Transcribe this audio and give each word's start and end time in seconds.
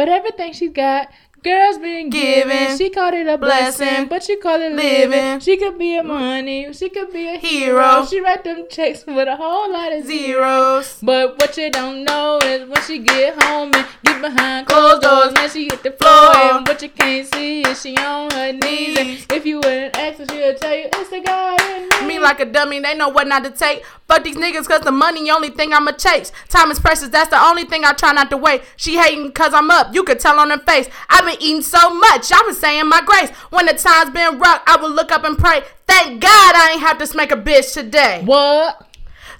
But 0.00 0.08
everything 0.08 0.54
she's 0.54 0.72
got, 0.72 1.12
girls 1.42 1.78
been 1.78 2.10
giving. 2.10 2.48
Giving. 2.50 2.78
She 2.78 2.90
called 2.90 3.14
it 3.14 3.26
a 3.26 3.38
blessing, 3.38 3.86
Blessing. 3.86 4.08
but 4.08 4.22
she 4.22 4.36
called 4.36 4.62
it 4.62 4.72
living. 4.72 5.10
Living. 5.10 5.40
She 5.40 5.56
could 5.56 5.78
be 5.78 5.96
a 5.96 6.02
money, 6.02 6.72
she 6.72 6.88
could 6.88 7.12
be 7.12 7.28
a 7.28 7.38
hero. 7.38 7.80
Hero. 7.82 8.06
She 8.06 8.20
write 8.20 8.44
them 8.44 8.66
checks 8.70 9.04
with 9.06 9.28
a 9.28 9.36
whole 9.36 9.72
lot 9.72 9.92
of 9.92 10.04
zeros. 10.04 10.20
Zeros. 10.20 10.98
But 11.02 11.38
what 11.38 11.56
you 11.56 11.70
don't 11.70 12.04
know 12.04 12.38
is 12.44 12.68
when 12.68 12.82
she 12.82 12.98
get 12.98 13.42
home 13.42 13.70
and 13.74 13.86
get 14.04 14.20
behind 14.20 14.66
Closed 14.66 15.02
doors, 15.02 15.32
man, 15.34 15.48
she 15.50 15.64
hit 15.64 15.82
the 15.82 15.90
floor. 15.92 16.32
Floor. 16.32 16.56
And 16.58 16.68
what 16.68 16.82
you 16.82 16.88
can't 16.88 17.26
see 17.34 17.62
is 17.62 17.80
she 17.80 17.96
on 17.96 18.30
her 18.32 18.52
knees. 18.52 19.26
If 19.30 19.46
you 19.46 19.56
wouldn't 19.56 19.96
ask 19.96 20.18
her, 20.18 20.26
she'll 20.26 20.54
tell 20.56 20.74
you 20.74 20.88
it's 20.92 21.10
the 21.10 21.20
guy 21.20 21.56
in 21.76 21.88
me. 22.06 22.14
Me 22.14 22.18
like 22.18 22.40
a 22.40 22.44
dummy, 22.44 22.80
they 22.80 22.94
know 22.96 23.08
what 23.08 23.26
not 23.26 23.44
to 23.44 23.50
take. 23.50 23.84
Fuck 24.08 24.24
these 24.24 24.36
niggas 24.36 24.66
cause 24.66 24.80
the 24.80 24.90
money 24.92 25.30
only 25.30 25.50
thing 25.50 25.72
I'ma 25.72 25.92
chase. 25.92 26.32
Time 26.48 26.70
is 26.70 26.80
precious, 26.80 27.08
that's 27.08 27.30
the 27.30 27.40
only 27.40 27.64
thing 27.64 27.84
I 27.84 27.92
try 27.92 28.12
not 28.12 28.30
to 28.30 28.36
wait. 28.36 28.62
She 28.76 28.96
hating 28.96 29.32
cause 29.32 29.54
I'm 29.54 29.70
up, 29.70 29.94
you 29.94 30.02
could 30.02 30.18
tell 30.20 30.38
on 30.40 30.50
her 30.50 30.58
face. 30.58 30.88
I've 31.08 31.24
been 31.24 31.29
eating 31.40 31.62
so 31.62 31.94
much, 31.94 32.32
I've 32.32 32.46
been 32.46 32.54
saying 32.54 32.88
my 32.88 33.00
grace. 33.02 33.30
When 33.50 33.66
the 33.66 33.74
time's 33.74 34.10
been 34.10 34.38
rough, 34.38 34.62
I 34.66 34.76
will 34.80 34.90
look 34.90 35.12
up 35.12 35.24
and 35.24 35.38
pray. 35.38 35.62
Thank 35.86 36.20
God 36.20 36.54
I 36.54 36.70
ain't 36.72 36.80
have 36.80 36.98
to 36.98 37.06
smack 37.06 37.32
a 37.32 37.36
bitch 37.36 37.72
today. 37.74 38.22
what? 38.24 38.86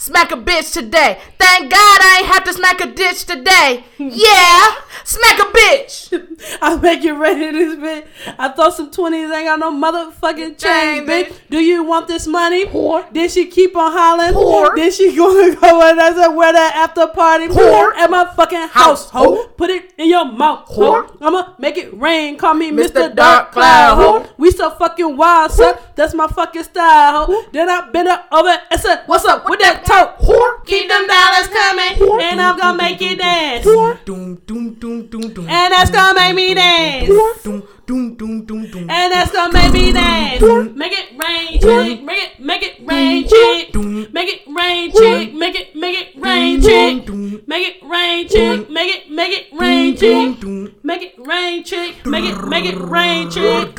Smack 0.00 0.32
a 0.32 0.36
bitch 0.36 0.72
today. 0.72 1.18
Thank 1.38 1.70
God 1.70 1.98
I 2.00 2.16
ain't 2.20 2.32
have 2.32 2.44
to 2.44 2.54
smack 2.54 2.80
a 2.80 2.86
ditch 2.86 3.26
today. 3.26 3.84
Yeah, 4.00 4.76
smack 5.04 5.38
a 5.40 5.42
bitch. 5.52 6.26
I 6.62 6.74
make 6.76 7.04
you 7.04 7.16
ready 7.20 7.50
this 7.50 7.76
bitch. 7.76 8.06
I 8.38 8.48
throw 8.48 8.70
some 8.70 8.90
20s, 8.90 9.36
ain't 9.36 9.44
got 9.46 9.58
no 9.58 9.70
motherfucking 9.70 10.56
change, 10.56 11.06
bitch. 11.06 11.34
Do 11.50 11.58
you 11.60 11.84
want 11.84 12.08
this 12.08 12.26
money? 12.26 12.64
Whore. 12.64 13.12
Did 13.12 13.30
she 13.30 13.46
keep 13.48 13.76
on 13.76 13.92
hollering? 13.92 14.32
Whore. 14.32 14.74
Did 14.74 14.94
she 14.94 15.14
gonna 15.14 15.54
go 15.60 15.82
and 15.86 16.00
I 16.00 16.14
said 16.14 16.28
where 16.28 16.50
that 16.50 16.74
after 16.76 17.08
party? 17.08 17.48
Whore. 17.48 17.94
At 17.94 18.10
my 18.10 18.24
fucking 18.34 18.68
house, 18.68 19.10
ho. 19.10 19.36
ho. 19.36 19.46
Put 19.48 19.68
it 19.68 19.92
in 19.98 20.08
your 20.08 20.24
mouth, 20.24 20.66
Whore. 20.68 21.06
ho. 21.06 21.16
I'ma 21.20 21.52
make 21.58 21.76
it 21.76 21.92
rain. 21.92 22.38
Call 22.38 22.54
me 22.54 22.70
Mr. 22.70 22.88
Mr. 23.10 23.14
Dark, 23.14 23.52
Cloud, 23.52 23.96
ho. 23.96 24.32
We 24.38 24.50
so 24.50 24.70
fucking 24.70 25.14
wild, 25.14 25.50
son. 25.52 25.74
That's 25.94 26.14
my 26.14 26.26
fucking 26.26 26.64
style, 26.64 27.26
ho. 27.26 27.44
Then 27.52 27.68
I 27.68 27.90
bend 27.90 28.08
her 28.08 28.24
over 28.32 28.58
and 28.70 28.80
said, 28.80 29.02
What's 29.04 29.26
up 29.26 29.46
with 29.46 29.60
that 29.60 29.84
toe? 29.90 30.14
Whore. 30.20 30.64
Keep 30.66 30.88
them 30.88 31.06
dollars 31.06 31.48
coming, 31.48 32.22
and 32.22 32.40
I'm 32.40 32.56
gonna 32.56 32.78
make 32.78 33.00
you 33.00 33.16
dance. 33.16 33.64
Doom, 33.64 33.98
doom, 34.04 34.36
doom, 34.46 34.76
doom, 34.76 35.32
doom. 35.34 35.48
And 35.48 35.72
that's 35.72 35.90
gonna 35.90 36.14
make 36.14 36.34
me 36.34 36.54
dance. 36.54 37.08
Doom, 37.42 37.62
doom, 37.86 38.14
doom, 38.14 38.44
doom, 38.44 38.70
doom. 38.70 38.90
And 38.90 39.12
that's 39.12 39.32
gonna 39.32 39.52
make 39.52 39.72
me 39.72 39.92
dance. 39.92 40.40
Make 40.74 40.92
it 40.92 41.08
rain, 41.18 41.60
chick. 41.60 42.02
Make 42.02 42.22
it, 42.22 42.40
make 42.40 42.62
it 42.62 42.80
rain, 42.86 43.26
chick. 43.26 43.74
Make 44.12 44.28
it 44.28 44.42
rain, 44.46 44.92
chick. 44.92 45.34
Make 45.34 45.56
it, 45.56 45.74
make 45.74 45.96
it 45.98 46.16
rain, 46.16 46.60
chick. 46.60 47.08
Make 47.46 47.66
it 47.68 47.82
rain, 47.82 48.28
chick. 48.28 48.70
Make 48.70 48.94
it, 48.96 49.10
make 49.10 49.32
it 49.32 49.46
rain, 49.58 49.96
chick. 49.96 50.84
Make 50.84 51.02
it 51.02 51.14
rain, 51.18 51.64
chick. 51.64 52.06
Make 52.06 52.24
it, 52.24 52.44
make 52.46 52.64
it 52.64 52.78
rain, 52.78 53.30
chick. 53.30 53.74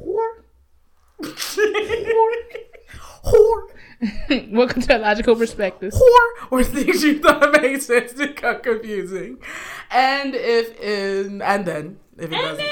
Whore. 0.00 0.42
Whore. 3.24 3.75
Welcome 4.50 4.82
to 4.82 4.94
Illogical 4.96 5.36
Perspectives. 5.36 5.96
whore 5.96 6.50
or 6.50 6.62
things 6.64 7.02
you 7.02 7.18
thought 7.18 7.50
made 7.62 7.82
sense 7.82 8.12
become 8.12 8.60
confusing. 8.60 9.38
And 9.90 10.34
if 10.34 10.78
in 10.80 11.40
and 11.40 11.64
then 11.64 11.98
if 12.18 12.24
it 12.30 12.34
And 12.34 12.42
doesn't 12.42 12.58
then, 12.58 12.68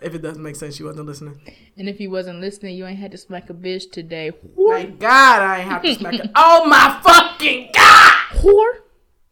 if 0.00 0.14
it 0.14 0.22
doesn't 0.22 0.42
make 0.42 0.56
sense, 0.56 0.78
you 0.78 0.86
wasn't 0.86 1.06
listening. 1.06 1.40
And 1.76 1.88
if 1.88 2.00
you 2.00 2.10
wasn't 2.10 2.40
listening, 2.40 2.76
you 2.76 2.86
ain't 2.86 2.98
had 2.98 3.10
to 3.12 3.18
smack 3.18 3.50
a 3.50 3.54
bitch 3.54 3.90
today. 3.90 4.32
Thank 4.68 5.00
God 5.00 5.42
I 5.42 5.60
ain't 5.60 5.70
have 5.70 5.82
to 5.82 5.94
smack 5.94 6.14
it. 6.14 6.30
Oh 6.34 6.64
my 6.66 6.98
fucking 7.02 7.70
God! 7.74 8.12
Whore. 8.32 8.80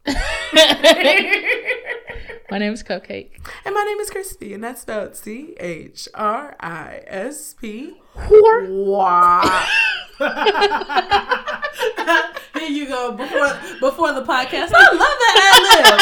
My 2.51 2.59
name 2.59 2.73
is 2.73 2.83
Cupcake. 2.83 3.31
And 3.65 3.73
my 3.75 3.83
name 3.85 3.99
is 4.01 4.11
Chrispy, 4.11 4.53
and 4.55 4.63
that's 4.63 4.83
spelled 4.83 5.17
C 5.17 5.55
H 5.59 6.09
R 6.15 6.55
I 6.61 7.03
S 7.07 7.55
P. 7.55 7.95
Whore. 8.15 8.69
Wow. 8.87 9.67
here 12.55 12.69
you 12.69 12.87
go. 12.89 13.13
Before 13.13 13.49
before 13.81 14.13
the 14.13 14.23
podcast, 14.23 14.73
I 14.75 14.91
love 14.93 14.99
that 14.99 15.53
ad 15.53 15.63
lib. 15.79 16.01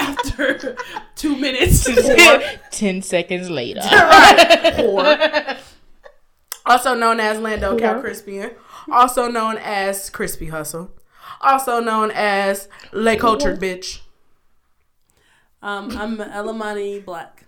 After 0.00 0.76
two 1.16 1.36
minutes, 1.36 1.86
Ten 2.70 3.02
seconds 3.02 3.50
later. 3.50 3.80
right. 3.90 5.58
Also 6.66 6.94
known 6.94 7.18
as 7.18 7.40
Lando. 7.40 7.74
Calrissian. 7.76 8.52
Also 8.92 9.28
known 9.28 9.56
as 9.58 10.08
Chrispy 10.10 10.50
Hustle. 10.50 10.90
Also 11.40 11.80
known 11.80 12.12
as 12.14 12.68
Le 12.92 13.16
Cultured 13.16 13.58
Bitch. 13.58 14.00
Um, 15.62 15.90
I'm 15.96 16.16
Ellamani 16.16 17.04
Black. 17.04 17.44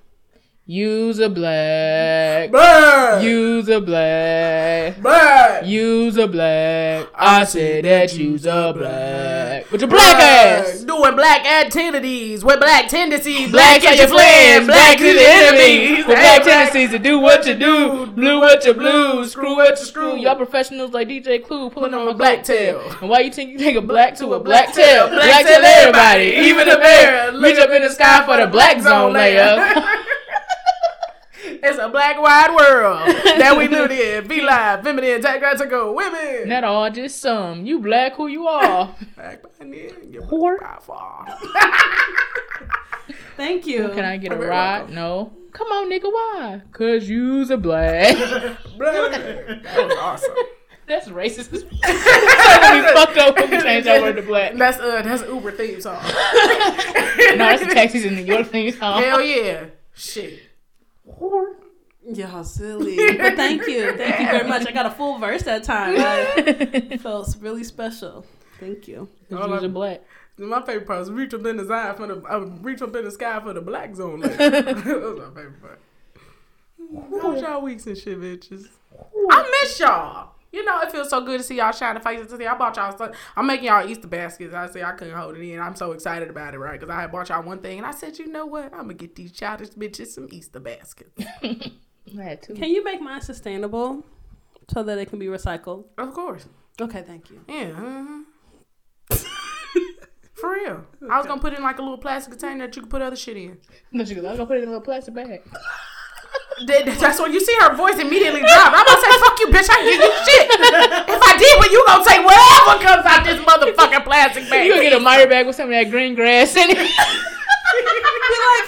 Use 0.65 1.19
a 1.19 1.29
black. 1.29 2.51
Bruh. 2.53 3.21
Use 3.21 3.69
a 3.69 3.81
black. 3.81 4.95
Bruh. 5.03 5.67
Use 5.67 6.17
a 6.17 6.29
black. 6.29 7.09
I 7.17 7.45
said 7.45 7.85
that 7.85 8.15
use 8.17 8.47
a 8.47 8.73
black. 8.73 9.71
With 9.73 9.81
your 9.81 9.91
black 9.91 10.15
ass. 10.23 10.83
Doing 10.85 11.17
black 11.17 11.45
activities 11.45 12.45
with 12.45 12.61
black 12.61 12.87
tendencies. 12.89 13.51
Black 13.51 13.81
Black 13.83 13.93
is 13.93 13.99
your 13.99 14.09
friends. 14.09 14.67
black 14.67 14.97
Black 14.97 14.99
to 14.99 15.05
is 15.05 15.15
the 15.17 15.21
your 15.21 15.31
enemies. 15.31 15.61
enemies. 15.61 15.97
With 16.07 16.07
black 16.17 16.43
black- 16.45 16.45
tendencies 16.45 16.91
to 16.93 16.99
do 17.01 17.19
what 17.19 17.45
you 17.45 17.55
do. 17.55 18.07
Blue 18.07 18.39
what 18.41 18.65
you 18.65 18.73
blue. 18.73 19.27
Screw 19.27 19.57
what 19.57 19.71
you 19.81 19.85
screw. 19.85 20.17
Y'all 20.17 20.37
professionals 20.37 20.93
like 20.93 21.09
DJ 21.09 21.45
Clue 21.45 21.71
pulling 21.71 21.93
on 21.93 22.07
my 22.07 22.13
black 22.13 22.45
tail. 22.45 22.81
And 23.01 23.11
why 23.11 23.19
you 23.21 23.33
think 23.33 23.51
you 23.51 23.59
take 23.59 23.75
a 23.75 23.81
black 23.83 24.15
to 24.19 24.33
a 24.35 24.39
black 24.41 24.73
tail? 24.73 25.09
Black 25.09 25.45
tail 25.45 25.61
everybody. 25.61 26.37
Even 26.49 26.69
the 26.69 26.77
bear. 26.77 27.33
Reach 27.33 27.59
up 27.59 27.71
in 27.71 27.83
the 27.83 27.91
sky 27.91 28.25
for 28.25 28.37
the 28.37 28.47
black 28.47 28.81
zone 28.81 29.13
layer. 29.13 29.59
It's 31.65 31.79
a 31.79 31.89
black 31.89 32.21
wide 32.21 32.51
world 32.55 33.07
that 33.39 33.57
we 33.57 33.69
live 33.69 33.91
in. 33.93 34.27
Be 34.27 34.41
live, 34.53 34.83
feminine, 34.83 35.23
take 35.23 35.41
got 35.41 35.95
women. 35.95 36.49
Not 36.49 36.65
all, 36.65 36.91
just 36.91 37.21
some. 37.21 37.65
You 37.65 37.79
black 37.79 38.15
who 38.15 38.27
you 38.27 38.49
are. 38.49 38.93
Black 39.15 39.43
by 39.43 39.49
then, 39.61 39.73
you 40.11 40.23
Whore. 40.23 40.59
by. 40.59 41.39
Thank 43.37 43.67
you. 43.69 43.89
Can 43.91 44.05
I 44.05 44.17
get 44.17 44.33
a 44.33 44.35
You're 44.35 44.39
very 44.39 44.51
ride? 44.51 44.79
welcome. 44.79 44.95
No. 44.97 45.33
Come 45.53 45.69
on, 45.69 45.89
nigga, 45.89 46.05
why? 46.13 46.63
Cause 46.73 47.09
you's 47.09 47.51
a 47.51 47.57
black. 47.57 48.17
Black. 48.77 49.13
That 49.63 49.87
was 49.87 49.97
awesome. 49.99 50.35
That's 50.89 51.09
racist. 51.09 51.51
so 51.51 51.67
we 51.69 52.83
fucked 52.93 53.19
up 53.19 53.37
when 53.37 53.51
we 53.51 53.61
changed 53.61 53.87
our 53.87 54.01
word 54.01 54.17
to 54.17 54.23
black. 54.23 54.57
That's 54.57 54.79
uh, 54.81 55.03
that's 55.03 55.23
Uber 55.29 55.53
theme 55.53 55.81
song. 55.81 56.03
No, 56.03 57.37
that's 57.37 57.63
the 57.65 57.71
taxis 57.73 58.05
in 58.05 58.17
New 58.17 58.25
York 58.25 58.49
thing. 58.49 58.73
Hell 58.73 59.21
yeah, 59.23 59.67
shit. 59.95 60.41
Y'all 62.05 62.45
silly. 62.45 62.97
But 63.17 63.37
thank 63.37 63.67
you. 63.67 63.97
Thank 63.97 64.19
you 64.21 64.27
very 64.27 64.49
much. 64.49 64.67
I 64.67 64.73
got 64.73 64.87
a 64.87 64.91
full 64.91 65.19
verse 65.19 65.43
that 65.43 65.63
time. 65.63 65.95
I 65.99 66.97
felt 67.01 67.37
really 67.41 67.65
special. 67.65 68.27
Thank 68.59 68.89
you. 68.89 69.09
Cause 69.31 69.49
you's 69.49 69.63
a 69.65 69.69
black. 69.69 70.03
My 70.39 70.63
favorite 70.63 70.87
part 70.87 71.01
was 71.01 71.11
reach 71.11 71.35
up 71.35 71.45
in 71.47 71.57
the 71.59 71.65
sky 71.65 71.93
for 71.95 72.07
the 72.07 72.23
uh, 72.25 72.39
reach 72.63 72.83
up 72.83 72.97
in 72.97 73.05
the 73.05 73.11
sky 73.11 73.39
for 73.41 73.53
the 73.53 73.61
black 73.61 73.95
zone. 73.95 74.21
Like, 74.21 74.37
that 74.39 74.55
was 74.55 75.19
my 75.19 75.43
favorite 75.43 75.61
part. 75.61 75.81
How's 77.23 77.41
y'all 77.41 77.63
weeks 77.63 77.87
and 77.87 77.97
shit, 77.97 78.19
bitches? 78.21 78.67
I 79.31 79.61
miss 79.63 79.79
y'all. 79.79 80.32
You 80.53 80.65
know, 80.65 80.81
it 80.81 80.93
feels 80.93 81.09
so 81.09 81.25
good 81.25 81.39
to 81.39 81.45
see 81.45 81.57
y'all 81.57 81.73
shining 81.73 82.03
faces. 82.03 82.27
To 82.31 82.37
see, 82.37 82.47
I 82.47 82.55
bought 82.57 82.77
y'all. 82.77 82.97
Some, 82.97 83.13
I'm 83.37 83.47
making 83.47 83.67
y'all 83.67 83.89
Easter 83.89 84.07
baskets. 84.07 84.53
I 84.55 84.67
say 84.69 84.83
I 84.83 84.93
couldn't 84.93 85.17
hold 85.17 85.37
it 85.37 85.41
in. 85.43 85.59
I'm 85.59 85.75
so 85.75 85.93
excited 85.93 86.29
about 86.29 86.53
it, 86.55 86.59
right? 86.59 86.79
Because 86.79 86.93
I 86.95 87.01
had 87.01 87.11
bought 87.11 87.31
y'all 87.31 87.43
one 87.43 87.59
thing, 87.61 87.79
and 87.79 87.87
I 87.87 87.91
said, 87.93 88.19
you 88.19 88.27
know 88.27 88.45
what? 88.45 88.67
I'm 88.75 88.83
gonna 88.83 88.95
get 88.95 89.15
these 89.17 89.33
childish 89.33 89.71
bitches 89.71 90.09
some 90.09 90.29
Easter 90.31 90.61
baskets. 90.61 91.11
I 91.43 92.23
had 92.23 92.43
two. 92.43 92.53
Can 92.55 92.69
you 92.69 92.85
make 92.85 93.01
mine 93.01 93.23
sustainable 93.23 94.05
so 94.73 94.83
that 94.83 94.99
it 94.99 95.07
can 95.09 95.19
be 95.19 95.27
recycled? 95.27 95.85
of 95.97 96.13
course, 96.13 96.47
Okay, 96.81 97.03
thank 97.03 97.31
you. 97.31 97.41
yeah. 97.49 97.71
uh-huh. 97.77 98.19
For 100.35 100.55
real. 100.55 100.85
I 101.09 101.19
was 101.19 101.27
gonna 101.27 101.41
put 101.41 101.53
it 101.53 101.59
in 101.59 101.63
like 101.63 101.79
a 101.79 101.83
little 101.83 101.99
plastic 101.99 102.33
container 102.33 102.67
that 102.67 102.75
you 102.75 102.83
could 102.83 102.91
put 102.91 103.01
other 103.01 103.15
shit 103.17 103.37
in. 103.37 103.59
No, 103.93 104.05
she 104.05 104.15
goes, 104.15 104.25
I'm 104.25 104.33
gonna 104.37 104.47
put 104.47 104.57
it 104.57 104.63
in 104.65 104.69
a 104.69 104.73
little 104.73 104.81
plastic 104.85 105.15
bag. 105.15 105.41
That- 106.67 106.87
That's 107.01 107.19
when 107.21 107.33
you 107.33 107.41
see 107.41 107.57
her 107.61 107.75
voice 107.75 107.99
immediately 107.99 108.41
drop. 108.41 108.71
I'm 108.71 108.87
gonna 108.87 109.01
say, 109.03 109.11
"Fuck 109.19 109.41
you, 109.41 109.47
bitch! 109.49 109.67
I 109.71 109.83
give 109.83 109.99
you 109.99 110.13
shit." 110.23 110.47
If 111.11 111.23
I 111.23 111.33
did, 111.37 111.55
well, 111.59 111.71
you 111.73 111.83
gonna 111.87 112.05
take 112.07 112.23
whatever 112.23 112.79
comes 112.79 113.05
out 113.07 113.25
this 113.27 113.41
motherfucking 113.43 114.05
plastic 114.05 114.49
bag. 114.49 114.67
You 114.67 114.75
gonna 114.75 114.85
get 114.91 114.93
a 114.93 115.01
Meijer 115.03 115.29
bag 115.29 115.47
with 115.47 115.57
some 115.57 115.67
of 115.67 115.75
that 115.75 115.91
green 115.91 116.15
grass 116.15 116.55
in 116.55 116.71
it. 116.71 116.79
Be 116.79 116.85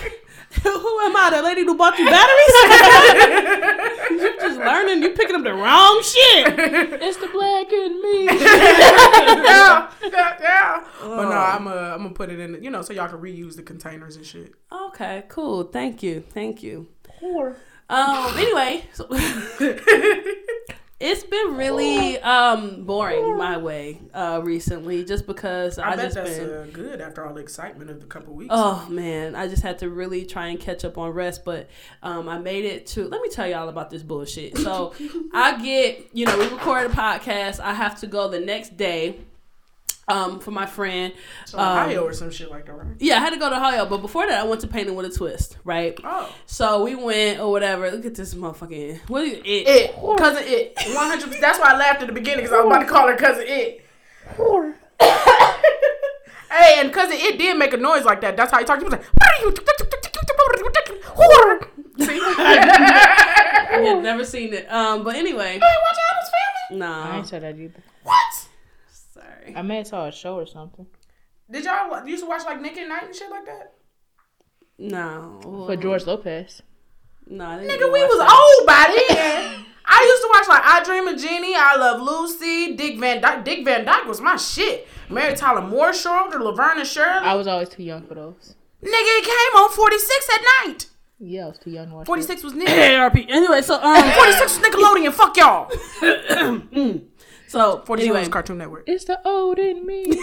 like, 0.03 0.21
who 0.65 1.01
am 1.01 1.15
I? 1.17 1.31
The 1.31 1.43
lady 1.43 1.63
who 1.63 1.77
bought 1.77 1.99
you 1.99 2.07
batteries? 2.07 2.55
you 4.11 4.41
just 4.41 4.59
learning. 4.59 5.03
You 5.03 5.11
picking 5.11 5.37
up 5.37 5.45
the 5.45 5.53
wrong 5.55 6.03
shit. 6.03 6.47
it's 7.03 7.19
the 7.19 7.29
black 7.29 7.73
in 7.73 8.03
me. 8.03 8.25
yeah, 9.45 9.91
yeah, 10.03 10.37
yeah. 10.41 10.85
But 11.01 11.29
no, 11.29 11.37
I'm 11.37 11.67
uh, 11.69 11.71
I'm 11.95 11.99
gonna 12.03 12.11
put 12.11 12.31
it 12.31 12.41
in, 12.41 12.63
you 12.63 12.71
know, 12.71 12.83
so 12.83 12.93
y'all 12.93 13.09
can 13.09 13.19
reuse 13.19 13.57
the 13.57 13.63
containers 13.63 14.17
and 14.17 14.25
shit. 14.25 14.55
Okay, 14.73 15.25
cool. 15.29 15.65
Thank 15.65 16.03
you. 16.03 16.21
Thank 16.33 16.63
you. 16.63 16.89
Um. 17.89 18.39
Anyway, 18.39 18.85
so 18.93 19.07
It's 21.01 21.25
been 21.25 21.57
really 21.57 22.19
um 22.21 22.85
boring 22.85 23.37
my 23.37 23.59
way 23.59 24.01
uh 24.15 24.41
recently 24.43 25.05
just 25.05 25.27
because 25.27 25.79
I, 25.79 25.91
I, 25.91 25.97
bet 25.97 26.05
just 26.05 26.15
that's 26.15 26.39
been 26.39 26.51
uh, 26.51 26.67
good 26.73 27.01
after 27.01 27.27
all 27.27 27.35
the 27.35 27.41
excitement 27.41 27.91
of 27.91 28.01
the 28.01 28.07
couple 28.07 28.33
weeks. 28.33 28.49
Oh 28.55 28.87
man, 28.89 29.35
I 29.35 29.49
just 29.49 29.63
had 29.63 29.81
to 29.81 29.91
really 29.91 30.25
try 30.25 30.47
and 30.47 30.59
catch 30.59 30.85
up 30.85 30.97
on 30.97 31.11
rest, 31.11 31.45
but 31.45 31.69
um, 32.03 32.29
I 32.29 32.39
made 32.39 32.65
it 32.65 32.87
to. 32.89 33.09
Let 33.09 33.21
me 33.21 33.29
tell 33.29 33.47
y'all 33.47 33.69
about 33.69 33.91
this 33.91 34.03
bullshit. 34.03 34.57
So 34.57 34.95
I 35.35 35.61
get, 35.61 36.09
you 36.15 36.27
know, 36.27 36.39
we 36.39 36.45
record 36.45 36.91
a 36.91 36.95
podcast. 36.95 37.59
I 37.59 37.75
have 37.75 37.99
to 38.01 38.07
go 38.07 38.29
the 38.29 38.41
next 38.41 38.77
day, 38.77 39.19
um, 40.09 40.39
for 40.41 40.51
my 40.51 40.67
friend. 40.67 41.13
so 41.47 41.59
um, 41.59 41.65
Ohio 41.79 42.05
or 42.05 42.13
some 42.13 42.31
shit 42.31 42.51
like 42.51 42.67
that, 42.67 42.73
right? 42.75 42.87
Yeah, 42.99 43.17
I 43.17 43.21
had 43.21 43.31
to 43.31 43.39
go 43.39 43.49
to 43.51 43.57
Ohio, 43.57 43.87
but 43.87 43.99
before 43.99 44.27
that, 44.27 44.41
I 44.41 44.45
went 44.45 44.61
to 44.63 44.67
Painting 44.67 44.95
with 44.95 45.07
a 45.07 45.11
Twist, 45.11 45.57
right? 45.65 45.99
Oh, 46.05 46.35
So 46.47 46.85
we 46.85 46.95
went 46.95 47.41
or 47.41 47.51
whatever. 47.51 47.91
Look 47.91 48.05
at 48.05 48.15
this 48.15 48.35
motherfucking 48.35 49.01
what 49.09 49.25
is 49.25 49.39
it? 49.39 49.47
it 49.47 49.95
cousin 50.19 50.43
it 50.47 50.75
one 50.95 51.07
hundred. 51.07 51.25
percent 51.27 51.41
That's 51.41 51.59
why 51.59 51.73
I 51.73 51.77
laughed 51.79 52.03
at 52.03 52.07
the 52.09 52.13
beginning 52.15 52.45
because 52.45 52.53
I 52.53 52.63
was 52.63 52.67
about 52.67 52.81
to 52.81 52.87
call 52.89 53.09
her 53.09 53.17
cousin 53.17 53.45
it. 53.47 53.81
Hey, 56.51 56.77
and 56.81 56.93
cousin 56.93 57.17
it 57.19 57.37
did 57.37 57.59
make 57.59 57.73
a 57.73 57.77
noise 57.77 58.05
like 58.05 58.21
that. 58.21 58.37
That's 58.37 58.53
how 58.53 58.59
he 58.61 58.65
talked. 58.65 58.81
He 58.81 58.85
was 58.85 58.93
like, 58.93 59.05
"What 59.05 59.29
are 61.49 61.59
you?" 61.99 62.05
See? 62.07 62.21
Yeah, 63.75 63.99
never 64.01 64.25
seen 64.25 64.55
it. 64.55 64.71
Um, 64.71 65.03
but 65.03 65.17
anyway, 65.17 65.55
Hey, 65.55 65.59
watch 65.59 65.97
Addams 66.13 66.31
family. 66.31 66.87
I 66.87 67.11
no, 67.11 67.17
ain't 67.17 67.27
saw 67.27 67.39
that 67.41 67.59
either. 67.59 67.83
What? 68.05 68.49
Sorry. 69.45 69.57
I 69.57 69.63
may 69.63 69.77
have 69.79 69.87
saw 69.87 70.07
a 70.07 70.13
show 70.13 70.37
or 70.37 70.47
something. 70.47 70.87
Did 71.51 71.65
y'all 71.65 72.07
used 72.07 72.23
to 72.25 72.29
watch 72.29 72.45
like 72.45 72.61
Nick 72.61 72.77
at 72.79 72.89
Night 72.89 73.05
and 73.05 73.15
shit 73.15 73.31
like 73.31 73.45
that? 73.47 73.75
No, 74.79 75.39
For 75.67 75.77
George 75.77 76.05
Lopez. 76.07 76.63
no, 77.27 77.45
I 77.47 77.59
didn't 77.61 77.71
Nigga, 77.79 77.93
we 77.93 78.03
was 78.05 78.19
that. 78.19 78.59
old 78.59 78.67
by 78.67 79.05
then. 79.15 79.65
I 79.87 80.03
used 80.03 80.23
to 80.23 80.29
watch 80.33 80.49
like 80.49 80.63
I 80.65 80.83
Dream 80.83 81.07
of 81.07 81.21
Jeannie, 81.21 81.55
I 81.57 81.77
Love 81.77 82.01
Lucy, 82.01 82.75
Dick 82.75 82.99
Van 82.99 83.21
Dyke. 83.21 83.45
Dick 83.45 83.65
Van 83.65 83.85
Dyke 83.85 84.07
was 84.07 84.21
my 84.21 84.37
shit. 84.37 84.89
Mary 85.11 85.37
Tyler 85.37 85.61
Moore 85.61 85.93
Show, 85.93 86.29
the 86.33 86.39
Laverne 86.39 86.79
and 86.79 86.89
Shirley. 86.89 87.25
I 87.27 87.35
was 87.35 87.47
always 87.47 87.69
too 87.69 87.83
young 87.83 88.03
for 88.07 88.15
those. 88.15 88.57
Nigga, 88.83 88.91
it 88.91 89.25
came 89.25 89.63
on 89.63 89.71
46 89.71 90.29
at 90.35 90.67
night. 90.67 90.87
Yeah, 91.21 91.45
I 91.45 91.49
was 91.49 91.59
too 91.59 91.71
young 91.71 91.89
to 91.91 91.95
watch 91.95 92.07
46 92.07 92.43
was 92.43 92.55
Nick. 92.55 92.69
ARP. 92.99 93.17
Anyway, 93.29 93.63
so 93.63 93.75
um, 93.81 94.11
46 94.13 94.59
was 94.59 94.67
Nickelodeon. 94.67 95.13
Fuck 95.13 95.37
y'all. 95.37 95.71
so 97.55 97.83
46 97.87 98.07
anyway, 98.07 98.21
was 98.21 98.29
Cartoon 98.29 98.59
Network. 98.59 98.85
It's 98.87 99.05
the 99.05 99.27
old 99.27 99.59
in 99.59 99.87
me. 99.87 100.21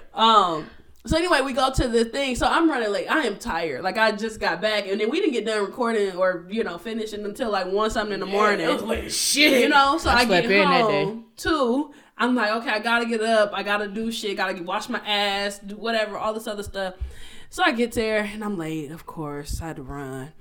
Um. 0.14 0.68
So 1.06 1.16
anyway, 1.16 1.40
we 1.40 1.54
go 1.54 1.72
to 1.72 1.88
the 1.88 2.04
thing. 2.04 2.36
So 2.36 2.46
I'm 2.46 2.68
running 2.68 2.90
late. 2.90 3.10
I 3.10 3.20
am 3.20 3.38
tired. 3.38 3.82
Like 3.82 3.96
I 3.96 4.12
just 4.12 4.38
got 4.38 4.60
back, 4.60 4.86
and 4.86 5.00
then 5.00 5.08
we 5.08 5.18
didn't 5.20 5.32
get 5.32 5.46
done 5.46 5.64
recording 5.64 6.14
or 6.14 6.46
you 6.50 6.62
know 6.62 6.76
finishing 6.76 7.24
until 7.24 7.50
like 7.50 7.66
one 7.66 7.90
something 7.90 8.12
in 8.12 8.20
the 8.20 8.26
morning. 8.26 8.68
It 8.68 8.72
was 8.72 8.82
late 8.82 9.04
as 9.04 9.16
shit. 9.16 9.62
you 9.62 9.68
know, 9.70 9.96
so 9.96 10.10
I, 10.10 10.26
slept 10.26 10.48
get 10.48 10.50
in 10.50 10.68
that 10.68 10.82
home 10.82 11.24
too. 11.36 11.92
I'm 12.18 12.34
like, 12.34 12.50
okay, 12.56 12.70
I 12.70 12.80
gotta 12.80 13.06
get 13.06 13.22
up. 13.22 13.52
I 13.54 13.62
gotta 13.62 13.88
do 13.88 14.12
shit. 14.12 14.36
Gotta 14.36 14.52
get, 14.52 14.66
wash 14.66 14.90
my 14.90 14.98
ass, 14.98 15.58
do 15.58 15.76
whatever, 15.76 16.18
all 16.18 16.34
this 16.34 16.46
other 16.46 16.62
stuff. 16.62 16.94
So 17.48 17.62
I 17.64 17.72
get 17.72 17.92
there 17.92 18.22
and 18.22 18.44
I'm 18.44 18.58
late. 18.58 18.90
Of 18.90 19.06
course, 19.06 19.62
I 19.62 19.68
had 19.68 19.76
to 19.76 19.82
run. 19.82 20.32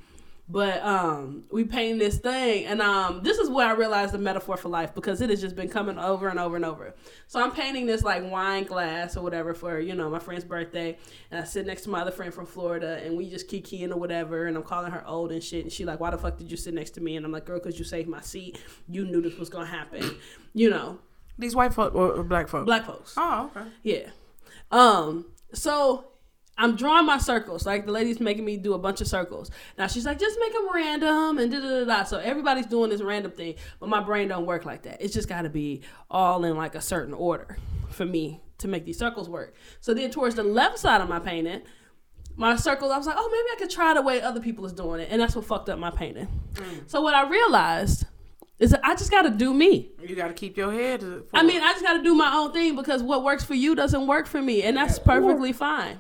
But 0.51 0.81
um, 0.83 1.43
we 1.51 1.63
paint 1.63 1.99
this 1.99 2.17
thing, 2.17 2.65
and 2.65 2.81
um, 2.81 3.21
this 3.21 3.37
is 3.37 3.51
where 3.51 3.67
I 3.67 3.73
realized 3.73 4.15
the 4.15 4.17
metaphor 4.17 4.57
for 4.57 4.67
life 4.67 4.95
because 4.95 5.21
it 5.21 5.29
has 5.29 5.39
just 5.39 5.55
been 5.55 5.69
coming 5.69 5.99
over 5.99 6.27
and 6.27 6.39
over 6.39 6.55
and 6.55 6.65
over. 6.65 6.95
So 7.27 7.39
I'm 7.39 7.51
painting 7.51 7.85
this 7.85 8.01
like 8.01 8.23
wine 8.31 8.63
glass 8.63 9.15
or 9.15 9.21
whatever 9.21 9.53
for 9.53 9.79
you 9.79 9.93
know 9.93 10.09
my 10.09 10.17
friend's 10.17 10.43
birthday, 10.43 10.97
and 11.29 11.39
I 11.39 11.43
sit 11.43 11.67
next 11.67 11.83
to 11.83 11.91
my 11.91 12.01
other 12.01 12.09
friend 12.09 12.33
from 12.33 12.47
Florida, 12.47 12.99
and 13.05 13.15
we 13.15 13.29
just 13.29 13.47
keep 13.47 13.67
kikiing 13.67 13.91
or 13.91 13.97
whatever, 13.97 14.47
and 14.47 14.57
I'm 14.57 14.63
calling 14.63 14.91
her 14.91 15.05
old 15.07 15.31
and 15.31 15.43
shit, 15.43 15.63
and 15.65 15.71
she 15.71 15.85
like, 15.85 15.99
why 15.99 16.09
the 16.09 16.17
fuck 16.17 16.37
did 16.39 16.49
you 16.49 16.57
sit 16.57 16.73
next 16.73 16.91
to 16.95 17.01
me? 17.01 17.15
And 17.15 17.27
I'm 17.27 17.31
like, 17.31 17.45
girl, 17.45 17.59
cause 17.59 17.77
you 17.77 17.85
saved 17.85 18.09
my 18.09 18.21
seat. 18.21 18.57
You 18.87 19.05
knew 19.05 19.21
this 19.21 19.37
was 19.37 19.49
gonna 19.49 19.67
happen, 19.67 20.17
you 20.55 20.71
know, 20.71 20.97
These 21.37 21.55
white 21.55 21.75
folk 21.75 21.93
or, 21.93 22.23
black 22.23 22.47
folk? 22.47 22.65
black 22.65 22.85
folks. 22.87 23.13
Oh, 23.17 23.51
okay. 23.55 23.67
Yeah. 23.83 24.07
Um, 24.71 25.25
so 25.53 26.08
I'm 26.59 26.75
drawing 26.75 27.05
my 27.05 27.17
circles. 27.17 27.65
Like 27.65 27.85
the 27.85 27.91
lady's 27.91 28.19
making 28.19 28.45
me 28.45 28.57
do 28.57 28.73
a 28.73 28.77
bunch 28.77 29.01
of 29.01 29.07
circles. 29.07 29.49
Now 29.77 29.87
she's 29.87 30.05
like, 30.05 30.19
just 30.19 30.37
make 30.39 30.53
them 30.53 30.67
random 30.73 31.37
and 31.39 31.51
da 31.51 31.59
da 31.59 31.69
da 31.69 31.85
da. 31.85 32.03
So 32.03 32.19
everybody's 32.19 32.67
doing 32.67 32.89
this 32.89 33.01
random 33.01 33.31
thing, 33.31 33.55
but 33.79 33.87
my 33.89 34.01
brain 34.01 34.27
don't 34.27 34.45
work 34.45 34.65
like 34.65 34.83
that. 34.83 35.01
It's 35.01 35.13
just 35.13 35.29
got 35.29 35.43
to 35.43 35.49
be 35.49 35.81
all 36.11 36.43
in 36.43 36.55
like 36.57 36.75
a 36.75 36.81
certain 36.81 37.13
order 37.13 37.57
for 37.89 38.05
me 38.05 38.41
to 38.59 38.67
make 38.67 38.85
these 38.85 38.99
circles 38.99 39.29
work. 39.29 39.55
So 39.79 39.93
then 39.93 40.11
towards 40.11 40.35
the 40.35 40.43
left 40.43 40.77
side 40.77 41.01
of 41.01 41.07
my 41.09 41.19
painting, 41.19 41.61
my 42.35 42.55
circles, 42.55 42.91
I 42.91 42.97
was 42.97 43.07
like, 43.07 43.15
oh, 43.17 43.29
maybe 43.31 43.55
I 43.55 43.59
could 43.59 43.69
try 43.69 43.93
the 43.93 44.01
way 44.01 44.21
other 44.21 44.39
people 44.39 44.65
is 44.65 44.73
doing 44.73 45.01
it, 45.01 45.09
and 45.11 45.21
that's 45.21 45.35
what 45.35 45.45
fucked 45.45 45.69
up 45.69 45.79
my 45.79 45.91
painting. 45.91 46.27
So 46.87 47.01
what 47.01 47.13
I 47.13 47.27
realized 47.29 48.05
is 48.59 48.71
that 48.71 48.81
I 48.83 48.95
just 48.95 49.11
got 49.11 49.21
to 49.23 49.29
do 49.29 49.53
me. 49.53 49.91
You 50.05 50.15
got 50.15 50.27
to 50.27 50.33
keep 50.33 50.57
your 50.57 50.71
head. 50.71 51.03
uh, 51.03 51.19
I 51.33 51.43
mean, 51.43 51.61
I 51.61 51.71
just 51.71 51.83
got 51.83 51.93
to 51.93 52.03
do 52.03 52.13
my 52.15 52.33
own 52.33 52.51
thing 52.51 52.75
because 52.75 53.01
what 53.01 53.23
works 53.23 53.43
for 53.43 53.55
you 53.55 53.75
doesn't 53.75 54.07
work 54.07 54.27
for 54.27 54.41
me, 54.41 54.63
and 54.63 54.75
that's 54.77 54.99
perfectly 54.99 55.53
fine. 55.53 55.99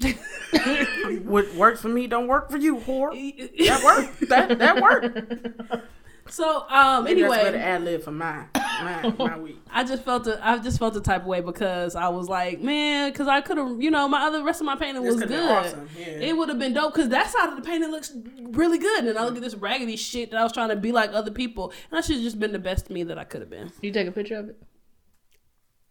what 1.24 1.54
works 1.54 1.80
for 1.80 1.88
me 1.88 2.06
don't 2.06 2.26
work 2.26 2.50
for 2.50 2.56
you, 2.56 2.76
whore. 2.78 3.10
That 3.58 3.82
worked. 3.84 4.28
That 4.28 4.58
that 4.58 4.80
worked. 4.80 5.86
So, 6.28 6.64
um, 6.68 7.04
Maybe 7.04 7.22
that's 7.22 7.34
better 7.34 7.56
anyway, 7.56 7.62
ad 7.62 7.82
lib 7.82 8.02
for 8.02 8.12
my 8.12 8.44
my 8.54 9.14
my 9.18 9.38
week. 9.38 9.58
I 9.70 9.82
just 9.82 10.04
felt 10.04 10.28
a, 10.28 10.38
I 10.46 10.58
just 10.58 10.78
felt 10.78 10.94
the 10.94 11.00
type 11.00 11.22
of 11.22 11.26
way 11.26 11.40
because 11.40 11.96
I 11.96 12.08
was 12.08 12.28
like, 12.28 12.60
man, 12.60 13.10
because 13.10 13.26
I 13.26 13.40
could 13.40 13.56
have, 13.58 13.82
you 13.82 13.90
know, 13.90 14.06
my 14.06 14.22
other 14.22 14.44
rest 14.44 14.60
of 14.60 14.66
my 14.66 14.76
painting 14.76 15.02
This 15.02 15.16
was 15.16 15.24
good. 15.24 15.50
awesome, 15.50 15.88
yeah. 15.98 16.06
It 16.06 16.36
would 16.36 16.48
have 16.48 16.58
been 16.58 16.72
dope 16.72 16.94
because 16.94 17.08
that 17.08 17.28
side 17.30 17.48
of 17.48 17.56
the 17.56 17.62
painting 17.62 17.90
looks 17.90 18.12
really 18.42 18.78
good, 18.78 19.06
and 19.06 19.18
I 19.18 19.24
look 19.24 19.36
at 19.36 19.42
this 19.42 19.56
raggedy 19.56 19.96
shit 19.96 20.30
that 20.30 20.36
I 20.38 20.44
was 20.44 20.52
trying 20.52 20.68
to 20.68 20.76
be 20.76 20.92
like 20.92 21.10
other 21.12 21.32
people, 21.32 21.72
and 21.90 21.98
I 21.98 22.00
should 22.00 22.14
have 22.16 22.24
just 22.24 22.38
been 22.38 22.52
the 22.52 22.58
best 22.60 22.90
me 22.90 23.02
that 23.04 23.18
I 23.18 23.24
could 23.24 23.40
have 23.40 23.50
been. 23.50 23.72
You 23.80 23.90
take 23.90 24.06
a 24.06 24.12
picture 24.12 24.36
of 24.36 24.50
it? 24.50 24.62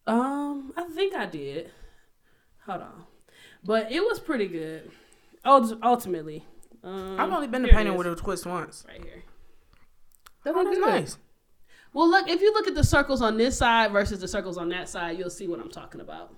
Um, 0.07 0.71
I 0.77 0.83
think 0.95 1.13
I 1.15 1.25
did. 1.25 1.69
Hold 2.65 2.81
on, 2.81 3.03
but 3.63 3.91
it 3.91 4.01
was 4.01 4.19
pretty 4.19 4.47
good. 4.47 4.91
Ultimately, 5.45 6.45
um, 6.83 7.19
I've 7.19 7.31
only 7.31 7.47
been 7.47 7.61
to 7.63 7.69
painting 7.69 7.95
with 7.95 8.07
a 8.07 8.15
twist 8.15 8.45
once. 8.45 8.85
right 8.88 9.01
here. 9.03 9.23
That 10.44 10.53
Oh, 10.56 10.59
look 10.63 10.67
that's 10.67 10.79
nice. 10.79 11.17
Well, 11.94 12.07
look, 12.09 12.29
if 12.29 12.41
you 12.41 12.53
look 12.53 12.67
at 12.67 12.75
the 12.75 12.83
circles 12.83 13.21
on 13.21 13.38
this 13.38 13.57
side 13.57 13.91
versus 13.91 14.19
the 14.19 14.27
circles 14.27 14.57
on 14.57 14.69
that 14.69 14.88
side, 14.89 15.17
you'll 15.17 15.29
see 15.31 15.47
what 15.47 15.59
I'm 15.59 15.69
talking 15.71 16.01
about. 16.01 16.33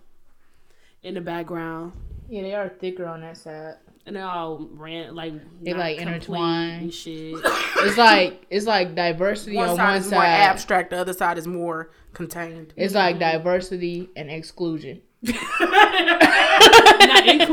In 1.04 1.14
the 1.16 1.22
background, 1.22 1.94
Yeah, 2.30 2.44
they 2.44 2.54
are 2.54 2.70
thicker 2.70 3.06
on 3.06 3.22
that 3.22 3.36
side. 3.38 3.76
and 4.06 4.16
they're 4.16 4.26
all 4.26 4.68
ran 4.74 5.14
like 5.16 5.34
They, 5.64 5.74
like, 5.74 5.98
complete 5.98 6.16
intertwined. 6.16 6.94
shit. 6.94 7.36
It's 7.84 7.98
like 7.98 8.46
it's 8.52 8.66
like 8.68 8.94
diversity 8.96 9.56
One 9.58 9.70
on 9.70 9.76
side 9.76 9.88
one 9.90 9.98
is 9.98 10.12
more 10.12 10.22
side. 10.22 10.28
abstract. 10.42 10.90
The 10.92 10.98
other 10.98 11.14
side 11.14 11.38
is 11.40 11.48
more 11.48 11.90
contained. 12.14 12.74
It's 12.78 12.94
like 12.94 13.18
diversity 13.20 14.10
and 14.16 14.30
exclusion. 14.30 15.02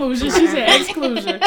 not 0.08 0.22
inclusion. 0.22 0.40
She 0.40 0.46
said 0.46 0.80
exclusion. 0.80 1.42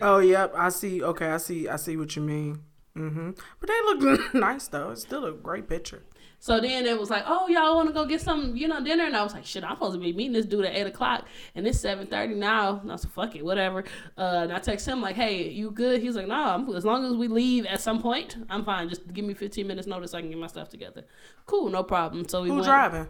Oh, 0.00 0.18
yep. 0.18 0.52
I 0.56 0.68
see. 0.68 1.02
Okay, 1.02 1.26
I 1.26 1.38
see. 1.38 1.68
I 1.68 1.76
see 1.76 1.96
what 1.96 2.14
you 2.14 2.22
mean. 2.22 2.60
hmm 2.94 3.30
But 3.60 3.68
they 3.68 3.80
look 3.84 4.34
nice 4.34 4.68
though. 4.68 4.90
It's 4.90 5.02
still 5.02 5.24
a 5.24 5.32
great 5.32 5.68
picture. 5.68 6.02
So 6.40 6.60
then 6.60 6.86
it 6.86 6.96
was 6.96 7.10
like, 7.10 7.24
oh, 7.26 7.48
y'all 7.48 7.74
want 7.74 7.88
to 7.88 7.92
go 7.92 8.06
get 8.06 8.20
some, 8.20 8.54
you 8.56 8.68
know, 8.68 8.80
dinner? 8.80 9.04
And 9.04 9.16
I 9.16 9.24
was 9.24 9.34
like, 9.34 9.44
shit, 9.44 9.64
I'm 9.64 9.72
supposed 9.74 9.94
to 9.94 9.98
be 9.98 10.12
meeting 10.12 10.34
this 10.34 10.46
dude 10.46 10.64
at 10.66 10.72
eight 10.76 10.86
o'clock, 10.86 11.26
and 11.56 11.66
it's 11.66 11.80
seven 11.80 12.06
thirty 12.06 12.34
now. 12.36 12.78
And 12.78 12.92
I 12.92 12.96
said, 12.96 13.10
fuck 13.10 13.34
it, 13.34 13.44
whatever. 13.44 13.82
Uh, 14.16 14.42
and 14.44 14.52
I 14.52 14.60
text 14.60 14.86
him 14.86 15.00
like, 15.02 15.16
hey, 15.16 15.48
you 15.48 15.72
good? 15.72 16.00
He's 16.00 16.14
like, 16.14 16.28
no, 16.28 16.36
I'm, 16.36 16.72
as 16.76 16.84
long 16.84 17.04
as 17.04 17.14
we 17.14 17.26
leave 17.26 17.66
at 17.66 17.80
some 17.80 18.00
point, 18.00 18.36
I'm 18.48 18.64
fine. 18.64 18.88
Just 18.88 19.12
give 19.12 19.24
me 19.24 19.34
15 19.34 19.66
minutes 19.66 19.88
notice, 19.88 20.12
so 20.12 20.18
I 20.18 20.20
can 20.20 20.30
get 20.30 20.38
my 20.38 20.46
stuff 20.46 20.68
together. 20.68 21.04
Cool, 21.46 21.70
no 21.70 21.82
problem. 21.82 22.28
So 22.28 22.42
we 22.42 22.50
Who 22.50 22.54
went. 22.54 22.66
driving? 22.66 23.08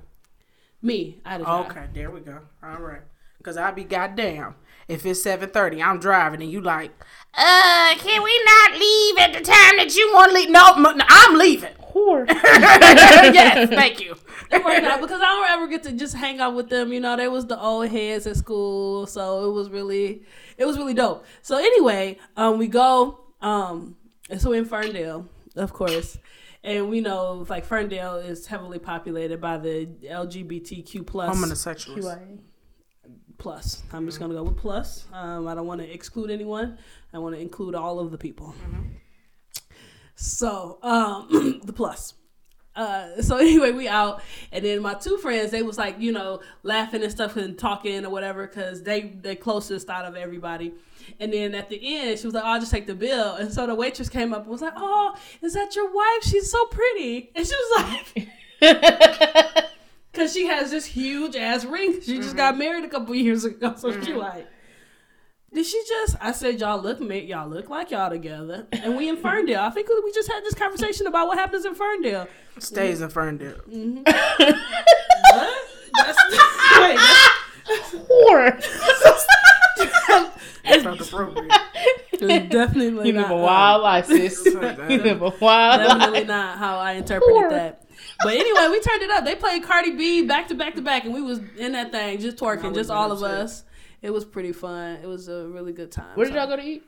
Me, 0.81 1.21
I 1.27 1.33
had 1.33 1.39
to 1.39 1.45
drive. 1.45 1.71
Okay, 1.71 1.85
there 1.93 2.11
we 2.11 2.21
go. 2.21 2.39
All 2.63 2.79
right. 2.79 3.03
Cause 3.43 3.57
I 3.57 3.71
be 3.71 3.85
goddamn. 3.85 4.57
If 4.89 5.05
it's 5.05 5.23
seven 5.23 5.51
thirty, 5.51 5.83
I'm 5.83 6.01
driving, 6.01 6.43
and 6.43 6.51
you 6.51 6.61
like, 6.63 6.91
uh, 7.35 7.95
can 7.99 8.23
we 8.23 8.43
not 8.45 8.73
leave 8.73 9.19
at 9.19 9.33
the 9.35 9.41
time 9.41 9.77
that 9.77 9.95
you 9.95 10.11
want 10.15 10.31
to 10.31 10.35
leave? 10.35 10.51
No, 10.51 10.73
m- 10.75 11.01
I'm 11.09 11.37
leaving. 11.39 11.75
Whore. 11.95 12.27
yes, 12.29 13.69
thank 13.69 14.01
you. 14.01 14.15
It 14.51 14.65
worked 14.65 14.85
out 14.85 15.01
because 15.01 15.21
I 15.21 15.25
don't 15.25 15.51
ever 15.51 15.67
get 15.69 15.83
to 15.85 15.93
just 15.93 16.15
hang 16.15 16.41
out 16.41 16.55
with 16.55 16.71
them. 16.71 16.93
You 16.93 17.01
know, 17.01 17.17
they 17.17 17.29
was 17.29 17.47
the 17.47 17.61
old 17.61 17.89
heads 17.89 18.27
at 18.27 18.37
school, 18.37 19.07
so 19.07 19.49
it 19.49 19.53
was 19.53 19.69
really, 19.69 20.23
it 20.57 20.65
was 20.65 20.79
really 20.79 20.95
dope. 20.95 21.25
So 21.43 21.59
anyway, 21.59 22.19
um, 22.37 22.57
we 22.59 22.67
go, 22.67 23.21
um, 23.43 23.97
and 24.31 24.41
so 24.41 24.53
in 24.53 24.65
Ferndale, 24.65 25.29
of 25.55 25.73
course, 25.75 26.19
and 26.65 26.89
we 26.89 27.01
know 27.01 27.45
like 27.49 27.65
Ferndale 27.67 28.17
is 28.17 28.47
heavily 28.47 28.79
populated 28.79 29.41
by 29.41 29.59
the 29.59 29.87
LGBTQ 30.05 31.07
plus 31.07 31.29
Homosexuals. 31.35 32.07
Plus. 33.39 33.83
I'm 33.93 34.07
just 34.07 34.19
gonna 34.19 34.35
go 34.35 34.43
with 34.43 34.57
plus. 34.57 35.07
Um, 35.13 35.47
I 35.49 35.55
don't 35.55 35.67
want 35.67 35.81
to 35.81 35.91
exclude 35.93 36.31
anyone. 36.31 36.79
I 37.13 37.19
want 37.19 37.35
to 37.35 37.41
include 37.41 37.75
all 37.75 37.99
of 38.01 38.11
the 38.11 38.19
people. 38.19 38.55
So 40.17 40.79
um, 40.83 41.61
the 41.65 41.73
plus. 41.73 42.15
uh, 42.75 43.23
so 43.23 43.37
anyway, 43.41 43.71
we 43.73 43.89
out, 43.89 44.21
and 44.53 44.65
then 44.65 44.83
my 44.83 44.95
two 44.95 45.17
friends, 45.19 45.51
they 45.53 45.63
was 45.63 45.79
like, 45.79 46.01
you 46.01 46.13
know, 46.13 46.41
laughing 46.63 47.03
and 47.03 47.11
stuff 47.13 47.37
and 47.37 47.59
talking 47.59 48.05
or 48.05 48.11
whatever, 48.11 48.47
cause 48.47 48.83
they 48.83 49.03
they 49.21 49.37
closest 49.37 49.89
out 49.89 50.05
of 50.05 50.17
everybody. 50.17 50.75
And 51.21 51.33
then 51.33 51.55
at 51.55 51.71
the 51.71 51.81
end, 51.97 52.19
she 52.19 52.27
was 52.27 52.35
like, 52.35 52.45
oh, 52.45 52.49
"I'll 52.49 52.61
just 52.61 52.71
take 52.73 52.87
the 52.87 52.95
bill." 52.95 53.35
And 53.37 53.53
so 53.53 53.67
the 53.67 53.75
waitress 53.75 54.09
came 54.11 54.35
up 54.35 54.43
and 54.43 54.51
was 54.51 54.61
like, 54.61 54.75
"Oh, 54.77 55.15
is 55.43 55.55
that 55.55 55.75
your 55.75 55.91
wife? 55.93 56.23
She's 56.23 56.51
so 56.51 56.67
pretty." 56.67 57.31
And 57.35 57.47
she 57.47 57.55
was 57.55 57.85
like, 58.61 59.65
"Cause 60.13 60.33
she 60.33 60.47
has 60.47 60.71
this 60.71 60.87
huge 60.87 61.37
ass 61.37 61.65
ring. 61.65 62.01
She 62.01 62.17
just 62.17 62.31
mm-hmm. 62.31 62.37
got 62.37 62.59
married 62.59 62.85
a 62.85 62.89
couple 62.89 63.15
years 63.15 63.45
ago." 63.45 63.75
So 63.79 63.93
she 63.93 64.11
mm-hmm. 64.11 64.19
like. 64.19 64.49
Did 65.53 65.65
she 65.65 65.83
just? 65.89 66.17
I 66.21 66.33
said 66.33 66.61
y'all 66.61 66.81
look 66.81 67.01
ma- 67.01 67.15
y'all 67.15 67.49
look 67.49 67.71
like 67.71 67.91
y'all 67.91 68.11
together, 68.11 68.67
and 68.73 68.97
we 68.97 69.09
in 69.09 69.17
Ferndale. 69.23 69.63
I 69.63 69.71
think 69.71 69.89
we 69.89 70.13
just 70.13 70.31
had 70.31 70.45
this 70.45 70.55
conversation 70.55 71.07
about 71.07 71.27
what 71.27 71.39
happens 71.39 71.65
in 71.65 71.75
Ferndale. 71.75 72.29
Stays 72.59 73.01
in 73.01 73.09
Ferndale. 73.09 73.61
Mm-hmm. 73.69 74.03
What? 75.31 75.69
That's, 75.97 76.19
wait, 76.81 76.99
that's, 77.67 77.95
Whore. 78.09 78.61
That's 80.65 80.85
not 80.85 81.01
appropriate. 81.01 81.53
it's 82.13 82.53
definitely 82.53 83.09
You 83.09 83.13
not, 83.15 83.23
live 83.23 83.31
a 83.31 83.37
wild 83.37 83.83
life, 83.83 84.07
sis. 84.07 84.45
you 84.45 84.59
live 84.59 85.23
a 85.23 85.33
wild 85.41 85.81
definitely 85.83 86.21
life. 86.21 86.29
not 86.29 86.59
how 86.59 86.79
I 86.79 86.93
interpreted 86.93 87.35
Whore. 87.35 87.51
that. 87.51 87.88
But 88.23 88.35
anyway, 88.35 88.69
we 88.71 88.81
turned 88.81 89.03
it 89.03 89.11
up. 89.11 89.25
They 89.25 89.37
played 89.37 89.63
Cardi 89.63 89.93
B 89.93 90.23
back 90.27 90.49
to 90.49 90.55
back 90.55 90.75
to 90.75 90.83
back, 90.83 91.05
and 91.05 91.15
we 91.15 91.23
was 91.23 91.41
in 91.57 91.73
that 91.73 91.93
thing 91.93 92.19
just 92.19 92.37
twerking, 92.37 92.75
just 92.75 92.91
all 92.91 93.13
of 93.13 93.23
upset. 93.23 93.41
us. 93.41 93.65
It 94.03 94.11
was 94.11 94.25
pretty 94.25 94.53
fun. 94.53 94.99
It 95.03 95.07
was 95.07 95.29
a 95.29 95.47
really 95.49 95.73
good 95.73 95.91
time. 95.93 96.17
Where 96.17 96.27
did 96.27 96.33
So- 96.35 96.39
y'all 96.41 96.49
go 96.49 96.57
to 96.57 96.63
eat? 96.63 96.85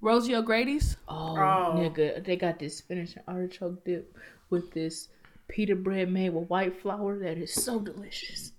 Rosie 0.00 0.34
O'Grady's. 0.36 0.96
Oh, 1.08 1.34
Oh. 1.36 1.74
nigga, 1.76 2.22
they 2.24 2.36
got 2.36 2.58
this 2.58 2.76
spinach 2.76 3.14
and 3.16 3.24
artichoke 3.26 3.84
dip 3.84 4.16
with 4.50 4.70
this 4.72 5.08
pita 5.48 5.74
bread 5.74 6.12
made 6.12 6.30
with 6.30 6.48
white 6.48 6.80
flour 6.80 7.18
that 7.20 7.38
is 7.38 7.52
so 7.52 7.80
delicious. 7.80 8.52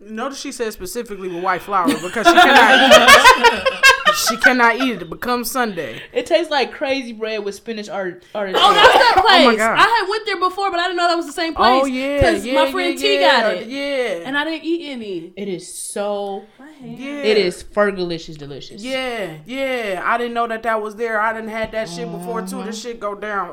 Notice 0.00 0.40
she 0.40 0.50
said 0.52 0.72
specifically 0.72 1.28
with 1.28 1.44
white 1.44 1.62
flour 1.62 1.86
because 1.86 2.26
she 2.26 2.32
cannot 2.32 2.92
eat 2.92 3.52
it. 3.52 3.84
She 4.14 4.36
cannot 4.38 4.76
eat 4.76 4.92
it. 4.92 5.02
It 5.02 5.10
becomes 5.10 5.50
Sunday. 5.50 6.00
It 6.12 6.26
tastes 6.26 6.50
like 6.50 6.72
crazy 6.72 7.12
bread 7.12 7.44
with 7.44 7.54
spinach 7.54 7.88
art 7.88 8.24
artichoke. 8.34 8.62
Oh, 8.64 8.72
that's 8.74 8.92
that 8.94 9.22
place. 9.24 9.34
Oh 9.44 9.50
my 9.50 9.56
God. 9.56 9.78
I 9.78 9.82
had 9.82 10.06
went 10.08 10.26
there 10.26 10.38
before, 10.38 10.70
but 10.70 10.78
I 10.80 10.84
didn't 10.84 10.96
know 10.98 11.08
that 11.08 11.16
was 11.16 11.26
the 11.26 11.32
same 11.32 11.54
place. 11.54 11.82
Oh 11.82 11.86
yeah, 11.86 12.16
because 12.16 12.46
yeah, 12.46 12.64
my 12.64 12.70
friend 12.72 12.94
yeah, 12.94 13.00
T 13.06 13.14
yeah, 13.20 13.40
got 13.42 13.54
it, 13.54 13.66
Yeah, 13.68 14.26
and 14.26 14.38
I 14.38 14.44
didn't 14.44 14.64
eat 14.64 14.90
any. 14.90 15.32
it 15.36 15.48
is 15.48 15.72
so. 15.76 16.44
yeah, 16.80 17.22
It 17.22 17.36
is 17.36 17.64
fergalicious 17.64 18.36
delicious. 18.38 18.82
Yeah, 18.82 19.38
yeah. 19.46 20.02
I 20.04 20.16
didn't 20.18 20.34
know 20.34 20.46
that 20.46 20.62
that 20.62 20.80
was 20.80 20.94
there. 20.96 21.20
I 21.20 21.32
didn't 21.32 21.48
had 21.50 21.72
that 21.72 21.88
shit 21.88 22.10
before 22.10 22.42
too. 22.42 22.58
Uh-huh. 22.58 22.66
This 22.66 22.80
shit 22.80 23.00
go 23.00 23.14
down. 23.14 23.48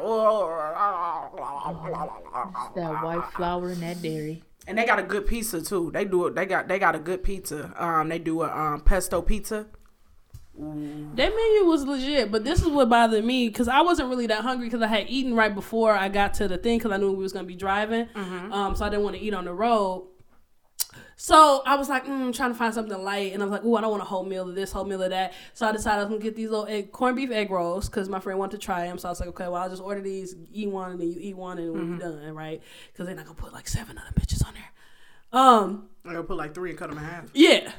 That 2.75 2.99
white 3.03 3.23
flour 3.33 3.69
and 3.69 3.81
that 3.81 4.01
dairy. 4.01 4.43
And 4.67 4.77
they 4.77 4.85
got 4.85 4.99
a 4.99 5.03
good 5.03 5.25
pizza 5.25 5.61
too. 5.61 5.89
They 5.91 6.05
do 6.05 6.27
it. 6.27 6.35
They 6.35 6.45
got 6.45 6.67
they 6.67 6.77
got 6.79 6.95
a 6.95 6.99
good 6.99 7.23
pizza. 7.23 7.73
Um, 7.83 8.09
they 8.09 8.19
do 8.19 8.41
a 8.43 8.49
um 8.55 8.81
pesto 8.81 9.21
pizza. 9.21 9.65
That 10.57 11.35
menu 11.35 11.65
was 11.65 11.85
legit, 11.85 12.31
but 12.31 12.43
this 12.43 12.61
is 12.61 12.67
what 12.67 12.89
bothered 12.89 13.23
me 13.23 13.47
because 13.47 13.67
I 13.67 13.81
wasn't 13.81 14.09
really 14.09 14.27
that 14.27 14.41
hungry 14.41 14.67
because 14.67 14.81
I 14.81 14.87
had 14.87 15.09
eaten 15.09 15.33
right 15.35 15.53
before 15.53 15.93
I 15.93 16.09
got 16.09 16.33
to 16.35 16.47
the 16.47 16.57
thing 16.57 16.77
because 16.77 16.91
I 16.91 16.97
knew 16.97 17.11
we 17.11 17.23
was 17.23 17.33
gonna 17.33 17.47
be 17.47 17.55
driving, 17.55 18.07
um, 18.15 18.75
so 18.75 18.85
I 18.85 18.89
didn't 18.89 19.03
want 19.03 19.15
to 19.15 19.21
eat 19.21 19.33
on 19.33 19.45
the 19.45 19.53
road. 19.53 20.07
So 21.15 21.61
I 21.67 21.75
was 21.75 21.87
like, 21.87 22.05
mm, 22.05 22.33
trying 22.35 22.51
to 22.51 22.57
find 22.57 22.73
something 22.73 22.97
light, 23.03 23.31
and 23.33 23.41
I 23.43 23.45
was 23.45 23.51
like, 23.51 23.61
oh, 23.63 23.75
I 23.75 23.81
don't 23.81 23.91
want 23.91 24.01
a 24.01 24.05
whole 24.05 24.23
meal 24.25 24.49
of 24.49 24.55
this, 24.55 24.71
whole 24.71 24.85
meal 24.85 25.03
of 25.03 25.11
that. 25.11 25.33
So 25.53 25.67
I 25.67 25.71
decided 25.71 25.99
I 25.99 26.03
was 26.03 26.09
gonna 26.09 26.21
get 26.21 26.35
these 26.35 26.49
little 26.49 26.65
egg, 26.65 26.91
corned 26.91 27.15
beef 27.15 27.29
egg 27.31 27.51
rolls 27.51 27.87
because 27.87 28.09
my 28.09 28.19
friend 28.19 28.39
wanted 28.39 28.59
to 28.59 28.65
try 28.65 28.85
them. 28.87 28.97
So 28.97 29.07
I 29.07 29.11
was 29.11 29.19
like, 29.19 29.29
okay, 29.29 29.45
well 29.45 29.55
I'll 29.57 29.69
just 29.69 29.81
order 29.83 30.01
these, 30.01 30.35
eat 30.51 30.69
one, 30.69 30.91
and 30.91 30.99
then 30.99 31.11
you 31.11 31.17
eat 31.19 31.37
one, 31.37 31.59
and 31.59 31.73
we're 31.73 31.97
done, 31.99 32.33
right? 32.35 32.61
Because 32.91 33.05
they're 33.05 33.15
not 33.15 33.25
gonna 33.25 33.35
put 33.35 33.53
like 33.53 33.67
seven 33.67 33.97
other 33.99 34.11
bitches 34.19 34.45
on 34.45 34.53
there. 34.55 34.71
Um, 35.39 35.89
I 36.03 36.09
gonna 36.09 36.23
put 36.23 36.37
like 36.37 36.53
three 36.55 36.71
and 36.71 36.79
cut 36.79 36.89
them 36.89 36.97
in 36.97 37.03
half. 37.05 37.25
yeah. 37.33 37.71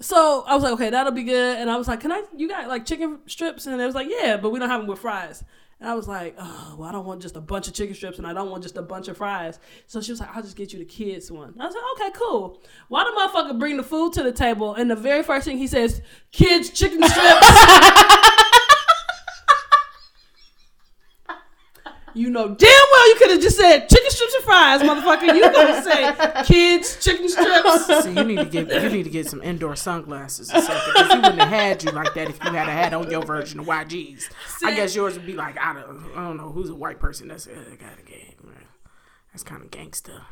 So 0.00 0.44
I 0.46 0.54
was 0.54 0.62
like, 0.62 0.72
okay, 0.74 0.90
that'll 0.90 1.12
be 1.12 1.24
good. 1.24 1.58
And 1.58 1.68
I 1.68 1.76
was 1.76 1.88
like, 1.88 2.00
can 2.00 2.12
I? 2.12 2.22
You 2.36 2.48
got 2.48 2.68
like 2.68 2.86
chicken 2.86 3.18
strips? 3.26 3.66
And 3.66 3.80
it 3.80 3.84
was 3.86 3.94
like, 3.94 4.08
yeah, 4.08 4.36
but 4.36 4.50
we 4.50 4.58
don't 4.58 4.68
have 4.68 4.80
them 4.80 4.88
with 4.88 5.00
fries. 5.00 5.42
And 5.80 5.88
I 5.88 5.94
was 5.94 6.08
like, 6.08 6.34
oh, 6.38 6.74
well, 6.76 6.88
I 6.88 6.92
don't 6.92 7.06
want 7.06 7.22
just 7.22 7.36
a 7.36 7.40
bunch 7.40 7.68
of 7.68 7.74
chicken 7.74 7.94
strips, 7.94 8.18
and 8.18 8.26
I 8.26 8.32
don't 8.32 8.50
want 8.50 8.64
just 8.64 8.76
a 8.76 8.82
bunch 8.82 9.06
of 9.06 9.16
fries. 9.16 9.60
So 9.86 10.00
she 10.00 10.10
was 10.10 10.18
like, 10.18 10.34
I'll 10.34 10.42
just 10.42 10.56
get 10.56 10.72
you 10.72 10.80
the 10.80 10.84
kids 10.84 11.30
one. 11.30 11.54
I 11.58 11.66
was 11.66 11.74
like, 11.74 12.08
okay, 12.08 12.18
cool. 12.18 12.60
Why 12.88 13.04
the 13.04 13.10
motherfucker 13.10 13.58
bring 13.58 13.76
the 13.76 13.84
food 13.84 14.12
to 14.14 14.24
the 14.24 14.32
table, 14.32 14.74
and 14.74 14.90
the 14.90 14.96
very 14.96 15.22
first 15.22 15.46
thing 15.46 15.56
he 15.56 15.68
says, 15.68 16.02
kids 16.32 16.70
chicken 16.70 17.00
strips. 17.02 17.46
You 22.18 22.30
know 22.30 22.48
damn 22.48 22.86
well 22.92 23.08
you 23.10 23.14
could 23.14 23.30
have 23.30 23.40
just 23.40 23.56
said 23.56 23.88
chicken 23.88 24.10
strips 24.10 24.34
and 24.34 24.44
fries, 24.44 24.82
motherfucker. 24.82 25.34
You 25.36 25.40
gonna 25.52 25.82
say 26.44 26.44
kids 26.44 27.02
chicken 27.02 27.28
strips? 27.28 28.04
See, 28.04 28.12
you 28.12 28.24
need 28.24 28.38
to 28.38 28.44
get 28.44 28.82
you 28.82 28.88
need 28.90 29.04
to 29.04 29.10
get 29.10 29.28
some 29.28 29.40
indoor 29.40 29.76
sunglasses 29.76 30.50
or 30.50 30.60
something 30.60 30.92
because 30.92 31.12
he 31.12 31.18
wouldn't 31.18 31.38
have 31.38 31.48
had 31.48 31.84
you 31.84 31.92
like 31.92 32.14
that 32.14 32.28
if 32.28 32.42
you 32.42 32.50
had 32.50 32.68
had 32.68 32.92
on 32.92 33.08
your 33.08 33.24
version 33.24 33.60
of 33.60 33.66
YGs. 33.66 34.30
I 34.64 34.74
guess 34.74 34.96
yours 34.96 35.14
would 35.14 35.26
be 35.26 35.34
like 35.34 35.56
I 35.60 35.74
don't 35.74 36.10
I 36.16 36.24
don't 36.24 36.36
know 36.36 36.50
who's 36.50 36.70
a 36.70 36.74
white 36.74 36.98
person 36.98 37.28
that's 37.28 37.46
uh, 37.46 37.50
got 37.78 38.00
a 38.00 38.02
game. 38.02 38.34
That's 39.32 39.44
kind 39.44 39.62
of 39.62 39.70
gangster. 39.70 40.22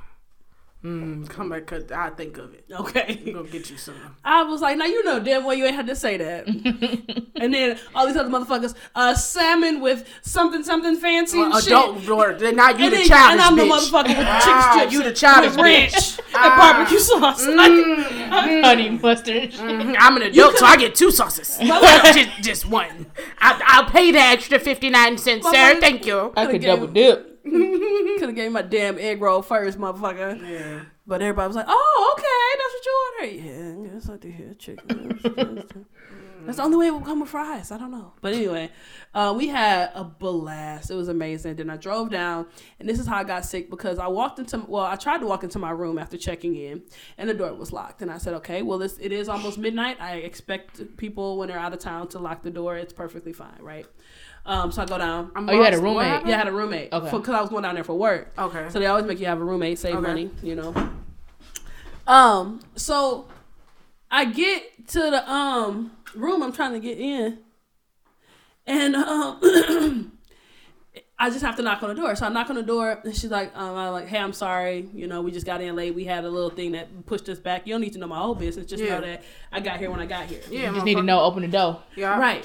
Mm, 0.87 1.29
come 1.29 1.49
back, 1.49 1.67
cause 1.67 1.91
I 1.91 2.11
think 2.11 2.39
of 2.39 2.55
it. 2.55 2.65
Okay. 2.71 3.21
I'm 3.27 3.33
gonna 3.33 3.49
get 3.49 3.69
you 3.71 3.77
some. 3.77 3.95
I 4.25 4.45
was 4.45 4.61
like, 4.61 4.77
now 4.79 4.85
you 4.85 5.03
know 5.03 5.19
damn 5.19 5.45
well 5.45 5.55
you 5.55 5.65
ain't 5.65 5.75
had 5.75 5.89
to 5.89 5.97
say 5.97 6.17
that. 6.17 6.47
and 7.37 7.53
then 7.53 7.77
all 7.95 8.07
these 8.07 8.17
other 8.17 8.29
motherfuckers, 8.31 8.75
uh, 8.95 9.13
salmon 9.15 9.81
with 9.81 10.09
something 10.23 10.63
something 10.63 10.95
fancy 10.97 11.41
and 11.43 11.53
shit. 11.55 11.67
Adult 11.67 12.05
Lord, 12.07 12.41
now 12.41 12.69
you 12.71 12.85
and, 12.85 12.93
the 12.93 12.99
then, 12.99 13.07
childish 13.09 13.33
and 13.33 13.41
I'm 13.41 13.57
the 13.57 13.63
bitch. 13.63 13.71
motherfucker 13.91 14.09
with 14.09 14.17
the 14.19 14.39
chicken 14.39 14.53
Ah, 14.55 14.73
strips. 14.77 14.93
you 14.93 14.99
the 15.03 15.09
and- 15.09 15.17
childish 15.17 15.51
with 15.57 15.59
ranch 15.65 15.93
bitch. 15.93 16.19
and 16.19 16.35
Ah. 16.37 16.75
barbecue 16.77 16.99
sauce. 17.01 17.45
Honey 18.65 18.91
mustard. 18.91 19.51
Mhm, 19.53 19.97
I'm 19.99 20.17
an 20.17 20.23
adult, 20.23 20.57
so 20.57 20.67
I 20.67 20.77
get 20.77 20.95
two 20.95 21.11
sauces. 21.11 21.59
just, 21.61 22.29
just 22.43 22.67
one. 22.69 23.07
I, 23.39 23.61
I'll 23.67 23.91
pay 23.91 24.11
the 24.13 24.19
extra 24.21 24.59
59 24.61 25.19
cents, 25.19 25.47
sir. 25.51 25.81
Thank 25.81 26.07
you. 26.07 26.33
I 26.37 26.47
could 26.47 26.63
double 26.63 26.87
him- 26.87 26.93
dip. 26.93 27.33
Could 28.19 28.29
have 28.29 28.35
gave 28.35 28.47
me 28.47 28.55
my 28.55 28.63
damn 28.63 28.99
egg 28.99 29.21
roll 29.21 29.43
first, 29.43 29.79
motherfucker. 29.79 30.41
Yeah. 30.49 30.81
But 31.07 31.23
everybody 31.23 31.47
was 31.47 31.57
like, 31.57 31.67
"Oh, 31.69 32.15
okay, 32.19 32.59
that's 32.59 32.75
what 32.75 32.87
you 32.87 33.47
ordered." 33.47 33.85
Yeah, 33.85 33.91
I 33.91 33.95
guess 33.95 34.09
I 34.09 34.17
did 34.17 34.35
hear 34.35 34.55
chicken. 34.55 35.65
That's 36.47 36.59
the 36.59 36.63
only 36.63 36.77
way 36.77 36.87
it 36.87 36.93
will 36.93 37.01
come 37.01 37.21
with 37.21 37.31
fries. 37.31 37.73
I 37.73 37.79
don't 37.79 37.91
know, 37.91 38.13
but 38.21 38.33
anyway, 38.33 38.71
uh, 39.13 39.35
we 39.37 39.49
had 39.49 39.91
a 39.97 40.05
blast. 40.05 40.93
It 40.93 40.95
was 40.95 41.09
amazing. 41.09 41.57
Then 41.57 41.69
I 41.71 41.77
drove 41.77 42.11
down, 42.11 42.47
and 42.79 42.89
this 42.89 43.01
is 43.01 43.07
how 43.07 43.17
I 43.17 43.25
got 43.25 43.45
sick 43.45 43.69
because 43.69 43.99
I 43.99 44.07
walked 44.07 44.39
into 44.39 44.65
well, 44.69 44.85
I 44.85 44.95
tried 44.95 45.19
to 45.19 45.27
walk 45.27 45.43
into 45.43 45.59
my 45.59 45.71
room 45.71 45.99
after 45.99 46.17
checking 46.17 46.55
in, 46.55 46.83
and 47.19 47.29
the 47.29 47.35
door 47.35 47.53
was 47.55 47.73
locked. 47.73 48.01
And 48.01 48.13
I 48.13 48.19
said, 48.19 48.35
"Okay, 48.35 48.63
well, 48.63 48.79
this 48.79 48.97
it 49.01 49.11
is 49.11 49.29
almost 49.29 49.59
midnight. 49.59 49.97
I 50.01 50.19
expect 50.19 50.97
people 50.97 51.37
when 51.37 51.49
they're 51.49 51.59
out 51.59 51.73
of 51.73 51.81
town 51.81 52.07
to 52.09 52.21
lock 52.21 52.43
the 52.43 52.51
door. 52.51 52.77
It's 52.77 52.93
perfectly 52.93 53.33
fine, 53.33 53.59
right?" 53.61 53.87
Um, 54.47 54.71
so 54.71 54.83
I 54.83 54.87
go 54.87 54.97
down. 54.97 55.33
I'm 55.35 55.49
Oh, 55.49 55.53
you 55.53 55.63
had 55.63 55.75
a 55.75 55.79
roommate? 55.81 56.07
happened? 56.07 56.29
Yeah, 56.31 56.37
I 56.37 56.39
had 56.39 56.49
a 56.49 56.53
roommate. 56.53 56.93
Okay. 56.93 57.11
Because 57.11 57.35
I 57.35 57.41
was 57.41 57.51
going 57.51 57.63
down 57.65 57.75
there 57.75 57.85
for 57.85 57.95
work. 57.99 58.33
Okay. 58.39 58.67
So 58.71 58.79
they 58.79 58.87
always 58.87 59.05
make 59.05 59.19
you 59.19 59.27
have 59.27 59.41
a 59.41 59.45
roommate, 59.45 59.79
save 59.79 59.97
Okay. 59.97 60.07
money, 60.07 60.31
you 60.43 60.55
know. 60.55 60.73
Um, 62.07 62.61
so 62.77 63.27
I 64.11 64.25
get 64.27 64.87
to 64.89 65.01
the 65.01 65.29
um 65.31 65.91
room 66.15 66.43
I'm 66.43 66.53
trying 66.53 66.73
to 66.75 66.81
get 66.81 66.99
in, 66.99 67.39
and 68.67 68.95
um 68.95 70.13
I 71.19 71.31
just 71.31 71.41
have 71.43 71.57
to 71.57 71.63
knock 71.63 71.83
on 71.83 71.89
the 71.89 71.95
door. 71.95 72.15
So 72.15 72.27
I 72.27 72.29
knock 72.29 72.51
on 72.51 72.57
the 72.57 72.63
door, 72.63 73.01
and 73.03 73.17
she's 73.17 73.31
like, 73.31 73.51
um, 73.57 73.75
I'm 73.75 73.93
like, 73.93 74.07
hey, 74.07 74.19
I'm 74.19 74.35
sorry, 74.35 74.87
you 74.93 75.07
know, 75.07 75.23
we 75.23 75.31
just 75.33 75.47
got 75.47 75.63
in 75.63 75.75
late. 75.75 75.95
We 75.95 76.05
had 76.05 76.25
a 76.25 76.29
little 76.29 76.51
thing 76.51 76.73
that 76.73 77.07
pushed 77.07 77.29
us 77.31 77.39
back. 77.39 77.67
You 77.67 77.73
don't 77.73 77.81
need 77.81 77.95
to 77.95 77.99
know 77.99 78.07
my 78.07 78.19
whole 78.19 78.35
business. 78.35 78.67
Just 78.67 78.85
Yeah. 78.85 78.97
know 78.97 79.01
that 79.01 79.25
I 79.51 79.61
got 79.61 79.79
here 79.79 79.91
when 79.91 79.99
I 79.99 80.05
got 80.07 80.27
here. 80.27 80.43
Yeah, 80.51 80.69
You 80.69 80.75
just 80.75 80.85
need 80.85 80.97
to 80.97 81.03
know. 81.03 81.21
Open 81.23 81.41
the 81.43 81.49
door. 81.49 81.83
Yeah. 81.97 82.21
Right. 82.21 82.45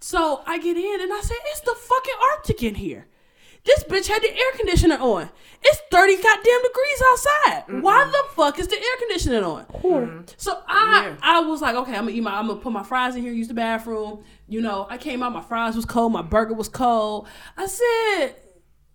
So 0.00 0.42
I 0.46 0.58
get 0.58 0.76
in 0.76 1.00
and 1.00 1.12
I 1.12 1.20
said, 1.20 1.36
it's 1.46 1.60
the 1.60 1.74
fucking 1.76 2.14
Arctic 2.32 2.62
in 2.62 2.74
here. 2.76 3.06
This 3.64 3.84
bitch 3.84 4.08
had 4.08 4.22
the 4.22 4.30
air 4.30 4.52
conditioner 4.56 4.96
on. 4.96 5.28
It's 5.62 5.80
30 5.90 6.16
goddamn 6.16 6.62
degrees 6.62 7.02
outside. 7.10 7.82
Why 7.82 8.04
the 8.06 8.34
fuck 8.34 8.58
is 8.58 8.68
the 8.68 8.76
air 8.76 8.96
conditioner 8.98 9.44
on? 9.44 9.64
Mm-hmm. 9.66 10.20
So 10.38 10.62
I 10.66 11.08
Yeah. 11.08 11.16
I 11.22 11.40
was 11.40 11.60
like, 11.60 11.76
okay, 11.76 11.92
I'm 11.92 12.06
gonna 12.06 12.12
eat 12.12 12.22
my 12.22 12.38
I'm 12.38 12.46
gonna 12.46 12.58
put 12.60 12.72
my 12.72 12.82
fries 12.82 13.16
in 13.16 13.22
here, 13.22 13.32
use 13.32 13.48
the 13.48 13.54
bathroom. 13.54 14.24
You 14.48 14.62
know, 14.62 14.86
I 14.88 14.96
came 14.96 15.22
out, 15.22 15.34
my 15.34 15.42
fries 15.42 15.76
was 15.76 15.84
cold, 15.84 16.12
my 16.12 16.22
burger 16.22 16.54
was 16.54 16.70
cold. 16.70 17.28
I 17.58 17.66
said, 17.66 18.36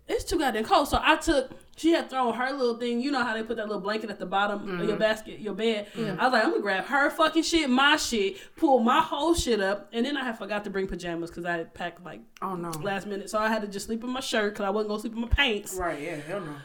it's 0.07 0.23
too 0.23 0.39
goddamn 0.39 0.63
cold. 0.63 0.87
So 0.87 0.99
I 0.99 1.17
took 1.17 1.51
she 1.75 1.91
had 1.91 2.09
thrown 2.09 2.33
her 2.33 2.51
little 2.51 2.77
thing. 2.77 3.01
You 3.01 3.11
know 3.11 3.23
how 3.23 3.33
they 3.33 3.43
put 3.43 3.57
that 3.57 3.67
little 3.67 3.81
blanket 3.81 4.09
at 4.09 4.17
the 4.19 4.25
bottom 4.25 4.79
of 4.79 4.87
your 4.87 4.97
basket, 4.97 5.39
your 5.39 5.53
bed. 5.53 5.87
I 5.97 5.99
was 6.01 6.33
like, 6.33 6.43
I'm 6.43 6.51
gonna 6.51 6.61
grab 6.61 6.85
her 6.85 7.09
fucking 7.09 7.43
shit, 7.43 7.69
my 7.69 7.97
shit, 7.97 8.37
pull 8.55 8.79
my 8.79 9.01
whole 9.01 9.33
shit 9.33 9.59
up, 9.61 9.89
and 9.93 10.05
then 10.05 10.15
I 10.17 10.23
had 10.23 10.37
forgot 10.37 10.63
to 10.63 10.69
bring 10.69 10.87
pajamas 10.87 11.29
because 11.29 11.45
I 11.45 11.57
had 11.57 11.73
packed 11.73 12.03
like 12.03 12.21
Oh 12.41 12.55
no. 12.55 12.69
last 12.81 13.07
minute, 13.07 13.29
so 13.29 13.39
I 13.39 13.49
had 13.49 13.61
to 13.61 13.67
just 13.67 13.85
sleep 13.87 14.03
in 14.03 14.09
my 14.09 14.19
shirt 14.21 14.53
because 14.53 14.65
I 14.65 14.69
wasn't 14.69 14.89
gonna 14.89 15.01
sleep 15.01 15.13
in 15.13 15.21
my 15.21 15.27
pants. 15.27 15.73
Right. 15.75 16.01
Yeah. 16.01 16.15
Hell 16.17 16.41
no. 16.41 16.55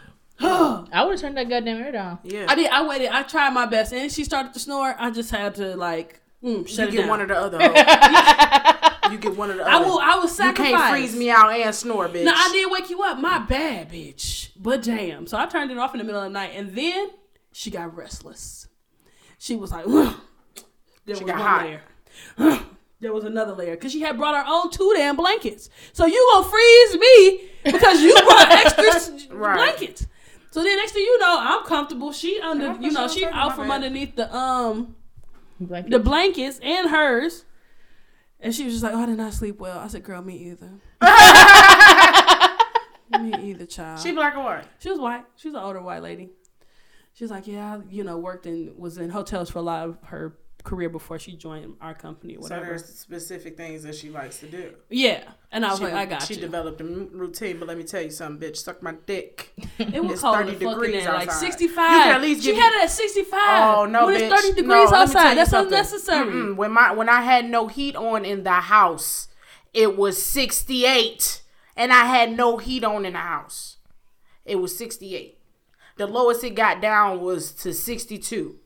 I 0.93 1.05
would 1.05 1.13
have 1.13 1.21
turned 1.21 1.37
that 1.37 1.49
goddamn 1.51 1.77
air 1.83 1.93
down. 1.93 2.19
Yeah. 2.23 2.47
I 2.49 2.55
did. 2.55 2.71
I 2.71 2.87
waited. 2.87 3.09
I 3.09 3.23
tried 3.25 3.51
my 3.51 3.67
best, 3.67 3.93
and 3.93 4.11
she 4.11 4.25
started 4.25 4.55
to 4.55 4.59
snore. 4.59 4.95
I 4.99 5.11
just 5.11 5.31
had 5.31 5.55
to 5.57 5.77
like 5.77 6.21
mm, 6.43 6.67
shut 6.67 6.79
you 6.79 6.85
it 6.89 6.91
get 6.93 6.99
down. 7.01 7.09
one 7.09 7.21
or 7.21 7.27
the 7.27 7.37
other. 7.37 7.59
hoe. 9.11 9.15
you 9.15 9.21
get 9.21 9.37
one 9.37 9.51
or 9.51 9.57
the 9.57 9.63
other. 9.63 9.71
I 9.71 9.79
will. 9.79 9.99
I 9.99 10.15
will 10.17 10.29
sacrifice. 10.29 10.71
You 10.71 10.77
can't 10.77 10.91
freeze 10.97 11.17
me 11.17 11.31
out 11.31 11.51
and 11.53 11.75
snore, 11.75 12.09
bitch. 12.09 12.25
No, 12.25 12.33
I 12.35 12.51
did 12.53 12.71
wake 12.71 12.91
you 12.91 13.03
up. 13.03 13.19
My 13.19 13.39
bad, 13.39 13.91
bitch. 13.91 14.51
But 14.57 14.83
damn. 14.83 15.27
So 15.27 15.37
I 15.39 15.47
turned 15.47 15.71
it 15.71 15.79
off 15.79 15.95
in 15.95 15.99
the 15.99 16.05
middle 16.05 16.21
of 16.21 16.27
the 16.27 16.33
night 16.33 16.53
and 16.55 16.75
then 16.77 17.11
she 17.53 17.71
got 17.71 17.97
restless. 17.97 18.69
She 19.39 19.57
was 19.57 19.71
like, 19.73 19.85
there 19.87 21.17
She 21.17 21.25
was 21.25 21.33
got 21.33 21.39
one 21.39 21.39
hot. 21.39 21.65
layer. 21.65 22.61
there 23.01 23.13
was 23.13 23.25
another 23.25 23.53
layer 23.55 23.75
because 23.75 23.93
she 23.93 24.01
had 24.03 24.17
brought 24.19 24.35
her 24.35 24.45
own 24.47 24.71
two 24.71 24.93
damn 24.97 25.17
blankets. 25.17 25.71
So 25.93 26.05
you 26.07 26.31
gonna 26.35 26.49
freeze 26.49 26.99
me 26.99 27.49
because 27.65 28.03
you 28.03 28.15
brought 28.15 28.51
extra 28.79 29.35
Right. 29.35 29.55
blankets. 29.57 30.07
So 30.51 30.63
then 30.63 30.77
next 30.77 30.93
thing 30.93 31.03
you 31.03 31.19
know, 31.21 31.39
I'm 31.41 31.65
comfortable. 31.65 32.13
She 32.13 32.41
under, 32.41 32.75
you 32.81 32.91
know, 32.91 33.09
she 33.09 33.21
she 33.21 33.27
out 33.27 33.55
from 33.57 33.71
underneath 33.71 34.17
the 34.17 34.35
um 34.35 34.95
Blanket. 35.61 35.91
the 35.91 35.99
blankets 35.99 36.59
and 36.63 36.91
hers. 36.91 37.45
And 38.41 38.55
she 38.55 38.65
was 38.65 38.75
just 38.75 38.83
like, 38.83 38.95
"Oh, 38.95 39.03
I 39.03 39.07
did 39.07 39.19
not 39.19 39.35
sleep 39.35 39.61
well." 39.61 39.79
I 39.79 39.89
said, 39.89 40.03
"Girl, 40.03 40.23
me 40.23 40.37
either." 40.37 40.71
me 43.21 43.51
either, 43.51 43.67
child. 43.67 44.01
She 44.01 44.13
black 44.13 44.37
or 44.37 44.43
white? 44.43 44.65
She 44.79 44.91
was 44.91 44.99
white. 44.99 45.25
She 45.37 45.49
was 45.49 45.55
an 45.55 45.63
older 45.63 45.83
white 45.83 46.03
lady. 46.03 46.31
She 47.13 47.25
was 47.25 47.31
like, 47.31 47.47
yeah, 47.47 47.77
I, 47.77 47.81
you 47.91 48.05
know, 48.05 48.19
worked 48.19 48.47
in 48.47 48.73
was 48.77 48.99
in 48.99 49.11
hotels 49.11 49.51
for 49.51 49.59
a 49.59 49.63
lot 49.63 49.89
of 49.89 49.99
her 50.05 50.37
career 50.65 50.89
before 50.89 51.19
she 51.19 51.37
joined 51.37 51.75
our 51.81 51.95
company 51.95 52.37
or 52.37 52.43
So 52.43 52.55
whatever. 52.55 52.67
there's 52.67 52.85
specific 52.87 53.57
things 53.57 53.83
that 53.83 53.95
she 53.95 54.11
likes 54.11 54.39
to 54.41 54.47
do. 54.47 54.75
yeah, 54.89 55.25
and 55.53 55.65
I 55.65 55.71
was 55.71 55.79
she, 55.79 55.85
like, 55.85 55.95
I 55.95 56.07
got 56.07 56.23
she 56.23 56.35
you. 56.35 56.41
developed 56.41 56.81
a 56.81 56.85
routine, 56.85 57.59
but 57.59 57.67
let 57.69 57.77
me 57.79 57.85
tell 57.85 58.03
you 58.03 58.11
something, 58.11 58.49
bitch. 58.51 58.57
Suck 58.59 58.83
my 58.83 58.95
dick. 59.07 59.53
it 59.79 60.05
was 60.05 60.21
cold 60.21 60.37
30 60.37 60.53
degrees 60.59 61.05
like 61.07 61.29
outside. 61.29 62.11
at 62.15 62.21
least 62.23 62.45
she 62.45 62.55
had 62.55 62.73
it 62.75 62.85
at 62.85 62.91
sixty 62.91 63.23
five. 63.25 63.79
Oh 63.79 63.87
no, 63.87 64.07
when 64.07 64.17
bitch. 64.21 64.31
it's 64.31 64.35
thirty 64.43 64.55
degrees 64.55 64.69
let 64.69 64.85
me 64.85 64.87
tell 64.91 65.01
outside, 65.03 65.35
that's 65.37 65.51
something. 65.51 65.73
unnecessary. 65.73 66.27
Mm-mm. 66.27 66.57
When 66.57 66.73
my 66.73 66.93
when 66.93 67.09
I 67.09 67.23
had 67.23 67.49
no 67.49 67.69
heat 67.69 67.97
on 67.97 68.25
in 68.25 68.43
the 68.45 68.53
house, 68.53 69.29
it 69.75 69.97
was 69.97 70.21
68, 70.23 71.43
and 71.77 71.93
I 71.93 72.05
had 72.05 72.37
no 72.37 72.59
heat 72.59 72.85
on 72.85 73.05
in 73.07 73.13
the 73.15 73.19
house. 73.21 73.77
It 74.45 74.57
was 74.57 74.77
68. 74.77 75.39
The 75.97 76.07
lowest 76.07 76.43
it 76.45 76.55
got 76.55 76.81
down 76.81 77.21
was 77.21 77.53
to 77.53 77.75
62. 77.75 78.59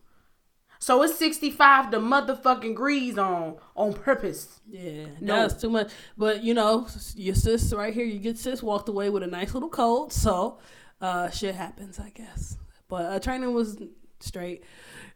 So 0.85 1.03
it's 1.03 1.17
65 1.19 1.91
the 1.93 1.97
motherfucking 1.97 2.75
grease 2.75 3.17
on 3.17 3.57
on 3.75 3.95
purpose. 3.95 4.61
Yeah, 4.71 5.07
No. 5.19 5.37
that's 5.37 5.59
too 5.59 5.71
much. 5.71 5.91
But 6.19 6.45
you 6.45 6.53
know, 6.53 6.87
your 7.17 7.35
sis 7.35 7.73
right 7.73 7.95
here, 7.95 8.05
you 8.05 8.19
get 8.19 8.37
sis 8.37 8.63
walked 8.63 8.91
away 8.91 9.09
with 9.09 9.23
a 9.23 9.27
nice 9.27 9.55
little 9.55 9.71
cold, 9.71 10.13
so 10.13 10.59
uh, 11.01 11.31
shit 11.31 11.55
happens, 11.55 11.99
I 11.99 12.11
guess. 12.11 12.59
But 12.87 13.07
uh, 13.07 13.19
training 13.19 13.55
was 13.55 13.79
straight. 14.21 14.63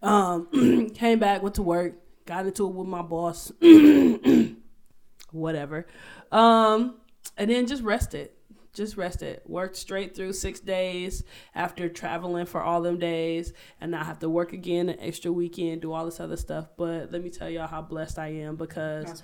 Um, 0.00 0.88
came 0.94 1.18
back, 1.18 1.42
went 1.42 1.56
to 1.56 1.62
work, 1.62 1.96
got 2.24 2.46
into 2.46 2.66
it 2.66 2.72
with 2.72 2.88
my 2.88 3.02
boss, 3.02 3.52
whatever, 5.32 5.86
um, 6.32 6.94
and 7.36 7.50
then 7.50 7.66
just 7.66 7.82
rested. 7.82 8.30
Just 8.74 8.96
rested. 8.96 9.40
Worked 9.46 9.76
straight 9.76 10.14
through 10.14 10.32
six 10.34 10.60
days 10.60 11.24
after 11.54 11.88
traveling 11.88 12.46
for 12.46 12.62
all 12.62 12.80
them 12.80 12.98
days, 12.98 13.52
and 13.80 13.90
now 13.90 14.00
I 14.00 14.04
have 14.04 14.18
to 14.20 14.28
work 14.28 14.52
again 14.52 14.88
an 14.88 15.00
extra 15.00 15.32
weekend, 15.32 15.82
do 15.82 15.92
all 15.92 16.04
this 16.04 16.20
other 16.20 16.36
stuff. 16.36 16.68
But 16.76 17.10
let 17.10 17.22
me 17.22 17.30
tell 17.30 17.50
y'all 17.50 17.66
how 17.66 17.82
blessed 17.82 18.18
I 18.18 18.28
am 18.28 18.56
because 18.56 19.22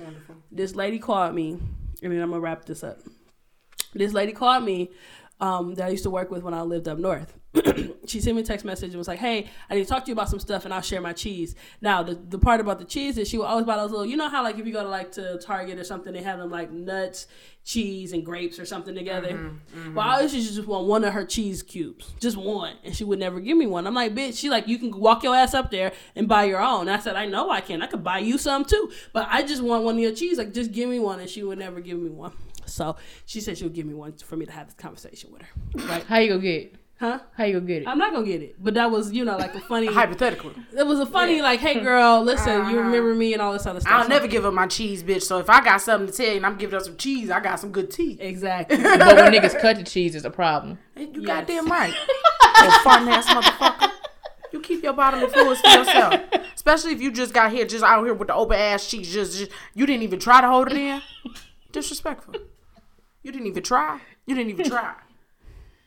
this 0.50 0.74
lady 0.74 0.98
called 0.98 1.34
me, 1.34 1.52
and 2.02 2.12
then 2.12 2.20
I'm 2.20 2.30
gonna 2.30 2.40
wrap 2.40 2.64
this 2.64 2.82
up. 2.82 3.00
This 3.92 4.12
lady 4.12 4.32
called 4.32 4.64
me 4.64 4.90
um, 5.40 5.74
that 5.74 5.86
I 5.86 5.90
used 5.90 6.04
to 6.04 6.10
work 6.10 6.30
with 6.30 6.42
when 6.42 6.54
I 6.54 6.62
lived 6.62 6.88
up 6.88 6.98
north. 6.98 7.38
she 8.06 8.20
sent 8.20 8.36
me 8.36 8.42
a 8.42 8.44
text 8.44 8.64
message 8.64 8.90
and 8.90 8.98
was 8.98 9.08
like, 9.08 9.18
"Hey, 9.18 9.48
I 9.70 9.74
need 9.74 9.82
to 9.82 9.88
talk 9.88 10.04
to 10.04 10.08
you 10.08 10.12
about 10.12 10.28
some 10.28 10.40
stuff, 10.40 10.64
and 10.64 10.74
I'll 10.74 10.80
share 10.80 11.00
my 11.00 11.12
cheese." 11.12 11.54
Now, 11.80 12.02
the, 12.02 12.14
the 12.14 12.38
part 12.38 12.60
about 12.60 12.78
the 12.78 12.84
cheese 12.84 13.16
is 13.16 13.28
she 13.28 13.38
would 13.38 13.46
always 13.46 13.64
buy 13.64 13.76
those 13.76 13.90
little, 13.90 14.06
you 14.06 14.16
know 14.16 14.28
how 14.28 14.42
like 14.42 14.58
if 14.58 14.66
you 14.66 14.72
go 14.72 14.82
to 14.82 14.88
like 14.88 15.12
to 15.12 15.38
Target 15.38 15.78
or 15.78 15.84
something, 15.84 16.12
they 16.12 16.22
have 16.22 16.38
them 16.38 16.50
like 16.50 16.72
nuts, 16.72 17.28
cheese, 17.64 18.12
and 18.12 18.24
grapes 18.24 18.58
or 18.58 18.66
something 18.66 18.94
together. 18.94 19.28
Mm-hmm, 19.30 19.78
mm-hmm. 19.78 19.94
Well, 19.94 20.06
I 20.06 20.16
always 20.16 20.34
used 20.34 20.48
to 20.48 20.54
just 20.56 20.68
want 20.68 20.86
one 20.86 21.04
of 21.04 21.12
her 21.12 21.24
cheese 21.24 21.62
cubes, 21.62 22.12
just 22.18 22.36
one, 22.36 22.76
and 22.82 22.94
she 22.94 23.04
would 23.04 23.20
never 23.20 23.38
give 23.38 23.56
me 23.56 23.66
one. 23.66 23.86
I'm 23.86 23.94
like, 23.94 24.14
bitch, 24.14 24.38
she 24.38 24.50
like 24.50 24.66
you 24.66 24.78
can 24.78 24.90
walk 24.90 25.22
your 25.22 25.36
ass 25.36 25.54
up 25.54 25.70
there 25.70 25.92
and 26.16 26.26
buy 26.26 26.44
your 26.44 26.60
own. 26.60 26.88
I 26.88 26.98
said, 26.98 27.14
I 27.14 27.26
know 27.26 27.50
I 27.50 27.60
can. 27.60 27.82
I 27.82 27.86
could 27.86 28.02
buy 28.02 28.18
you 28.18 28.36
some 28.36 28.64
too, 28.64 28.90
but 29.12 29.28
I 29.30 29.42
just 29.42 29.62
want 29.62 29.84
one 29.84 29.94
of 29.94 30.00
your 30.00 30.12
cheese. 30.14 30.38
Like, 30.38 30.52
just 30.52 30.72
give 30.72 30.88
me 30.88 30.98
one, 30.98 31.20
and 31.20 31.30
she 31.30 31.44
would 31.44 31.58
never 31.58 31.80
give 31.80 31.98
me 31.98 32.10
one. 32.10 32.32
So 32.66 32.96
she 33.26 33.40
said 33.40 33.58
she 33.58 33.64
would 33.64 33.74
give 33.74 33.86
me 33.86 33.94
one 33.94 34.14
for 34.14 34.36
me 34.36 34.46
to 34.46 34.52
have 34.52 34.66
this 34.66 34.74
conversation 34.74 35.30
with 35.32 35.42
her. 35.42 35.88
Right? 35.88 36.02
How 36.04 36.18
you 36.18 36.28
gonna 36.28 36.40
get 36.40 36.62
it? 36.62 36.74
Huh? 37.00 37.18
How 37.36 37.44
you 37.44 37.54
gonna 37.54 37.66
get 37.66 37.82
it? 37.82 37.88
I'm 37.88 37.98
not 37.98 38.12
gonna 38.12 38.24
get 38.24 38.40
it, 38.40 38.54
but 38.62 38.74
that 38.74 38.90
was 38.90 39.12
you 39.12 39.24
know 39.24 39.36
like 39.36 39.54
a 39.54 39.60
funny. 39.60 39.86
hypothetical. 39.92 40.52
It 40.76 40.86
was 40.86 41.00
a 41.00 41.06
funny 41.06 41.42
like, 41.42 41.58
hey 41.60 41.80
girl, 41.80 42.22
listen, 42.22 42.68
you 42.70 42.78
ah. 42.78 42.82
remember 42.82 43.14
me 43.14 43.32
and 43.32 43.42
all 43.42 43.52
this 43.52 43.66
other 43.66 43.80
stuff. 43.80 43.92
I'll 43.92 44.02
So- 44.04 44.08
never 44.08 44.28
give 44.28 44.46
up 44.46 44.54
my 44.54 44.66
cheese, 44.68 45.02
bitch. 45.02 45.22
So 45.22 45.38
if 45.38 45.50
I 45.50 45.62
got 45.62 45.80
something 45.80 46.06
to 46.06 46.12
tell 46.16 46.26
you 46.30 46.36
and 46.36 46.46
I'm 46.46 46.56
giving 46.56 46.76
up 46.76 46.84
some 46.84 46.96
cheese, 46.96 47.30
I 47.30 47.40
got 47.40 47.58
some 47.58 47.72
good 47.72 47.90
tea. 47.90 48.16
exactly. 48.20 48.76
but 48.82 49.16
when 49.16 49.32
niggas 49.32 49.58
cut 49.60 49.76
the 49.76 49.82
cheese, 49.82 50.14
is 50.14 50.24
a 50.24 50.30
problem. 50.30 50.78
You 50.96 51.10
Yes. 51.16 51.26
goddamn 51.26 51.66
right. 51.66 51.92
you 52.62 52.70
fun 52.82 53.08
ass 53.08 53.26
motherfucker. 53.26 53.90
You 54.52 54.60
keep 54.60 54.84
your 54.84 54.92
bottle 54.92 55.24
of 55.24 55.32
fluids 55.32 55.60
to 55.62 55.70
yourself. 55.70 56.20
Especially 56.54 56.92
if 56.92 57.00
you 57.00 57.10
just 57.10 57.34
got 57.34 57.50
here, 57.50 57.64
just 57.66 57.82
out 57.82 58.04
here 58.04 58.14
with 58.14 58.28
the 58.28 58.34
open 58.34 58.56
ass 58.56 58.88
cheeks. 58.88 59.08
Just, 59.08 59.36
just 59.36 59.50
you 59.74 59.84
didn't 59.84 60.04
even 60.04 60.20
try 60.20 60.40
to 60.40 60.46
hold 60.46 60.70
it 60.70 60.76
in. 60.78 61.02
Disrespectful. 61.72 62.34
You 63.24 63.32
didn't 63.32 63.48
even 63.48 63.64
try. 63.64 64.00
You 64.26 64.36
didn't 64.36 64.50
even 64.50 64.66
try. 64.70 64.94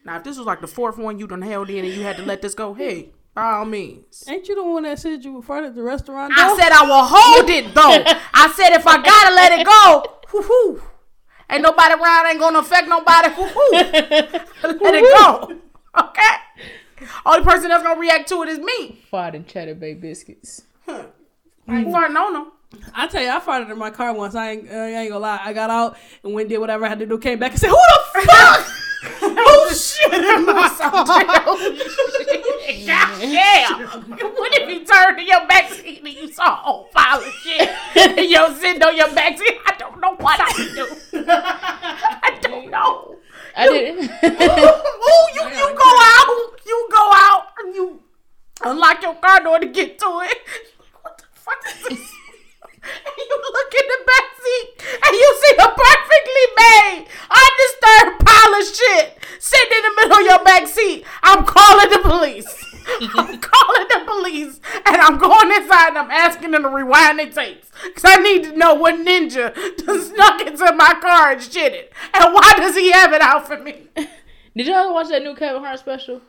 Now, 0.08 0.16
if 0.16 0.24
this 0.24 0.38
was 0.38 0.48
like 0.48 0.62
the 0.62 0.68
fourth 0.68 0.98
one 0.98 1.20
you 1.20 1.28
done 1.28 1.42
held 1.42 1.70
in 1.70 1.84
and 1.84 1.94
you 1.94 2.04
had 2.04 2.16
to 2.16 2.24
let 2.24 2.42
this 2.42 2.54
go, 2.54 2.74
hey, 2.74 3.10
by 3.34 3.52
all 3.52 3.66
means. 3.66 4.24
Ain't 4.30 4.48
you 4.48 4.56
the 4.56 4.64
one 4.64 4.84
that 4.84 5.00
said 5.00 5.26
you 5.26 5.34
were 5.34 5.42
front 5.42 5.66
at 5.66 5.76
the 5.76 5.84
restaurant? 5.84 6.32
I 6.34 6.56
said 6.56 6.72
I 6.72 6.84
will 6.84 7.04
hold 7.06 7.50
it 7.50 7.76
though. 7.76 8.04
I 8.34 8.50
said 8.56 8.70
if 8.70 8.88
I 8.88 9.04
gotta 9.04 9.36
let 9.36 9.60
it 9.60 9.68
go, 9.68 10.20
whoo 10.32 10.44
hoo. 10.44 10.82
Ain't 11.50 11.62
nobody 11.62 11.94
around, 11.94 12.26
ain't 12.28 12.40
gonna 12.40 12.60
affect 12.60 12.88
nobody. 12.88 13.30
Whoo 13.36 13.48
hoo. 13.48 13.72
Let 14.82 14.96
it 14.96 15.18
go. 15.18 15.60
Okay? 16.00 17.08
Only 17.26 17.44
person 17.44 17.68
that's 17.68 17.84
gonna 17.84 18.00
react 18.00 18.30
to 18.30 18.44
it 18.44 18.50
is 18.50 18.60
me. 18.60 19.02
Fart 19.12 19.36
and 19.36 19.46
cheddar 19.46 19.76
bay 19.76 19.94
biscuits. 19.94 20.64
Huh. 20.86 21.04
I 21.68 21.80
ain't 21.80 21.90
farting 21.90 22.16
on 22.16 22.34
them. 22.34 22.52
I 22.94 23.08
tell 23.08 23.22
you, 23.22 23.30
I 23.30 23.40
farted 23.40 23.70
in 23.70 23.78
my 23.78 23.92
car 23.92 24.14
once. 24.14 24.36
I 24.36 24.52
ain't, 24.52 24.70
I 24.70 24.90
ain't 24.90 25.10
gonna 25.10 25.20
lie. 25.20 25.40
I 25.44 25.52
got 25.52 25.70
out 25.70 25.98
and 26.24 26.34
went 26.34 26.46
and 26.46 26.50
did 26.52 26.58
whatever 26.60 26.86
I 26.86 26.90
had 26.90 27.00
to 27.00 27.06
do. 27.06 27.18
Came 27.18 27.40
back 27.40 27.52
and 27.52 27.60
said, 27.60 27.70
"Who 27.70 27.76
the 27.76 28.22
fuck? 28.22 28.68
Oh 29.22 29.74
shit 29.74 30.14
in 30.14 30.46
my 30.46 30.70
oh, 30.82 31.06
God 32.88 33.22
damn. 33.22 34.02
What 34.36 34.52
if 34.54 34.70
you 34.70 34.86
turned 34.86 35.18
to 35.18 35.24
your 35.24 35.48
back 35.48 35.72
seat 35.72 36.00
and 36.04 36.14
you 36.14 36.32
saw 36.32 36.54
a 36.54 36.56
whole 36.56 36.84
pile 36.94 37.20
of 37.20 37.34
shit 37.44 37.70
and 37.96 38.30
you're 38.30 38.54
sitting 38.56 38.84
on 38.84 38.96
your 38.96 39.14
back 39.14 39.38
seat? 39.38 39.58
I 39.66 39.76
don't 39.78 40.00
know 40.00 40.16
what 40.16 40.40
I 40.40 40.52
would 40.58 40.76
do. 40.76 41.26
I 41.28 42.38
don't 42.42 42.70
know. 42.70 43.18
I 43.56 43.68
didn't. 43.68 44.04
Ooh, 44.24 45.28
you, 45.34 45.44
you 45.58 45.76
go 45.76 45.92
out. 46.00 46.52
You 46.66 46.90
go 46.92 47.12
out 47.14 47.44
and 47.60 47.76
you 47.76 48.02
unlock 48.64 49.02
your 49.02 49.16
car 49.16 49.44
door 49.44 49.60
to 49.60 49.68
get 49.68 49.98
to 50.00 50.22
it. 50.24 50.38
What 51.02 51.18
the 51.18 51.26
fuck 51.34 51.64
is 51.68 51.98
this? 51.98 52.12
And 52.88 53.14
you 53.18 53.36
look 53.54 53.72
in 53.74 53.86
the 53.88 54.02
back 54.08 54.28
seat 54.40 54.68
and 55.04 55.14
you 55.16 55.28
see 55.42 55.56
a 55.60 55.68
perfectly 55.68 56.46
made, 56.58 57.08
undisturbed 57.30 58.26
pile 58.26 58.54
of 58.56 58.66
shit 58.66 59.18
sitting 59.40 59.78
in 59.78 59.84
the 59.84 59.94
middle 60.02 60.18
of 60.20 60.26
your 60.26 60.44
back 60.44 60.68
seat. 60.68 61.06
I'm 61.24 61.46
calling 61.46 61.90
the 61.90 62.00
police. 62.00 62.48
I'm 63.02 63.40
calling 63.40 63.88
the 63.90 64.04
police 64.06 64.62
and 64.86 64.96
I'm 64.96 65.18
going 65.18 65.52
inside 65.52 65.90
and 65.90 65.98
I'm 65.98 66.12
asking 66.12 66.52
them 66.52 66.64
to 66.64 66.70
rewind 66.70 67.20
their 67.20 67.30
tapes. 67.30 67.70
Because 67.84 68.06
I 68.06 68.16
need 68.18 68.44
to 68.46 68.58
know 68.58 68.76
what 68.76 68.96
ninja 68.96 69.54
done 69.78 70.02
snuck 70.02 70.42
into 70.42 70.74
my 70.74 70.94
car 71.02 71.34
and 71.34 71.42
shit 71.42 71.74
it. 71.74 71.94
And 72.14 72.34
why 72.34 72.54
does 72.58 72.76
he 72.76 72.92
have 72.92 73.14
it 73.14 73.22
out 73.22 73.48
for 73.48 73.58
me? 73.58 73.88
Did 74.56 74.68
y'all 74.68 74.94
watch 74.94 75.10
that 75.10 75.22
new 75.22 75.36
Kevin 75.36 75.62
Hart 75.62 75.80
special? 75.80 76.22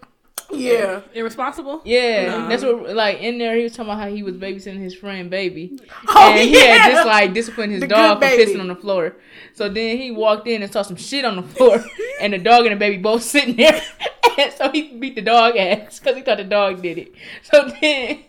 Yeah. 0.50 1.02
Irresponsible? 1.14 1.82
Yeah, 1.84 2.26
Nah. 2.26 2.48
that's 2.48 2.62
what. 2.64 2.94
Like 2.94 3.18
in 3.20 3.38
there, 3.38 3.54
he 3.56 3.64
was 3.64 3.72
talking 3.72 3.90
about 3.90 4.00
how 4.02 4.08
he 4.08 4.22
was 4.22 4.34
babysitting 4.37 4.78
his 4.80 4.94
friend 4.94 5.28
baby, 5.30 5.78
Oh, 6.08 6.30
and 6.32 6.48
he 6.48 6.54
had 6.58 6.90
just 6.92 7.06
like 7.06 7.34
disciplined 7.34 7.72
his 7.72 7.80
The 7.82 7.87
dog 7.88 8.16
for 8.16 8.20
baby. 8.20 8.50
pissing 8.52 8.61
on 8.61 8.68
the 8.68 8.74
floor. 8.76 9.14
So 9.54 9.68
then 9.68 9.98
he 9.98 10.11
walked 10.11 10.46
in 10.48 10.62
and 10.62 10.72
saw 10.72 10.82
some 10.82 10.96
shit 10.96 11.24
on 11.24 11.37
the 11.37 11.42
floor, 11.42 11.84
and 12.20 12.32
the 12.32 12.38
dog 12.38 12.64
and 12.64 12.72
the 12.72 12.76
baby 12.78 12.96
both 12.96 13.22
sitting 13.22 13.56
there. 13.56 13.80
And 14.38 14.52
so 14.52 14.70
he 14.70 14.96
beat 14.96 15.16
the 15.16 15.22
dog 15.22 15.56
ass 15.56 15.98
because 15.98 16.14
he 16.14 16.22
thought 16.22 16.37
the 16.37 16.44
dog 16.44 16.80
did 16.80 16.96
it. 16.96 17.12
So 17.42 17.68
then 17.80 18.20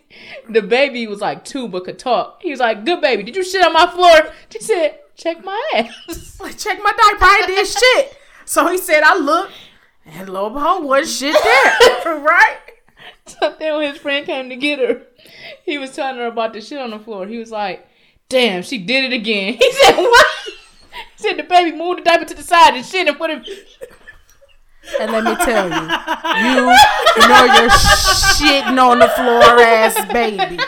the 0.48 0.60
baby 0.60 1.06
was 1.06 1.20
like 1.20 1.44
two 1.44 1.68
but 1.68 1.84
could 1.84 2.00
talk. 2.00 2.42
He 2.42 2.50
was 2.50 2.58
like, 2.58 2.84
"Good 2.84 3.00
baby, 3.00 3.22
did 3.22 3.36
you 3.36 3.44
shit 3.44 3.64
on 3.64 3.72
my 3.72 3.86
floor?" 3.86 4.32
She 4.48 4.58
said, 4.58 4.98
"Check 5.14 5.44
my 5.44 5.62
ass." 5.76 6.40
Like, 6.40 6.58
check 6.58 6.78
my 6.82 6.90
diaper. 6.90 7.24
I 7.24 7.42
did 7.46 7.64
shit. 7.64 8.16
So 8.44 8.66
he 8.66 8.78
said, 8.78 9.04
I 9.04 9.16
looked, 9.18 9.52
and 10.12 10.28
lo 10.28 10.46
and 10.46 10.54
behold, 10.54 10.84
was 10.84 11.16
shit 11.16 11.36
there. 11.42 11.74
right? 12.20 12.58
So 13.26 13.54
then 13.58 13.76
when 13.76 13.92
his 13.92 14.00
friend 14.00 14.26
came 14.26 14.48
to 14.48 14.56
get 14.56 14.78
her, 14.78 15.02
he 15.64 15.78
was 15.78 15.94
telling 15.94 16.16
her 16.16 16.26
about 16.26 16.52
the 16.52 16.60
shit 16.60 16.78
on 16.78 16.90
the 16.90 16.98
floor. 16.98 17.26
He 17.26 17.38
was 17.38 17.50
like, 17.50 17.86
damn, 18.28 18.62
she 18.62 18.78
did 18.78 19.12
it 19.12 19.14
again. 19.14 19.54
He 19.58 19.72
said, 19.72 19.96
what? 19.96 20.26
He 21.16 21.22
said 21.22 21.36
the 21.36 21.42
baby 21.44 21.76
moved 21.76 22.00
the 22.00 22.04
diaper 22.04 22.24
to 22.24 22.34
the 22.34 22.42
side 22.42 22.74
and 22.74 22.84
shit 22.84 23.06
and 23.06 23.16
put 23.16 23.30
it. 23.30 23.46
And 24.98 25.12
let 25.12 25.24
me 25.24 25.36
tell 25.44 25.68
you, 25.68 25.74
you 25.74 27.28
know 27.28 27.44
your 27.44 27.68
shitting 27.68 28.82
on 28.82 28.98
the 28.98 29.08
floor 29.08 29.60
ass 29.60 30.12
baby 30.12 30.58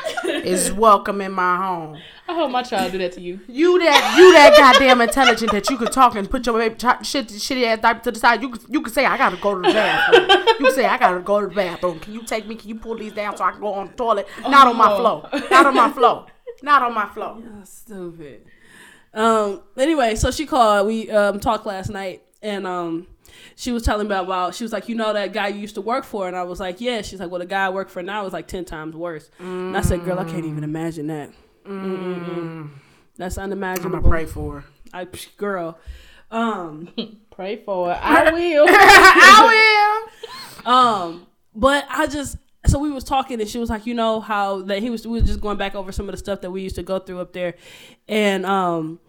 is 0.47 0.71
welcome 0.73 1.21
in 1.21 1.33
my 1.33 1.57
home. 1.57 1.99
I 2.29 2.35
hope 2.35 2.51
my 2.51 2.63
child 2.63 2.93
do 2.93 2.99
that 2.99 3.13
to 3.13 3.21
you. 3.21 3.41
You 3.49 3.79
that 3.81 4.15
you 4.17 4.33
that 4.33 4.55
goddamn 4.57 5.01
intelligent 5.01 5.51
that 5.53 5.69
you 5.69 5.77
could 5.77 5.91
talk 5.93 6.15
and 6.15 6.31
put 6.31 6.47
your 6.47 6.57
baby 6.59 6.77
ch- 6.77 7.05
shit 7.07 7.27
shitty 7.29 7.65
ass 7.67 7.81
diaper 7.81 8.05
to 8.05 8.13
the 8.13 8.19
side. 8.19 8.41
You 8.43 8.49
could 8.51 8.63
you 8.69 8.81
could 8.81 8.95
say 8.95 9.05
I 9.05 9.19
gotta 9.19 9.37
go 9.37 9.55
to 9.61 9.69
the 9.69 9.75
bathroom. 9.75 10.29
you 10.59 10.67
can 10.67 10.75
say 10.75 10.85
I 10.87 10.99
gotta 10.99 11.21
go 11.21 11.41
to 11.41 11.49
the 11.49 11.55
bathroom. 11.55 11.99
Can 12.01 12.15
you 12.15 12.23
take 12.23 12.47
me? 12.47 12.55
Can 12.55 12.69
you 12.69 12.77
pull 12.77 12.97
these 12.97 13.13
down 13.13 13.37
so 13.37 13.45
I 13.45 13.51
can 13.51 13.61
go 13.61 13.75
on 13.75 13.89
the 13.89 13.93
toilet? 13.95 14.29
Not 14.49 14.67
on 14.69 14.77
my 14.77 14.93
Oh. 14.93 14.99
floor. 14.99 15.29
Not 15.51 15.67
on 15.67 15.75
my 15.75 15.91
floor. 15.91 16.27
Not 16.63 16.83
on 16.83 16.95
my 16.95 17.07
floor. 17.07 17.43
Stupid. 17.65 18.47
Um. 19.15 19.61
Anyway, 19.77 20.15
so 20.15 20.31
she 20.31 20.47
called. 20.47 20.87
We 20.87 21.11
um 21.11 21.39
talked 21.41 21.67
last 21.67 21.91
night, 21.91 22.23
and 22.41 22.67
um, 22.67 23.09
she 23.57 23.73
was 23.73 23.83
telling 23.83 24.09
me 24.09 24.15
about. 24.15 24.55
She 24.55 24.65
was 24.65 24.73
like, 24.73 24.89
you 24.89 24.95
know 24.95 25.13
that 25.13 25.33
guy 25.35 25.49
you 25.49 25.59
used 25.61 25.75
to 25.75 25.81
work 25.83 26.05
for, 26.05 26.29
and 26.29 26.37
I 26.37 26.45
was 26.45 26.61
like, 26.61 26.81
yeah. 26.81 27.03
She's 27.03 27.21
like, 27.21 27.31
well, 27.31 27.41
the 27.41 27.47
guy 27.47 27.67
I 27.67 27.69
work 27.71 27.91
for 27.91 28.03
now 28.03 28.25
is 28.27 28.33
like 28.33 28.47
ten 28.47 28.65
times 28.65 28.95
worse. 28.97 29.29
And 29.39 29.77
I 29.77 29.81
said, 29.83 30.05
girl, 30.05 30.19
I 30.19 30.25
can't 30.25 30.47
even 30.47 30.65
imagine 30.65 31.09
that. 31.09 31.31
Mm-mm-mm. 31.67 32.71
That's 33.17 33.39
I'm 33.39 33.45
unimaginable. 33.45 33.99
gonna 33.99 34.09
pray 34.09 34.27
for 34.27 34.61
her. 34.61 34.65
I, 34.93 35.05
psh, 35.07 35.37
girl. 35.37 35.79
Um. 36.31 36.89
Pray 37.31 37.57
for 37.65 37.91
it. 37.91 37.95
I 38.03 38.31
will. 38.33 38.67
I 38.69 40.03
will. 40.67 40.71
Um, 40.71 41.27
but 41.55 41.87
I 41.89 42.07
just 42.07 42.37
so 42.67 42.79
we 42.79 42.91
was 42.91 43.05
talking 43.05 43.41
and 43.41 43.49
she 43.49 43.59
was 43.59 43.71
like, 43.71 43.87
you 43.87 43.95
know 43.95 44.21
how 44.21 44.61
that 44.65 44.81
he 44.83 44.91
was 44.91 45.07
we 45.07 45.15
was 45.21 45.25
just 45.29 45.41
going 45.41 45.57
back 45.57 45.75
over 45.75 45.93
some 45.93 46.09
of 46.09 46.13
the 46.13 46.19
stuff 46.19 46.43
that 46.43 46.51
we 46.51 46.61
used 46.61 46.75
to 46.77 46.83
go 46.83 46.99
through 46.99 47.21
up 47.21 47.33
there, 47.33 47.55
and 48.09 48.45
um. 48.47 49.01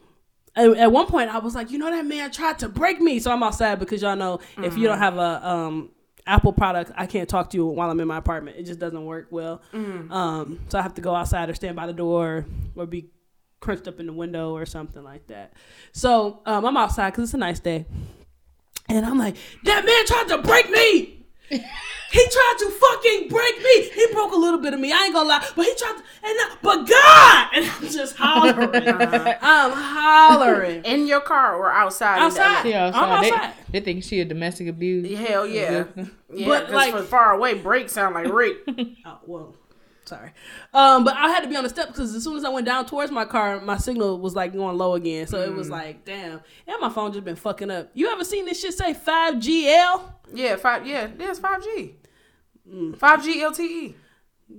At 0.55 0.69
at 0.77 0.91
one 0.91 1.07
point, 1.07 1.31
I 1.33 1.39
was 1.39 1.55
like, 1.55 1.71
you 1.71 1.79
know, 1.79 1.89
that 1.89 2.05
man 2.05 2.29
tried 2.31 2.59
to 2.59 2.69
break 2.69 3.01
me. 3.01 3.17
So 3.17 3.31
I'm 3.31 3.41
outside 3.41 3.79
because 3.79 4.03
y'all 4.03 4.15
know 4.15 4.39
if 4.59 4.77
you 4.77 4.87
don't 4.87 4.99
have 4.99 5.17
a 5.17 5.49
um, 5.49 5.89
Apple 6.25 6.53
product, 6.53 6.91
I 6.95 7.05
can't 7.05 7.27
talk 7.27 7.49
to 7.51 7.57
you 7.57 7.65
while 7.65 7.89
I'm 7.89 7.99
in 7.99 8.07
my 8.07 8.17
apartment. 8.17 8.57
It 8.57 8.63
just 8.63 8.79
doesn't 8.79 9.05
work 9.05 9.27
well. 9.29 9.61
Um, 10.11 10.59
so 10.69 10.79
I 10.79 10.81
have 10.81 10.93
to 10.95 11.01
go 11.01 11.13
outside 11.13 11.49
or 11.49 11.53
stand 11.53 11.75
by 11.75 11.85
the 11.87 11.93
door 11.93 12.45
or 12.75 12.85
be 12.85 13.09
crunched 13.59 13.87
up 13.87 13.99
in 13.99 14.05
the 14.07 14.13
window 14.13 14.53
or 14.53 14.65
something 14.65 15.03
like 15.03 15.27
that. 15.27 15.53
So 15.91 16.41
um, 16.45 16.65
I'm 16.65 16.77
outside 16.77 17.11
because 17.11 17.25
it's 17.25 17.33
a 17.33 17.37
nice 17.37 17.59
day. 17.59 17.85
And 18.89 19.05
I'm 19.05 19.17
like, 19.17 19.35
that 19.63 19.85
man 19.85 20.05
tried 20.05 20.27
to 20.35 20.41
break 20.47 20.69
me. 20.69 21.22
He 21.49 21.59
tried 22.29 22.55
to 22.59 22.69
fucking 22.69 23.27
break 23.27 23.57
me. 23.57 23.89
He 23.89 24.07
broke 24.13 24.33
a 24.33 24.35
little 24.37 24.59
bit 24.59 24.73
of 24.73 24.79
me. 24.79 24.91
I 24.93 25.05
ain't 25.05 25.13
gonna 25.13 25.27
lie, 25.29 25.45
but 25.55 25.65
he 25.65 25.73
tried 25.75 25.93
to. 25.97 26.03
And 26.25 26.37
I, 26.39 26.55
but 26.61 26.87
God, 26.87 27.47
and 27.53 27.65
I'm 27.65 27.91
just 27.91 28.15
hollering. 28.17 28.69
I'm 29.41 29.71
hollering. 29.71 30.83
In 30.85 31.07
your 31.07 31.21
car 31.21 31.55
or 31.55 31.71
outside? 31.71 32.17
in 32.17 32.33
the- 32.33 32.41
Outside. 32.41 32.65
Yeah, 32.69 32.85
I'm 32.87 32.93
outside. 32.95 33.23
They, 33.23 33.31
outside. 33.31 33.53
they 33.71 33.79
think 33.79 34.03
she 34.03 34.19
a 34.19 34.25
domestic 34.25 34.67
abuse. 34.67 35.17
Hell 35.17 35.47
yeah. 35.47 35.85
Yeah, 35.95 36.47
But, 36.47 36.67
but 36.67 36.71
like- 36.71 36.93
like 36.93 37.03
far 37.05 37.31
away, 37.33 37.55
break 37.55 37.89
sound 37.89 38.13
like 38.15 38.27
rape. 38.31 38.57
Oh, 39.05 39.17
well, 39.25 39.55
Sorry. 40.05 40.31
Um, 40.73 41.05
but 41.05 41.15
I 41.15 41.29
had 41.29 41.41
to 41.41 41.49
be 41.49 41.55
on 41.55 41.63
the 41.63 41.69
step 41.69 41.87
because 41.87 42.13
as 42.13 42.23
soon 42.23 42.35
as 42.37 42.43
I 42.43 42.49
went 42.49 42.65
down 42.65 42.85
towards 42.85 43.11
my 43.11 43.25
car, 43.25 43.61
my 43.61 43.77
signal 43.77 44.19
was 44.19 44.35
like 44.35 44.53
going 44.53 44.77
low 44.77 44.95
again. 44.95 45.27
So 45.27 45.37
mm. 45.37 45.47
it 45.47 45.53
was 45.53 45.67
mm. 45.67 45.71
like, 45.71 46.05
damn. 46.05 46.41
And 46.67 46.81
my 46.81 46.89
phone 46.89 47.13
just 47.13 47.23
been 47.23 47.35
fucking 47.35 47.71
up. 47.71 47.89
You 47.93 48.11
ever 48.11 48.23
seen 48.23 48.45
this 48.45 48.59
shit 48.59 48.73
say 48.73 48.93
5GL? 48.93 50.01
Yeah, 50.33 50.55
five. 50.57 50.85
Yeah, 50.85 51.07
there's 51.15 51.39
5G. 51.39 51.93
Mm. 52.69 52.97
5G 52.97 53.35
LTE. 53.35 53.93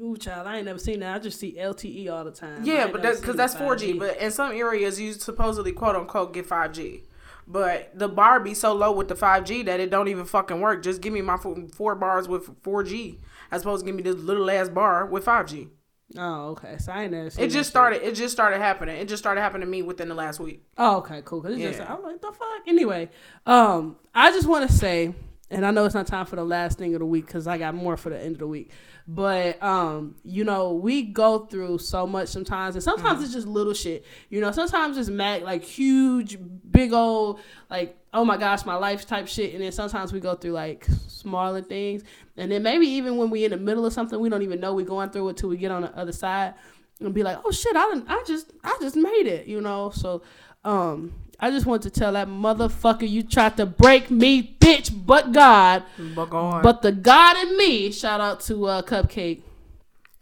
Ooh, 0.00 0.16
child, 0.16 0.46
I 0.46 0.56
ain't 0.56 0.64
never 0.64 0.78
seen 0.78 1.00
that. 1.00 1.14
I 1.14 1.18
just 1.18 1.38
see 1.38 1.56
LTE 1.58 2.10
all 2.10 2.24
the 2.24 2.30
time. 2.30 2.64
Yeah, 2.64 2.88
but 2.88 3.02
that's 3.02 3.20
because 3.20 3.36
that's 3.36 3.54
4G. 3.54 3.94
5G. 3.94 3.98
But 3.98 4.16
in 4.16 4.30
some 4.30 4.52
areas, 4.52 5.00
you 5.00 5.12
supposedly 5.12 5.72
quote 5.72 5.94
unquote 5.94 6.32
get 6.32 6.48
5G. 6.48 7.02
But 7.46 7.96
the 7.96 8.08
bar 8.08 8.40
be 8.40 8.54
so 8.54 8.72
low 8.72 8.92
with 8.92 9.08
the 9.08 9.14
5G 9.14 9.66
that 9.66 9.78
it 9.78 9.90
don't 9.90 10.08
even 10.08 10.24
fucking 10.24 10.60
work. 10.60 10.82
Just 10.82 11.02
give 11.02 11.12
me 11.12 11.20
my 11.20 11.36
four 11.36 11.94
bars 11.94 12.26
with 12.26 12.62
4G. 12.62 13.18
I 13.54 13.58
supposed 13.58 13.84
to 13.84 13.86
give 13.86 13.94
me 13.94 14.02
this 14.02 14.16
little 14.16 14.50
ass 14.50 14.68
bar 14.68 15.06
with 15.06 15.24
5G. 15.24 15.68
Oh, 16.16 16.50
okay. 16.50 16.76
So 16.78 16.90
I 16.90 17.06
never. 17.06 17.30
It 17.38 17.48
just 17.48 17.70
started. 17.70 18.00
Shit. 18.00 18.08
It 18.08 18.14
just 18.16 18.32
started 18.32 18.58
happening. 18.58 18.96
It 18.96 19.08
just 19.08 19.22
started 19.22 19.40
happening 19.40 19.66
to 19.66 19.70
me 19.70 19.82
within 19.82 20.08
the 20.08 20.14
last 20.14 20.40
week. 20.40 20.62
Oh, 20.76 20.98
okay, 20.98 21.22
cool. 21.24 21.40
Cause 21.40 21.56
yeah. 21.56 21.70
just, 21.70 21.88
I'm 21.88 22.02
like 22.02 22.20
the 22.20 22.32
fuck. 22.32 22.62
Anyway, 22.66 23.10
um, 23.46 23.96
I 24.12 24.30
just 24.32 24.48
want 24.48 24.68
to 24.68 24.76
say, 24.76 25.14
and 25.50 25.64
I 25.64 25.70
know 25.70 25.84
it's 25.84 25.94
not 25.94 26.06
time 26.08 26.26
for 26.26 26.36
the 26.36 26.44
last 26.44 26.78
thing 26.78 26.94
of 26.94 26.98
the 26.98 27.06
week 27.06 27.26
because 27.26 27.46
I 27.46 27.58
got 27.58 27.74
more 27.74 27.96
for 27.96 28.10
the 28.10 28.18
end 28.18 28.32
of 28.32 28.38
the 28.40 28.48
week. 28.48 28.70
But 29.06 29.62
um, 29.62 30.14
you 30.24 30.44
know, 30.44 30.72
we 30.72 31.02
go 31.02 31.40
through 31.40 31.78
so 31.78 32.06
much 32.06 32.28
sometimes, 32.28 32.74
and 32.74 32.82
sometimes 32.82 33.22
it's 33.22 33.34
just 33.34 33.46
little 33.46 33.74
shit. 33.74 34.04
You 34.30 34.40
know, 34.40 34.50
sometimes 34.50 34.96
it's 34.96 35.10
mad 35.10 35.42
like 35.42 35.62
huge, 35.62 36.38
big 36.70 36.92
old 36.92 37.40
like 37.68 37.98
oh 38.14 38.24
my 38.24 38.36
gosh, 38.36 38.64
my 38.64 38.76
life 38.76 39.06
type 39.06 39.26
shit, 39.26 39.52
and 39.54 39.62
then 39.62 39.72
sometimes 39.72 40.12
we 40.12 40.20
go 40.20 40.34
through 40.34 40.52
like 40.52 40.86
smaller 41.08 41.60
things, 41.60 42.02
and 42.36 42.50
then 42.50 42.62
maybe 42.62 42.86
even 42.86 43.16
when 43.18 43.28
we 43.28 43.44
in 43.44 43.50
the 43.50 43.56
middle 43.56 43.84
of 43.84 43.92
something, 43.92 44.18
we 44.20 44.28
don't 44.28 44.42
even 44.42 44.60
know 44.60 44.72
we're 44.72 44.86
going 44.86 45.10
through 45.10 45.28
it 45.28 45.36
till 45.36 45.48
we 45.48 45.56
get 45.56 45.70
on 45.70 45.82
the 45.82 45.94
other 45.96 46.12
side 46.12 46.54
and 47.00 47.12
be 47.12 47.22
like, 47.22 47.38
oh 47.44 47.50
shit, 47.50 47.74
I 47.76 48.02
I 48.06 48.22
just, 48.26 48.52
I 48.62 48.76
just 48.80 48.96
made 48.96 49.26
it, 49.26 49.46
you 49.46 49.60
know. 49.60 49.90
So, 49.90 50.22
um, 50.64 51.12
I 51.40 51.50
just 51.50 51.66
want 51.66 51.82
to 51.82 51.90
tell 51.90 52.12
that 52.12 52.28
motherfucker 52.28 53.08
you 53.08 53.22
tried 53.22 53.56
to 53.56 53.66
break 53.66 54.10
me, 54.10 54.56
bitch, 54.60 54.90
but 54.94 55.32
God, 55.32 55.82
But 56.14 56.26
go 56.30 56.38
on. 56.38 56.62
but 56.62 56.82
the 56.82 56.92
God 56.92 57.36
in 57.36 57.56
me. 57.56 57.90
Shout 57.92 58.20
out 58.20 58.40
to 58.42 58.66
uh, 58.66 58.82
Cupcake. 58.82 59.42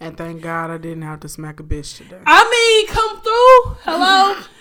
and 0.00 0.16
thank 0.16 0.42
God 0.42 0.70
I 0.70 0.78
didn't 0.78 1.02
have 1.02 1.20
to 1.20 1.28
smack 1.28 1.60
a 1.60 1.62
bitch 1.62 1.98
today. 1.98 2.18
I 2.26 2.42
mean, 2.50 2.86
come 2.94 3.20
through. 3.20 3.76
Hello. 3.92 4.40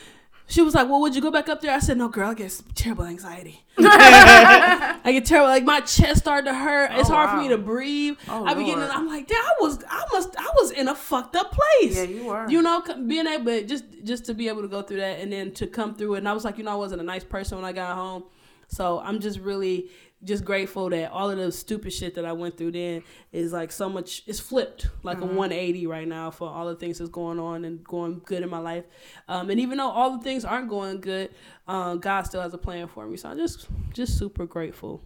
She 0.52 0.62
was 0.62 0.76
like, 0.76 0.90
"Well, 0.90 1.00
would 1.00 1.16
you 1.16 1.22
go 1.22 1.32
back 1.32 1.48
up 1.48 1.62
there?" 1.62 1.74
I 1.74 1.80
said, 1.80 1.98
"No, 1.98 2.10
girl. 2.10 2.30
I 2.30 2.34
get 2.34 2.62
terrible 2.76 3.06
anxiety. 3.06 3.64
I 3.78 5.00
get 5.06 5.26
terrible. 5.26 5.48
Like 5.50 5.64
my 5.64 5.80
chest 5.80 6.20
started 6.20 6.50
to 6.50 6.54
hurt. 6.54 6.92
It's 6.94 7.10
Oh, 7.10 7.14
hard 7.14 7.30
for 7.30 7.38
me 7.38 7.48
to 7.50 7.58
breathe. 7.58 8.18
Oh, 8.28 8.46
I 8.46 8.54
be 8.54 8.66
getting. 8.66 8.84
I'm 8.84 9.08
like, 9.08 9.28
damn. 9.28 9.38
I 9.38 9.54
was. 9.62 9.84
I 9.90 10.04
must. 10.12 10.36
I 10.38 10.52
was 10.56 10.72
in 10.72 10.88
a 10.90 10.96
fucked 10.96 11.36
up 11.38 11.52
place. 11.52 11.96
Yeah, 11.96 12.04
you 12.04 12.26
were. 12.26 12.50
You 12.50 12.62
know, 12.62 12.84
being 13.08 13.28
able, 13.28 13.62
just 13.64 13.86
just 14.04 14.26
to 14.26 14.34
be 14.34 14.50
able 14.50 14.62
to 14.62 14.68
go 14.68 14.82
through 14.82 14.98
that 14.98 15.20
and 15.20 15.32
then 15.32 15.52
to 15.54 15.68
come 15.68 15.96
through 15.96 16.16
it. 16.16 16.20
And 16.20 16.28
I 16.30 16.34
was 16.34 16.44
like, 16.44 16.58
you 16.58 16.64
know, 16.66 16.72
I 16.72 16.76
wasn't 16.76 17.02
a 17.02 17.06
nice 17.06 17.24
person 17.24 17.58
when 17.58 17.66
I 17.66 17.72
got 17.72 17.96
home. 17.96 18.24
So 18.68 19.00
I'm 19.00 19.20
just 19.20 19.40
really 19.40 19.90
just 20.24 20.46
grateful 20.46 20.90
that 20.90 21.12
all 21.12 21.30
of 21.32 21.38
the 21.38 21.52
stupid 21.52 21.92
shit 21.92 22.16
that 22.16 22.26
I 22.26 22.32
went 22.34 22.56
through 22.58 22.74
then 22.74 23.04
is 23.32 23.52
like 23.54 23.72
so 23.72 23.90
much. 23.90 24.24
It's 24.28 24.40
flipped 24.40 24.88
like 25.04 25.18
a 25.20 25.26
180 25.26 25.88
right 25.88 26.08
now 26.08 26.30
for 26.32 26.48
all 26.50 26.68
the 26.68 26.76
things 26.76 27.00
that's 27.00 27.10
going 27.10 27.40
on 27.40 27.66
and 27.66 27.84
going 27.84 28.22
good 28.26 28.44
in 28.44 28.50
my 28.50 28.60
life. 28.60 28.86
Um, 29.28 29.50
and 29.50 29.60
even 29.60 29.78
though 29.80 29.90
all 29.90 30.18
the 30.18 30.24
things 30.24 30.46
aren't 30.46 30.70
going 30.70 31.02
good, 31.02 31.32
um, 31.68 32.00
God 32.00 32.24
still 32.28 32.42
has 32.42 32.54
a 32.54 32.58
plan 32.60 32.88
for 32.88 33.08
me. 33.08 33.18
So 33.18 33.30
I'm 33.30 33.38
just 33.38 33.68
just 33.94 34.18
super 34.18 34.46
grateful. 34.46 35.02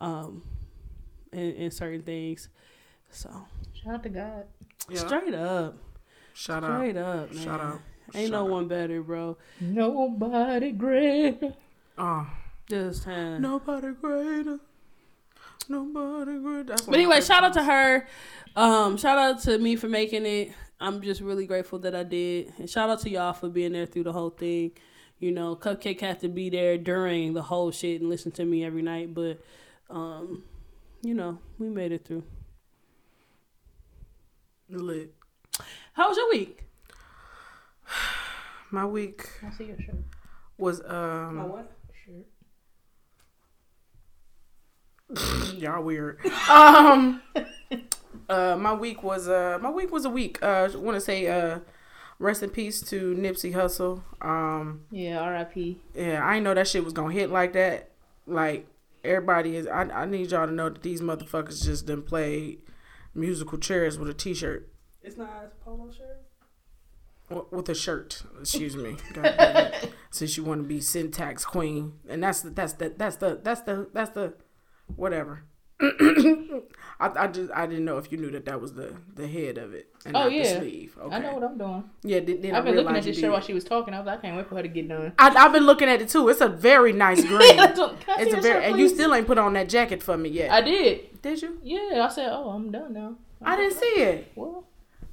Um, 0.00 0.42
in, 1.32 1.52
in 1.54 1.70
certain 1.70 2.02
things. 2.02 2.48
So 3.10 3.28
Shout 3.72 3.94
out 3.94 4.02
to 4.02 4.08
God. 4.08 4.44
Yeah. 4.88 4.98
straight 4.98 5.34
up, 5.34 5.76
Shout 6.32 6.64
out. 6.64 6.76
straight 6.78 6.96
up, 6.96 7.32
man. 7.32 7.44
Shout 7.44 7.60
out. 7.60 7.80
Ain't 8.14 8.30
Shout 8.30 8.32
no 8.32 8.44
out. 8.46 8.50
one 8.50 8.66
better, 8.66 9.02
bro. 9.02 9.36
Nobody 9.60 10.72
great. 10.72 11.38
Oh. 11.98 12.26
This 12.70 13.00
time. 13.02 13.42
Nobody 13.42 13.88
greater. 14.00 14.60
Nobody 15.68 16.38
greater. 16.38 16.76
But 16.86 16.94
anyway, 16.94 17.20
shout 17.20 17.42
out 17.42 17.52
to 17.54 17.64
her. 17.64 18.06
Um, 18.54 18.96
shout 18.96 19.18
out 19.18 19.42
to 19.42 19.58
me 19.58 19.74
for 19.74 19.88
making 19.88 20.24
it. 20.24 20.52
I'm 20.80 21.02
just 21.02 21.20
really 21.20 21.46
grateful 21.46 21.80
that 21.80 21.96
I 21.96 22.04
did. 22.04 22.52
And 22.58 22.70
shout 22.70 22.88
out 22.88 23.00
to 23.00 23.10
y'all 23.10 23.32
for 23.32 23.48
being 23.48 23.72
there 23.72 23.86
through 23.86 24.04
the 24.04 24.12
whole 24.12 24.30
thing. 24.30 24.70
You 25.18 25.32
know, 25.32 25.56
Cupcake 25.56 26.00
had 26.00 26.20
to 26.20 26.28
be 26.28 26.48
there 26.48 26.78
during 26.78 27.34
the 27.34 27.42
whole 27.42 27.72
shit 27.72 28.00
and 28.00 28.08
listen 28.08 28.30
to 28.32 28.44
me 28.44 28.64
every 28.64 28.82
night. 28.82 29.14
But, 29.14 29.40
um, 29.90 30.44
you 31.02 31.14
know, 31.14 31.38
we 31.58 31.68
made 31.68 31.90
it 31.90 32.04
through. 32.04 32.22
Lit. 34.68 35.12
How 35.94 36.08
was 36.08 36.16
your 36.16 36.30
week? 36.30 36.62
My 38.70 38.86
week 38.86 39.28
I 39.44 39.50
see 39.50 39.64
your 39.64 39.76
shirt. 39.80 39.96
was 40.56 40.80
um 40.86 41.34
My 41.34 41.44
what? 41.44 41.72
Shirt. 42.06 42.26
Y'all 45.56 45.82
weird. 45.82 46.18
um 46.48 47.20
uh 48.28 48.56
my 48.56 48.72
week 48.72 49.02
was 49.02 49.28
uh 49.28 49.58
my 49.60 49.70
week 49.70 49.90
was 49.92 50.04
a 50.04 50.10
week. 50.10 50.42
Uh 50.42 50.68
I 50.72 50.76
want 50.76 50.96
to 50.96 51.00
say 51.00 51.26
uh 51.26 51.60
rest 52.18 52.42
in 52.42 52.50
peace 52.50 52.80
to 52.82 53.14
Nipsey 53.14 53.54
Hussle. 53.54 54.02
Um 54.24 54.82
Yeah, 54.90 55.20
R.I.P. 55.20 55.78
yeah, 55.94 56.26
I 56.26 56.34
didn't 56.34 56.44
know 56.44 56.54
that 56.54 56.68
shit 56.68 56.84
was 56.84 56.92
going 56.92 57.14
to 57.14 57.20
hit 57.20 57.30
like 57.30 57.52
that. 57.54 57.90
Like 58.26 58.66
everybody 59.02 59.56
is 59.56 59.66
I 59.66 59.82
I 59.82 60.06
need 60.06 60.30
y'all 60.30 60.46
to 60.46 60.52
know 60.52 60.68
that 60.68 60.82
these 60.82 61.00
motherfuckers 61.00 61.64
just 61.64 61.86
done 61.86 62.02
played 62.02 62.60
musical 63.14 63.58
chairs 63.58 63.98
with 63.98 64.08
a 64.08 64.14
t-shirt. 64.14 64.68
It's 65.02 65.16
not 65.16 65.28
a 65.28 65.64
polo 65.64 65.90
shirt. 65.90 66.20
With 67.52 67.68
a 67.68 67.74
shirt. 67.74 68.22
Excuse 68.40 68.76
me. 68.76 68.96
God 69.12 69.22
damn 69.22 69.56
it. 69.72 69.92
Since 70.10 70.36
you 70.36 70.42
want 70.44 70.62
to 70.62 70.68
be 70.68 70.80
syntax 70.80 71.44
queen, 71.44 71.92
and 72.08 72.22
that's 72.24 72.40
the, 72.40 72.50
that's 72.50 72.72
the 72.72 72.92
that's 72.96 73.16
the 73.16 73.40
that's 73.42 73.60
the 73.60 73.88
that's 73.92 74.10
the 74.10 74.34
whatever. 74.96 75.44
I, 75.82 76.60
I 77.00 77.26
just 77.28 77.50
I 77.54 77.66
didn't 77.66 77.86
know 77.86 77.96
if 77.96 78.12
you 78.12 78.18
knew 78.18 78.30
that 78.32 78.44
that 78.44 78.60
was 78.60 78.74
the 78.74 78.94
the 79.14 79.26
head 79.26 79.56
of 79.56 79.72
it 79.72 79.88
and 80.04 80.14
Oh, 80.14 80.24
not 80.24 80.32
yeah. 80.32 80.42
the 80.42 80.58
sleeve. 80.60 80.94
Okay. 81.00 81.16
I 81.16 81.18
know 81.20 81.32
what 81.32 81.42
I'm 81.44 81.56
doing. 81.56 81.84
Yeah, 82.02 82.20
then, 82.20 82.42
then 82.42 82.54
I've 82.54 82.62
I 82.62 82.66
been 82.66 82.76
looking 82.76 82.96
at 82.96 83.02
this 83.04 83.16
you 83.16 83.22
shirt 83.22 83.32
while 83.32 83.40
she 83.40 83.54
was 83.54 83.64
talking. 83.64 83.94
I 83.94 83.98
was 83.98 84.06
like, 84.06 84.18
I 84.18 84.22
can't 84.22 84.36
wait 84.36 84.46
for 84.46 84.56
her 84.56 84.62
to 84.62 84.68
get 84.68 84.88
done. 84.88 85.14
I, 85.18 85.28
I've 85.30 85.52
been 85.52 85.64
looking 85.64 85.88
at 85.88 86.02
it 86.02 86.10
too. 86.10 86.28
It's 86.28 86.42
a 86.42 86.48
very 86.48 86.92
nice 86.92 87.24
green. 87.26 87.56
Can 87.56 87.58
I 87.70 87.74
see 87.74 87.92
it's 88.18 88.34
a 88.34 88.40
very 88.42 88.42
shirt, 88.42 88.64
and 88.64 88.78
you 88.78 88.88
still 88.90 89.14
ain't 89.14 89.26
put 89.26 89.38
on 89.38 89.54
that 89.54 89.70
jacket 89.70 90.02
for 90.02 90.18
me 90.18 90.28
yet. 90.28 90.50
I 90.50 90.60
did. 90.60 91.22
did 91.22 91.40
you? 91.40 91.58
Yeah, 91.62 92.06
I 92.06 92.12
said, 92.12 92.28
oh, 92.30 92.50
I'm 92.50 92.70
done 92.70 92.92
now. 92.92 93.14
I 93.42 93.56
didn't 93.56 93.78
see 93.78 93.86
it. 94.02 94.32
Well, 94.34 94.64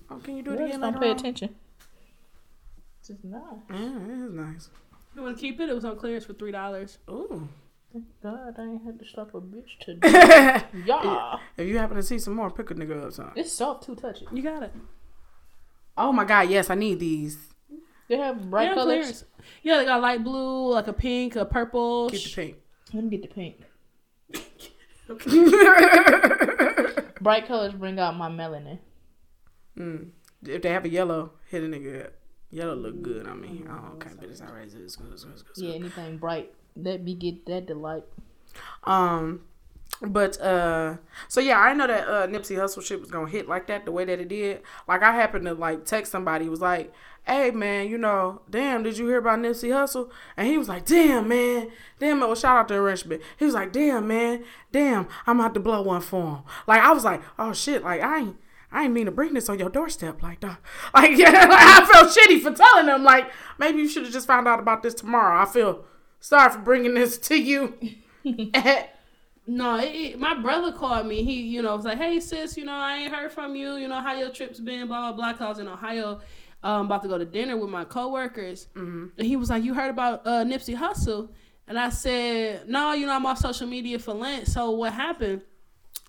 Oh, 0.10 0.18
can 0.18 0.36
you 0.38 0.44
do 0.44 0.52
it 0.52 0.56
again? 0.56 0.68
just 0.70 0.82
don't 0.82 1.00
pay 1.02 1.10
on? 1.12 1.16
attention. 1.18 1.56
Just 3.06 3.24
not. 3.24 3.60
Yeah, 3.70 3.78
it 3.78 4.10
is 4.26 4.32
nice. 4.34 4.70
You 5.16 5.22
want 5.22 5.38
to 5.38 5.42
keep 5.42 5.60
it? 5.62 5.70
It 5.70 5.74
was 5.76 5.86
on 5.86 5.96
clearance 5.98 6.26
for 6.26 6.34
three 6.34 6.52
dollars. 6.52 6.98
Ooh. 7.10 7.48
Thank 7.94 8.06
God 8.22 8.56
I 8.58 8.64
ain't 8.64 8.84
had 8.84 9.00
to 9.00 9.06
slap 9.06 9.34
a 9.34 9.42
bitch 9.42 9.80
today. 9.80 10.64
yeah. 10.86 11.38
If 11.56 11.68
you 11.68 11.78
happen 11.78 11.96
to 11.96 12.04
see 12.04 12.20
some 12.20 12.36
more, 12.36 12.52
pick 12.52 12.70
a 12.72 12.76
nigga 12.76 13.06
up 13.06 13.14
some. 13.14 13.32
It's 13.36 13.54
soft 13.54 13.86
too. 13.86 13.96
Touch 13.96 14.22
it. 14.22 14.28
You 14.32 14.44
got 14.44 14.64
it. 14.64 14.74
Oh 15.98 16.12
my 16.12 16.26
god, 16.26 16.50
yes, 16.50 16.70
I 16.70 16.76
need 16.76 17.00
these. 17.00 17.38
They 18.08 18.18
have 18.18 18.50
bright 18.50 18.70
yeah, 18.70 18.76
colors. 18.76 18.96
clearance. 18.96 19.26
Yeah, 19.64 19.78
they 19.78 19.86
got 19.86 20.02
light 20.02 20.24
blue, 20.24 20.74
like 20.74 20.88
a 20.88 20.94
pink, 20.94 21.36
a 21.36 21.46
purple. 21.46 22.10
Get 22.10 22.24
the 22.24 22.30
pink. 22.30 22.58
Let 22.94 23.04
me 23.04 23.18
get 23.18 23.22
the 23.22 23.28
pink. 23.28 23.64
Bright 27.22 27.48
colors 27.48 27.74
bring 27.74 28.00
out 28.00 28.16
my 28.16 28.30
melanin. 28.30 28.80
Mm. 29.78 30.10
If 30.44 30.62
they 30.62 30.70
have 30.70 30.86
a 30.86 30.90
yellow, 30.90 31.32
hit 31.50 31.64
a 31.64 31.68
nigga 31.68 32.06
up. 32.06 32.14
Yellow 32.50 32.76
look 32.76 33.02
good 33.02 33.28
on 33.28 33.42
me. 33.42 33.64
Oh, 33.70 33.94
okay, 33.96 34.12
but 34.20 34.30
it's 34.30 34.42
alright. 34.42 34.66
It's 34.66 34.74
good. 34.74 34.84
It's 34.84 34.96
good. 34.96 35.14
It's 35.14 35.24
good. 35.24 35.34
It's 35.34 35.44
good. 35.44 35.66
Yeah, 35.66 35.76
anything 35.76 36.18
bright. 36.18 36.54
Let 36.78 37.04
me 37.04 37.16
get 37.16 37.46
that 37.48 37.66
delight. 37.66 38.04
Um, 38.84 39.42
but 40.02 40.40
uh, 40.40 40.98
so 41.28 41.40
yeah, 41.40 41.60
I 41.60 41.74
know 41.74 41.88
that 41.88 42.08
uh 42.08 42.28
Nipsey 42.28 42.56
Hussle 42.56 42.84
shit 42.84 43.00
was 43.00 43.10
gonna 43.10 43.30
hit 43.30 43.48
like 43.48 43.68
that 43.68 43.86
the 43.86 43.92
way 43.92 44.06
that 44.06 44.20
it 44.20 44.28
did. 44.28 44.62
Like 44.88 45.02
I 45.02 45.12
happened 45.12 45.46
to 45.46 45.54
like 45.54 45.86
text 45.86 46.12
somebody 46.12 46.50
was 46.50 46.62
like, 46.62 46.94
"Hey 47.26 47.50
man, 47.50 47.88
you 47.90 47.98
know, 47.98 48.42
damn, 48.50 48.84
did 48.84 48.98
you 48.98 49.08
hear 49.08 49.18
about 49.18 49.40
Nipsey 49.40 49.70
Hussle?" 49.70 50.12
And 50.36 50.48
he 50.48 50.58
was 50.58 50.70
like, 50.70 50.86
"Damn 50.86 51.28
man, 51.28 51.72
damn." 52.00 52.22
it." 52.22 52.26
Well, 52.28 52.36
shout 52.36 52.58
out 52.58 52.68
to 52.68 52.76
Enrichment. 52.76 53.24
He 53.38 53.46
was 53.46 53.56
like, 53.56 53.74
"Damn 53.74 54.08
man, 54.08 54.44
damn, 54.72 55.08
I'm 55.26 55.40
about 55.40 55.56
to 55.56 55.60
blow 55.60 55.82
one 55.82 56.02
for 56.02 56.22
him." 56.22 56.44
Like 56.68 56.82
I 56.82 56.92
was 56.92 57.04
like, 57.04 57.22
"Oh 57.40 57.54
shit!" 57.54 57.84
Like 57.84 58.02
I 58.02 58.20
ain't. 58.20 58.38
I 58.70 58.84
ain't 58.84 58.94
mean 58.94 59.06
to 59.06 59.12
bring 59.12 59.34
this 59.34 59.48
on 59.48 59.60
your 59.60 59.70
doorstep 59.70 60.22
like 60.22 60.42
that. 60.42 60.60
Like, 60.94 61.18
yeah, 61.18 61.32
like 61.32 61.50
I 61.52 61.86
felt 61.86 62.10
shitty 62.10 62.42
for 62.42 62.52
telling 62.52 62.88
them. 62.88 63.06
Like, 63.06 63.32
maybe 63.58 63.80
you 63.80 63.88
should 63.88 64.04
have 64.04 64.12
just 64.12 64.28
found 64.28 64.46
out 64.46 64.60
about 64.60 64.84
this 64.84 64.94
tomorrow. 64.94 65.42
I 65.42 65.46
feel 65.46 65.86
sorry 66.20 66.52
for 66.52 66.60
bringing 66.60 66.94
this 66.94 67.18
to 67.20 67.36
you. 67.36 67.78
No, 69.50 69.78
it, 69.80 70.20
my 70.20 70.34
brother 70.42 70.74
called 70.74 71.08
me. 71.08 71.24
He, 71.24 71.44
you 71.44 71.62
know, 71.62 71.74
was 71.76 71.86
like, 71.86 71.98
"Hey 71.98 72.20
sis, 72.20 72.58
you 72.58 72.66
know, 72.66 72.74
I 72.74 72.98
ain't 72.98 73.14
heard 73.14 73.32
from 73.32 73.56
you. 73.56 73.76
You 73.78 73.88
know 73.88 74.02
how 74.02 74.14
your 74.14 74.30
trip's 74.30 74.60
been, 74.60 74.88
blah 74.88 75.14
blah 75.14 75.14
blah." 75.14 75.32
'Cause 75.34 75.42
I 75.42 75.50
was 75.50 75.60
in 75.60 75.70
Ohio, 75.70 76.20
um, 76.64 76.88
about 76.88 77.02
to 77.04 77.08
go 77.08 77.18
to 77.18 77.24
dinner 77.24 77.56
with 77.56 77.70
my 77.70 77.86
coworkers, 77.86 78.68
and 78.76 79.12
he 79.18 79.38
was 79.38 79.50
like, 79.50 79.64
"You 79.64 79.74
heard 79.74 79.90
about 79.90 80.28
uh, 80.28 80.44
Nipsey 80.44 80.76
Hussle?" 80.76 81.30
And 81.66 81.80
I 81.80 81.88
said, 81.90 82.68
"No, 82.68 82.92
you 82.92 83.06
know, 83.06 83.14
I'm 83.14 83.26
off 83.26 83.38
social 83.38 83.68
media 83.68 84.00
for 84.00 84.14
Lent. 84.14 84.48
So 84.50 84.72
what 84.72 84.92
happened?" 84.92 85.44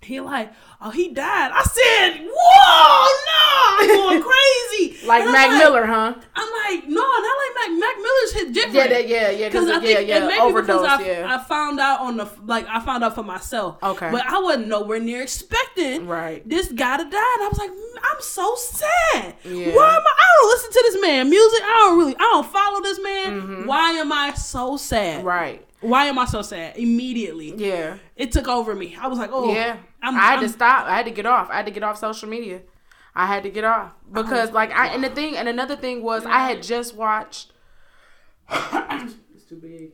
He 0.03 0.21
like, 0.21 0.53
"Oh, 0.81 0.91
he 0.91 1.09
died." 1.13 1.51
I 1.53 1.63
said, 1.63 2.25
"Whoa, 2.31 3.09
no, 3.29 3.79
I'm 3.81 3.89
going 3.89 4.23
crazy." 4.31 5.07
like 5.07 5.25
Mac 5.27 5.51
Miller, 5.51 5.87
huh? 5.87 6.15
I'm 6.37 6.77
like, 6.79 6.89
no, 6.89 7.01
not 7.01 7.37
like 7.39 7.55
Mac. 7.71 7.79
Mac 7.79 7.97
Miller's 7.97 8.33
hit 8.33 8.53
different. 8.53 8.75
Yeah, 8.75 8.87
that, 8.89 9.09
yeah, 9.09 9.31
yeah, 9.31 9.49
Because 9.49 9.69
I 9.69 9.81
think, 9.81 10.09
yeah, 10.09 10.17
and 10.19 10.27
maybe 10.27 10.41
overdose, 10.41 10.81
because 10.83 11.01
I, 11.01 11.07
yeah, 11.07 11.35
I 11.37 11.43
found 11.45 11.81
out 11.81 12.01
on 12.01 12.17
the 12.17 12.29
like 12.45 12.67
I 12.69 12.81
found 12.81 13.03
out 13.05 13.15
for 13.15 13.23
myself. 13.23 13.83
Okay. 13.83 14.11
but 14.11 14.25
I 14.27 14.41
wasn't 14.41 14.69
nowhere 14.69 15.01
near 15.01 15.23
expecting 15.23 16.07
right. 16.07 16.49
this 16.49 16.71
guy 16.73 16.97
to 16.97 17.05
die, 17.05 17.09
and 17.09 17.43
I 17.45 17.49
was 17.51 17.59
like, 17.59 17.71
"Mm, 17.71 17.99
I'm 18.05 18.21
so 18.23 18.55
sad. 18.57 19.35
Yeah. 19.45 19.75
Why 19.75 19.97
am 19.97 20.03
I? 20.03 20.15
I 20.19 20.27
don't 20.41 20.51
listen 20.51 20.71
to 20.73 20.85
this 20.93 21.03
man 21.03 21.31
music. 21.31 21.61
I 21.65 21.75
don't 21.89 21.99
really. 21.99 22.15
I 22.17 22.21
don't 22.21 22.47
follow 22.47 22.81
this 22.83 23.01
man. 23.03 23.67
Why 23.67 23.91
am 23.93 24.13
I 24.13 24.33
so 24.35 24.77
sad? 24.77 25.19
Mm-hmm. 25.19 25.27
Right. 25.27 25.65
Why 25.81 26.07
am 26.07 26.19
I 26.19 26.25
so 26.25 26.43
sad? 26.43 26.77
Immediately, 26.77 27.55
Yeah. 27.57 27.99
it 28.17 28.33
took 28.33 28.49
over 28.49 28.75
me. 28.75 28.97
I 29.01 29.07
was 29.07 29.17
like, 29.19 29.31
oh 29.33 29.53
yeah. 29.53 29.77
I'm, 30.03 30.15
I 30.17 30.21
had 30.21 30.31
I'm- 30.39 30.43
to 30.43 30.49
stop. 30.49 30.87
I 30.87 30.97
had 30.97 31.07
to 31.07 31.11
get 31.13 31.27
off. 31.27 31.51
I 31.51 31.57
had 31.57 31.67
to 31.67 31.73
get 31.73 31.83
off 31.83 31.99
social 31.99 32.29
media. 32.29 32.61
I 33.15 33.27
had 33.27 33.43
to 33.43 33.51
get 33.51 33.65
off 33.65 33.93
because, 34.13 34.53
like, 34.53 34.71
I 34.71 34.89
and 34.89 35.03
the 35.03 35.11
thing 35.11 35.37
and 35.37 35.49
another 35.49 35.75
thing 35.77 36.03
was 36.03 36.25
I 36.25 36.41
had 36.49 36.63
just 36.63 36.95
watched. 36.95 37.53
it's 38.51 39.45
too 39.49 39.57
big. 39.57 39.91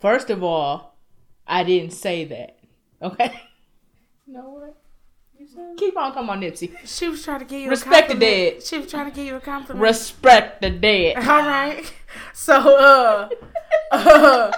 First 0.00 0.28
of 0.30 0.42
all, 0.42 0.96
I 1.46 1.62
didn't 1.62 1.92
say 1.92 2.24
that. 2.24 2.58
Okay. 3.02 3.40
You 4.26 4.34
know 4.34 4.48
what? 4.48 4.76
Keep 5.78 5.96
on 5.96 6.12
talking 6.12 6.28
about 6.28 6.38
Nipsey. 6.38 6.76
She 6.84 7.08
was 7.08 7.24
trying 7.24 7.40
to 7.40 7.44
give 7.44 7.60
you 7.62 7.70
Respect 7.70 8.10
a 8.10 8.14
the 8.14 8.20
dead. 8.20 8.62
She 8.62 8.78
was 8.78 8.90
trying 8.90 9.10
to 9.10 9.14
give 9.14 9.26
you 9.26 9.36
a 9.36 9.40
compliment. 9.40 9.82
Respect 9.82 10.60
the 10.60 10.70
dead. 10.70 11.16
All 11.18 11.24
right. 11.24 11.92
So, 12.34 12.54
uh, 12.76 13.28
uh, 13.90 14.52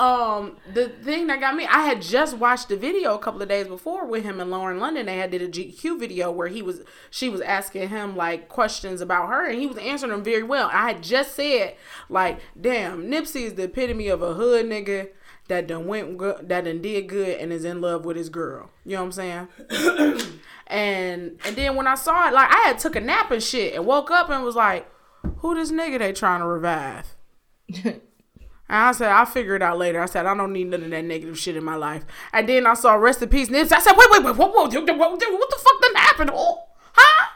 um, 0.00 0.56
the 0.72 0.88
thing 0.88 1.26
that 1.26 1.40
got 1.40 1.54
me, 1.54 1.66
I 1.66 1.82
had 1.82 2.00
just 2.00 2.38
watched 2.38 2.70
the 2.70 2.76
video 2.76 3.14
a 3.14 3.18
couple 3.18 3.42
of 3.42 3.50
days 3.50 3.68
before 3.68 4.06
with 4.06 4.24
him 4.24 4.40
and 4.40 4.50
Lauren 4.50 4.80
London. 4.80 5.04
They 5.04 5.18
had 5.18 5.30
did 5.30 5.42
a 5.42 5.48
GQ 5.48 6.00
video 6.00 6.30
where 6.30 6.48
he 6.48 6.62
was, 6.62 6.80
she 7.10 7.28
was 7.28 7.42
asking 7.42 7.90
him 7.90 8.16
like 8.16 8.48
questions 8.48 9.02
about 9.02 9.28
her, 9.28 9.44
and 9.44 9.60
he 9.60 9.66
was 9.66 9.76
answering 9.76 10.10
them 10.10 10.24
very 10.24 10.42
well. 10.42 10.70
I 10.72 10.88
had 10.88 11.02
just 11.02 11.34
said 11.34 11.74
like, 12.08 12.40
damn, 12.58 13.10
Nipsey 13.10 13.42
is 13.42 13.54
the 13.54 13.64
epitome 13.64 14.08
of 14.08 14.22
a 14.22 14.32
hood 14.32 14.64
nigga 14.64 15.10
that 15.48 15.66
done 15.66 15.86
went 15.86 16.16
good, 16.16 16.48
that 16.48 16.64
done 16.64 16.80
did 16.80 17.06
good 17.06 17.38
and 17.38 17.52
is 17.52 17.66
in 17.66 17.82
love 17.82 18.06
with 18.06 18.16
his 18.16 18.30
girl. 18.30 18.70
You 18.86 18.92
know 18.92 19.04
what 19.04 19.18
I'm 19.18 19.48
saying? 19.68 20.28
and 20.66 21.38
and 21.44 21.56
then 21.56 21.76
when 21.76 21.86
I 21.86 21.94
saw 21.94 22.28
it, 22.28 22.32
like 22.32 22.50
I 22.50 22.68
had 22.68 22.78
took 22.78 22.96
a 22.96 23.00
nap 23.00 23.30
and 23.32 23.42
shit, 23.42 23.74
and 23.74 23.84
woke 23.84 24.10
up 24.10 24.30
and 24.30 24.42
was 24.44 24.56
like, 24.56 24.90
who 25.38 25.54
this 25.54 25.70
nigga 25.70 25.98
they 25.98 26.14
trying 26.14 26.40
to 26.40 26.46
revive? 26.46 27.14
And 28.70 28.76
I 28.86 28.92
said, 28.92 29.10
I'll 29.10 29.26
figure 29.26 29.56
it 29.56 29.62
out 29.62 29.78
later. 29.78 30.00
I 30.00 30.06
said, 30.06 30.26
I 30.26 30.34
don't 30.36 30.52
need 30.52 30.68
none 30.68 30.84
of 30.84 30.90
that 30.90 31.04
negative 31.04 31.36
shit 31.36 31.56
in 31.56 31.64
my 31.64 31.74
life. 31.74 32.04
And 32.32 32.48
then 32.48 32.66
I 32.68 32.74
saw 32.74 32.94
Rest 32.94 33.20
in 33.20 33.28
Peace 33.28 33.48
Nipsey. 33.48 33.72
I 33.72 33.80
said, 33.80 33.94
wait, 33.96 34.08
wait, 34.12 34.22
wait, 34.22 34.36
whoa, 34.36 34.46
whoa, 34.46 34.62
what, 34.68 34.72
what, 34.72 35.20
what 35.20 35.50
the 35.50 35.58
fuck 35.60 35.82
done 35.82 35.94
happened? 35.96 36.30
Oh, 36.32 36.62
huh? 36.92 37.26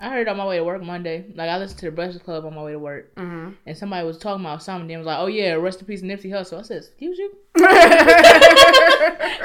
I 0.00 0.08
heard 0.10 0.22
it 0.22 0.28
on 0.28 0.36
my 0.36 0.44
way 0.44 0.56
to 0.56 0.64
work 0.64 0.82
Monday. 0.82 1.26
Like 1.36 1.48
I 1.48 1.58
listened 1.58 1.78
to 1.78 1.86
the 1.86 1.92
Breakfast 1.92 2.24
Club 2.24 2.44
on 2.44 2.54
my 2.56 2.62
way 2.64 2.72
to 2.72 2.78
work, 2.80 3.14
Mm-hmm. 3.14 3.50
and 3.64 3.78
somebody 3.78 4.04
was 4.04 4.18
talking 4.18 4.44
about 4.44 4.60
something. 4.64 4.88
Then 4.88 4.98
was 4.98 5.06
like, 5.06 5.20
"Oh 5.20 5.26
yeah, 5.28 5.52
rest 5.52 5.78
in 5.78 5.86
peace, 5.86 6.02
Nipsey 6.02 6.30
Hussle." 6.32 6.58
I 6.58 6.62
said, 6.62 6.78
"Excuse 6.78 7.18
you." 7.18 7.30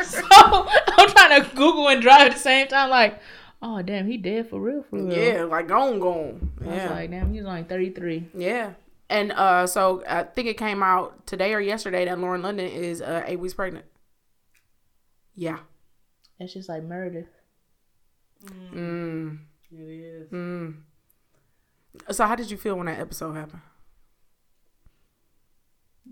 so 0.03 0.25
I'm 0.31 1.09
trying 1.09 1.43
to 1.43 1.49
Google 1.55 1.89
and 1.89 2.01
drive 2.01 2.27
at 2.29 2.33
the 2.33 2.39
same 2.39 2.67
time. 2.67 2.89
Like, 2.89 3.19
oh 3.61 3.83
damn, 3.83 4.07
he 4.07 4.17
dead 4.17 4.49
for 4.49 4.59
real, 4.59 4.83
for 4.89 4.95
real. 4.97 5.13
Yeah, 5.15 5.43
like 5.43 5.67
gone, 5.67 5.99
gone. 5.99 6.51
I 6.61 6.65
was 6.65 6.75
Yeah. 6.75 6.89
like, 6.89 7.11
damn, 7.11 7.31
he 7.31 7.39
was 7.39 7.47
only 7.47 7.61
33. 7.63 8.29
yeah. 8.35 8.71
And 9.09 9.31
uh, 9.31 9.67
so 9.67 10.03
I 10.07 10.23
think 10.23 10.47
it 10.47 10.57
came 10.57 10.83
out 10.83 11.25
today 11.25 11.53
or 11.53 11.61
yesterday 11.61 12.05
that 12.05 12.19
Lauren 12.19 12.41
London 12.41 12.67
is 12.67 13.01
uh, 13.01 13.23
eight 13.25 13.39
weeks 13.39 13.53
pregnant. 13.53 13.85
Yeah. 15.35 15.59
That's 16.39 16.53
just 16.53 16.67
like 16.69 16.83
murder. 16.83 17.27
Mm. 18.45 19.39
It 19.71 19.75
is. 19.75 20.29
Mm. 20.31 20.75
So 22.11 22.25
how 22.25 22.35
did 22.35 22.51
you 22.51 22.57
feel 22.57 22.75
when 22.75 22.87
that 22.87 22.99
episode 22.99 23.33
happened? 23.33 23.61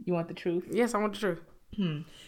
You 0.03 0.13
want 0.13 0.27
the 0.27 0.33
truth? 0.33 0.65
Yes, 0.71 0.93
I 0.93 0.97
want 0.99 1.13
the 1.13 1.19
truth. 1.19 1.41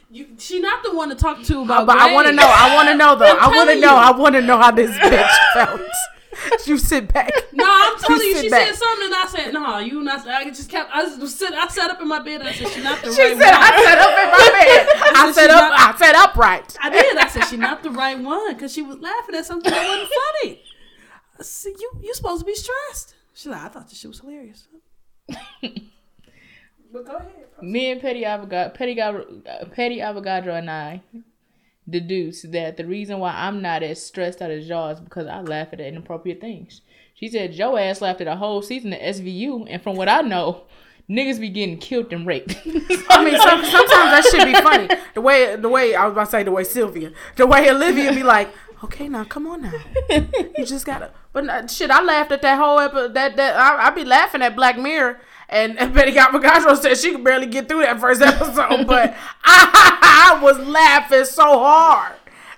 You, 0.10 0.28
she 0.38 0.60
not 0.60 0.84
the 0.84 0.94
one 0.94 1.10
to 1.10 1.16
talk 1.16 1.42
to 1.44 1.62
about. 1.62 1.88
but 1.88 1.98
I 1.98 2.14
want 2.14 2.28
to 2.28 2.34
know. 2.34 2.46
I 2.46 2.76
want 2.76 2.90
to 2.90 2.96
know 2.96 3.16
though. 3.16 3.38
I'm 3.38 3.54
I 3.54 3.56
want 3.56 3.70
to 3.70 3.80
know. 3.80 3.94
you. 3.94 3.98
I 3.98 4.12
want 4.12 4.36
to 4.36 4.42
know 4.42 4.58
how 4.58 4.72
this 4.72 4.92
bitch 4.92 5.54
felt. 5.54 5.82
you 6.68 6.78
sit 6.78 7.12
back. 7.14 7.32
No, 7.54 7.66
I'm 7.98 8.08
telling 8.08 8.28
you, 8.28 8.42
she 8.42 8.50
back. 8.50 8.68
said 8.68 8.76
something, 8.76 9.06
and 9.06 9.16
I 9.16 9.26
said, 9.28 9.54
"No, 9.54 9.78
you 9.80 10.02
not." 10.02 10.28
I 10.28 10.46
just 10.50 10.70
kept. 10.70 10.90
I 10.94 11.04
just 11.04 11.38
sit. 11.38 11.54
I 11.54 11.68
sat 11.68 11.90
up 11.92 12.02
in 12.02 12.08
my 12.08 12.20
bed, 12.20 12.42
and 12.42 12.50
I 12.50 12.54
said, 12.54 12.68
"She 12.70 12.82
not 12.84 13.02
the 13.02 13.12
She 13.14 13.22
right 13.22 13.30
She 13.34 13.40
said, 13.40 13.52
one." 13.52 13.64
"I 13.64 13.84
sat 13.84 13.98
up 14.00 14.10
in 14.24 14.32
my 14.32 14.50
bed. 14.60 14.88
I 15.16 15.32
said 15.32 15.34
sat 15.34 15.50
up. 15.50 15.70
not- 15.72 15.80
I 15.96 15.98
sat 15.98 16.16
upright." 16.16 16.78
I 16.82 16.90
did. 16.90 17.18
I 17.18 17.28
said, 17.28 17.44
"She 17.46 17.58
not 17.58 17.84
the 17.84 17.92
right 17.92 18.20
one," 18.20 18.54
because 18.54 18.74
she 18.74 18.82
was 18.82 18.98
laughing 19.00 19.36
at 19.36 19.46
something 19.46 19.72
that 19.72 19.88
wasn't 19.88 20.10
funny. 20.44 20.62
I 21.40 21.44
said, 21.44 21.74
"You 21.80 21.92
you 22.04 22.14
supposed 22.14 22.42
to 22.42 22.46
be 22.46 22.56
stressed." 22.56 23.16
She's 23.34 23.48
like, 23.48 23.62
"I 23.62 23.68
thought 23.70 23.90
this 23.90 24.00
shit 24.00 24.10
was 24.10 24.20
hilarious." 24.20 24.68
but 26.92 27.06
go 27.06 27.16
ahead. 27.18 27.32
Me 27.62 27.92
and 27.92 28.02
Petty 28.02 28.24
Avogadro, 28.24 28.74
Petty, 28.74 28.94
Gav- 28.96 29.16
uh, 29.48 29.66
Petty 29.74 29.98
Avogadro 30.00 30.58
and 30.58 30.70
I 30.70 31.02
deduce 31.90 32.42
that 32.44 32.78
the 32.78 32.86
reason 32.86 33.20
why 33.20 33.32
I'm 33.32 33.62
not 33.62 33.82
as 33.84 34.04
stressed 34.06 34.42
out 34.42 34.52
as 34.52 34.68
y'all 34.68 34.90
is 34.90 35.00
because 35.00 35.28
I 35.28 35.42
laugh 35.42 35.70
at 35.74 35.80
inappropriate 35.80 36.40
things. 36.42 36.82
She 37.20 37.30
said 37.30 37.52
Joe 37.54 37.78
ass 37.78 38.00
laughed 38.00 38.22
at 38.22 38.28
a 38.28 38.36
whole 38.36 38.62
season 38.62 38.94
of 38.94 39.00
SVU, 39.00 39.66
and 39.68 39.82
from 39.82 39.96
what 39.96 40.08
I 40.08 40.22
know, 40.22 40.66
niggas 41.10 41.40
be 41.40 41.50
getting 41.50 41.80
killed 41.80 42.14
and 42.14 42.28
raped. 42.28 42.56
I 43.10 43.26
mean, 43.26 43.36
some, 43.40 43.66
sometimes 43.66 43.90
that 43.90 44.28
should 44.30 44.46
be 44.46 44.54
funny. 44.54 44.88
The 45.16 45.22
way, 45.22 45.56
the 45.56 45.68
way 45.68 45.96
I 45.96 46.06
was 46.06 46.12
about 46.12 46.26
to 46.26 46.30
say, 46.30 46.44
the 46.44 46.52
way 46.52 46.64
Sylvia, 46.64 47.12
the 47.36 47.48
way 47.48 47.72
Olivia 47.72 48.14
be 48.14 48.22
like, 48.22 48.50
"Okay, 48.84 49.10
now 49.10 49.24
come 49.24 49.48
on 49.48 49.64
now, 49.64 49.74
you 50.12 50.64
just 50.64 50.86
gotta." 50.86 51.10
But 51.34 51.50
uh, 51.50 51.66
shit, 51.66 51.90
I 51.90 52.04
laughed 52.04 52.32
at 52.32 52.44
that 52.44 52.60
whole 52.60 52.80
episode. 52.80 53.16
That 53.16 53.36
that 53.38 53.56
I, 53.56 53.88
I 53.88 53.90
be 53.90 54.06
laughing 54.06 54.44
at 54.44 54.56
Black 54.56 54.78
Mirror 54.78 55.20
And, 55.50 55.80
and 55.80 55.94
Betty 55.96 56.12
Capocastro 56.12 56.78
said 56.78 56.98
she 56.98 57.14
could 57.14 57.24
barely 57.24 57.48
get 57.48 57.68
through 57.68 57.82
that 57.82 58.00
first 58.00 58.22
episode, 58.34 58.86
but 58.86 59.16
I, 59.44 60.36
I 60.38 60.44
was 60.44 60.60
laughing 60.60 61.26
so 61.26 61.58
hard 61.58 62.14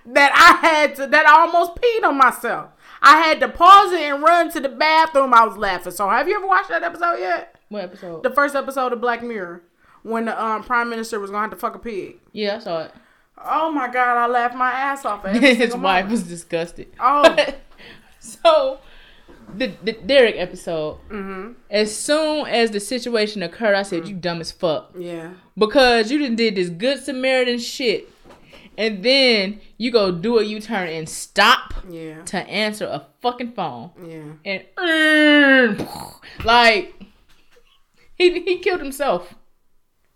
that 0.08 0.32
I 0.34 0.68
had 0.68 0.96
to 0.96 1.08
that 1.08 1.26
I 1.26 1.42
almost 1.42 1.76
peed 1.76 2.04
on 2.04 2.18
myself. 2.18 2.72
I 3.02 3.18
had 3.22 3.40
to 3.40 3.48
pause 3.50 3.92
it 3.94 4.02
and 4.02 4.22
run 4.22 4.52
to 4.52 4.60
the 4.60 4.70
bathroom. 4.70 5.34
I 5.34 5.46
was 5.46 5.58
laughing. 5.58 5.92
So 5.94 6.10
have 6.10 6.28
you 6.28 6.36
ever 6.36 6.48
watched 6.48 6.70
that 6.70 6.84
episode 6.84 7.18
yet? 7.20 7.56
What 7.70 7.84
episode? 7.84 8.24
The 8.24 8.32
first 8.32 8.56
episode 8.56 8.92
of 8.94 9.00
Black 9.02 9.24
Mirror 9.24 9.62
when 10.04 10.26
the 10.26 10.44
um, 10.44 10.64
prime 10.64 10.90
minister 10.90 11.20
was 11.20 11.30
gonna 11.32 11.42
have 11.44 11.52
to 11.52 11.56
fuck 11.58 11.76
a 11.76 11.80
pig. 11.80 12.18
yeah, 12.32 12.56
I 12.58 12.60
saw 12.60 12.80
it. 12.84 12.92
Oh 13.42 13.72
my 13.72 13.88
god, 13.88 14.18
I 14.18 14.28
laughed 14.28 14.56
my 14.56 14.70
ass 14.72 15.06
off. 15.06 15.24
At 15.26 15.36
His 15.42 15.72
wife 15.74 15.82
moment. 16.06 16.12
was 16.12 16.24
disgusted. 16.24 16.88
Oh, 17.00 17.36
So, 18.20 18.80
the, 19.56 19.74
the 19.84 19.94
Derek 19.94 20.36
episode. 20.38 20.98
mm-hmm. 21.10 21.54
As 21.70 21.96
soon 21.96 22.46
as 22.48 22.72
the 22.72 22.80
situation 22.82 23.42
occurred, 23.44 23.76
I 23.76 23.84
said, 23.84 24.08
"You 24.10 24.16
dumb 24.16 24.42
as 24.42 24.52
fuck," 24.52 24.92
yeah. 24.98 25.32
because 25.58 26.12
you 26.12 26.18
didn't 26.20 26.36
did 26.36 26.56
this 26.56 26.70
good 26.70 27.00
Samaritan 27.02 27.60
shit, 27.60 28.10
and 28.80 29.04
then 29.04 29.60
you 29.78 29.92
go 29.92 30.12
do 30.12 30.40
a 30.40 30.44
U 30.44 30.60
turn 30.60 30.88
and 30.88 31.08
stop 31.08 31.74
Yeah. 31.90 32.24
to 32.24 32.38
answer 32.50 32.86
a 32.86 33.06
fucking 33.22 33.52
phone, 33.52 33.92
Yeah. 34.04 34.52
and 34.52 34.64
mm, 34.78 36.16
like 36.44 36.96
he 38.16 38.40
he 38.42 38.58
killed 38.60 38.80
himself. 38.82 39.36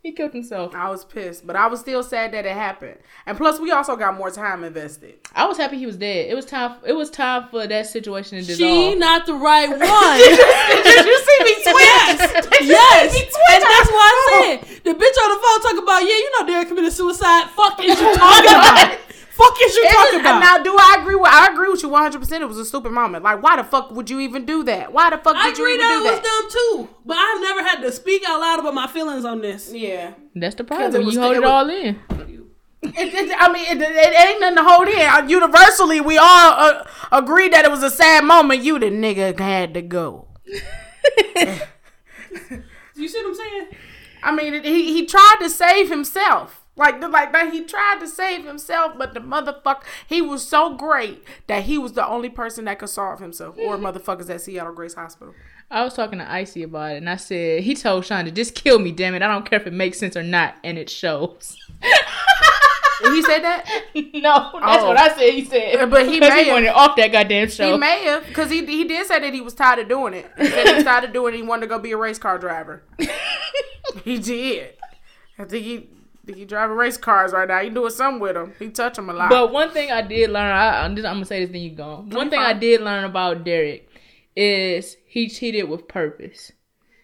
He 0.02 0.12
killed 0.12 0.32
himself. 0.34 0.74
I 0.74 0.90
was 0.90 1.02
pissed, 1.02 1.46
but 1.46 1.56
I 1.56 1.66
was 1.66 1.80
still 1.80 2.02
sad 2.02 2.32
that 2.32 2.44
it 2.44 2.52
happened. 2.52 2.98
And 3.24 3.38
plus, 3.38 3.58
we 3.58 3.70
also 3.70 3.96
got 3.96 4.18
more 4.18 4.30
time 4.30 4.62
invested. 4.62 5.14
I 5.34 5.46
was 5.46 5.56
happy 5.56 5.78
he 5.78 5.86
was 5.86 5.96
dead. 5.96 6.28
It 6.30 6.34
was 6.34 6.44
time. 6.44 6.76
It 6.86 6.92
was 6.92 7.08
time 7.08 7.48
for 7.50 7.66
that 7.66 7.86
situation 7.86 8.38
to 8.38 8.44
dissolve. 8.44 8.58
She 8.58 8.94
not 8.96 9.24
the 9.24 9.32
right 9.32 9.66
one. 9.70 9.78
Did 9.78 11.06
you 11.06 11.18
see 11.24 11.33
me 11.42 11.54
twitch? 11.54 11.82
yes, 11.82 12.18
yes, 12.62 13.14
and 13.16 13.62
that's 13.62 13.90
why 13.90 14.06
I 14.06 14.58
said 14.60 14.84
the 14.84 14.94
bitch 14.94 15.16
on 15.24 15.28
the 15.30 15.40
phone 15.42 15.60
talk 15.62 15.82
about 15.82 16.00
yeah, 16.02 16.16
you 16.16 16.30
know 16.40 16.46
Derek 16.46 16.68
committed 16.68 16.92
suicide. 16.92 17.48
Fuck 17.50 17.80
is 17.80 17.98
you 17.98 18.14
talking 18.14 18.50
about? 18.54 18.98
Fuck 19.34 19.56
is 19.62 19.74
you 19.74 19.82
It 19.82 19.90
talking 19.92 20.12
was- 20.18 20.20
about? 20.20 20.38
Now, 20.40 20.62
do 20.62 20.76
I 20.78 20.98
agree 21.00 21.16
with? 21.16 21.26
I 21.32 21.48
agree 21.52 21.68
with 21.68 21.82
you 21.82 21.88
one 21.88 22.02
hundred 22.02 22.20
percent. 22.20 22.42
It 22.42 22.46
was 22.46 22.58
a 22.58 22.64
stupid 22.64 22.92
moment. 22.92 23.24
Like, 23.24 23.42
why 23.42 23.56
the 23.56 23.64
fuck 23.64 23.90
would 23.90 24.08
you 24.08 24.20
even 24.20 24.46
do 24.46 24.62
that? 24.64 24.92
Why 24.92 25.10
the 25.10 25.18
fuck 25.18 25.34
I 25.36 25.48
did 25.48 25.58
you 25.58 25.64
agree 25.64 25.74
even 25.74 25.86
that 25.88 25.98
do 25.98 26.06
it 26.06 26.10
was 26.12 26.20
that? 26.20 26.24
dumb 26.24 26.86
too, 26.88 26.94
but 27.04 27.16
I've 27.18 27.40
never 27.40 27.62
had 27.64 27.80
to 27.82 27.90
speak 27.90 28.22
out 28.28 28.38
loud 28.40 28.60
about 28.60 28.74
my 28.74 28.86
feelings 28.86 29.24
on 29.24 29.40
this. 29.40 29.72
Yeah. 29.74 30.12
That's 30.36 30.54
the 30.54 30.62
problem. 30.64 30.94
it 31.02 31.04
was- 31.04 31.14
you 31.16 31.20
hold 31.20 31.32
it 31.34 31.38
it, 31.38 31.40
was- 31.40 31.50
all 31.50 31.68
in. 31.70 31.98
It, 32.86 33.14
it, 33.14 33.34
I 33.40 33.50
mean, 33.50 33.64
it, 33.66 33.80
it 33.80 34.20
ain't 34.28 34.40
nothing 34.40 34.56
to 34.56 34.62
hold 34.62 34.88
in. 34.88 35.00
Uh, 35.00 35.26
Universally, 35.26 36.02
we 36.02 36.18
all 36.18 36.26
uh, 36.26 36.84
agreed 37.10 37.54
that 37.54 37.64
it 37.64 37.70
was 37.70 37.82
a 37.82 37.88
sad 37.90 38.24
moment. 38.24 38.62
You, 38.62 38.78
the 38.78 38.86
nigga, 38.90 39.36
had 39.40 39.72
to 39.72 39.80
go. 39.82 40.28
You 42.96 43.08
see 43.08 43.18
what 43.18 43.28
I'm 43.28 43.34
saying? 43.34 43.66
I 44.22 44.34
mean, 44.34 44.54
it, 44.54 44.64
he 44.64 44.92
he 44.92 45.06
tried 45.06 45.36
to 45.40 45.50
save 45.50 45.90
himself. 45.90 46.64
Like, 46.76 47.00
the- 47.00 47.08
like 47.08 47.32
that, 47.32 47.52
he 47.52 47.62
tried 47.62 48.00
to 48.00 48.08
save 48.08 48.44
himself, 48.44 48.94
but 48.98 49.14
the 49.14 49.20
motherfucker, 49.20 49.84
he 50.08 50.20
was 50.20 50.46
so 50.46 50.74
great 50.74 51.22
that 51.46 51.64
he 51.64 51.78
was 51.78 51.92
the 51.92 52.04
only 52.04 52.28
person 52.28 52.64
that 52.64 52.80
could 52.80 52.88
solve 52.88 53.20
himself, 53.20 53.56
or 53.58 53.76
hmm. 53.76 53.86
motherfuckers 53.86 54.28
at 54.28 54.40
Seattle 54.40 54.72
Grace 54.72 54.94
Hospital. 54.94 55.34
I 55.70 55.84
was 55.84 55.94
talking 55.94 56.18
to 56.18 56.30
Icy 56.30 56.64
about 56.64 56.92
it, 56.92 56.96
and 56.98 57.08
I 57.08 57.16
said 57.16 57.62
he 57.62 57.74
told 57.74 58.04
Shonda, 58.04 58.34
"Just 58.34 58.54
kill 58.54 58.78
me, 58.78 58.92
damn 58.92 59.14
it. 59.14 59.22
I 59.22 59.28
don't 59.28 59.48
care 59.48 59.60
if 59.60 59.66
it 59.66 59.72
makes 59.72 59.98
sense 59.98 60.16
or 60.16 60.22
not, 60.22 60.56
and 60.64 60.78
it 60.78 60.90
shows." 60.90 61.56
he 63.12 63.22
said 63.22 63.40
that. 63.40 63.64
no, 63.94 64.50
that's 64.60 64.82
Oh. 64.82 64.88
what 64.88 64.96
I 64.98 65.08
said. 65.16 65.30
He 65.32 65.44
said, 65.44 65.76
uh, 65.76 65.86
But 65.86 66.06
he 66.06 66.20
may 66.20 66.30
he 66.30 66.44
have- 66.48 66.54
wanted 66.54 66.68
off 66.68 66.96
that 66.96 67.12
goddamn 67.12 67.48
show. 67.50 67.72
He 67.72 67.78
may 67.78 68.04
have, 68.04 68.26
because 68.26 68.50
he 68.50 68.64
he 68.64 68.84
did 68.84 69.06
say 69.06 69.18
that 69.20 69.32
he 69.34 69.40
was 69.40 69.54
tired 69.54 69.80
of 69.80 69.88
doing 69.88 70.14
it. 70.14 70.30
He 70.38 70.46
said 70.46 70.66
he 70.68 70.74
was 70.74 70.84
tired 70.84 71.04
of 71.04 71.12
doing 71.12 71.34
it. 71.34 71.36
He 71.38 71.42
wanted 71.42 71.62
to 71.62 71.66
go 71.66 71.78
be 71.78 71.92
a 71.92 71.96
race 71.96 72.18
car 72.18 72.38
driver. 72.38 72.82
he 74.04 74.18
did. 74.18 74.74
I 75.38 75.44
think 75.44 75.64
he 75.64 75.88
think 76.26 76.38
he 76.38 76.44
driving 76.44 76.76
race 76.76 76.96
cars 76.96 77.32
right 77.32 77.46
now. 77.48 77.60
He 77.60 77.70
doing 77.70 77.90
something 77.90 78.20
with 78.20 78.34
them. 78.34 78.54
He 78.58 78.70
touch 78.70 78.94
them 78.96 79.10
a 79.10 79.12
lot. 79.12 79.28
But 79.30 79.52
one 79.52 79.70
thing 79.70 79.90
I 79.90 80.00
did 80.02 80.30
learn, 80.30 80.50
I, 80.50 80.84
I'm, 80.84 80.96
just, 80.96 81.06
I'm 81.06 81.16
gonna 81.16 81.26
say 81.26 81.40
this, 81.44 81.50
then 81.52 81.60
you 81.60 81.70
go. 81.70 82.04
One 82.08 82.30
thing 82.30 82.40
I 82.40 82.54
did 82.54 82.80
learn 82.80 83.04
about 83.04 83.44
Derek 83.44 83.88
is 84.36 84.96
he 85.06 85.28
cheated 85.28 85.68
with 85.68 85.86
purpose. 85.86 86.50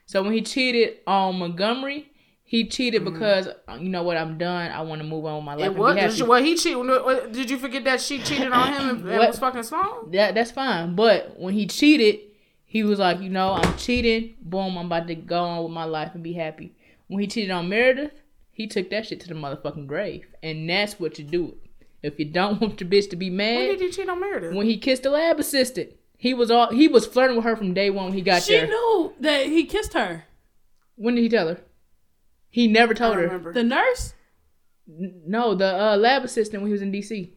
So 0.06 0.22
when 0.22 0.32
he 0.32 0.40
cheated 0.42 0.98
on 1.06 1.38
Montgomery, 1.38 2.10
he 2.50 2.64
cheated 2.64 3.04
because 3.04 3.46
uh, 3.46 3.76
you 3.78 3.88
know 3.88 4.02
what, 4.02 4.16
I'm 4.16 4.36
done. 4.36 4.72
I 4.72 4.82
want 4.82 5.00
to 5.00 5.06
move 5.06 5.24
on 5.24 5.36
with 5.36 5.44
my 5.44 5.54
life 5.54 5.66
it 5.66 5.76
was 5.78 6.20
well. 6.20 6.42
He 6.42 6.56
cheated. 6.56 7.32
Did 7.32 7.48
you 7.48 7.56
forget 7.58 7.84
that 7.84 8.00
she 8.00 8.18
cheated 8.18 8.50
on 8.50 8.72
him 8.72 8.88
and, 8.88 9.08
and 9.08 9.18
What? 9.18 9.28
was 9.28 9.38
fucking 9.38 9.62
small? 9.62 10.06
that 10.10 10.34
that's 10.34 10.50
fine. 10.50 10.96
But 10.96 11.38
when 11.38 11.54
he 11.54 11.68
cheated, 11.68 12.18
he 12.64 12.82
was 12.82 12.98
like, 12.98 13.20
you 13.20 13.28
know, 13.30 13.52
I'm 13.52 13.76
cheating. 13.76 14.34
Boom, 14.42 14.76
I'm 14.76 14.86
about 14.86 15.06
to 15.06 15.14
go 15.14 15.40
on 15.44 15.62
with 15.62 15.70
my 15.72 15.84
life 15.84 16.10
and 16.14 16.24
be 16.24 16.32
happy. 16.32 16.74
When 17.06 17.20
he 17.20 17.28
cheated 17.28 17.52
on 17.52 17.68
Meredith, 17.68 18.14
he 18.50 18.66
took 18.66 18.90
that 18.90 19.06
shit 19.06 19.20
to 19.20 19.28
the 19.28 19.34
motherfucking 19.34 19.86
grave, 19.86 20.26
and 20.42 20.68
that's 20.68 20.98
what 20.98 21.20
you 21.20 21.24
do. 21.24 21.54
If 22.02 22.18
you 22.18 22.24
don't 22.24 22.60
want 22.60 22.80
your 22.80 22.90
bitch 22.90 23.10
to 23.10 23.16
be 23.16 23.30
mad, 23.30 23.58
When 23.58 23.68
did 23.68 23.80
he 23.80 23.90
cheat 23.92 24.08
on 24.08 24.18
Meredith? 24.18 24.56
when 24.56 24.66
he 24.66 24.76
kissed 24.76 25.04
the 25.04 25.10
lab 25.10 25.38
assistant, 25.38 25.90
he 26.18 26.34
was 26.34 26.50
all 26.50 26.72
he 26.72 26.88
was 26.88 27.06
flirting 27.06 27.36
with 27.36 27.44
her 27.44 27.54
from 27.54 27.74
day 27.74 27.90
one 27.90 28.06
when 28.06 28.14
he 28.14 28.22
got 28.22 28.42
She 28.42 28.54
there. 28.54 28.66
She 28.66 28.70
knew 28.72 29.12
that 29.20 29.46
he 29.46 29.66
kissed 29.66 29.94
her. 29.94 30.24
When 30.96 31.14
did 31.14 31.22
he 31.22 31.28
tell 31.28 31.46
her? 31.46 31.60
He 32.50 32.66
never 32.68 32.94
told 32.94 33.14
don't 33.14 33.22
her. 33.22 33.28
remember. 33.28 33.52
The 33.52 33.62
nurse? 33.62 34.14
N- 34.88 35.22
No, 35.26 35.54
the 35.54 35.66
uh, 35.92 35.96
lab 35.96 36.24
assistant 36.24 36.62
when 36.62 36.68
he 36.68 36.72
was 36.72 36.82
in 36.82 36.90
DC. 36.92 37.30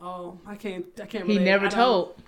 Oh, 0.00 0.38
I 0.46 0.54
can't. 0.54 0.86
I 0.96 1.06
can't. 1.06 1.24
Remember. 1.24 1.32
He 1.32 1.38
relate. 1.38 1.50
never 1.50 1.66
I 1.66 1.68
don't- 1.68 1.78
told. 1.78 2.22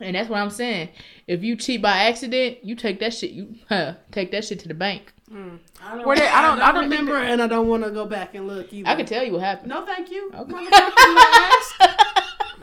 And 0.00 0.16
that's 0.16 0.28
what 0.28 0.40
I'm 0.40 0.50
saying. 0.50 0.88
If 1.28 1.44
you 1.44 1.54
cheat 1.54 1.80
by 1.80 1.96
accident, 2.08 2.64
you 2.64 2.74
take 2.74 2.98
that 2.98 3.14
shit. 3.14 3.30
You 3.30 3.54
huh, 3.68 3.94
take 4.10 4.32
that 4.32 4.44
shit 4.44 4.58
to 4.60 4.68
the 4.68 4.74
bank. 4.74 5.12
I 5.32 5.34
don't, 5.96 6.06
Were 6.06 6.16
they- 6.16 6.26
I 6.28 6.42
don't- 6.42 6.60
I 6.60 6.72
don't 6.72 6.90
think 6.90 7.00
remember, 7.02 7.16
and 7.18 7.40
I 7.40 7.46
don't 7.46 7.68
want 7.68 7.84
to 7.84 7.90
go 7.90 8.04
back 8.04 8.34
and 8.34 8.46
look 8.48 8.72
either. 8.72 8.88
I 8.88 8.96
can 8.96 9.06
tell 9.06 9.22
you 9.24 9.32
what 9.32 9.42
happened. 9.42 9.68
No, 9.68 9.86
thank 9.86 10.10
you. 10.10 10.30
Okay. 10.34 10.52
Motherfucking 10.52 10.70
ass. 10.70 11.74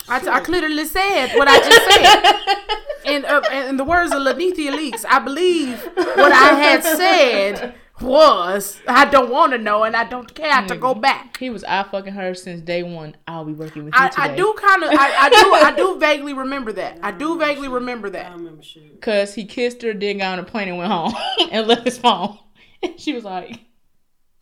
I, 0.10 0.20
t- 0.22 0.28
I 0.28 0.40
clearly 0.42 0.86
said 0.86 1.36
what 1.38 1.48
I 1.48 1.58
just 1.58 1.86
said. 1.90 2.58
In, 3.16 3.26
uh, 3.26 3.42
in 3.68 3.78
the 3.78 3.84
words 3.84 4.12
of 4.12 4.20
Lanithia 4.22 4.72
Leaks, 4.76 5.04
I 5.10 5.18
believe 5.20 5.82
what 5.96 6.32
I 6.32 6.54
had 6.54 6.84
said 6.84 7.74
was 8.02 8.82
I 8.88 9.06
don't 9.06 9.30
want 9.30 9.52
to 9.54 9.58
know 9.58 9.84
and 9.84 9.96
I 9.96 10.04
don't 10.04 10.34
care 10.34 10.66
to 10.68 10.78
go 10.78 10.94
back. 10.94 11.38
He 11.38 11.50
was 11.50 11.64
I 11.64 11.84
fucking 11.84 12.14
her 12.14 12.34
since 12.34 12.62
day 12.62 12.84
one. 12.84 13.16
I'll 13.28 13.46
be 13.46 13.54
working 13.54 13.86
with 13.86 13.94
you 13.94 14.00
I, 14.00 14.10
today. 14.10 14.22
I 14.24 14.36
do 14.36 14.54
kind 14.58 14.84
of 14.84 14.90
I, 14.92 15.16
I 15.20 15.30
do 15.30 15.54
I 15.54 15.76
do 15.76 16.00
vaguely 16.00 16.34
remember 16.34 16.72
that. 16.74 17.00
I 17.04 17.12
do 17.12 17.38
vaguely 17.38 17.68
remember 17.68 18.10
that. 18.10 18.28
I 18.28 18.30
that. 18.30 18.38
remember 18.38 18.64
shit. 18.64 19.02
Cause 19.02 19.36
he 19.36 19.46
kissed 19.46 19.82
her, 19.84 19.94
then 19.94 20.20
got 20.20 20.34
on 20.34 20.40
a 20.40 20.44
plane 20.44 20.68
and 20.68 20.78
went 20.78 20.92
home 20.92 21.14
and 21.52 21.68
left 21.68 21.86
his 21.86 21.98
phone. 21.98 22.38
And 22.84 23.00
she 23.00 23.14
was 23.14 23.24
like, 23.24 23.60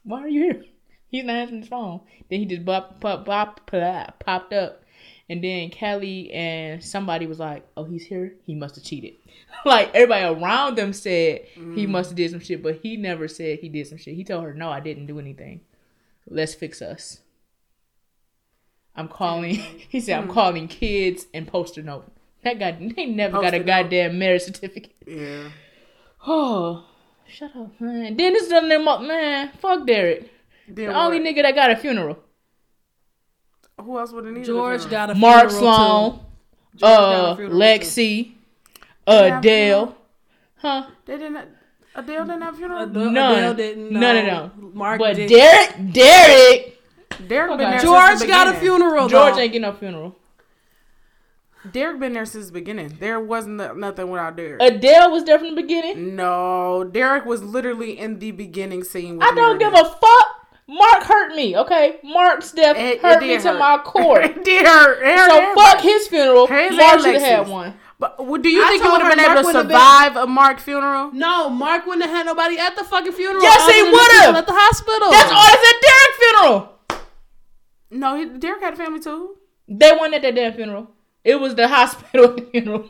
"Why 0.03 0.21
are 0.21 0.29
you 0.29 0.43
here?" 0.43 0.63
He's 1.07 1.25
not 1.25 1.35
answering 1.35 1.59
his 1.59 1.67
phone. 1.69 1.99
Then 2.29 2.39
he 2.39 2.45
just 2.45 2.63
bop, 2.63 3.01
pop, 3.01 3.25
bop, 3.25 3.69
pop, 3.69 4.23
popped 4.23 4.53
up, 4.53 4.83
and 5.27 5.43
then 5.43 5.71
Kelly 5.71 6.31
and 6.31 6.81
somebody 6.81 7.27
was 7.27 7.39
like, 7.39 7.67
"Oh, 7.75 7.83
he's 7.83 8.05
here. 8.05 8.35
He 8.45 8.55
must 8.55 8.75
have 8.75 8.85
cheated." 8.85 9.15
like 9.65 9.93
everybody 9.93 10.23
around 10.25 10.77
them 10.77 10.93
said 10.93 11.41
he 11.75 11.85
must 11.87 12.09
have 12.11 12.17
did 12.17 12.31
some 12.31 12.39
shit, 12.39 12.61
but 12.63 12.79
he 12.83 12.97
never 12.97 13.27
said 13.27 13.59
he 13.59 13.69
did 13.69 13.87
some 13.87 13.97
shit. 13.97 14.15
He 14.15 14.23
told 14.23 14.43
her, 14.43 14.53
"No, 14.53 14.69
I 14.69 14.79
didn't 14.79 15.05
do 15.07 15.19
anything. 15.19 15.61
Let's 16.27 16.53
fix 16.53 16.81
us." 16.81 17.19
I'm 18.95 19.07
calling. 19.07 19.55
He 19.89 19.99
said, 20.01 20.17
"I'm 20.19 20.27
calling 20.29 20.67
kids 20.67 21.27
and 21.33 21.47
poster 21.47 21.81
note." 21.81 22.11
That 22.43 22.57
guy, 22.59 22.71
they 22.95 23.05
never 23.05 23.33
got 23.33 23.39
a 23.39 23.43
Post-it 23.51 23.59
note. 23.59 23.65
goddamn 23.65 24.19
marriage 24.19 24.43
certificate. 24.43 24.95
Yeah. 25.05 25.49
Oh, 26.27 26.85
shut 27.29 27.55
up, 27.55 27.79
man. 27.79 28.17
Then 28.17 28.33
this 28.33 28.49
done 28.49 28.67
them 28.67 28.85
up, 28.89 29.01
man. 29.01 29.51
Fuck 29.61 29.87
Derek. 29.87 30.29
Then 30.67 30.87
The 30.89 30.93
only 30.93 31.19
what? 31.21 31.27
nigga 31.27 31.43
that 31.43 31.55
got 31.55 31.71
a 31.71 31.77
funeral. 31.77 32.19
Who 33.81 33.97
else 33.97 34.11
would 34.11 34.25
have 34.25 34.33
needed 34.33 34.45
George 34.47 34.81
a 34.81 34.89
funeral? 34.89 35.07
got 35.07 35.09
a 35.11 35.15
Mark 35.15 35.49
funeral, 35.49 35.59
Sloan, 35.59 36.11
too. 36.11 36.19
George 36.75 36.81
got 36.81 37.13
uh, 37.29 37.31
a 37.31 37.35
funeral, 37.37 37.59
Lexie, 37.59 38.23
They 38.23 38.35
have 39.11 39.39
a 39.39 39.41
Dale. 39.41 39.77
funeral? 39.85 39.95
Huh? 40.57 40.83
They 41.05 41.17
didn't. 41.17 41.47
Adele 41.95 42.25
didn't 42.25 42.41
have 42.41 42.55
funeral. 42.57 42.83
Adele- 42.83 43.11
None. 43.11 43.35
Adele 43.37 43.53
didn't. 43.55 43.91
None 43.91 44.17
of 44.17 44.25
no. 44.25 44.31
them. 44.41 44.71
Mark 44.75 44.99
But 44.99 45.15
did. 45.15 45.29
Derek, 45.29 45.93
Derek, 45.93 46.79
Derek 47.27 47.49
been 47.57 47.61
Okay. 47.61 47.69
there 47.71 47.79
George 47.79 48.07
since 48.09 48.21
the 48.21 48.27
got 48.27 48.47
a 48.47 48.53
funeral. 48.59 49.07
George 49.07 49.33
though. 49.35 49.39
ain't 49.39 49.51
getting 49.53 49.61
no 49.63 49.73
funeral. 49.73 50.15
Derek 51.71 51.99
been 51.99 52.13
there 52.13 52.25
since 52.25 52.47
the 52.47 52.51
beginning. 52.53 52.95
There 52.99 53.19
wasn't 53.19 53.55
no- 53.57 53.73
nothing 53.73 54.09
without 54.09 54.37
Derek. 54.37 54.61
Adele 54.61 55.11
was 55.11 55.25
there 55.25 55.37
from 55.37 55.49
the 55.55 55.61
beginning. 55.61 56.15
no, 56.15 56.85
Derek 56.85 57.25
was 57.25 57.43
literally 57.43 57.99
in 57.99 58.19
the 58.19 58.31
beginning 58.31 58.83
scene. 58.83 59.17
With 59.17 59.27
I 59.27 59.33
don't 59.35 59.57
give 59.59 59.73
a 59.73 59.83
fuck. 59.83 60.35
Mark 60.67 61.03
hurt 61.03 61.35
me, 61.35 61.57
okay? 61.57 61.97
Mark's 62.03 62.51
death 62.51 62.77
It- 62.77 62.97
it 62.97 63.01
hurt 63.01 63.21
me 63.21 63.29
did 63.29 63.41
to 63.41 63.53
my 63.53 63.77
core. 63.83 64.21
it 64.21 64.45
did 64.45 64.65
hurt. 64.65 65.01
It 65.01 65.17
hurt 65.17 65.29
so 65.31 65.37
everybody. 65.37 65.61
fuck 65.69 65.81
his 65.81 66.07
funeral. 66.07 66.47
His 66.47 66.77
Mark 66.77 66.99
should 67.01 67.13
have 67.15 67.21
had 67.23 67.47
one. 67.47 67.73
But 67.99 68.25
well, 68.25 68.41
do 68.41 68.47
you 68.49 68.63
I 68.63 68.69
think 68.69 68.83
you 68.83 68.91
would 68.91 69.01
have 69.01 69.11
her 69.11 69.15
been 69.17 69.25
able 69.25 69.41
to 69.41 69.45
would've 69.47 69.67
been- 69.67 69.77
survive 69.77 70.15
a 70.15 70.25
Mark 70.25 70.59
funeral? 70.59 71.11
No, 71.11 71.49
Mark 71.49 71.85
wouldn't 71.85 72.05
have 72.05 72.15
had 72.15 72.25
nobody 72.25 72.57
at 72.57 72.75
the 72.77 72.83
fucking 72.85 73.11
funeral. 73.11 73.43
Yes, 73.43 73.69
he 73.75 73.83
would've. 73.83 74.35
At 74.37 74.47
the 74.47 74.53
hospital. 74.55 75.11
That's 75.11 75.29
oh. 75.31 75.35
all 75.35 75.45
it's 75.47 75.69
at 75.69 75.81
Derek 75.83 76.15
funeral. 76.21 76.75
No, 77.91 78.15
he, 78.15 78.39
Derek 78.39 78.61
had 78.61 78.73
a 78.73 78.77
family 78.77 78.99
too. 79.01 79.35
They 79.67 79.91
weren't 79.91 80.13
at 80.13 80.21
the 80.21 80.31
damn 80.31 80.53
funeral. 80.53 80.89
It 81.23 81.35
was 81.35 81.55
the 81.55 81.67
hospital 81.75 82.37
funeral. 82.51 82.87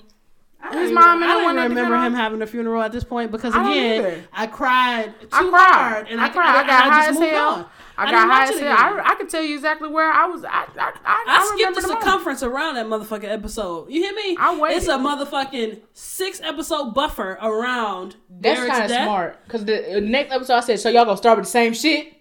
I 0.62 0.72
don't 0.74 0.82
His 0.82 0.92
even- 0.92 0.96
mom 1.04 1.24
and 1.24 1.32
I 1.32 1.34
don't 1.36 1.44
one 1.46 1.56
even 1.58 1.70
remember 1.70 1.96
him 2.06 2.14
having 2.14 2.42
a 2.42 2.48
funeral 2.48 2.82
at 2.84 2.92
this 2.92 3.04
point 3.04 3.32
because 3.32 3.56
again, 3.56 4.04
either. 4.04 4.24
I 4.32 4.46
cried 4.48 5.20
too 5.22 5.28
I 5.32 5.50
cried. 5.50 5.74
hard 5.74 6.08
and 6.10 6.22
I, 6.22 6.26
I 6.26 6.30
cried. 6.30 6.64
I, 6.64 6.68
got 6.68 6.84
high 6.84 7.00
just 7.00 7.10
as 7.12 7.20
moved 7.20 7.32
hell. 7.32 7.50
on. 7.50 7.66
I, 8.00 8.04
I 8.06 8.12
got 8.12 8.28
high 8.30 8.46
watch 8.46 8.54
as 8.54 8.60
hell. 8.60 8.72
I, 8.78 9.02
I 9.12 9.16
could 9.16 9.30
tell 9.30 9.42
you 9.42 9.56
exactly 9.56 9.90
where 9.90 10.10
I 10.12 10.26
was. 10.26 10.44
I 10.44 10.50
I, 10.50 10.64
I, 10.78 10.92
I, 11.06 11.26
I 11.28 11.46
skipped 11.46 11.60
remember 11.60 11.82
the 11.82 11.88
the 11.88 11.88
moment. 11.94 12.04
circumference 12.06 12.44
around 12.44 12.76
that 12.76 12.86
motherfucking 12.88 13.30
episode. 13.30 13.90
You 13.90 14.02
hear 14.02 14.14
me? 14.14 14.38
I 14.40 14.58
waited. 14.58 14.78
It's 14.78 14.88
a 14.88 14.98
motherfucking 14.98 15.82
six 15.94 16.40
episode 16.42 16.94
buffer 16.94 17.38
around 17.42 18.16
That's 18.30 18.66
kind 18.66 18.84
of 18.86 18.92
smart. 18.92 19.44
Because 19.44 19.66
the 19.66 19.98
uh, 19.98 20.00
next 20.00 20.32
episode 20.32 20.54
I 20.54 20.60
said, 20.62 20.80
so 20.80 20.90
y'all 20.90 21.06
gonna 21.06 21.18
start 21.18 21.38
with 21.38 21.46
the 21.46 21.52
same 21.52 21.74
shit? 21.74 22.14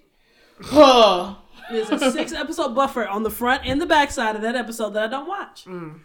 Huh. 0.61 1.37
There's 1.71 1.91
a 1.91 2.11
six 2.11 2.33
episode 2.33 2.75
buffer 2.75 3.07
on 3.07 3.23
the 3.23 3.31
front 3.31 3.63
and 3.67 3.81
the 3.81 3.87
back 3.87 4.11
side 4.11 4.35
of 4.35 4.43
that 4.43 4.57
episode 4.57 4.91
that 4.91 5.05
I 5.05 5.07
don't 5.09 5.29
watch. 5.29 5.65
Mm. 5.67 6.01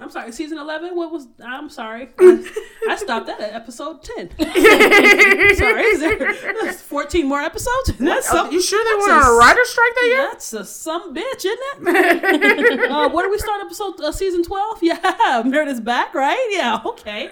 I'm 0.00 0.10
sorry, 0.10 0.30
season 0.30 0.58
11? 0.58 0.94
What 0.94 1.10
was. 1.10 1.26
I'm 1.44 1.68
sorry. 1.68 2.08
I, 2.20 2.52
I 2.90 2.94
stopped 2.96 3.26
that 3.26 3.40
at 3.40 3.52
episode 3.52 4.00
10. 4.04 4.30
sorry, 4.38 5.82
is 5.82 5.98
there 6.00 6.72
14 6.72 7.26
more 7.26 7.40
episodes? 7.40 7.94
That's 7.98 8.28
Oh, 8.30 8.34
some, 8.44 8.52
you 8.52 8.62
sure 8.62 8.82
they 8.84 8.90
that's 8.96 9.06
went 9.08 9.18
on 9.24 9.24
a- 9.24 9.34
a 9.34 9.38
writer's 9.38 9.68
strike 9.70 9.94
that 9.96 10.06
year? 10.06 10.28
That's 10.30 10.52
a 10.52 10.64
some 10.64 11.14
bitch, 11.14 11.44
isn't 11.44 11.60
it? 11.88 12.90
uh, 12.90 13.08
where 13.08 13.26
do 13.26 13.30
we 13.30 13.38
start 13.38 13.60
episode 13.64 14.00
uh, 14.00 14.12
season 14.12 14.44
12? 14.44 14.78
Yeah, 14.82 15.42
Meredith's 15.44 15.80
back, 15.80 16.14
right? 16.14 16.46
Yeah, 16.50 16.78
okay. 16.86 17.28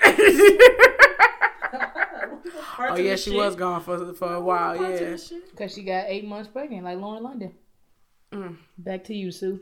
Oh 2.79 2.97
yeah, 2.97 3.17
she 3.17 3.31
was 3.35 3.55
gone 3.57 3.81
for 3.81 4.13
for 4.15 4.35
a 4.35 4.41
while. 4.41 4.77
Yeah. 4.77 5.17
Because 5.51 5.73
she 5.75 5.83
got 5.83 6.07
eight 6.09 6.27
months 6.27 6.49
pregnant, 6.49 6.85
like 6.85 6.99
Lauren 6.99 7.23
London. 7.23 7.53
Mm. 8.33 8.57
Back 8.79 9.05
to 9.05 9.15
you, 9.15 9.31
Sue. 9.31 9.61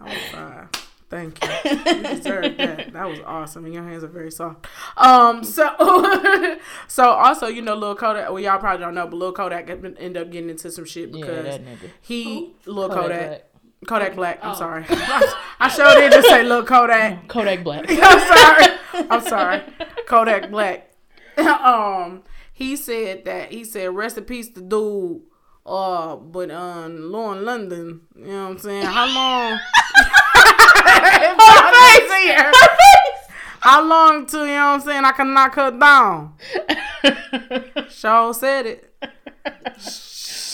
I 0.00 0.04
was 0.04 0.22
fine. 0.32 0.68
Thank 1.10 1.44
you. 1.44 1.50
You 1.64 2.02
deserved 2.16 2.56
that. 2.58 2.92
That 2.92 3.08
was 3.08 3.18
awesome. 3.26 3.64
And 3.64 3.74
your 3.74 3.82
hands 3.82 4.04
are 4.04 4.08
very 4.08 4.30
soft. 4.30 4.66
Um. 4.96 5.42
So, 5.42 5.68
so 6.88 7.04
also, 7.10 7.48
you 7.48 7.62
know, 7.62 7.74
Lil 7.74 7.96
Kodak. 7.96 8.28
Well, 8.30 8.38
y'all 8.38 8.58
probably 8.60 8.84
don't 8.84 8.94
know, 8.94 9.06
but 9.08 9.16
Lil 9.16 9.32
Kodak 9.32 9.68
ended 9.68 10.16
up 10.16 10.30
getting 10.30 10.50
into 10.50 10.70
some 10.70 10.84
shit 10.84 11.10
because 11.12 11.44
that 11.44 11.64
nigga. 11.64 11.90
he 12.00 12.54
Lil 12.66 12.88
Kodak 12.88 13.00
Kodak. 13.08 13.28
Black. 13.28 13.46
Kodak 13.88 14.14
Black. 14.16 14.38
I'm 14.44 14.50
Oh. 14.52 14.54
sorry. 14.54 14.84
I 15.58 15.68
sure 15.74 15.94
did 15.96 16.12
just 16.12 16.28
say 16.28 16.44
Lil 16.44 16.64
Kodak. 16.64 17.26
Kodak 17.28 17.64
Black. 17.64 17.86
I'm 17.88 18.36
sorry. 18.36 19.06
I'm 19.10 19.20
sorry. 19.22 19.62
Kodak 20.06 20.50
Black. 20.50 20.92
um, 21.38 22.22
he 22.52 22.76
said 22.76 23.24
that 23.24 23.50
he 23.50 23.64
said 23.64 23.94
rest 23.94 24.16
in 24.18 24.24
peace 24.24 24.48
to 24.50 24.60
dude. 24.60 25.22
Uh, 25.70 26.16
but 26.16 26.50
um, 26.50 27.12
Lauren 27.12 27.44
London. 27.44 28.00
You 28.16 28.26
know 28.26 28.42
what 28.44 28.50
I'm 28.50 28.58
saying? 28.58 28.82
How 28.86 29.06
long? 29.14 29.60
My 31.36 31.96
face 32.00 32.22
here. 32.24 32.52
How 33.60 33.84
long 33.84 34.26
till 34.26 34.46
you 34.46 34.52
know 34.54 34.66
what 34.72 34.74
I'm 34.74 34.80
saying? 34.80 35.04
I 35.04 35.12
can 35.12 35.32
knock 35.32 35.54
her 35.54 35.70
down. 35.70 36.34
Shaw 37.90 38.32
said 38.32 38.66
it. 38.66 38.92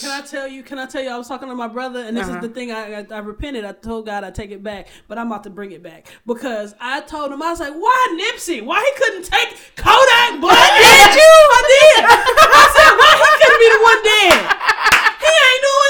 Can 0.00 0.10
I 0.10 0.20
tell 0.26 0.46
you? 0.46 0.62
Can 0.62 0.78
I 0.78 0.84
tell 0.86 1.02
you? 1.02 1.08
I 1.08 1.16
was 1.16 1.26
talking 1.26 1.48
to 1.48 1.54
my 1.54 1.68
brother, 1.68 2.00
and 2.00 2.14
this 2.16 2.28
Uh-huh. 2.28 2.36
is 2.36 2.42
the 2.42 2.48
thing. 2.52 2.70
I, 2.70 3.00
I 3.00 3.06
I 3.10 3.18
repented. 3.20 3.64
I 3.64 3.72
told 3.72 4.04
God 4.06 4.22
I 4.24 4.30
take 4.30 4.50
it 4.50 4.62
back, 4.62 4.88
but 5.08 5.16
I'm 5.18 5.28
about 5.28 5.44
to 5.44 5.50
bring 5.50 5.72
it 5.72 5.82
back 5.82 6.08
because 6.26 6.74
I 6.78 7.00
told 7.00 7.32
him 7.32 7.40
I 7.42 7.50
was 7.50 7.60
like, 7.60 7.72
"Why 7.72 7.98
Nipsey? 8.20 8.62
Why 8.62 8.78
he 8.84 8.92
couldn't 9.02 9.24
take 9.24 9.56
Kodak 9.76 10.40
Black?" 10.40 10.70
Did 10.84 11.14
you? 11.16 11.32
I 11.56 11.62
did. 11.72 12.04
I 12.04 12.64
said, 12.76 12.92
"Why 13.00 13.10
he 13.16 13.30
couldn't 13.40 13.62
be 13.64 13.70
the 13.72 13.80
one 13.82 14.00
dead? 14.04 14.75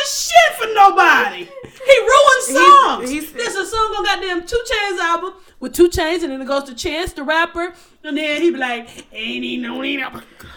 Shit 0.07 0.55
for 0.59 0.67
nobody. 0.75 1.45
He 1.85 1.99
ruined 1.99 2.43
songs. 2.45 3.11
he's- 3.11 3.33
There's 3.33 3.55
a 3.57 3.67
song 3.67 3.95
on 3.99 4.05
goddamn 4.05 4.47
2 4.47 4.57
Chainz 4.71 4.99
album 4.99 5.35
with 5.61 5.73
2 5.75 5.89
Chainz, 5.89 6.23
and 6.23 6.33
then 6.33 6.41
it 6.41 6.47
goes 6.47 6.65
to 6.65 6.75
Chance 6.75 7.13
the 7.15 7.23
rapper, 7.25 7.75
and 8.05 8.17
then 8.17 8.41
he 8.41 8.51
be 8.51 8.57
like, 8.59 8.89
"Ain't 9.13 9.45
he 9.45 9.57
no 9.57 9.81
need 9.81 10.05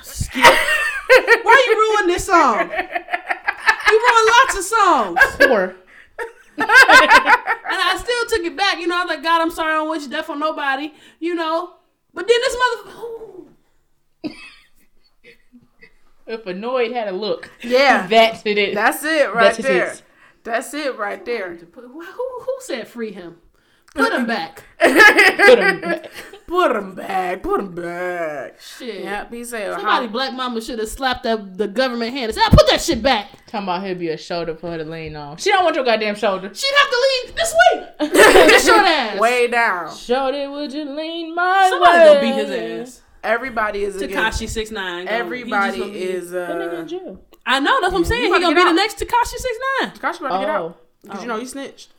Skip. 0.03 0.43
Why 1.43 1.65
you 1.67 1.75
ruin 1.97 2.07
this 2.07 2.25
song? 2.25 2.59
You 2.59 4.07
ruined 4.07 4.29
lots 4.37 4.57
of 4.57 4.63
songs. 4.63 5.19
Poor. 5.39 5.75
And 6.57 6.67
I 6.69 7.97
still 7.99 8.25
took 8.37 8.45
it 8.45 8.55
back. 8.57 8.79
You 8.79 8.87
know, 8.87 8.97
I 8.97 9.03
was 9.05 9.09
like, 9.09 9.23
God, 9.23 9.41
I'm 9.41 9.51
sorry, 9.51 9.71
I 9.73 9.75
don't 9.77 9.89
wish 9.89 10.05
death 10.07 10.29
on 10.29 10.39
nobody. 10.39 10.93
You 11.19 11.33
know. 11.35 11.73
But 12.13 12.27
then 12.27 12.37
this 12.41 12.57
mother. 12.59 14.33
If 16.29 16.45
Annoyed 16.45 16.91
had 16.91 17.07
a 17.07 17.11
look, 17.11 17.49
Yeah. 17.61 18.05
that's 18.09 18.43
it. 18.45 18.75
That's 18.75 19.03
it 19.03 19.33
right 19.33 19.55
That's 19.55 19.57
there. 19.57 19.89
hits. 19.89 20.03
That's 20.43 20.73
it 20.73 20.97
right 20.97 21.23
there. 21.25 21.55
Who, 21.55 21.81
who 22.01 22.55
said 22.61 22.87
free 22.87 23.11
him? 23.11 23.37
Put 23.95 24.13
him 24.13 24.27
back. 24.27 24.63
Put 24.79 25.59
him 25.59 25.81
back. 25.81 26.11
Put 26.45 26.75
him 26.75 26.93
back. 26.95 27.41
Put 27.43 27.59
him 27.59 27.73
back. 27.73 28.61
Shit. 28.61 29.03
Yep. 29.03 29.33
He 29.33 29.43
said, 29.43 29.73
Somebody, 29.73 30.05
how, 30.05 30.11
black 30.11 30.33
mama, 30.33 30.61
should 30.61 30.77
have 30.77 30.87
slapped 30.87 31.25
up 31.25 31.57
the 31.57 31.67
government 31.67 32.11
hand 32.13 32.25
and 32.25 32.33
said, 32.35 32.43
"Ah, 32.45 32.49
"Put 32.55 32.67
that 32.69 32.81
shit 32.81 33.01
back." 33.01 33.31
Talking 33.47 33.63
about 33.65 33.83
he'll 33.83 33.95
be 33.95 34.09
a 34.09 34.17
shoulder 34.17 34.55
for 34.55 34.69
her 34.69 34.77
to 34.77 34.83
lean 34.85 35.15
on. 35.15 35.37
She 35.37 35.49
don't 35.49 35.63
want 35.63 35.75
your 35.75 35.83
goddamn 35.85 36.15
shoulder. 36.15 36.51
She'd 36.53 36.75
have 36.77 36.89
to 36.89 37.07
leave 37.25 37.35
this 37.35 37.53
way. 37.53 37.85
This 38.49 38.65
short 38.67 38.85
ass. 38.85 39.19
way 39.19 39.47
down. 39.47 39.95
Shoulder, 39.95 40.51
would 40.51 40.71
you 40.71 40.85
lean 40.85 41.33
my 41.33 41.67
Somebody 41.69 41.97
way? 41.97 42.05
gonna 42.05 42.19
beat 42.21 42.35
his 42.35 42.89
ass. 42.89 43.01
Everybody 43.23 43.83
is 43.83 44.01
against. 44.01 44.41
Tekashi 44.41 44.47
six 44.49 44.71
nine. 44.71 45.07
Everybody 45.07 45.81
is. 45.81 46.31
That 46.31 46.49
nigga 46.51 46.73
in 46.73 46.79
uh 46.81 46.85
jail. 46.85 47.23
I 47.45 47.59
know. 47.59 47.79
That's 47.81 47.93
what 47.93 47.99
I'm 47.99 48.05
saying. 48.05 48.27
about 48.27 48.37
He 48.37 48.43
gonna 48.43 48.55
get 48.55 48.63
be 48.65 48.69
the 48.69 48.75
next 48.75 48.97
Tekashi 48.97 49.37
six 49.37 49.57
nine. 49.81 49.91
Tekashi 49.91 50.19
about 50.19 50.39
to 50.39 50.45
get 50.45 50.49
Oh. 50.49 50.65
out. 50.65 50.81
Cause 51.07 51.17
Oh. 51.17 51.21
you 51.21 51.27
know 51.27 51.39
he 51.39 51.45
snitched. 51.45 51.89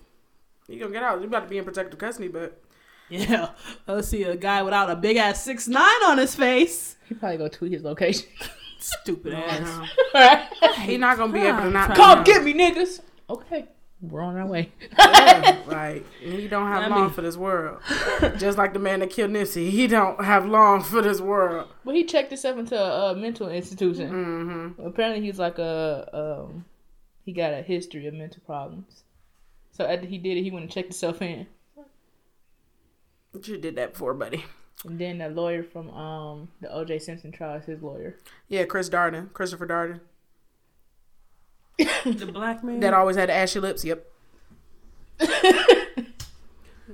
He 0.68 0.78
gonna 0.78 0.92
get 0.92 1.02
out. 1.02 1.20
You 1.20 1.26
about 1.26 1.40
to 1.44 1.48
be 1.48 1.58
in 1.58 1.64
protective 1.64 1.98
custody, 1.98 2.28
but 2.28 2.60
Yeah. 3.08 3.50
Let's 3.86 4.08
see 4.08 4.22
a 4.22 4.36
guy 4.36 4.62
without 4.62 4.88
a 4.90 4.96
big 4.96 5.16
ass 5.16 5.42
six 5.42 5.66
nine 5.68 6.02
on 6.06 6.18
his 6.18 6.34
face. 6.34 6.96
He 7.08 7.14
probably 7.14 7.38
gonna 7.38 7.50
tweet 7.50 7.72
his 7.72 7.82
location. 7.82 8.28
Stupid 8.78 9.34
ass. 9.34 9.88
Alright. 10.14 10.48
he 10.78 10.96
not 10.96 11.18
gonna 11.18 11.32
be 11.32 11.40
able 11.40 11.60
to 11.62 11.70
not 11.70 11.94
Come 11.94 12.24
get 12.24 12.42
me, 12.44 12.54
niggas. 12.54 13.00
Okay. 13.28 13.66
We're 14.02 14.22
on 14.22 14.36
our 14.36 14.46
way. 14.46 14.72
Yeah, 14.98 15.58
like 15.66 16.06
he 16.20 16.48
don't 16.48 16.68
have 16.68 16.84
I 16.84 16.86
long 16.88 17.00
mean- 17.02 17.10
for 17.10 17.20
this 17.20 17.36
world. 17.36 17.80
Just 18.38 18.56
like 18.56 18.72
the 18.72 18.78
man 18.78 19.00
that 19.00 19.10
killed 19.10 19.30
Nipsey, 19.30 19.70
he 19.70 19.86
don't 19.86 20.24
have 20.24 20.46
long 20.46 20.82
for 20.82 21.02
this 21.02 21.20
world. 21.20 21.68
But 21.84 21.94
he 21.94 22.04
checked 22.04 22.30
himself 22.30 22.58
into 22.58 22.78
a, 22.80 23.10
uh 23.10 23.14
mental 23.14 23.48
institution. 23.50 24.10
Mm-hmm. 24.10 24.86
Apparently, 24.86 25.24
he's 25.24 25.38
like 25.38 25.58
a 25.58 26.08
um, 26.46 26.64
he 27.26 27.32
got 27.32 27.52
a 27.52 27.60
history 27.60 28.06
of 28.06 28.14
mental 28.14 28.40
problems. 28.46 29.04
So 29.72 29.84
after 29.84 30.06
he 30.06 30.16
did 30.18 30.38
it, 30.38 30.42
he 30.42 30.50
went 30.50 30.64
and 30.64 30.72
checked 30.72 30.88
himself 30.88 31.20
in. 31.20 31.46
You 33.44 33.58
did 33.58 33.76
that 33.76 33.92
before, 33.92 34.14
buddy. 34.14 34.44
And 34.84 34.98
then 34.98 35.18
the 35.18 35.28
lawyer 35.28 35.62
from 35.62 35.90
um 35.90 36.48
the 36.62 36.72
O.J. 36.72 37.00
Simpson 37.00 37.32
trial 37.32 37.58
is 37.58 37.66
his 37.66 37.82
lawyer. 37.82 38.16
Yeah, 38.48 38.64
Chris 38.64 38.88
Darden, 38.88 39.32
Christopher 39.34 39.66
Darden, 39.66 40.00
The 42.04 42.30
black 42.32 42.62
man. 42.64 42.80
that 42.80 42.94
always 42.94 43.16
had 43.16 43.30
ashy 43.30 43.60
lips. 43.60 43.84
Yep. 43.84 44.06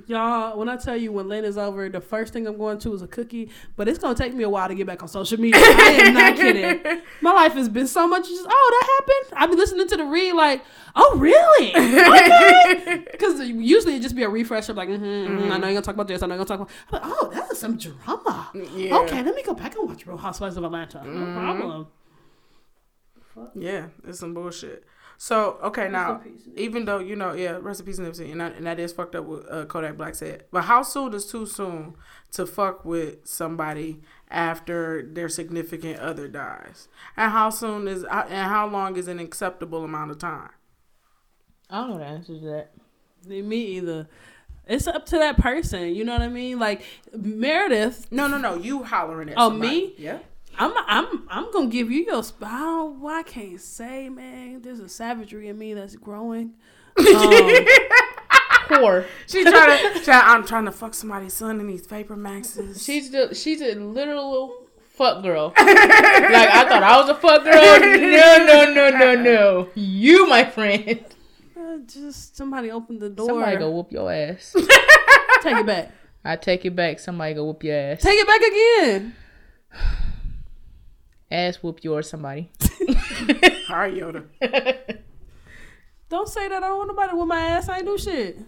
Y'all, 0.07 0.57
when 0.57 0.69
I 0.69 0.77
tell 0.77 0.95
you 0.95 1.11
when 1.11 1.27
Lena's 1.27 1.57
over, 1.57 1.89
the 1.89 1.99
first 1.99 2.31
thing 2.31 2.47
I'm 2.47 2.57
going 2.57 2.79
to 2.79 2.93
is 2.93 3.01
a 3.01 3.07
cookie. 3.07 3.49
But 3.75 3.89
it's 3.89 3.99
gonna 3.99 4.15
take 4.15 4.33
me 4.33 4.45
a 4.45 4.49
while 4.49 4.69
to 4.69 4.75
get 4.75 4.87
back 4.87 5.01
on 5.03 5.09
social 5.09 5.37
media. 5.37 5.59
I 5.61 5.97
am 6.05 6.13
not 6.13 6.35
kidding. 6.37 7.01
My 7.19 7.33
life 7.33 7.53
has 7.53 7.67
been 7.67 7.87
so 7.87 8.07
much 8.07 8.25
just 8.27 8.45
oh 8.47 8.79
that 8.79 8.87
happened. 8.99 9.41
I've 9.41 9.49
been 9.49 9.59
listening 9.59 9.87
to 9.89 9.97
the 9.97 10.05
read 10.05 10.31
like 10.33 10.63
oh 10.95 11.17
really 11.17 11.75
okay 11.75 13.05
because 13.11 13.41
usually 13.49 13.95
it 13.95 14.01
just 14.01 14.15
be 14.15 14.23
a 14.23 14.29
refresher 14.29 14.73
like 14.73 14.87
mm-hmm, 14.87 15.03
mm-hmm, 15.03 15.51
I 15.51 15.57
know 15.57 15.67
you're 15.67 15.73
gonna 15.73 15.81
talk 15.81 15.95
about 15.95 16.07
this 16.07 16.23
I 16.23 16.27
know 16.27 16.35
you're 16.35 16.45
gonna 16.45 16.65
talk 16.65 16.69
about 16.89 17.03
I'm 17.03 17.11
like, 17.11 17.19
oh 17.21 17.29
that 17.33 17.51
is 17.51 17.59
some 17.59 17.77
drama. 17.77 18.49
Yeah. 18.53 18.97
Okay, 18.99 19.23
let 19.23 19.35
me 19.35 19.43
go 19.43 19.53
back 19.53 19.75
and 19.75 19.89
watch 19.89 20.05
Real 20.05 20.17
Housewives 20.17 20.55
of 20.55 20.63
Atlanta. 20.63 21.03
No 21.05 21.33
problem. 21.33 21.87
Yeah, 23.55 23.87
it's 24.07 24.19
some 24.19 24.33
bullshit. 24.33 24.83
So 25.19 25.57
okay, 25.63 25.89
now 25.89 26.21
in 26.23 26.31
peace, 26.33 26.41
Nipsey. 26.47 26.57
even 26.57 26.85
though 26.85 26.99
you 26.99 27.15
know, 27.15 27.33
yeah, 27.33 27.57
recipes 27.59 27.97
and 27.97 28.07
Nipsey, 28.07 28.31
and 28.31 28.39
that, 28.39 28.55
and 28.55 28.65
that 28.67 28.79
is 28.79 28.93
fucked 28.93 29.15
up. 29.15 29.25
What 29.25 29.51
uh, 29.51 29.65
Kodak 29.65 29.97
Black 29.97 30.13
said, 30.15 30.43
but 30.51 30.65
how 30.65 30.83
soon 30.83 31.13
is 31.15 31.25
too 31.25 31.45
soon 31.47 31.95
to 32.33 32.45
fuck 32.45 32.85
with 32.85 33.25
somebody 33.27 34.01
after 34.29 35.01
their 35.11 35.27
significant 35.27 35.99
other 35.99 36.27
dies, 36.27 36.87
and 37.15 37.31
how 37.31 37.49
soon 37.49 37.87
is 37.87 38.03
uh, 38.03 38.25
and 38.29 38.47
how 38.49 38.67
long 38.67 38.95
is 38.95 39.07
an 39.07 39.17
acceptable 39.19 39.83
amount 39.83 40.11
of 40.11 40.19
time? 40.19 40.51
I 41.69 41.81
don't 41.81 41.89
know 41.91 41.97
the 41.97 42.05
answer 42.05 42.33
to 42.39 42.45
that. 42.45 42.71
Me 43.27 43.57
either. 43.77 44.07
It's 44.67 44.85
up 44.85 45.05
to 45.07 45.17
that 45.17 45.37
person. 45.37 45.95
You 45.95 46.03
know 46.03 46.11
what 46.13 46.21
I 46.21 46.27
mean? 46.27 46.59
Like 46.59 46.83
Meredith 47.13 48.11
No, 48.11 48.27
no, 48.27 48.37
no. 48.37 48.55
You 48.55 48.83
hollering 48.83 49.29
at 49.29 49.35
Oh, 49.37 49.49
somebody. 49.49 49.71
me? 49.87 49.93
Yeah. 49.97 50.19
I'm 50.57 50.73
I'm 50.87 51.27
I'm 51.29 51.51
gonna 51.51 51.67
give 51.67 51.91
you 51.91 52.03
your 52.05 52.23
spot. 52.23 52.49
I, 52.51 52.59
don't- 52.59 53.05
I 53.05 53.23
can't 53.23 53.59
say, 53.61 54.09
man. 54.09 54.61
There's 54.61 54.79
a 54.79 54.89
savagery 54.89 55.47
in 55.49 55.57
me 55.57 55.73
that's 55.73 55.95
growing. 55.95 56.53
Um, 56.97 57.05
Poor. 58.67 59.05
She 59.27 59.43
trying 59.43 59.93
to. 59.93 59.99
Try, 60.03 60.19
I'm 60.19 60.45
trying 60.45 60.65
to 60.65 60.71
fuck 60.71 60.93
somebody's 60.93 61.33
son 61.33 61.59
in 61.59 61.67
these 61.67 61.85
paper 61.87 62.15
maxes. 62.15 62.83
She's 62.83 63.11
the 63.11 63.33
she's 63.33 63.61
a 63.61 63.75
literal 63.75 64.67
fuck 64.95 65.23
girl. 65.23 65.53
like 65.57 65.67
I 65.67 66.65
thought 66.67 66.83
I 66.83 66.99
was 66.99 67.09
a 67.09 67.15
fuck 67.15 67.43
girl. 67.43 67.53
No, 68.17 68.45
no, 68.45 68.73
no, 68.73 68.89
no, 68.89 69.15
no. 69.21 69.69
You, 69.75 70.27
my 70.27 70.43
friend. 70.43 71.03
uh, 71.57 71.77
just 71.85 72.35
somebody 72.35 72.71
open 72.71 72.99
the 72.99 73.09
door. 73.09 73.27
Somebody 73.27 73.57
go 73.57 73.71
whoop 73.71 73.91
your 73.91 74.11
ass. 74.11 74.53
Take 75.43 75.57
it 75.57 75.65
back. 75.65 75.91
I 76.25 76.35
take 76.35 76.65
it 76.65 76.75
back. 76.75 76.99
Somebody 76.99 77.35
go 77.35 77.45
whoop 77.45 77.63
your 77.63 77.77
ass. 77.77 78.01
Take 78.01 78.19
it 78.19 78.27
back 78.27 78.41
again. 78.41 79.15
Ass 81.29 81.57
whoop 81.57 81.83
yours. 81.83 82.09
Somebody. 82.09 82.49
All 83.69 83.77
right, 83.77 83.93
Yoda. 83.93 84.23
Don't 86.09 86.29
say 86.29 86.47
that. 86.47 86.63
I 86.63 86.67
don't 86.67 86.77
want 86.77 86.87
nobody 86.89 87.13
with 87.17 87.27
my 87.27 87.39
ass. 87.41 87.67
I 87.67 87.77
ain't 87.77 87.85
do 87.85 87.97
shit. 87.97 88.39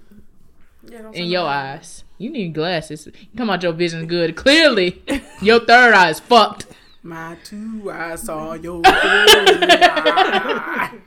Yeah, 0.90 1.02
don't 1.02 1.14
In 1.14 1.28
your 1.28 1.44
nothing. 1.44 1.78
eyes. 1.78 2.04
You 2.18 2.30
need 2.30 2.54
glasses. 2.54 3.04
Come 3.04 3.14
talking 3.14 3.44
about 3.44 3.64
your 3.64 3.74
vision 3.74 4.08
good. 4.08 4.38
Clearly, 4.38 5.04
your 5.42 5.60
third 5.60 5.94
eye 5.94 6.10
is 6.12 6.22
fucked. 6.22 6.68
My 7.04 7.36
two 7.44 7.92
eyes 7.92 8.22
saw 8.24 8.54
your 8.54 8.82
third 8.82 9.74
eye. 9.74 11.00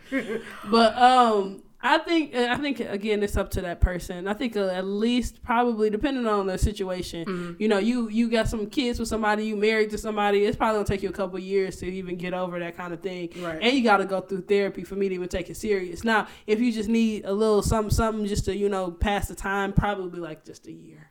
But 0.70 0.96
um, 0.98 1.62
I 1.84 1.98
think 1.98 2.32
I 2.34 2.56
think 2.58 2.78
again 2.78 3.24
it's 3.24 3.36
up 3.36 3.50
to 3.52 3.60
that 3.62 3.80
person. 3.80 4.28
I 4.28 4.34
think 4.34 4.56
uh, 4.56 4.68
at 4.68 4.84
least 4.84 5.42
probably 5.42 5.90
depending 5.90 6.26
on 6.26 6.46
the 6.46 6.56
situation. 6.56 7.26
Mm-hmm. 7.26 7.52
You 7.60 7.68
know, 7.68 7.78
you 7.78 8.08
you 8.08 8.30
got 8.30 8.46
some 8.46 8.66
kids 8.66 9.00
with 9.00 9.08
somebody, 9.08 9.46
you 9.46 9.56
married 9.56 9.90
to 9.90 9.98
somebody. 9.98 10.44
It's 10.44 10.56
probably 10.56 10.76
gonna 10.76 10.86
take 10.86 11.02
you 11.02 11.08
a 11.08 11.12
couple 11.12 11.40
years 11.40 11.76
to 11.78 11.86
even 11.86 12.16
get 12.16 12.34
over 12.34 12.60
that 12.60 12.76
kind 12.76 12.92
of 12.92 13.00
thing. 13.00 13.30
Right. 13.36 13.58
And 13.60 13.72
you 13.72 13.82
got 13.82 13.96
to 13.96 14.04
go 14.04 14.20
through 14.20 14.42
therapy 14.42 14.84
for 14.84 14.94
me 14.94 15.08
to 15.08 15.14
even 15.16 15.28
take 15.28 15.50
it 15.50 15.56
serious. 15.56 16.04
Now, 16.04 16.28
if 16.46 16.60
you 16.60 16.70
just 16.70 16.88
need 16.88 17.24
a 17.24 17.32
little 17.32 17.62
something 17.62 17.90
something 17.90 18.26
just 18.26 18.44
to 18.44 18.56
you 18.56 18.68
know 18.68 18.92
pass 18.92 19.26
the 19.26 19.34
time, 19.34 19.72
probably 19.72 20.20
like 20.20 20.44
just 20.44 20.68
a 20.68 20.72
year. 20.72 21.10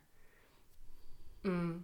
Mm. 1.43 1.81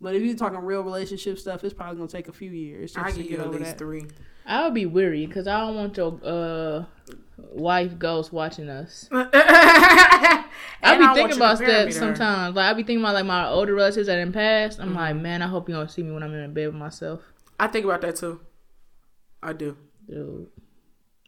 But 0.00 0.16
if 0.16 0.22
you're 0.22 0.36
talking 0.36 0.58
real 0.58 0.82
relationship 0.82 1.38
stuff, 1.38 1.62
it's 1.62 1.74
probably 1.74 1.96
gonna 1.98 2.08
take 2.08 2.26
a 2.26 2.32
few 2.32 2.50
years 2.50 2.94
just 2.94 3.06
I 3.06 3.10
to 3.10 3.16
give 3.16 3.28
get 3.28 3.32
you 3.32 3.40
at 3.42 3.46
over 3.46 3.58
least 3.58 3.70
that. 3.70 3.78
three. 3.78 4.06
I 4.44 4.64
would 4.64 4.74
be 4.74 4.86
weary 4.86 5.24
because 5.26 5.46
I 5.46 5.60
don't 5.60 5.76
want 5.76 5.96
your 5.96 6.18
uh 6.24 6.84
wife 7.52 7.98
ghost 7.98 8.32
watching 8.32 8.68
us. 8.68 9.08
I 9.12 10.44
be 10.82 11.14
thinking 11.14 11.36
about 11.36 11.58
that 11.58 11.92
sometimes. 11.92 12.56
Like 12.56 12.70
I 12.70 12.72
be 12.74 12.82
thinking 12.82 13.02
about 13.02 13.14
like 13.14 13.26
my 13.26 13.48
older 13.48 13.74
relatives 13.74 14.06
that 14.06 14.18
in 14.18 14.32
past. 14.32 14.80
I'm 14.80 14.88
mm-hmm. 14.88 14.96
like, 14.96 15.16
man, 15.16 15.42
I 15.42 15.46
hope 15.46 15.68
you 15.68 15.74
don't 15.74 15.90
see 15.90 16.02
me 16.02 16.12
when 16.12 16.22
I'm 16.22 16.34
in 16.34 16.52
bed 16.52 16.66
with 16.66 16.76
myself, 16.76 17.20
I 17.58 17.66
think 17.66 17.84
about 17.84 18.00
that 18.02 18.16
too. 18.16 18.40
I 19.42 19.52
do. 19.52 19.76
dude. 20.08 20.48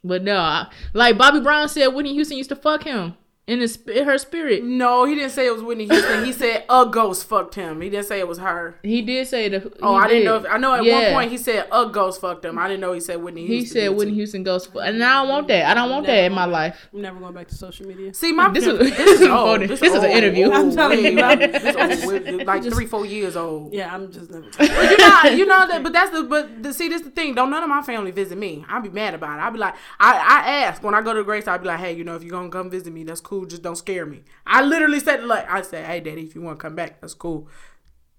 But 0.03 0.23
no, 0.23 0.37
I, 0.37 0.67
like 0.93 1.17
Bobby 1.17 1.41
Brown 1.41 1.69
said, 1.69 1.87
Whitney 1.87 2.13
Houston 2.13 2.37
used 2.37 2.49
to 2.49 2.55
fuck 2.55 2.83
him 2.83 3.15
in 3.47 3.59
his 3.59 3.75
in 3.87 4.05
her 4.05 4.17
spirit. 4.17 4.63
No, 4.63 5.03
he 5.05 5.15
didn't 5.15 5.31
say 5.31 5.47
it 5.47 5.51
was 5.53 5.63
Whitney 5.63 5.87
Houston. 5.87 6.23
He 6.23 6.31
said 6.31 6.63
a 6.69 6.85
ghost 6.85 7.27
fucked 7.27 7.55
him. 7.55 7.81
He 7.81 7.89
didn't 7.89 8.05
say 8.05 8.19
it 8.19 8.27
was 8.27 8.37
her. 8.37 8.75
He 8.83 9.01
did 9.01 9.27
say 9.27 9.49
that. 9.49 9.73
Oh, 9.81 9.95
I 9.95 10.07
didn't 10.07 10.25
know. 10.25 10.37
If, 10.37 10.45
I 10.49 10.57
know 10.57 10.73
at 10.75 10.83
Yeah. 10.85 11.01
one 11.05 11.13
point 11.13 11.31
he 11.31 11.37
said 11.37 11.67
a 11.71 11.87
ghost 11.87 12.21
fucked 12.21 12.45
him. 12.45 12.57
I 12.59 12.67
didn't 12.67 12.81
know 12.81 12.93
he 12.93 12.99
said 12.99 13.21
Whitney 13.21 13.41
He 13.47 13.57
Houston. 13.57 13.73
said 13.81 13.89
did 13.89 13.97
Whitney. 13.97 14.13
Houston 14.13 14.43
ghost, 14.43 14.69
and 14.75 15.03
I 15.03 15.21
don't 15.21 15.29
want 15.29 15.47
that. 15.49 15.65
I 15.65 15.73
don't 15.73 15.89
want 15.89 16.05
that 16.05 16.23
in 16.23 16.33
my 16.33 16.45
life. 16.45 16.87
I'm 16.93 17.01
never 17.01 17.19
going 17.19 17.33
back 17.33 17.47
to 17.49 17.55
social 17.55 17.87
media. 17.87 18.13
See, 18.13 18.31
my 18.31 18.49
This 18.49 18.65
is- 18.67 18.79
is 18.79 18.95
this 18.97 19.21
is 19.21 19.27
old. 19.27 19.61
This, 19.61 19.79
This 19.79 19.93
is 19.95 20.03
an 20.03 20.11
interview. 20.11 20.45
old, 20.45 20.53
I'm 20.53 20.71
telling 20.71 21.03
you, 21.03 21.19
I'm- 21.19 21.39
This 21.51 21.75
old, 22.05 22.45
like 22.45 22.63
three, 22.63 22.85
four 22.85 23.05
years 23.05 23.35
old. 23.35 23.73
Yeah, 23.73 23.93
I'm 23.93 24.11
just 24.11 24.29
never. 24.31 24.45
you 24.45 24.97
know, 24.97 25.23
you 25.39 25.45
know 25.47 25.67
that, 25.67 25.81
but 25.83 25.91
that's 25.93 26.11
the, 26.11 26.23
but 26.23 26.61
the, 26.63 26.73
see, 26.73 26.87
this 26.87 27.01
the 27.01 27.09
thing. 27.09 27.33
Don't 27.35 27.49
none 27.49 27.63
of 27.63 27.69
my 27.69 27.81
family 27.81 28.11
visit 28.11 28.37
me. 28.37 28.63
I'll 28.69 28.81
be 28.83 28.89
mad 28.89 29.13
about 29.15 29.39
it. 29.39 29.41
I'll 29.41 29.51
be 29.51 29.57
like, 29.59 29.73
I, 29.99 30.13
I 30.13 30.51
ask 30.63 30.81
when 30.83 30.93
I 30.93 31.01
go 31.01 31.11
to 31.13 31.23
Grace. 31.23 31.47
I'll 31.47 31.57
be 31.57 31.65
like, 31.65 31.79
hey, 31.79 31.93
you 31.93 32.03
know, 32.03 32.15
if 32.15 32.21
you're 32.23 32.31
gonna 32.31 32.49
come 32.49 32.69
visit 32.69 32.93
me, 32.93 33.03
that's 33.03 33.19
cool. 33.19 33.30
Just 33.45 33.61
don't 33.61 33.77
scare 33.77 34.05
me. 34.05 34.23
I 34.45 34.61
literally 34.61 34.99
said 34.99 35.23
like, 35.23 35.49
I 35.49 35.61
said, 35.61 35.85
hey, 35.85 35.99
daddy, 36.01 36.23
if 36.23 36.35
you 36.35 36.41
want 36.41 36.59
to 36.59 36.61
come 36.61 36.75
back, 36.75 37.01
that's 37.01 37.13
cool. 37.13 37.47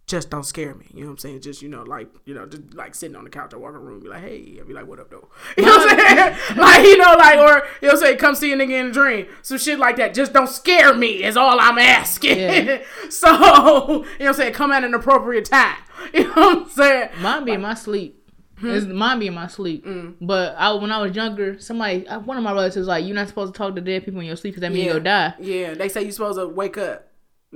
Just 0.06 0.30
don't 0.30 0.44
scare 0.44 0.74
me. 0.74 0.86
You 0.92 1.02
know 1.02 1.06
what 1.06 1.12
I'm 1.12 1.18
saying? 1.18 1.40
Just 1.42 1.62
you 1.62 1.68
know, 1.68 1.82
like 1.84 2.08
you 2.24 2.34
know, 2.34 2.46
just 2.46 2.74
like 2.74 2.94
sitting 2.94 3.14
on 3.14 3.24
the 3.24 3.30
couch 3.30 3.54
or 3.54 3.58
walking 3.58 3.76
around, 3.76 4.00
be 4.00 4.08
like, 4.08 4.22
hey, 4.22 4.56
I'll 4.58 4.66
be 4.66 4.72
like, 4.72 4.86
what 4.86 4.98
up, 4.98 5.10
though? 5.10 5.28
You 5.56 5.64
know 5.64 5.76
what 5.76 5.92
I'm 5.92 5.98
saying? 5.98 6.38
like 6.58 6.82
you 6.84 6.98
know, 6.98 7.14
like 7.16 7.38
or 7.38 7.66
you 7.80 7.88
know, 7.88 7.94
say, 7.94 8.16
come 8.16 8.34
see 8.34 8.52
a 8.52 8.56
nigga 8.56 8.80
in 8.80 8.86
a 8.86 8.92
dream, 8.92 9.26
some 9.42 9.58
shit 9.58 9.78
like 9.78 9.96
that. 9.96 10.12
Just 10.12 10.32
don't 10.32 10.48
scare 10.48 10.94
me. 10.94 11.22
Is 11.22 11.36
all 11.36 11.60
I'm 11.60 11.78
asking. 11.78 12.38
Yeah. 12.38 12.82
so 13.10 13.28
you 13.30 13.36
know, 13.36 13.98
what 14.00 14.26
I'm 14.26 14.34
saying, 14.34 14.54
come 14.54 14.72
at 14.72 14.82
an 14.82 14.94
appropriate 14.94 15.44
time. 15.44 15.76
You 16.12 16.24
know 16.24 16.32
what 16.34 16.58
I'm 16.58 16.68
saying? 16.68 17.08
Mine 17.20 17.44
be 17.44 17.52
in 17.52 17.60
my 17.60 17.74
sleep. 17.74 18.21
It's 18.62 18.86
hmm. 18.86 18.94
mine 18.94 19.18
be 19.18 19.26
in 19.26 19.34
my 19.34 19.46
sleep. 19.46 19.84
Mm. 19.84 20.16
But 20.20 20.54
I, 20.56 20.72
when 20.74 20.92
I 20.92 21.00
was 21.02 21.14
younger, 21.14 21.58
somebody, 21.58 22.04
one 22.24 22.36
of 22.36 22.42
my 22.42 22.52
relatives, 22.52 22.76
was 22.76 22.86
like, 22.86 23.04
"You're 23.04 23.14
not 23.14 23.28
supposed 23.28 23.52
to 23.54 23.58
talk 23.58 23.74
to 23.74 23.80
dead 23.80 24.04
people 24.04 24.20
in 24.20 24.26
your 24.26 24.36
sleep 24.36 24.54
because 24.54 24.62
that 24.62 24.72
means 24.72 24.86
Yeah. 24.86 24.92
you'll 24.92 25.02
die." 25.02 25.34
Yeah, 25.40 25.74
they 25.74 25.88
say 25.88 26.02
you're 26.02 26.12
supposed 26.12 26.38
to 26.38 26.48
wake 26.48 26.78
up. 26.78 27.08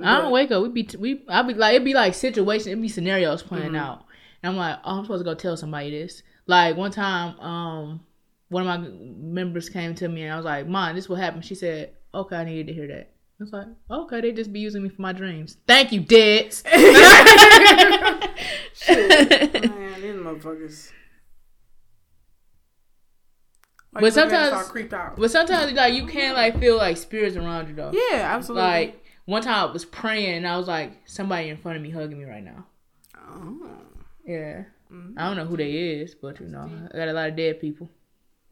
I 0.03 0.21
don't 0.21 0.31
wake 0.31 0.51
up. 0.51 0.61
We 0.61 0.69
be 0.69 0.83
t- 0.83 0.97
we. 0.97 1.23
I 1.27 1.41
be 1.41 1.53
like 1.53 1.75
it'd 1.75 1.85
be 1.85 1.93
like 1.93 2.13
situation. 2.13 2.69
It'd 2.69 2.81
be 2.81 2.89
scenarios 2.89 3.41
playing 3.43 3.67
mm-hmm. 3.67 3.75
out, 3.75 4.05
and 4.43 4.51
I'm 4.51 4.57
like, 4.57 4.79
oh, 4.83 4.97
I'm 4.99 5.05
supposed 5.05 5.21
to 5.21 5.25
go 5.25 5.33
tell 5.33 5.57
somebody 5.57 5.91
this. 5.91 6.23
Like 6.45 6.77
one 6.77 6.91
time, 6.91 7.39
um, 7.39 8.01
one 8.49 8.67
of 8.67 8.67
my 8.67 8.87
members 8.89 9.69
came 9.69 9.95
to 9.95 10.07
me 10.07 10.23
and 10.23 10.33
I 10.33 10.37
was 10.37 10.45
like, 10.45 10.67
Mom, 10.67 10.95
this 10.95 11.09
will 11.09 11.15
happen." 11.15 11.41
She 11.41 11.55
said, 11.55 11.93
Okay, 12.13 12.35
I 12.35 12.43
needed 12.45 12.67
to 12.67 12.73
hear 12.73 12.87
that. 12.87 13.11
I 13.39 13.43
was 13.43 13.53
like, 13.53 13.67
okay, 13.91 14.21
they 14.21 14.31
just 14.31 14.51
be 14.51 14.59
using 14.59 14.81
me 14.81 14.89
for 14.89 15.01
my 15.03 15.13
dreams. 15.13 15.57
Thank 15.67 15.91
you, 15.91 15.99
Deads. 15.99 16.63
Shit. 18.73 19.69
Man, 19.69 20.01
these 20.01 20.15
motherfuckers. 20.15 20.91
Why 23.97 24.01
But 24.01 24.15
you 24.15 24.21
looking 24.21 24.35
at 24.35 24.41
us 24.43 24.49
sometimes- 24.49 24.67
all 24.67 24.71
creeped 24.71 24.93
out. 24.93 25.15
but 25.17 25.31
sometimes 25.31 25.71
like 25.73 25.93
you 25.93 26.05
can 26.05 26.33
like 26.35 26.59
feel 26.59 26.77
like 26.77 26.97
spirits 26.97 27.35
around 27.35 27.67
you 27.69 27.73
though. 27.75 27.91
Yeah, 27.93 28.35
absolutely. 28.35 28.67
Like 28.67 29.03
one 29.25 29.41
time 29.41 29.69
I 29.69 29.71
was 29.71 29.85
praying 29.85 30.35
and 30.37 30.47
I 30.47 30.55
was 30.57 30.67
like, 30.67 30.93
somebody 31.05 31.49
in 31.49 31.57
front 31.57 31.77
of 31.77 31.81
me 31.83 31.89
hugging 31.89 32.17
me 32.19 32.25
right 32.25 32.43
now. 32.43 32.65
Oh. 33.17 33.69
Yeah. 34.25 34.63
I 35.17 35.27
don't 35.27 35.35
know 35.35 35.45
who 35.45 35.57
they 35.57 35.71
is, 35.71 36.15
but 36.15 36.39
you 36.39 36.47
know, 36.47 36.69
I 36.93 36.97
got 36.97 37.07
a 37.09 37.13
lot 37.13 37.29
of 37.29 37.35
dead 37.35 37.59
people. 37.59 37.89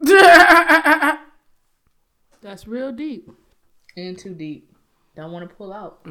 That's 2.42 2.66
real 2.66 2.92
deep. 2.92 3.30
And 3.96 4.18
too 4.18 4.34
deep. 4.34 4.70
Don't 5.14 5.32
want 5.32 5.48
to 5.48 5.54
pull 5.56 5.72
out. 5.72 6.06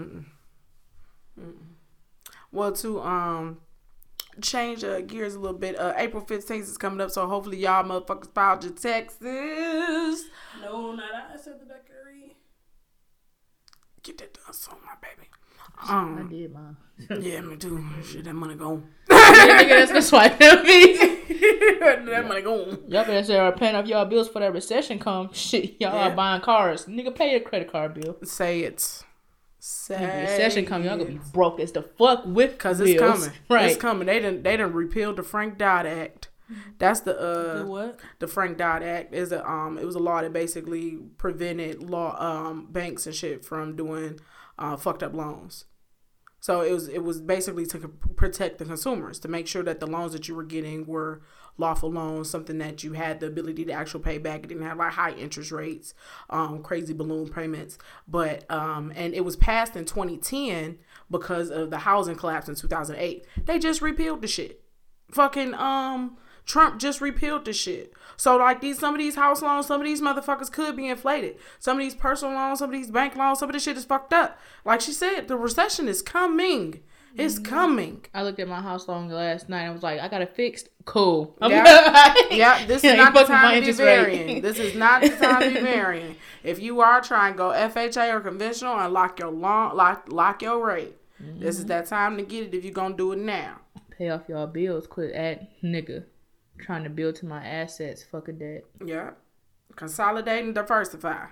well, 2.52 2.72
to 2.72 3.02
um 3.02 3.58
change 4.42 4.84
uh, 4.84 5.02
gears 5.02 5.36
a 5.36 5.40
little 5.40 5.58
bit, 5.58 5.78
uh, 5.80 5.94
April 5.98 6.24
15th 6.24 6.62
is 6.62 6.78
coming 6.78 7.02
up, 7.02 7.12
so 7.12 7.28
hopefully 7.28 7.58
y'all 7.58 7.84
motherfuckers 7.84 8.34
filed 8.34 8.64
your 8.64 8.74
taxes. 8.74 10.26
No, 10.62 10.92
not 10.94 11.06
I 11.34 11.38
said 11.38 11.60
the 11.60 11.66
bakery. 11.66 12.36
Get 14.04 14.18
that 14.20 14.34
done 14.34 14.54
soon, 14.54 14.76
my 14.86 14.94
baby. 15.02 15.28
I 15.82 15.98
Um, 16.00 16.30
did 16.30 16.54
mine. 16.54 16.78
yeah, 17.22 17.42
me 17.42 17.58
too. 17.58 17.84
Shit, 18.04 18.24
that 18.26 18.34
money 18.34 18.56
gone. 18.56 18.88
Nigga, 19.10 19.68
that's 19.70 19.92
gonna 19.92 20.02
swipe 20.02 20.40
at 20.42 20.64
me. 20.64 20.96
that 20.96 22.26
money 22.28 22.42
gone. 22.42 22.84
Y'all 22.88 23.04
better 23.06 23.24
start 23.24 23.58
paying 23.58 23.76
off 23.76 23.86
y'all 23.88 24.06
bills 24.06 24.30
for 24.30 24.40
that 24.40 24.54
recession 24.54 25.00
come. 25.00 25.30
Shit, 25.34 25.82
y'all 25.82 25.94
Yeah. 25.94 26.12
are 26.12 26.16
buying 26.16 26.42
cars. 26.42 26.86
Nigga, 26.86 27.14
pay 27.14 27.32
your 27.32 27.42
credit 27.42 27.72
card 27.72 27.94
bill. 27.96 28.16
Say 28.24 28.62
it. 28.62 29.04
Say 29.68 30.22
recession 30.22 30.64
come, 30.64 30.84
y'all 30.84 30.96
gonna 30.96 31.10
be 31.10 31.20
broke 31.34 31.60
as 31.60 31.72
the 31.72 31.82
fuck 31.82 32.24
with 32.24 32.60
Cause 32.60 32.78
bills. 32.78 32.92
it's 32.92 33.00
coming. 33.02 33.32
Right. 33.50 33.66
It's 33.72 33.78
coming. 33.82 34.06
They 34.06 34.20
didn't 34.20 34.44
they 34.44 34.52
didn't 34.58 34.74
repeal 34.74 35.12
the 35.16 35.24
Frank 35.24 35.58
Dodd 35.58 35.88
Act. 35.88 36.30
That's 36.78 37.00
the 37.00 37.20
uh 37.20 37.64
The 37.64 37.66
what? 37.66 38.00
the 38.20 38.28
Frank 38.28 38.60
Dodd 38.60 38.84
Act 38.84 39.16
is 39.16 39.32
a 39.32 39.44
um 39.50 39.80
it 39.80 39.86
was 39.86 39.96
a 39.96 40.00
law 40.00 40.22
that 40.22 40.32
basically 40.32 41.00
prevented 41.18 41.82
law 41.82 42.16
um 42.22 42.68
banks 42.70 43.08
and 43.08 43.16
shit 43.16 43.44
from 43.44 43.76
doing 43.76 44.20
uh 44.60 44.78
fucked 44.78 45.02
up 45.02 45.16
loans. 45.16 45.66
So 46.46 46.62
it 46.62 46.72
was 46.72 46.88
it 46.90 47.04
was 47.04 47.22
basically 47.22 47.66
to 47.66 47.88
protect 48.16 48.60
the 48.60 48.66
consumers 48.66 49.18
to 49.22 49.28
make 49.28 49.48
sure 49.48 49.64
that 49.64 49.80
the 49.80 49.88
loans 49.88 50.14
that 50.14 50.28
you 50.28 50.36
were 50.36 50.44
getting 50.44 50.86
were 50.86 51.24
lawful 51.58 51.90
loans, 51.90 52.30
something 52.30 52.60
that 52.60 52.84
you 52.84 52.94
had 52.94 53.20
the 53.20 53.26
ability 53.26 53.66
to 53.66 53.72
actually 53.72 54.04
pay 54.04 54.20
back. 54.20 54.44
It 54.44 54.50
didn't 54.50 54.62
have 54.62 54.78
like 54.78 54.92
high 54.92 55.14
interest 55.14 55.52
rates, 55.52 55.96
um, 56.30 56.62
crazy 56.62 56.94
balloon 56.94 57.30
payments. 57.30 57.80
But 58.08 58.46
um, 58.52 58.94
and 58.96 59.16
it 59.16 59.26
was 59.26 59.36
passed 59.36 59.76
in 59.76 59.86
2010 59.86 60.78
because 61.10 61.50
of 61.50 61.72
the 61.72 61.80
housing 61.80 62.16
collapse 62.16 62.48
in 62.48 62.54
2008. 62.54 63.26
They 63.44 63.58
just 63.58 63.82
repealed 63.82 64.22
the 64.22 64.28
shit. 64.28 64.62
Fucking 65.10 65.56
um 65.56 66.16
Trump 66.46 66.80
just 66.80 67.02
repealed 67.02 67.46
the 67.46 67.54
shit. 67.54 67.94
So 68.18 68.38
like 68.38 68.62
these 68.62 68.80
some 68.80 68.94
of 68.94 69.00
these 69.00 69.16
house 69.16 69.42
loans, 69.42 69.66
some 69.66 69.82
of 69.82 69.86
these 69.86 70.02
motherfuckers 70.02 70.52
could 70.52 70.76
be 70.76 70.88
inflated. 70.88 71.38
Some 71.60 71.78
of 71.78 71.84
these 71.84 71.96
personal 71.96 72.36
loans, 72.36 72.60
some 72.60 72.70
of 72.70 72.74
these 72.74 72.92
bank 72.92 73.16
loans, 73.16 73.40
some 73.40 73.50
of 73.50 73.54
this 73.54 73.64
shit 73.64 73.78
is 73.78 73.86
fucked 73.86 74.14
up. 74.14 74.40
Like 74.64 74.82
she 74.82 74.92
said, 74.92 75.28
the 75.28 75.38
recession 75.38 75.88
is 75.88 76.02
coming. 76.02 76.82
It's 77.18 77.36
mm-hmm. 77.36 77.44
coming. 77.44 78.06
I 78.14 78.24
looked 78.24 78.40
at 78.40 78.48
my 78.48 78.62
house 78.62 78.88
loan 78.88 79.08
last 79.08 79.48
night. 79.48 79.66
I 79.66 79.70
was 79.70 79.84
like, 79.84 80.02
I 80.02 80.10
got 80.10 80.22
it 80.22 80.36
fixed. 80.36 80.70
Cool. 80.84 81.36
Yeah. 81.42 82.14
Yeah, 82.30 82.66
this 82.66 82.84
is 82.84 82.84
Yeah, 82.84 82.96
not 82.96 83.14
the 83.14 83.20
fuck 83.20 83.30
with 83.30 83.30
my 83.30 83.42
time 83.42 83.62
to 83.62 83.68
be 83.68 83.72
varying. 83.72 84.42
This 84.42 84.60
is 84.60 84.76
not 84.76 85.02
the 85.02 85.10
time 85.10 85.42
to 85.42 85.50
be 85.50 85.62
varying. 85.62 86.18
If 86.44 86.62
you 86.62 86.82
are 86.82 87.02
trying 87.02 87.34
to 87.34 87.38
go 87.38 87.50
FHA 87.52 88.14
or 88.14 88.20
conventional 88.20 88.78
and 88.78 88.94
lock 88.94 89.20
your 89.20 89.30
long 89.30 89.76
lock 89.76 90.08
lock 90.10 90.42
your 90.42 90.66
rate, 90.66 90.96
this 91.20 91.56
is 91.56 91.62
mm-hmm. 91.62 91.70
that 91.70 91.88
time 91.88 92.18
to 92.18 92.24
get 92.24 92.48
it 92.48 92.58
if 92.58 92.64
you're 92.66 92.74
gonna 92.74 92.96
do 92.96 93.14
it 93.14 93.20
now. 93.20 93.62
Pay 93.98 94.10
off 94.10 94.24
y'all 94.28 94.48
bills. 94.48 94.86
Quit 94.88 95.14
at 95.14 95.62
nigga. 95.64 96.04
Trying 96.60 96.84
to 96.84 96.90
build 96.90 97.16
to 97.16 97.26
my 97.26 97.46
assets. 97.46 98.04
Fucking 98.04 98.38
dead. 98.38 98.64
Yeah. 98.84 99.12
Consolidate 99.76 100.44
and 100.44 100.56
diversify. 100.56 101.26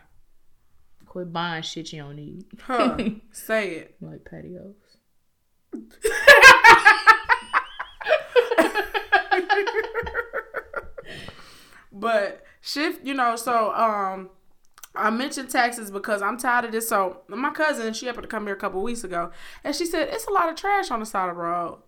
Quit 1.05 1.31
buying 1.31 1.63
shit 1.63 1.93
you 1.93 2.01
don't 2.01 2.15
need. 2.15 2.45
Huh. 2.61 2.97
Say 3.31 3.75
it. 3.75 3.95
Like 4.01 4.25
patios. 4.25 4.75
But 11.93 12.43
shift, 12.59 13.05
you 13.05 13.13
know, 13.13 13.35
so 13.37 13.73
um 13.73 14.29
I 14.95 15.09
mentioned 15.09 15.49
taxes 15.49 15.89
because 15.89 16.21
I'm 16.21 16.37
tired 16.37 16.65
of 16.65 16.71
this. 16.71 16.89
So 16.89 17.21
my 17.27 17.51
cousin, 17.51 17.93
she 17.93 18.07
happened 18.07 18.23
to 18.23 18.27
come 18.27 18.45
here 18.45 18.55
a 18.55 18.59
couple 18.59 18.81
weeks 18.81 19.03
ago, 19.03 19.31
and 19.63 19.73
she 19.73 19.85
said 19.85 20.09
it's 20.11 20.25
a 20.25 20.31
lot 20.31 20.49
of 20.49 20.55
trash 20.55 20.91
on 20.91 20.99
the 20.99 21.05
side 21.05 21.29
of 21.29 21.35
the 21.35 21.41
road. 21.41 21.79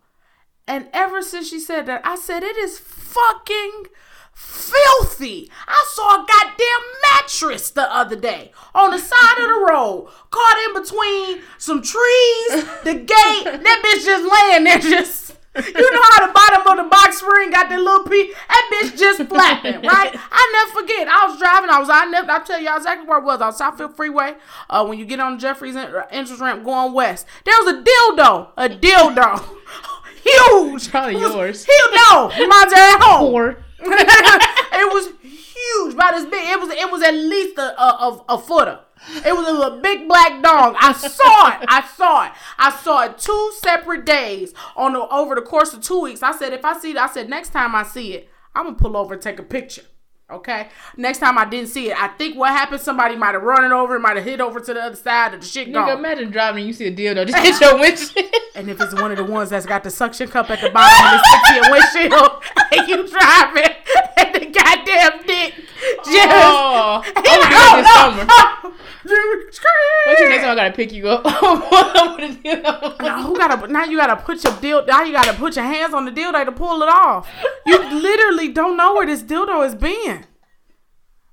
And 0.67 0.87
ever 0.93 1.21
since 1.21 1.49
she 1.49 1.59
said 1.59 1.85
that, 1.85 2.01
I 2.03 2.15
said 2.15 2.43
it 2.43 2.57
is 2.57 2.79
fucking 2.79 3.85
filthy. 4.33 5.49
I 5.67 5.85
saw 5.93 6.15
a 6.15 6.25
goddamn 6.27 6.83
mattress 7.03 7.69
the 7.69 7.93
other 7.93 8.15
day 8.15 8.51
on 8.73 8.91
the 8.91 8.97
side 8.99 9.37
of 9.39 9.47
the 9.47 9.65
road, 9.69 10.09
caught 10.31 10.57
in 10.67 10.81
between 10.81 11.41
some 11.57 11.81
trees, 11.81 12.65
the 12.83 12.93
gate. 13.05 13.45
That 13.45 13.81
bitch 13.83 14.05
just 14.05 14.31
laying 14.51 14.63
there, 14.65 14.79
just. 14.79 15.23
You 15.55 15.71
know 15.93 16.01
how 16.11 16.27
the 16.27 16.33
bottom 16.33 16.67
of 16.67 16.83
the 16.83 16.89
box 16.89 17.19
spring 17.19 17.49
got 17.49 17.69
that 17.69 17.79
little 17.79 18.03
piece? 18.03 18.35
That 18.49 18.69
bitch 18.73 18.99
just 18.99 19.23
flapping, 19.29 19.75
right? 19.83 20.11
I 20.13 20.51
never 20.51 20.81
forget. 20.81 21.07
I 21.07 21.27
was 21.27 21.39
driving. 21.39 21.69
I 21.69 21.79
was. 21.79 21.87
I 21.89 22.03
never. 22.07 22.29
I'll 22.29 22.43
tell 22.43 22.59
y'all 22.59 22.75
exactly 22.75 23.07
where 23.07 23.19
I 23.19 23.23
was. 23.23 23.39
On 23.39 23.53
Southfield 23.53 23.95
Freeway. 23.95 24.35
Uh, 24.69 24.85
when 24.85 24.99
you 24.99 25.05
get 25.05 25.21
on 25.21 25.39
Jeffries 25.39 25.77
en- 25.77 25.93
entrance 26.11 26.41
ramp 26.41 26.65
going 26.65 26.91
west, 26.91 27.25
there 27.45 27.55
was 27.63 27.73
a 27.73 27.81
dildo. 27.81 28.49
A 28.57 28.67
dildo. 28.67 29.45
Huge. 30.25 30.89
Probably 30.89 31.15
It 31.15 31.19
was 31.19 31.33
yours. 31.33 31.65
Huge. 31.65 32.01
No, 32.09 32.29
mine's 32.29 32.73
at 32.73 32.97
home 33.01 33.55
it 33.87 34.93
was 34.93 35.09
huge, 35.21 35.93
about 35.93 36.15
as 36.15 36.25
big. 36.25 36.49
It 36.49 36.59
was 36.59 36.69
it 36.69 36.91
was 36.91 37.03
at 37.03 37.13
least 37.13 37.57
a 37.59 37.79
a, 37.79 37.87
a, 37.87 38.25
a 38.29 38.37
footer. 38.39 38.79
It 39.25 39.35
was 39.35 39.47
a, 39.47 39.79
big 39.81 40.07
black 40.07 40.41
dog. 40.41 40.75
I 40.79 40.93
saw 40.93 41.49
it. 41.49 41.65
I 41.67 41.85
saw 41.95 42.25
it. 42.25 42.31
I 42.57 42.71
saw 42.71 43.03
it 43.03 43.17
two 43.19 43.51
separate 43.59 44.05
days 44.05 44.53
on 44.75 44.93
the 44.93 45.01
over 45.09 45.35
the 45.35 45.41
course 45.41 45.73
of 45.73 45.81
two 45.81 46.01
weeks. 46.01 46.23
I 46.23 46.31
said 46.35 46.53
if 46.53 46.65
I 46.65 46.77
see 46.79 46.91
it, 46.91 46.97
I 46.97 47.07
said 47.07 47.29
next 47.29 47.49
time 47.49 47.75
I 47.75 47.83
see 47.83 48.13
it, 48.13 48.29
I'm 48.55 48.65
gonna 48.65 48.77
pull 48.77 48.97
over 48.97 49.13
and 49.13 49.21
take 49.21 49.37
a 49.37 49.43
picture. 49.43 49.83
Okay. 50.31 50.69
Next 50.97 51.19
time 51.19 51.37
I 51.37 51.45
didn't 51.45 51.69
see 51.69 51.91
it. 51.91 52.01
I 52.01 52.07
think 52.07 52.35
what 52.35 52.49
happened, 52.49 52.81
somebody 52.81 53.15
might 53.15 53.35
have 53.35 53.43
run 53.43 53.63
it 53.63 53.71
over, 53.71 53.99
might 53.99 54.15
have 54.15 54.25
hit 54.25 54.41
over 54.41 54.59
to 54.59 54.73
the 54.73 54.81
other 54.81 54.95
side 54.95 55.35
of 55.35 55.41
the 55.41 55.45
shit 55.45 55.67
nigga, 55.67 55.73
gone. 55.73 55.99
imagine 55.99 56.31
driving 56.31 56.61
and 56.61 56.67
you 56.67 56.73
see 56.73 56.87
a 56.87 56.91
dildo 56.91 57.27
just 57.27 57.37
hit 57.45 57.61
your 57.61 57.79
windshield. 57.79 58.33
And 58.55 58.67
if 58.69 58.81
it's 58.81 58.95
one 58.95 59.11
of 59.11 59.17
the 59.17 59.23
ones 59.23 59.51
that's 59.51 59.67
got 59.67 59.83
the 59.83 59.91
suction 59.91 60.27
cup 60.27 60.49
at 60.49 60.61
the 60.61 60.71
bottom 60.71 61.15
of 61.15 61.21
the 61.21 61.29
six 61.45 61.69
windshield, 61.69 62.43
and 62.71 62.89
you 62.89 63.07
driving, 63.07 63.75
and 64.17 64.35
the 64.35 64.45
goddamn 64.75 65.25
dick 65.25 65.53
oh. 65.57 66.03
just. 66.05 66.29
oh, 66.31 67.03
I'm 67.15 67.23
gonna 67.23 67.49
do 67.49 67.81
this 67.81 67.87
summer. 67.93 68.75
What's 69.05 70.19
the 70.19 70.29
next 70.29 70.41
time 70.43 70.51
I 70.51 70.55
gotta 70.55 70.73
pick 70.73 70.91
you 70.91 71.07
up? 71.07 71.23
Now 73.01 73.23
who 73.23 73.37
gotta 73.37 73.67
now 73.67 73.83
you 73.83 73.97
gotta 73.97 74.15
put 74.15 74.43
your 74.43 74.53
dildo 74.53 74.87
now 74.87 75.03
you 75.03 75.13
gotta 75.13 75.33
put 75.33 75.55
your 75.55 75.65
hands 75.65 75.93
on 75.93 76.05
the 76.05 76.11
dildo 76.11 76.45
to 76.45 76.51
pull 76.51 76.81
it 76.81 76.89
off. 76.89 77.29
You 77.65 77.77
literally 78.01 78.49
don't 78.49 78.77
know 78.77 78.93
where 78.95 79.05
this 79.05 79.21
dildo 79.21 79.63
has 79.63 79.75
been. 79.75 80.25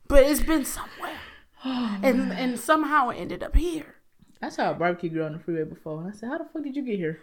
But 0.08 0.24
it's 0.24 0.42
been 0.42 0.64
somewhere. 0.64 1.10
Oh, 1.64 1.96
and 2.02 2.32
and 2.32 2.58
somehow 2.58 3.10
it 3.10 3.18
ended 3.18 3.44
up 3.44 3.54
here. 3.54 3.94
I 4.42 4.48
saw 4.48 4.72
a 4.72 4.74
barbecue 4.74 5.10
girl 5.10 5.26
on 5.26 5.34
the 5.34 5.38
freeway 5.38 5.62
before, 5.62 6.00
and 6.00 6.08
I 6.08 6.12
said, 6.12 6.28
"How 6.28 6.38
the 6.38 6.44
fuck 6.52 6.64
did 6.64 6.74
you 6.74 6.84
get 6.84 6.96
here?" 6.96 7.20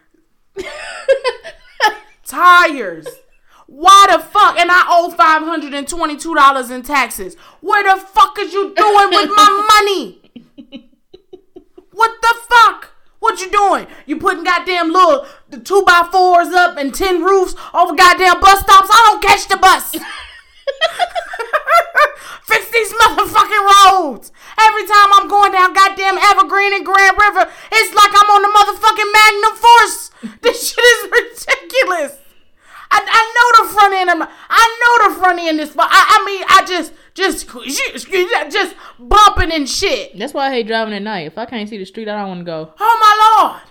Tires. 2.25 3.05
Why 3.71 4.07
the 4.11 4.17
fuck? 4.17 4.57
And 4.57 4.71
I 4.71 4.83
owe 4.89 5.11
five 5.11 5.43
hundred 5.43 5.75
and 5.75 5.87
twenty-two 5.87 6.33
dollars 6.33 6.71
in 6.71 6.81
taxes. 6.81 7.35
What 7.61 7.83
the 7.83 8.01
fuck 8.03 8.37
is 8.39 8.51
you 8.51 8.73
doing 8.75 9.09
with 9.11 9.29
my 9.29 9.67
money? 9.85 10.21
What 11.91 12.19
the 12.21 12.33
fuck? 12.49 12.93
What 13.19 13.39
you 13.41 13.51
doing? 13.51 13.85
You 14.07 14.17
putting 14.17 14.43
goddamn 14.43 14.91
little 14.91 15.27
the 15.49 15.59
two 15.59 15.83
by 15.85 16.07
fours 16.11 16.47
up 16.49 16.77
and 16.77 16.93
tin 16.95 17.21
roofs 17.23 17.53
over 17.73 17.93
goddamn 17.93 18.39
bus 18.41 18.61
stops? 18.61 18.89
I 18.91 19.05
don't 19.11 19.21
catch 19.23 19.47
the 19.47 19.57
bus. 19.57 19.91
Fix 22.49 22.71
these 22.71 22.91
motherfucking 22.93 23.65
roads. 23.85 24.31
Every 24.59 24.87
time 24.87 25.13
I'm 25.13 25.27
going 25.27 25.51
down 25.51 25.73
goddamn 25.73 26.17
Evergreen 26.17 26.73
and 26.73 26.85
Grand 26.85 27.17
River, 27.21 27.47
it's 27.71 27.93
like 27.93 28.11
I'm 28.17 28.29
on 28.33 28.41
the 28.41 28.49
motherfucking 28.49 29.13
Magnum 29.13 29.55
Force. 29.61 30.09
This 30.41 30.73
shit 30.73 30.83
is 30.83 31.11
ridiculous. 31.11 32.17
I, 32.91 32.99
I 33.05 33.23
know 33.35 33.65
the 33.65 33.73
front 33.73 33.93
end 33.93 34.09
of 34.09 34.17
my, 34.17 34.29
I 34.49 34.65
know 34.81 35.09
the 35.09 35.19
front 35.19 35.39
end 35.39 35.59
is, 35.59 35.75
I, 35.77 35.85
I 35.89 36.25
mean, 36.25 36.43
I 36.49 36.65
just, 36.65 36.93
just, 37.13 37.47
just 38.51 38.75
bumping 38.97 39.51
and 39.51 39.69
shit. 39.69 40.17
That's 40.17 40.33
why 40.33 40.47
I 40.47 40.51
hate 40.51 40.67
driving 40.67 40.93
at 40.93 41.01
night. 41.01 41.27
If 41.27 41.37
I 41.37 41.45
can't 41.45 41.69
see 41.69 41.77
the 41.77 41.85
street, 41.85 42.07
I 42.07 42.17
don't 42.17 42.27
want 42.29 42.39
to 42.41 42.45
go. 42.45 42.73
Oh 42.79 42.97
my 42.99 43.13
lord. 43.45 43.61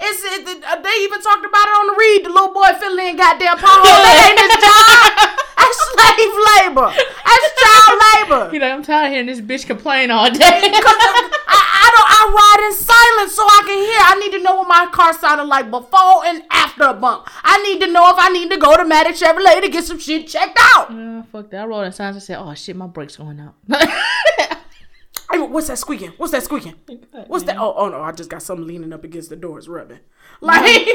It's, 0.00 0.22
it, 0.24 0.44
they 0.44 0.96
even 1.04 1.22
talked 1.22 1.44
about 1.46 1.66
it 1.68 1.74
on 1.78 1.86
the 1.86 1.96
read. 1.98 2.24
The 2.24 2.30
little 2.30 2.52
boy 2.52 2.74
filling 2.80 3.08
in 3.08 3.16
goddamn 3.16 3.56
pothole. 3.58 4.02
That 4.02 4.26
ain't 4.26 4.40
his 4.42 4.58
job. 4.58 5.40
That's 5.74 6.16
slave 6.16 6.34
labor. 6.64 6.92
That's 6.94 7.46
child 7.60 8.00
labor. 8.14 8.50
He 8.50 8.58
like, 8.58 8.72
I'm 8.72 8.82
tired 8.82 9.06
of 9.06 9.12
hearing 9.12 9.26
this 9.26 9.40
bitch 9.40 9.66
complain 9.66 10.10
all 10.10 10.30
day. 10.30 10.38
I, 10.40 11.30
I 11.48 11.90
don't. 11.94 12.08
I 12.14 12.20
ride 12.34 12.66
in 12.66 12.74
silence 12.74 13.34
so 13.34 13.42
I 13.42 13.62
can 13.66 13.78
hear. 13.78 14.00
I 14.00 14.14
need 14.20 14.32
to 14.38 14.42
know 14.42 14.56
what 14.56 14.68
my 14.68 14.86
car 14.92 15.12
sounded 15.12 15.44
like 15.44 15.70
before 15.70 16.24
and 16.24 16.42
after 16.50 16.84
a 16.84 16.94
bump. 16.94 17.28
I 17.42 17.62
need 17.62 17.80
to 17.80 17.92
know 17.92 18.08
if 18.10 18.16
I 18.18 18.30
need 18.30 18.50
to 18.50 18.56
go 18.56 18.76
to 18.76 18.84
Matick 18.84 19.20
Chevrolet 19.20 19.60
to 19.60 19.68
get 19.68 19.84
some 19.84 19.98
shit 19.98 20.26
checked 20.28 20.58
out. 20.74 20.90
Uh, 20.90 21.22
fuck 21.24 21.50
that. 21.50 21.62
I 21.62 21.66
rolled 21.66 21.86
in 21.86 21.92
signs 21.92 22.16
and 22.16 22.22
said, 22.22 22.38
"Oh 22.38 22.54
shit, 22.54 22.76
my 22.76 22.86
brakes 22.86 23.16
going 23.16 23.40
out." 23.40 23.54
Hey, 25.30 25.40
what's 25.40 25.68
that 25.68 25.78
squeaking? 25.78 26.12
What's 26.16 26.32
that 26.32 26.44
squeaking? 26.44 26.74
What's 27.26 27.44
that? 27.44 27.56
Oh, 27.58 27.74
oh 27.76 27.88
no! 27.88 28.02
I 28.02 28.12
just 28.12 28.30
got 28.30 28.42
something 28.42 28.66
leaning 28.66 28.92
up 28.92 29.02
against 29.04 29.30
the 29.30 29.36
doors, 29.36 29.68
rubbing. 29.68 29.98
Like, 30.40 30.86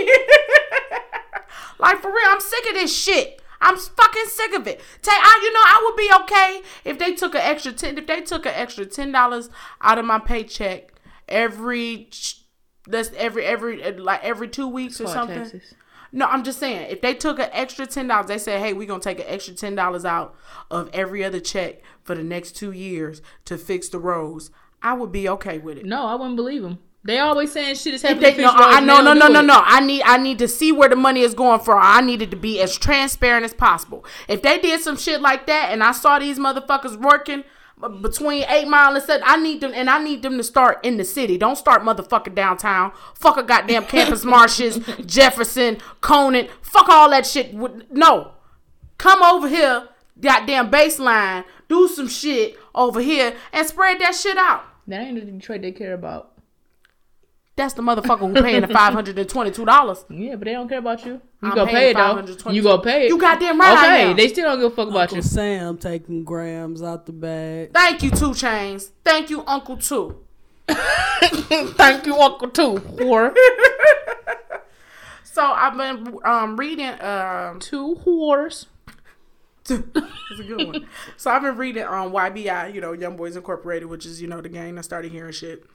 like 1.80 2.02
for 2.02 2.10
real, 2.10 2.26
I'm 2.28 2.40
sick 2.40 2.66
of 2.70 2.76
this 2.76 2.96
shit. 2.96 3.42
I'm 3.62 3.78
fucking 3.78 4.26
sick 4.28 4.54
of 4.54 4.68
it. 4.68 4.80
Tay, 5.02 5.12
I, 5.12 5.40
you 5.44 5.54
know, 5.54 5.60
I 5.64 5.84
would 5.86 5.96
be 5.96 6.12
okay 6.24 6.62
if 6.90 6.98
they 7.00 7.14
took 7.14 7.36
an 7.36 7.42
extra 7.42 7.72
ten. 7.72 7.98
If 7.98 8.08
they 8.08 8.22
took 8.22 8.46
an 8.46 8.54
extra 8.56 8.86
ten 8.86 9.12
dollars 9.12 9.50
out 9.82 9.98
of 9.98 10.06
my 10.06 10.20
paycheck 10.20 10.94
every, 11.28 12.10
that's 12.88 13.12
every 13.18 13.46
every 13.46 13.84
uh, 13.84 14.02
like 14.02 14.24
every 14.24 14.48
two 14.48 14.68
weeks 14.68 15.00
or 15.02 15.08
something. 15.08 15.62
No, 16.12 16.26
I'm 16.26 16.44
just 16.44 16.58
saying, 16.60 16.90
if 16.90 17.02
they 17.02 17.14
took 17.14 17.38
an 17.38 17.50
extra 17.52 17.86
ten 17.86 18.08
dollars, 18.08 18.28
they 18.28 18.38
said, 18.38 18.62
"Hey, 18.62 18.74
we're 18.74 18.88
gonna 18.88 19.02
take 19.02 19.20
an 19.20 19.26
extra 19.28 19.54
ten 19.54 19.76
dollars 19.76 20.06
out 20.06 20.36
of 20.72 20.90
every 20.94 21.24
other 21.24 21.40
check 21.40 21.82
for 22.04 22.16
the 22.16 22.24
next 22.24 22.54
two 22.54 22.72
years 22.72 23.22
to 23.46 23.58
fix 23.58 23.90
the 23.90 24.00
roads." 24.00 24.52
I 24.82 24.94
would 24.94 25.12
be 25.12 25.28
okay 25.28 25.58
with 25.58 25.78
it. 25.78 25.86
No, 25.86 26.06
I 26.06 26.16
wouldn't 26.16 26.38
believe 26.38 26.62
them. 26.62 26.80
They 27.04 27.20
always 27.20 27.52
saying 27.54 27.76
shit 27.76 27.94
is 27.94 28.02
happening. 28.02 28.36
they, 28.36 28.44
no, 28.44 28.52
I, 28.54 28.82
no, 28.82 29.02
no, 29.02 29.14
no, 29.14 29.28
no, 29.28 29.42
no. 29.42 29.62
I 29.64 29.80
need, 29.80 30.04
I 30.04 30.18
need 30.18 30.38
to 30.40 30.48
see 30.50 30.72
where 30.72 30.90
the 30.90 30.98
money 30.98 31.22
is 31.22 31.34
going 31.34 31.62
for. 31.62 31.78
I 31.78 32.02
needed 32.02 32.30
to 32.32 32.38
be 32.38 32.60
as 32.62 32.78
transparent 32.78 33.46
as 33.46 33.54
possible. 33.54 34.06
If 34.28 34.42
they 34.42 34.60
did 34.60 34.82
some 34.82 34.98
shit 34.98 35.22
like 35.22 35.48
that, 35.48 35.70
and 35.72 35.82
I 35.82 35.94
saw 35.94 36.20
these 36.20 36.38
motherfuckers 36.38 37.00
working 37.00 37.46
between 38.02 38.44
Eight 38.50 38.68
Mile 38.68 38.96
and 38.96 39.04
said, 39.04 39.22
I 39.24 39.38
need 39.38 39.62
them, 39.62 39.72
and 39.74 39.90
I 39.90 40.04
need 40.04 40.22
them 40.22 40.36
to 40.38 40.44
start 40.44 40.84
in 40.84 40.98
the 40.98 41.06
city. 41.06 41.38
Don't 41.38 41.58
start 41.58 41.84
motherfucking 41.84 42.36
downtown. 42.36 42.92
Fuck 43.16 43.38
a 43.38 43.44
goddamn 43.44 43.86
campus 43.86 44.26
marshes, 44.26 44.80
Jefferson, 45.06 45.78
Conan. 46.02 46.50
Fuck 46.62 46.90
all 46.90 47.10
that 47.12 47.26
shit. 47.26 47.54
No, 47.90 48.32
come 48.98 49.24
over 49.24 49.48
here, 49.48 49.88
goddamn 50.20 50.70
baseline. 50.70 51.46
Do 51.70 51.88
some 51.88 52.10
shit 52.10 52.58
over 52.76 53.00
here 53.00 53.36
and 53.54 53.66
spread 53.66 54.02
that 54.02 54.16
shit 54.16 54.38
out. 54.38 54.66
That 54.88 55.02
ain't 55.02 55.16
the 55.16 55.32
Detroit 55.32 55.62
they 55.62 55.72
care 55.72 55.94
about. 55.94 56.34
That's 57.60 57.74
the 57.74 57.82
motherfucker 57.82 58.20
who 58.20 58.42
paying 58.42 58.62
the 58.62 58.70
five 58.70 58.94
hundred 58.94 59.20
and 59.20 59.28
twenty-two 59.30 59.66
dollars. 59.66 60.06
Yeah, 60.10 60.36
but 60.38 60.46
they 60.46 60.54
don't 60.54 60.70
care 60.70 60.78
about 60.80 61.06
you. 61.06 61.20
You 61.44 61.50
I'm 61.50 61.56
go 61.56 61.66
paying 61.66 61.76
pay 61.76 61.90
it 61.90 61.94
though. 61.96 62.16
522. 62.16 62.56
You 62.56 62.64
go 62.64 62.78
pay 62.78 63.06
it. 63.06 63.10
You 63.10 63.18
goddamn 63.18 63.60
right 63.60 63.78
I 63.78 63.86
Okay, 63.86 64.12
am. 64.12 64.16
they 64.16 64.30
still 64.30 64.46
don't 64.46 64.62
give 64.62 64.72
a 64.72 64.76
fuck 64.78 64.88
about 64.88 65.12
you. 65.12 65.18
Uncle 65.18 65.30
Sam 65.30 65.78
taking 65.78 66.24
grams 66.24 66.82
out 66.82 67.06
the 67.06 67.12
bag. 67.12 67.74
Thank 67.74 68.02
you, 68.02 68.12
2 68.12 68.16
Chainz. 68.30 68.92
Thank 69.04 69.30
you, 69.30 69.44
Uncle 69.46 69.76
Two. 69.76 70.24
Thank 70.70 72.06
you, 72.06 72.16
Uncle 72.16 72.50
Two. 72.50 72.76
Whore. 72.76 73.36
So 75.24 75.44
I've 75.44 75.76
been 75.76 76.18
um 76.24 76.56
reading 76.58 76.88
um 77.02 77.60
Two 77.60 77.98
whores. 78.06 78.68
it's 79.70 80.40
a 80.40 80.44
good 80.44 80.66
one. 80.66 80.88
so 81.18 81.30
I've 81.30 81.42
been 81.42 81.58
reading 81.58 81.84
on 81.84 82.12
YBI, 82.14 82.74
you 82.74 82.80
know, 82.80 82.94
Young 82.94 83.18
Boys 83.18 83.36
Incorporated, 83.36 83.90
which 83.90 84.06
is, 84.06 84.22
you 84.22 84.30
know, 84.30 84.40
the 84.40 84.48
gang 84.50 84.76
that 84.76 84.84
started 84.84 85.12
hearing 85.12 85.34
shit. 85.34 85.66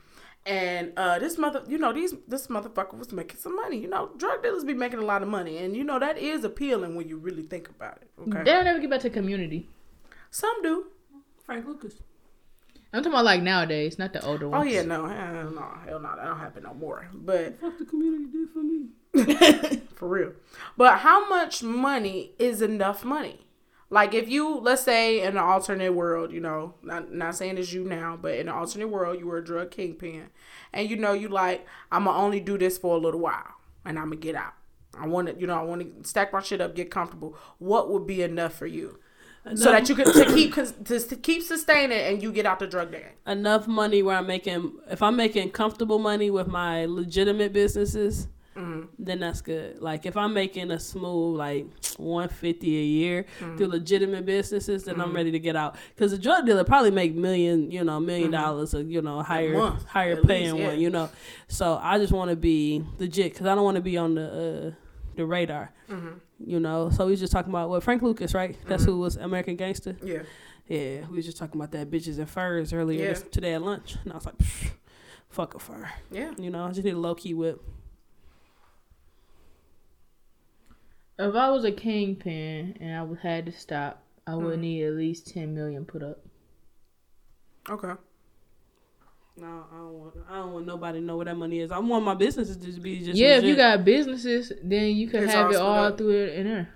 And 0.47 0.93
uh 0.97 1.19
this 1.19 1.39
mother 1.39 1.63
you 1.67 1.79
know, 1.79 1.93
these 1.93 2.15
this 2.29 2.49
motherfucker 2.49 2.99
was 2.99 3.13
making 3.13 3.39
some 3.39 3.57
money. 3.57 3.79
You 3.79 3.89
know, 3.89 4.11
drug 4.19 4.43
dealers 4.43 4.65
be 4.65 4.75
making 4.75 4.99
a 4.99 5.05
lot 5.05 5.23
of 5.23 5.29
money. 5.29 5.59
And 5.59 5.75
you 5.77 5.85
know, 5.85 5.99
that 5.99 6.19
is 6.19 6.45
appealing 6.45 6.95
when 6.95 7.09
you 7.09 7.17
really 7.17 7.43
think 7.43 7.69
about 7.69 7.99
it. 8.03 8.11
Okay. 8.21 8.43
They'll 8.45 8.65
never 8.65 8.79
get 8.79 8.91
back 8.91 9.01
to 9.01 9.11
community. 9.11 9.69
Some 10.31 10.63
do. 10.63 10.87
Frank 11.47 11.67
Lucas. 11.67 11.95
I'm 12.93 13.03
talking 13.03 13.13
about 13.13 13.25
like 13.25 13.43
nowadays, 13.43 13.99
not 13.99 14.13
the 14.13 14.25
older 14.25 14.49
ones. 14.49 14.63
Oh 14.63 14.65
ones. 14.65 14.73
yeah, 14.73 14.83
no, 14.83 15.07
hell 15.07 15.51
no, 15.51 15.69
hell 15.85 15.99
no, 15.99 16.15
that 16.15 16.25
don't 16.25 16.39
happen 16.39 16.63
no 16.63 16.75
more. 16.75 17.09
But 17.13 17.59
Fuck 17.59 17.79
the 17.79 17.85
community 17.85 18.27
did 18.31 18.51
for 18.51 18.63
me. 18.63 19.81
for 19.97 20.09
real. 20.09 20.33
But 20.77 20.99
how 20.99 21.29
much 21.29 21.63
money 21.63 22.33
is 22.39 22.63
enough 22.63 23.05
money? 23.05 23.47
Like 23.91 24.15
if 24.15 24.29
you 24.29 24.59
let's 24.59 24.83
say 24.83 25.21
in 25.21 25.29
an 25.29 25.39
alternate 25.39 25.93
world, 25.93 26.33
you 26.33 26.41
know, 26.41 26.75
not 26.83 27.13
not 27.13 27.35
saying 27.37 27.59
it's 27.59 27.73
you 27.73 27.85
now, 27.85 28.19
but 28.21 28.35
in 28.35 28.49
an 28.49 28.55
alternate 28.55 28.89
world 28.89 29.19
you 29.19 29.27
were 29.27 29.39
a 29.39 29.45
drug 29.45 29.71
kingpin 29.71 30.29
and 30.73 30.91
you 30.91 30.97
know 30.97 31.13
you 31.13 31.29
like, 31.29 31.67
I'ma 31.93 32.17
only 32.17 32.41
do 32.41 32.59
this 32.59 32.79
for 32.79 32.97
a 32.97 32.99
little 32.99 33.21
while 33.21 33.55
and 33.85 33.99
I'ma 33.99 34.17
get 34.17 34.35
out. 34.35 34.55
I 34.99 35.07
wanna 35.07 35.35
you 35.39 35.47
know, 35.47 35.59
I 35.59 35.63
wanna 35.63 35.87
stack 36.03 36.33
my 36.33 36.41
shit 36.41 36.61
up, 36.61 36.75
get 36.75 36.91
comfortable. 36.91 37.37
What 37.59 37.91
would 37.91 38.07
be 38.07 38.23
enough 38.23 38.55
for 38.55 38.67
you? 38.67 38.99
so 39.55 39.71
that 39.71 39.89
you 39.89 39.95
can 39.95 40.07
to 40.07 40.25
keep 40.35 40.55
to 40.55 41.17
keep 41.17 41.43
sustaining 41.43 41.99
and 41.99 42.23
you 42.23 42.33
get 42.33 42.47
out 42.47 42.59
the 42.59 42.67
drug 42.67 42.91
game. 42.93 43.03
enough 43.27 43.69
money 43.69 44.03
where 44.03 44.17
I'm 44.17 44.27
making 44.27 44.73
if 44.91 45.03
I'm 45.03 45.17
making 45.17 45.51
comfortable 45.51 45.99
money 45.99 46.31
with 46.31 46.47
my 46.47 46.87
legitimate 46.87 47.53
businesses, 47.53 48.29
Mm-hmm. 48.57 48.83
then 48.99 49.21
that's 49.21 49.41
good. 49.41 49.81
Like 49.83 50.07
if 50.07 50.17
I'm 50.17 50.33
making 50.33 50.71
a 50.71 50.79
smooth 50.79 51.37
like 51.39 51.67
150 51.97 52.67
a 52.79 52.83
year 52.83 53.27
Mm-hmm. 53.41 53.57
through 53.57 53.67
legitimate 53.69 54.25
businesses, 54.27 54.85
then 54.85 55.01
I'm 55.01 55.15
ready 55.15 55.31
to 55.33 55.39
get 55.39 55.57
out. 55.57 55.77
Because 55.95 56.13
a 56.13 56.19
drug 56.19 56.47
dealer 56.47 56.65
probably 56.65 56.91
make 56.91 57.15
million, 57.15 57.71
you 57.71 57.83
know, 57.85 57.99
million 58.01 58.31
dollars, 58.31 58.75
a 58.75 58.83
you 58.83 59.03
know 59.03 59.23
higher 59.23 59.51
Mm-hmm. 59.51 59.59
month, 59.59 59.85
higher 59.87 60.17
paying 60.23 60.53
least, 60.53 60.57
yeah. 60.59 60.69
one, 60.69 60.81
you 60.81 60.91
know. 60.91 61.11
So 61.49 61.79
I 61.83 61.99
just 61.99 62.13
want 62.13 62.31
to 62.31 62.37
be 62.37 62.85
legit 62.99 63.33
because 63.33 63.47
I 63.47 63.55
don't 63.55 63.65
want 63.65 63.77
to 63.77 63.83
be 63.83 63.97
on 63.97 64.15
the 64.15 64.27
uh, 64.73 64.75
the 65.17 65.27
radar. 65.27 65.73
Mm-hmm. 65.91 66.19
You 66.47 66.61
know, 66.61 66.91
so 66.91 67.07
we 67.07 67.17
just 67.17 67.33
talking 67.33 67.51
about 67.51 67.69
what 67.71 67.83
Frank 67.83 68.03
Lucas, 68.03 68.35
right? 68.35 68.57
That's 68.67 68.85
who 68.85 68.99
was 68.99 69.17
American 69.17 69.57
Gangster. 69.57 69.97
Yeah. 70.03 70.23
Yeah, 70.67 71.07
we 71.11 71.17
was 71.17 71.25
just 71.27 71.37
talking 71.39 71.61
about 71.61 71.73
that 71.73 71.91
bitches 71.91 72.19
and 72.19 72.29
furs 72.29 72.73
earlier 72.73 73.03
Yeah. 73.03 73.09
this, 73.11 73.23
today 73.31 73.53
at 73.55 73.63
lunch, 73.63 73.97
and 74.03 74.13
I 74.13 74.17
was 74.17 74.25
like, 74.27 74.39
"Psh, 74.39 74.71
"Fuck 75.29 75.55
a 75.55 75.59
fur," 75.59 75.91
Yeah. 76.11 76.33
you 76.39 76.51
know. 76.51 76.65
I 76.65 76.69
just 76.71 76.85
need 76.85 76.95
a 76.95 76.99
low 76.99 77.15
key 77.15 77.35
whip. 77.35 77.63
If 81.19 81.35
I 81.35 81.51
was 81.51 81.65
a 81.65 81.73
kingpin 81.73 82.77
and 82.81 82.97
I 82.97 83.27
had 83.29 83.47
to 83.47 83.53
stop, 83.53 84.03
I 84.27 84.35
would 84.35 84.59
Mhm. 84.59 84.63
need 84.63 84.85
at 84.85 84.95
least 84.95 85.29
ten 85.29 85.55
million 85.55 85.85
put 85.85 86.03
up. 86.03 86.25
Okay. 87.71 87.93
No, 89.37 89.67
I 89.73 89.77
don't 89.77 89.93
want. 89.99 90.15
I 90.29 90.37
don't 90.39 90.53
want 90.53 90.67
nobody 90.67 91.01
to 91.01 91.05
know 91.05 91.17
where 91.17 91.25
that 91.25 91.37
money 91.37 91.61
is. 91.61 91.71
I 91.73 91.79
want 91.79 92.05
my 92.05 92.15
businesses 92.15 92.57
to 92.57 92.81
be 92.81 93.01
just. 93.01 93.19
yeah, 93.19 93.37
if 93.37 93.45
you 93.45 93.57
got 93.57 93.85
businesses, 93.85 94.53
then 94.63 94.95
you 94.97 95.09
can 95.09 95.25
It's 95.25 95.33
have 95.33 95.47
all 95.47 95.53
it 95.53 95.57
all 95.61 95.85
up. 95.87 95.99
through 95.99 96.11
it 96.25 96.35
in 96.39 96.47
there. 96.47 96.69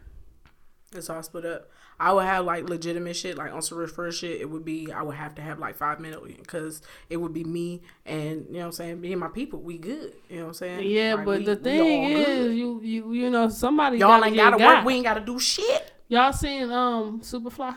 It's 0.95 1.09
all 1.11 1.23
split 1.23 1.45
up. 1.45 1.71
I 2.01 2.13
would 2.13 2.25
have 2.27 2.45
like 2.45 2.69
legitimate 2.69 3.17
shit, 3.17 3.37
like 3.37 3.53
on 3.53 3.61
some 3.61 3.79
refer 3.79 4.13
shit. 4.13 4.41
It 4.41 4.49
would 4.49 4.65
be 4.65 4.93
I 4.93 5.03
would 5.03 5.17
have 5.17 5.35
to 5.37 5.43
have 5.43 5.59
like 5.59 5.75
five 5.77 5.99
million 5.99 6.37
because 6.41 6.81
it 7.11 7.17
would 7.17 7.33
be 7.33 7.43
me 7.43 7.83
and 8.07 8.47
you 8.47 8.53
know 8.55 8.59
what 8.61 8.65
I'm 8.67 8.73
saying, 8.73 9.01
me 9.01 9.11
and 9.13 9.21
my 9.21 9.29
people. 9.29 9.61
We 9.61 9.79
good. 9.79 10.13
You 10.29 10.37
know 10.37 10.43
what 10.43 10.49
I'm 10.49 10.55
saying? 10.55 10.89
Yeah, 10.89 11.15
Like, 11.15 11.25
but 11.25 11.39
we- 11.41 11.45
the 11.45 11.57
thing 11.57 12.05
is, 12.05 12.27
good. 12.27 12.57
you 12.57 12.81
you 12.83 13.13
you 13.13 13.31
know 13.31 13.49
somebody 13.49 13.99
y'all 13.99 14.11
gotta 14.11 14.27
ain't 14.27 14.37
gotta 14.37 14.59
got. 14.59 14.77
work. 14.79 14.85
We 14.87 14.95
ain't 14.95 15.05
gotta 15.05 15.21
do 15.21 15.39
shit. 15.41 15.93
Y'all 16.09 16.33
seen 16.33 16.71
um 16.71 17.21
Superfly? 17.21 17.77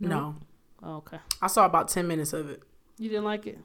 No, 0.00 0.34
Oh, 0.82 0.96
okay, 0.96 1.18
I 1.40 1.46
saw 1.46 1.64
about 1.64 1.88
ten 1.88 2.08
minutes 2.08 2.32
of 2.32 2.48
it. 2.50 2.62
you 2.98 3.08
didn't 3.08 3.24
like 3.24 3.46
it? 3.46 3.58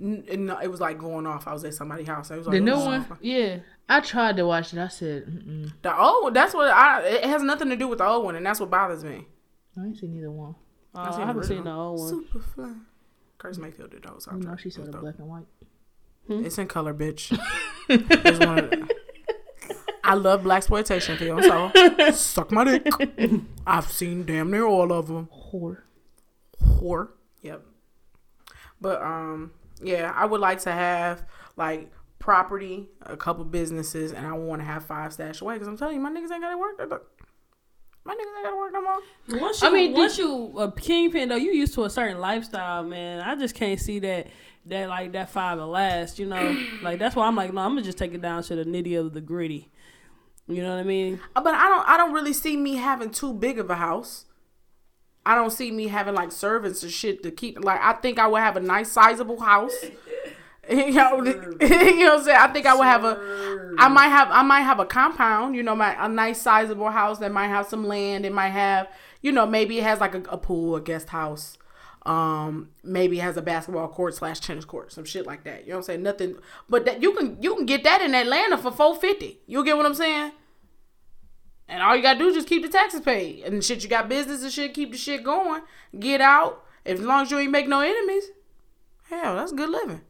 N- 0.00 0.24
no, 0.46 0.58
it 0.58 0.68
was 0.70 0.80
like 0.80 0.98
going 0.98 1.26
off. 1.26 1.46
I 1.46 1.52
was 1.52 1.64
at 1.64 1.74
somebody's 1.74 2.06
house. 2.08 2.30
I 2.30 2.36
was 2.36 2.46
like, 2.46 2.54
The 2.54 2.60
new 2.60 2.76
one? 2.76 3.04
fuck. 3.04 3.18
Yeah, 3.20 3.58
I 3.88 4.00
tried 4.00 4.36
to 4.38 4.46
watch 4.46 4.72
it. 4.72 4.78
I 4.80 4.88
said, 4.88 5.26
Mm-mm. 5.26 5.72
The 5.82 5.96
old 5.98 6.24
one. 6.24 6.32
That's 6.32 6.54
what 6.54 6.70
I. 6.70 7.02
It 7.04 7.24
has 7.24 7.42
nothing 7.42 7.68
to 7.70 7.76
do 7.76 7.86
with 7.88 7.98
the 7.98 8.06
old 8.06 8.24
one, 8.24 8.34
and 8.36 8.44
that's 8.44 8.58
what 8.60 8.70
bothers 8.70 9.04
me. 9.04 9.26
I 9.78 9.84
ain't 9.84 9.98
seen 9.98 10.12
neither 10.14 10.30
one. 10.30 10.54
oh, 10.94 11.00
I 11.00 11.10
seen 11.12 11.20
I 11.22 11.26
haven't 11.26 11.44
seen 11.44 11.64
the 11.64 11.72
old 11.72 12.00
one. 12.00 12.24
Superfly. 12.24 12.80
Curtis 13.38 13.58
Mayfield 13.58 13.90
did 13.90 14.02
those. 14.02 14.26
You 14.32 14.38
know, 14.40 14.56
she 14.56 14.70
said 14.70 14.88
a 14.88 14.98
black 14.98 15.16
and 15.18 15.28
white. 15.28 15.46
It's 16.28 16.58
in 16.58 16.66
color, 16.68 16.92
bitch. 16.94 17.38
It's 17.88 18.38
one 18.40 18.58
of 18.58 18.70
the- 18.70 18.88
I 20.02 20.14
love 20.14 20.42
black 20.44 20.58
exploitation 20.58 21.16
films, 21.16 21.46
so 21.46 21.70
suck 22.12 22.50
my 22.52 22.64
dick. 22.64 22.86
I've 23.66 23.86
seen 23.90 24.24
damn 24.24 24.50
near 24.50 24.64
all 24.64 24.92
of 24.92 25.06
them. 25.08 25.28
Whore. 25.52 25.78
Whore. 26.62 27.08
Yep. 27.42 27.62
But 28.80 29.02
um, 29.02 29.52
yeah, 29.82 30.12
I 30.14 30.24
would 30.26 30.40
like 30.40 30.60
to 30.62 30.72
have 30.72 31.24
like 31.56 31.90
property, 32.26 32.88
a 33.02 33.16
couple 33.16 33.44
businesses, 33.44 34.12
and 34.12 34.26
I 34.26 34.32
want 34.32 34.60
to 34.60 34.66
have 34.66 34.84
five 34.84 35.12
stashed 35.12 35.40
away 35.40 35.54
because 35.54 35.68
I'm 35.68 35.76
telling 35.76 35.94
you, 35.94 36.00
my 36.00 36.10
niggas 36.10 36.32
ain't 36.32 36.42
gotta 36.42 36.58
work. 36.58 36.76
My 38.04 38.14
niggas 38.14 38.36
ain't 38.36 38.44
gotta 38.44 38.56
work 38.56 38.72
no 38.72 38.82
more. 38.82 39.40
Once 39.40 39.62
you, 39.62 39.68
I 39.68 39.70
mean, 39.70 39.92
once 39.92 40.18
you 40.18 40.58
a 40.58 40.72
kingpin 40.72 41.28
though, 41.28 41.36
you 41.36 41.52
used 41.52 41.72
to 41.74 41.84
a 41.84 41.90
certain 41.90 42.18
lifestyle, 42.18 42.82
man. 42.82 43.20
I 43.20 43.36
just 43.36 43.54
can't 43.54 43.78
see 43.78 44.00
that 44.00 44.26
that 44.66 44.88
like 44.88 45.12
that 45.12 45.30
five 45.30 45.58
will 45.58 45.68
last. 45.68 46.18
You 46.18 46.26
know, 46.26 46.56
like 46.82 46.98
that's 46.98 47.14
why 47.14 47.28
I'm 47.28 47.36
like, 47.36 47.52
no, 47.52 47.60
I'm 47.60 47.70
gonna 47.70 47.82
just 47.82 47.96
take 47.96 48.12
it 48.12 48.20
down 48.20 48.42
to 48.42 48.56
the 48.56 48.64
nitty 48.64 48.98
of 48.98 49.12
the 49.14 49.20
gritty. 49.20 49.70
You 50.48 50.64
know 50.64 50.70
what 50.70 50.80
I 50.80 50.84
mean? 50.84 51.20
Uh, 51.36 51.42
But 51.42 51.54
I 51.54 51.68
don't 51.68 51.88
I 51.88 51.96
don't 51.96 52.12
really 52.12 52.32
see 52.32 52.56
me 52.56 52.74
having 52.74 53.10
too 53.10 53.32
big 53.32 53.60
of 53.60 53.70
a 53.70 53.76
house. 53.76 54.24
I 55.24 55.36
don't 55.36 55.52
see 55.52 55.70
me 55.70 55.86
having 55.86 56.14
like 56.14 56.32
servants 56.32 56.82
and 56.82 56.90
shit 56.90 57.22
to 57.22 57.30
keep 57.30 57.62
like 57.64 57.80
I 57.80 57.92
think 57.92 58.18
I 58.18 58.26
would 58.26 58.40
have 58.40 58.56
a 58.56 58.60
nice 58.60 58.90
sizable 58.90 59.40
house. 59.40 59.74
you 60.70 60.92
know, 60.92 61.22
you 61.24 61.28
know 61.28 62.14
what 62.14 62.18
I'm 62.18 62.24
saying? 62.24 62.38
I 62.38 62.48
think 62.52 62.66
I 62.66 62.74
would 62.74 62.84
have 62.84 63.04
a 63.04 63.74
I 63.78 63.88
might 63.88 64.08
have 64.08 64.28
I 64.30 64.42
might 64.42 64.62
have 64.62 64.80
a 64.80 64.86
compound, 64.86 65.54
you 65.54 65.62
know, 65.62 65.76
my 65.76 66.04
a 66.04 66.08
nice 66.08 66.40
sizable 66.40 66.90
house 66.90 67.18
that 67.18 67.32
might 67.32 67.48
have 67.48 67.66
some 67.66 67.86
land. 67.86 68.26
It 68.26 68.32
might 68.32 68.50
have, 68.50 68.88
you 69.22 69.32
know, 69.32 69.46
maybe 69.46 69.78
it 69.78 69.84
has 69.84 70.00
like 70.00 70.14
a, 70.14 70.22
a 70.28 70.38
pool, 70.38 70.76
a 70.76 70.80
guest 70.80 71.10
house. 71.10 71.58
Um, 72.04 72.70
maybe 72.84 73.18
it 73.18 73.22
has 73.22 73.36
a 73.36 73.42
basketball 73.42 73.88
court 73.88 74.14
slash 74.14 74.38
tennis 74.38 74.64
court, 74.64 74.92
some 74.92 75.04
shit 75.04 75.26
like 75.26 75.42
that. 75.44 75.62
You 75.62 75.70
know 75.70 75.76
what 75.76 75.78
I'm 75.78 75.82
saying? 75.84 76.02
Nothing, 76.02 76.36
but 76.68 76.84
that 76.84 77.02
you 77.02 77.12
can 77.12 77.40
you 77.40 77.54
can 77.54 77.66
get 77.66 77.84
that 77.84 78.00
in 78.00 78.14
Atlanta 78.14 78.58
for 78.58 78.70
four 78.70 78.96
fifty. 78.96 79.40
You 79.46 79.64
get 79.64 79.76
what 79.76 79.86
I'm 79.86 79.94
saying? 79.94 80.32
And 81.68 81.82
all 81.82 81.96
you 81.96 82.02
gotta 82.02 82.18
do 82.18 82.28
is 82.28 82.34
just 82.34 82.48
keep 82.48 82.62
the 82.62 82.68
taxes 82.68 83.00
paid. 83.00 83.44
And 83.44 83.62
shit, 83.62 83.82
you 83.82 83.88
got 83.88 84.08
business 84.08 84.42
and 84.42 84.52
shit, 84.52 84.74
keep 84.74 84.92
the 84.92 84.98
shit 84.98 85.24
going. 85.24 85.62
Get 85.98 86.20
out. 86.20 86.64
As 86.84 87.00
long 87.00 87.22
as 87.22 87.30
you 87.32 87.38
ain't 87.38 87.50
make 87.50 87.66
no 87.66 87.80
enemies, 87.80 88.24
hell, 89.10 89.34
that's 89.34 89.50
good 89.50 89.70
living. 89.70 90.02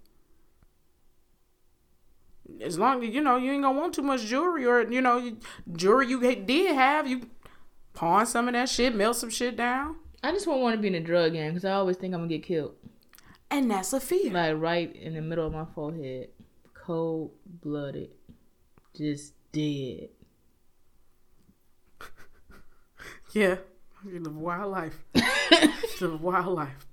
As 2.61 2.79
long 2.79 3.03
as 3.05 3.15
you 3.15 3.21
know 3.21 3.37
you 3.37 3.53
ain't 3.53 3.63
gonna 3.63 3.79
want 3.79 3.95
too 3.95 4.03
much 4.03 4.25
jewelry 4.25 4.65
or 4.67 4.83
you 4.91 5.01
know 5.01 5.37
jewelry 5.75 6.09
you 6.09 6.21
did 6.21 6.75
have, 6.75 7.07
you 7.07 7.29
pawn 7.95 8.27
some 8.27 8.49
of 8.49 8.55
that 8.55 8.69
shit, 8.69 8.95
melt 8.95 9.17
some 9.17 9.31
shit 9.31 9.57
down, 9.57 9.97
I 10.23 10.33
just 10.33 10.47
won't 10.47 10.61
want 10.63 10.77
to 10.77 10.81
be 10.81 10.89
in 10.89 10.95
a 10.95 11.01
drug 11.01 11.33
gang 11.33 11.51
because 11.51 11.65
I 11.65 11.73
always 11.73 11.97
think 11.97 12.15
I'm 12.15 12.21
gonna 12.21 12.29
get 12.29 12.43
killed. 12.43 12.75
and 13.51 13.71
that's 13.71 13.93
a 13.93 14.01
fear. 14.01 14.33
Like 14.33 14.57
right 14.59 14.95
in 14.97 15.15
the 15.15 15.23
middle 15.23 15.47
of 15.47 15.53
my 15.53 15.65
forehead, 15.75 16.29
cold 16.75 17.33
blooded, 17.63 18.11
just 18.95 19.35
dead. 19.53 20.09
Yeah, 23.33 23.57
you 24.05 24.21
live 24.21 24.37
wild 24.37 24.73
life. 24.73 25.05
live 26.01 26.13
a 26.13 26.17
wild 26.17 26.55
life. 26.55 26.87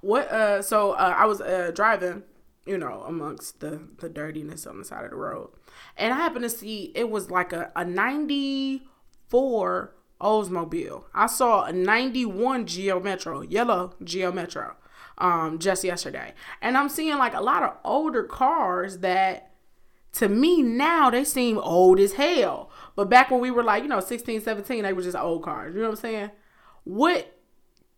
What? 0.00 0.28
Uh, 0.30 0.62
so 0.62 0.92
uh, 0.92 1.14
I 1.16 1.26
was 1.26 1.40
uh 1.40 1.72
driving, 1.74 2.22
you 2.66 2.78
know, 2.78 3.04
amongst 3.06 3.60
the 3.60 3.80
the 3.98 4.08
dirtiness 4.08 4.66
on 4.66 4.78
the 4.78 4.84
side 4.84 5.04
of 5.04 5.10
the 5.10 5.16
road, 5.16 5.50
and 5.96 6.12
I 6.12 6.16
happened 6.16 6.44
to 6.44 6.50
see 6.50 6.92
it 6.94 7.10
was 7.10 7.30
like 7.30 7.52
a 7.52 7.72
a 7.74 7.84
ninety 7.84 8.82
four 9.28 9.94
Oldsmobile. 10.20 11.04
I 11.14 11.26
saw 11.26 11.64
a 11.64 11.72
ninety 11.72 12.24
one 12.24 12.66
Geo 12.66 13.00
Metro, 13.00 13.42
yellow 13.42 13.94
Geo 14.02 14.30
Metro, 14.32 14.76
um, 15.18 15.58
just 15.58 15.84
yesterday, 15.84 16.34
and 16.60 16.76
I'm 16.76 16.88
seeing 16.88 17.18
like 17.18 17.34
a 17.34 17.40
lot 17.40 17.62
of 17.62 17.76
older 17.84 18.22
cars 18.24 18.98
that 18.98 19.52
to 20.12 20.28
me 20.28 20.62
now 20.62 21.10
they 21.10 21.24
seem 21.24 21.58
old 21.58 21.98
as 21.98 22.14
hell. 22.14 22.70
But 22.94 23.08
back 23.08 23.30
when 23.30 23.40
we 23.40 23.50
were 23.50 23.62
like, 23.62 23.82
you 23.82 23.88
know, 23.88 24.00
16, 24.00 24.42
17, 24.42 24.82
they 24.82 24.92
were 24.92 25.02
just 25.02 25.16
old 25.16 25.42
cars. 25.42 25.74
You 25.74 25.80
know 25.80 25.88
what 25.88 25.98
I'm 25.98 26.02
saying? 26.02 26.30
What 26.84 27.38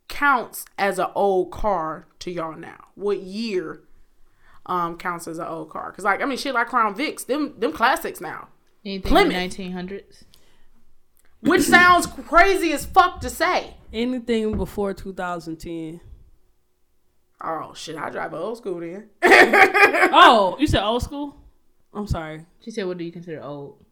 counts 0.09 0.65
as 0.79 0.99
an 0.99 1.09
old 1.15 1.51
car 1.51 2.07
to 2.21 2.31
y'all 2.31 2.57
now? 2.57 2.89
What 2.95 3.21
year 3.21 3.83
um 4.67 4.97
counts 4.97 5.29
as 5.29 5.39
an 5.39 5.47
old 5.47 5.69
car? 5.71 5.93
Cause 5.93 6.05
like 6.05 6.23
I 6.23 6.25
mean 6.25 6.39
shit 6.39 6.55
like 6.55 6.69
Crown 6.69 6.95
Vics, 6.95 7.27
them 7.27 7.55
them 7.59 7.73
classics 7.73 8.21
now. 8.21 8.49
Anything 8.85 9.11
Plymouth. 9.11 9.35
in 9.35 9.51
the 9.51 9.71
1900s? 9.95 10.25
Which 11.41 11.63
sounds 11.63 12.07
crazy 12.07 12.73
as 12.73 12.87
fuck 12.87 13.21
to 13.21 13.29
say. 13.31 13.75
Anything 13.93 14.57
before 14.57 14.95
2010. 14.95 16.01
Oh 17.43 17.75
shit, 17.75 17.97
I 17.97 18.09
drive 18.11 18.33
an 18.33 18.39
old 18.39 18.59
school 18.59 18.79
then. 18.81 19.11
oh, 19.23 20.57
you 20.59 20.67
said 20.67 20.83
old 20.83 21.03
school? 21.03 21.37
I'm 21.93 22.07
sorry. 22.07 22.47
She 22.61 22.71
said, 22.71 22.87
"What 22.87 22.97
do 22.99 23.05
you 23.05 23.13
consider 23.13 23.43
old?" 23.43 23.85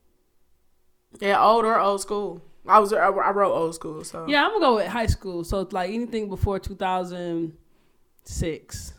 Yeah, 1.20 1.42
old 1.42 1.64
or 1.66 1.78
old 1.78 2.00
school. 2.00 2.42
I 2.66 2.78
was 2.78 2.92
I, 2.92 3.08
I 3.08 3.30
wrote 3.30 3.52
old 3.52 3.74
school, 3.74 4.04
so 4.04 4.26
Yeah, 4.28 4.44
I'm 4.44 4.50
gonna 4.52 4.60
go 4.60 4.74
with 4.76 4.86
high 4.86 5.06
school. 5.06 5.42
So 5.44 5.60
it's 5.60 5.72
like 5.72 5.90
anything 5.90 6.28
before 6.28 6.58
2006. 6.58 8.94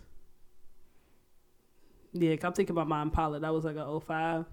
Yeah, 2.14 2.36
'cause 2.36 2.46
I'm 2.46 2.54
thinking 2.54 2.74
about 2.76 2.88
my 2.88 3.02
Impala. 3.02 3.40
That 3.40 3.54
was 3.54 3.66
like 3.66 3.76
a 3.76 3.86
05. 3.86 4.46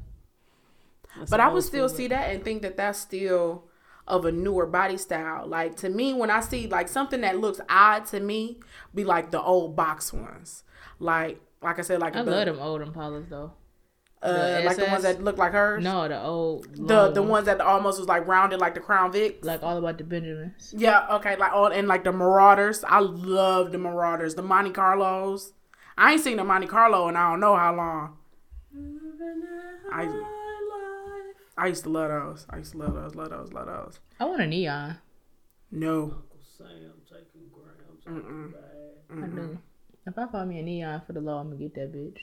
That's 1.18 1.30
But 1.30 1.40
I 1.40 1.48
would 1.48 1.62
still 1.64 1.88
school, 1.88 1.96
see 1.96 2.06
that 2.08 2.30
and 2.32 2.44
think 2.44 2.62
that 2.62 2.76
that's 2.76 2.98
still 2.98 3.64
of 4.06 4.24
a 4.24 4.32
newer 4.32 4.66
body 4.66 4.96
style. 4.96 5.46
Like 5.46 5.76
to 5.76 5.88
me, 5.88 6.14
when 6.14 6.30
I 6.30 6.40
see 6.40 6.66
like 6.68 6.88
something 6.88 7.20
that 7.20 7.38
looks 7.38 7.61
odd 7.68 8.06
to 8.06 8.20
me, 8.20 8.61
be 8.94 9.04
like 9.04 9.30
the 9.30 9.40
old 9.42 9.76
box 9.76 10.12
ones. 10.12 10.62
Like 10.98 11.40
like 11.62 11.78
I 11.78 11.82
said, 11.82 12.00
like 12.00 12.16
I 12.16 12.22
the, 12.22 12.30
love 12.30 12.46
them 12.46 12.58
old 12.58 12.80
Impalas 12.80 13.28
though. 13.28 13.52
uh, 14.22 14.61
the 14.61 14.64
like 14.64 14.76
the 14.76 14.86
ones 14.86 15.02
that 15.02 15.22
look 15.22 15.36
like 15.36 15.52
hers. 15.52 15.82
No, 15.82 16.06
the 16.08 16.20
old 16.22 16.66
the 16.74 16.94
long 17.04 17.14
the 17.14 17.22
ones 17.22 17.46
that 17.46 17.61
almost 17.61 17.98
was 17.98 18.08
like 18.08 18.26
rounded 18.26 18.61
like 18.61 18.74
the 18.74 18.80
Crown 18.80 19.12
Vic. 19.12 19.44
like 19.44 19.62
all 19.62 19.76
about 19.76 19.98
the 19.98 20.04
Benjamins. 20.04 20.74
Yeah, 20.76 21.06
okay, 21.16 21.36
like 21.36 21.52
all 21.52 21.66
and 21.66 21.88
like 21.88 22.04
the 22.04 22.12
Marauders. 22.12 22.84
I 22.84 23.00
love 23.00 23.72
the 23.72 23.78
Marauders, 23.78 24.34
the 24.36 24.42
Monte 24.42 24.70
Carlos. 24.70 25.52
I 26.01 26.12
ain't 26.12 26.22
seen 26.22 26.38
the 26.38 26.44
Monte 26.44 26.66
Carlo 26.66 27.09
in 27.09 27.16
I 27.16 27.30
don't 27.30 27.40
know 27.40 27.55
how 27.55 27.74
long. 27.74 28.16
I 29.92 30.09
I 31.59 31.66
used 31.66 31.82
to 31.84 31.90
love 31.90 32.09
those. 32.09 32.46
I 32.48 32.57
used 32.57 32.72
to 32.72 32.78
love 32.78 32.94
those, 32.94 33.14
love 33.14 33.30
those, 33.30 33.53
love 33.53 33.66
those. 33.66 34.01
I 34.18 34.24
want 34.24 34.40
a 34.40 34.46
neon. 34.46 34.96
No. 35.70 36.22
Sam 36.57 36.68
taking 37.07 37.48
grams 37.53 38.07
out 38.09 38.24
Mm-mm. 38.24 38.53
the. 39.11 39.24
I 39.24 39.26
do. 39.28 39.59
If 40.07 40.18
I 40.18 40.26
find 40.26 40.48
me 40.48 40.59
a 40.59 40.62
neon 40.62 41.03
for 41.07 41.12
the 41.12 41.20
law, 41.20 41.40
I'm 41.40 41.48
gonna 41.51 41.61
get 41.61 41.74
that 41.74 41.92
bitch. 41.92 42.18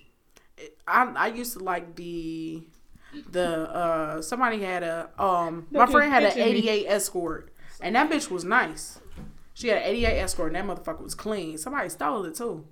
I 0.88 1.04
I 1.16 1.28
used 1.28 1.54
to 1.54 1.60
like 1.64 1.96
the 1.96 2.64
the 3.30 3.70
uh 3.70 4.22
somebody 4.24 4.60
had 4.62 4.82
a 4.84 5.10
um 5.22 5.68
my 5.70 5.82
Look, 5.82 5.92
friend 5.92 6.12
had 6.12 6.24
an 6.24 6.32
picture 6.32 6.46
me. 6.46 6.58
88 6.70 6.86
escort 6.88 7.54
and 7.80 7.96
that 7.96 8.10
bitch 8.10 8.32
was 8.32 8.44
nice. 8.44 9.00
She 9.54 9.68
had 9.68 9.78
an 9.78 9.84
88 9.84 10.20
escort 10.20 10.56
and 10.56 10.70
that 10.70 10.78
motherfucker 10.84 11.04
was 11.04 11.14
clean. 11.16 11.58
Somebody 11.60 11.90
stole 11.90 12.26
it 12.26 12.36
too. 12.36 12.66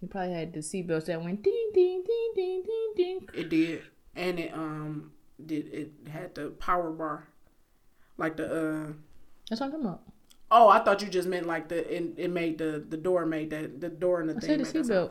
You 0.00 0.08
probably 0.08 0.32
had 0.34 0.52
the 0.52 0.60
seatbelts 0.60 1.06
that 1.06 1.22
went 1.22 1.42
ding 1.42 1.70
ding 1.74 2.04
ding 2.06 2.32
ding 2.34 2.62
ding 2.64 2.92
ding. 2.96 3.28
It 3.34 3.48
did, 3.48 3.82
and 4.14 4.38
it 4.38 4.52
um 4.54 5.12
did 5.44 5.66
it 5.74 5.92
had 6.08 6.34
the 6.34 6.50
power 6.50 6.90
bar, 6.90 7.28
like 8.16 8.36
the 8.36 8.46
uh. 8.46 8.92
That's 9.48 9.60
what 9.60 9.66
I'm 9.66 9.72
talking 9.72 9.86
about. 9.86 10.02
Oh, 10.50 10.68
I 10.68 10.78
thought 10.80 11.02
you 11.02 11.08
just 11.08 11.28
meant 11.28 11.46
like 11.46 11.68
the 11.68 11.78
it, 11.94 12.14
it 12.16 12.30
made 12.30 12.58
the 12.58 12.84
the 12.88 12.96
door 12.96 13.26
made 13.26 13.50
that 13.50 13.80
the 13.80 13.88
door 13.88 14.20
and 14.20 14.28
the 14.30 14.36
I 14.36 14.38
thing. 14.40 14.48
said 14.48 14.60
the 14.60 14.64
made 14.64 14.74
that 14.74 14.86
sound. 14.86 15.10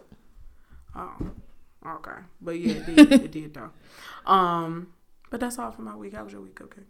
seatbelt. 0.96 1.32
Oh, 1.86 1.92
okay, 1.98 2.22
but 2.42 2.52
yeah, 2.60 2.74
it 2.74 2.86
did, 2.86 3.12
it 3.14 3.32
did 3.32 3.54
though. 3.54 3.72
Um, 4.32 4.94
but 5.30 5.40
that's 5.40 5.58
all 5.60 5.72
for 5.72 5.84
my 5.84 5.96
week. 5.96 6.14
How 6.14 6.24
was 6.24 6.34
your 6.34 6.42
week? 6.42 6.60
Okay. 6.62 6.82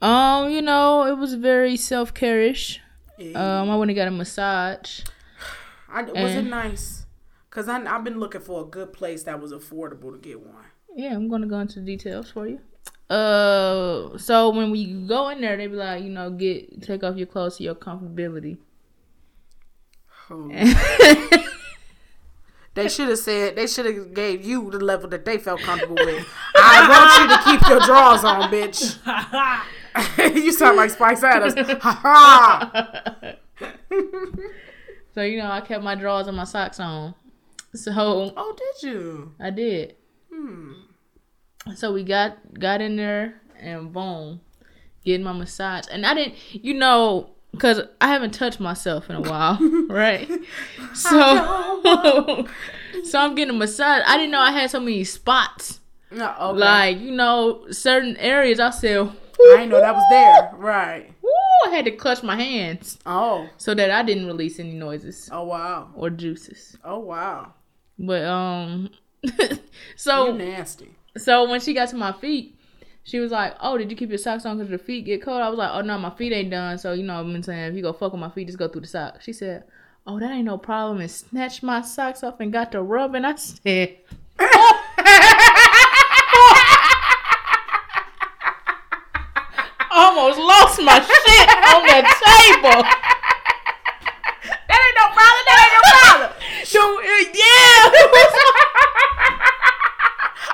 Um, 0.00 0.50
you 0.50 0.62
know, 0.62 1.06
it 1.06 1.16
was 1.16 1.34
very 1.34 1.76
self 1.76 2.12
care-ish. 2.14 2.80
Yeah. 3.18 3.60
Um, 3.62 3.70
I 3.70 3.76
went 3.76 3.90
and 3.90 3.96
got 3.96 4.08
a 4.08 4.10
massage. 4.10 5.00
I, 5.92 6.02
was 6.02 6.34
it 6.34 6.42
nice? 6.42 7.06
Cause 7.50 7.68
I 7.68 7.84
I've 7.84 8.02
been 8.02 8.18
looking 8.18 8.40
for 8.40 8.62
a 8.62 8.64
good 8.64 8.92
place 8.92 9.24
that 9.24 9.40
was 9.40 9.52
affordable 9.52 10.12
to 10.12 10.18
get 10.18 10.40
one. 10.40 10.64
Yeah, 10.96 11.14
I'm 11.14 11.28
gonna 11.28 11.46
go 11.46 11.58
into 11.58 11.80
details 11.80 12.30
for 12.30 12.46
you. 12.46 12.60
Uh, 13.10 14.16
so 14.16 14.48
when 14.50 14.70
we 14.70 14.86
go 15.06 15.28
in 15.28 15.42
there, 15.42 15.56
they 15.56 15.66
be 15.66 15.76
like, 15.76 16.02
you 16.02 16.08
know, 16.08 16.30
get 16.30 16.80
take 16.82 17.04
off 17.04 17.16
your 17.16 17.26
clothes 17.26 17.58
to 17.58 17.62
your 17.62 17.74
comfortability. 17.74 18.56
Oh. 20.30 20.48
they 22.74 22.88
should 22.88 23.10
have 23.10 23.18
said 23.18 23.56
they 23.56 23.66
should 23.66 23.84
have 23.84 24.14
gave 24.14 24.46
you 24.46 24.70
the 24.70 24.78
level 24.78 25.10
that 25.10 25.26
they 25.26 25.36
felt 25.36 25.60
comfortable 25.60 25.96
with. 25.96 26.26
I 26.56 26.88
want 26.88 27.20
you 27.20 27.28
to 27.36 27.42
keep 27.44 27.68
your 27.68 27.80
drawers 27.80 28.24
on, 28.24 28.50
bitch. 28.50 28.96
you 30.42 30.52
sound 30.52 30.78
like 30.78 30.90
Spice 30.90 31.22
Adams. 31.22 31.54
Ha 31.82 31.92
ha. 31.92 33.34
So 35.14 35.22
you 35.22 35.38
know, 35.38 35.50
I 35.50 35.60
kept 35.60 35.82
my 35.84 35.94
drawers 35.94 36.26
and 36.26 36.36
my 36.36 36.44
socks 36.44 36.80
on. 36.80 37.14
So 37.74 37.92
Oh, 38.36 38.56
did 38.56 38.88
you? 38.88 39.34
I 39.40 39.50
did. 39.50 39.96
Hmm. 40.32 40.72
So 41.74 41.92
we 41.92 42.02
got 42.02 42.36
got 42.58 42.80
in 42.80 42.96
there 42.96 43.40
and 43.60 43.92
boom, 43.92 44.40
getting 45.04 45.24
my 45.24 45.32
massage. 45.32 45.84
And 45.90 46.04
I 46.04 46.14
didn't, 46.14 46.34
you 46.52 46.74
know, 46.74 47.30
because 47.52 47.80
I 48.00 48.08
haven't 48.08 48.32
touched 48.32 48.60
myself 48.60 49.08
in 49.08 49.16
a 49.16 49.20
while, 49.20 49.58
right? 49.88 50.28
So, 50.94 51.08
so 53.04 53.18
I'm 53.18 53.34
getting 53.34 53.54
a 53.54 53.58
massage. 53.58 54.02
I 54.06 54.18
didn't 54.18 54.32
know 54.32 54.40
I 54.40 54.52
had 54.52 54.70
so 54.70 54.78
many 54.78 55.04
spots. 55.04 55.80
No, 56.10 56.34
okay. 56.38 56.58
Like 56.58 56.98
you 56.98 57.12
know, 57.12 57.66
certain 57.70 58.16
areas. 58.18 58.60
I 58.60 58.68
said, 58.70 59.08
I 59.08 59.56
didn't 59.56 59.70
know 59.70 59.80
that 59.80 59.94
was 59.94 60.04
there. 60.10 60.50
Right. 60.58 61.11
I 61.66 61.70
had 61.70 61.84
to 61.86 61.90
clutch 61.92 62.22
my 62.22 62.36
hands 62.36 62.98
Oh. 63.06 63.48
so 63.56 63.74
that 63.74 63.90
I 63.90 64.02
didn't 64.02 64.26
release 64.26 64.58
any 64.58 64.72
noises 64.72 65.28
Oh 65.32 65.44
wow. 65.44 65.90
or 65.94 66.10
juices. 66.10 66.76
Oh 66.84 66.98
wow. 67.00 67.52
But 67.98 68.24
um, 68.24 68.90
You 69.22 69.58
so 69.96 70.32
nasty. 70.34 70.90
So 71.16 71.48
when 71.48 71.60
she 71.60 71.74
got 71.74 71.88
to 71.90 71.96
my 71.96 72.12
feet, 72.12 72.58
she 73.04 73.18
was 73.20 73.30
like, 73.32 73.54
"Oh, 73.60 73.76
did 73.78 73.90
you 73.90 73.96
keep 73.96 74.08
your 74.08 74.18
socks 74.18 74.46
on 74.46 74.56
because 74.56 74.70
your 74.70 74.78
feet 74.78 75.04
get 75.04 75.22
cold?" 75.22 75.40
I 75.42 75.48
was 75.48 75.58
like, 75.58 75.70
"Oh 75.72 75.80
no, 75.82 75.98
my 75.98 76.10
feet 76.10 76.32
ain't 76.32 76.50
done." 76.50 76.78
So 76.78 76.92
you 76.92 77.02
know, 77.02 77.20
I've 77.20 77.26
been 77.26 77.42
saying 77.42 77.70
if 77.70 77.74
you 77.76 77.82
go 77.82 77.92
fuck 77.92 78.12
with 78.12 78.20
my 78.20 78.30
feet, 78.30 78.46
just 78.46 78.58
go 78.58 78.68
through 78.68 78.80
the 78.82 78.86
socks. 78.86 79.24
She 79.24 79.32
said, 79.32 79.64
"Oh, 80.06 80.18
that 80.20 80.30
ain't 80.30 80.44
no 80.46 80.56
problem," 80.58 81.00
and 81.00 81.10
snatched 81.10 81.62
my 81.62 81.82
socks 81.82 82.22
off 82.24 82.40
and 82.40 82.52
got 82.52 82.72
to 82.72 82.82
rub. 82.82 83.14
And 83.14 83.26
I 83.26 83.34
said, 83.34 83.98
"Almost 90.12 90.38
lost 90.38 90.76
my 90.82 91.00
shit 91.00 91.48
on 91.72 91.80
that 91.88 92.04
table." 92.04 92.84
That 94.68 94.78
ain't 94.84 94.96
no 95.00 95.08
problem. 95.16 95.44
That 95.48 95.56
ain't 95.64 95.72
no 95.72 95.82
problem. 95.88 96.28
So, 96.72 96.80
uh, 96.80 97.04
yeah. 97.32 97.80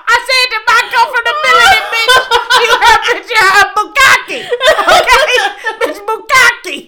I 0.09 0.17
said 0.27 0.47
the 0.55 0.61
mic 0.67 0.85
come 0.95 1.09
from 1.15 1.25
the 1.29 1.35
middle 1.43 1.63
of 1.67 1.75
it, 1.79 1.85
bitch. 1.93 2.15
You 2.63 2.71
heard, 2.83 3.01
bitch. 3.13 3.31
You 3.35 3.43
heard 3.51 3.71
Bukaki. 3.77 4.41
Okay, 4.99 5.27
bitch, 5.79 6.01
Bukaki. 6.09 6.79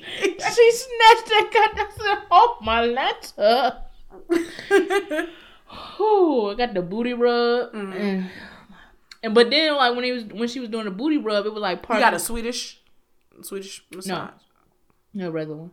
she 0.54 0.66
snatched 0.72 1.26
that 1.30 1.46
goddamn 1.52 2.22
off 2.30 2.54
my 2.62 2.80
letter. 2.86 3.82
Ooh, 6.00 6.50
I 6.50 6.54
got 6.56 6.74
the 6.74 6.82
booty 6.82 7.12
rub. 7.14 7.74
And, 7.74 8.30
and 9.22 9.34
but 9.34 9.50
then 9.50 9.74
like 9.76 9.94
when 9.94 10.04
he 10.04 10.12
was 10.12 10.24
when 10.24 10.48
she 10.48 10.60
was 10.60 10.68
doing 10.68 10.84
the 10.86 10.90
booty 10.90 11.18
rub, 11.18 11.46
it 11.46 11.52
was 11.52 11.60
like 11.62 11.82
part 11.82 11.98
You 11.98 12.04
got 12.04 12.14
a 12.14 12.18
Swedish, 12.18 12.80
Swedish 13.42 13.84
massage. 13.94 14.30
No. 15.14 15.26
no 15.26 15.30
regular 15.30 15.58
one. 15.58 15.70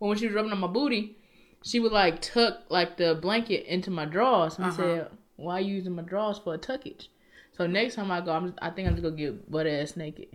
But 0.00 0.06
when 0.06 0.18
she 0.18 0.26
was 0.26 0.34
rubbing 0.34 0.52
on 0.52 0.58
my 0.60 0.66
booty, 0.66 1.16
she 1.62 1.80
would 1.80 1.92
like 1.92 2.20
tuck 2.20 2.58
like 2.68 2.96
the 2.96 3.14
blanket 3.14 3.66
into 3.66 3.90
my 3.90 4.04
drawers 4.04 4.56
and 4.56 4.66
Uh-huh. 4.66 4.76
said, 4.76 5.10
"Why 5.36 5.54
are 5.54 5.60
you 5.60 5.74
using 5.74 5.94
my 5.94 6.02
drawers 6.02 6.38
for 6.38 6.54
a 6.54 6.58
tuckage?" 6.58 7.08
So 7.56 7.66
next 7.66 7.94
time 7.94 8.10
I 8.10 8.20
go, 8.20 8.32
I'm 8.32 8.46
just, 8.48 8.58
I 8.60 8.68
think 8.70 8.86
I'm 8.86 8.94
just 8.94 9.02
gonna 9.02 9.16
get 9.16 9.50
butt 9.50 9.66
ass 9.66 9.96
naked. 9.96 10.28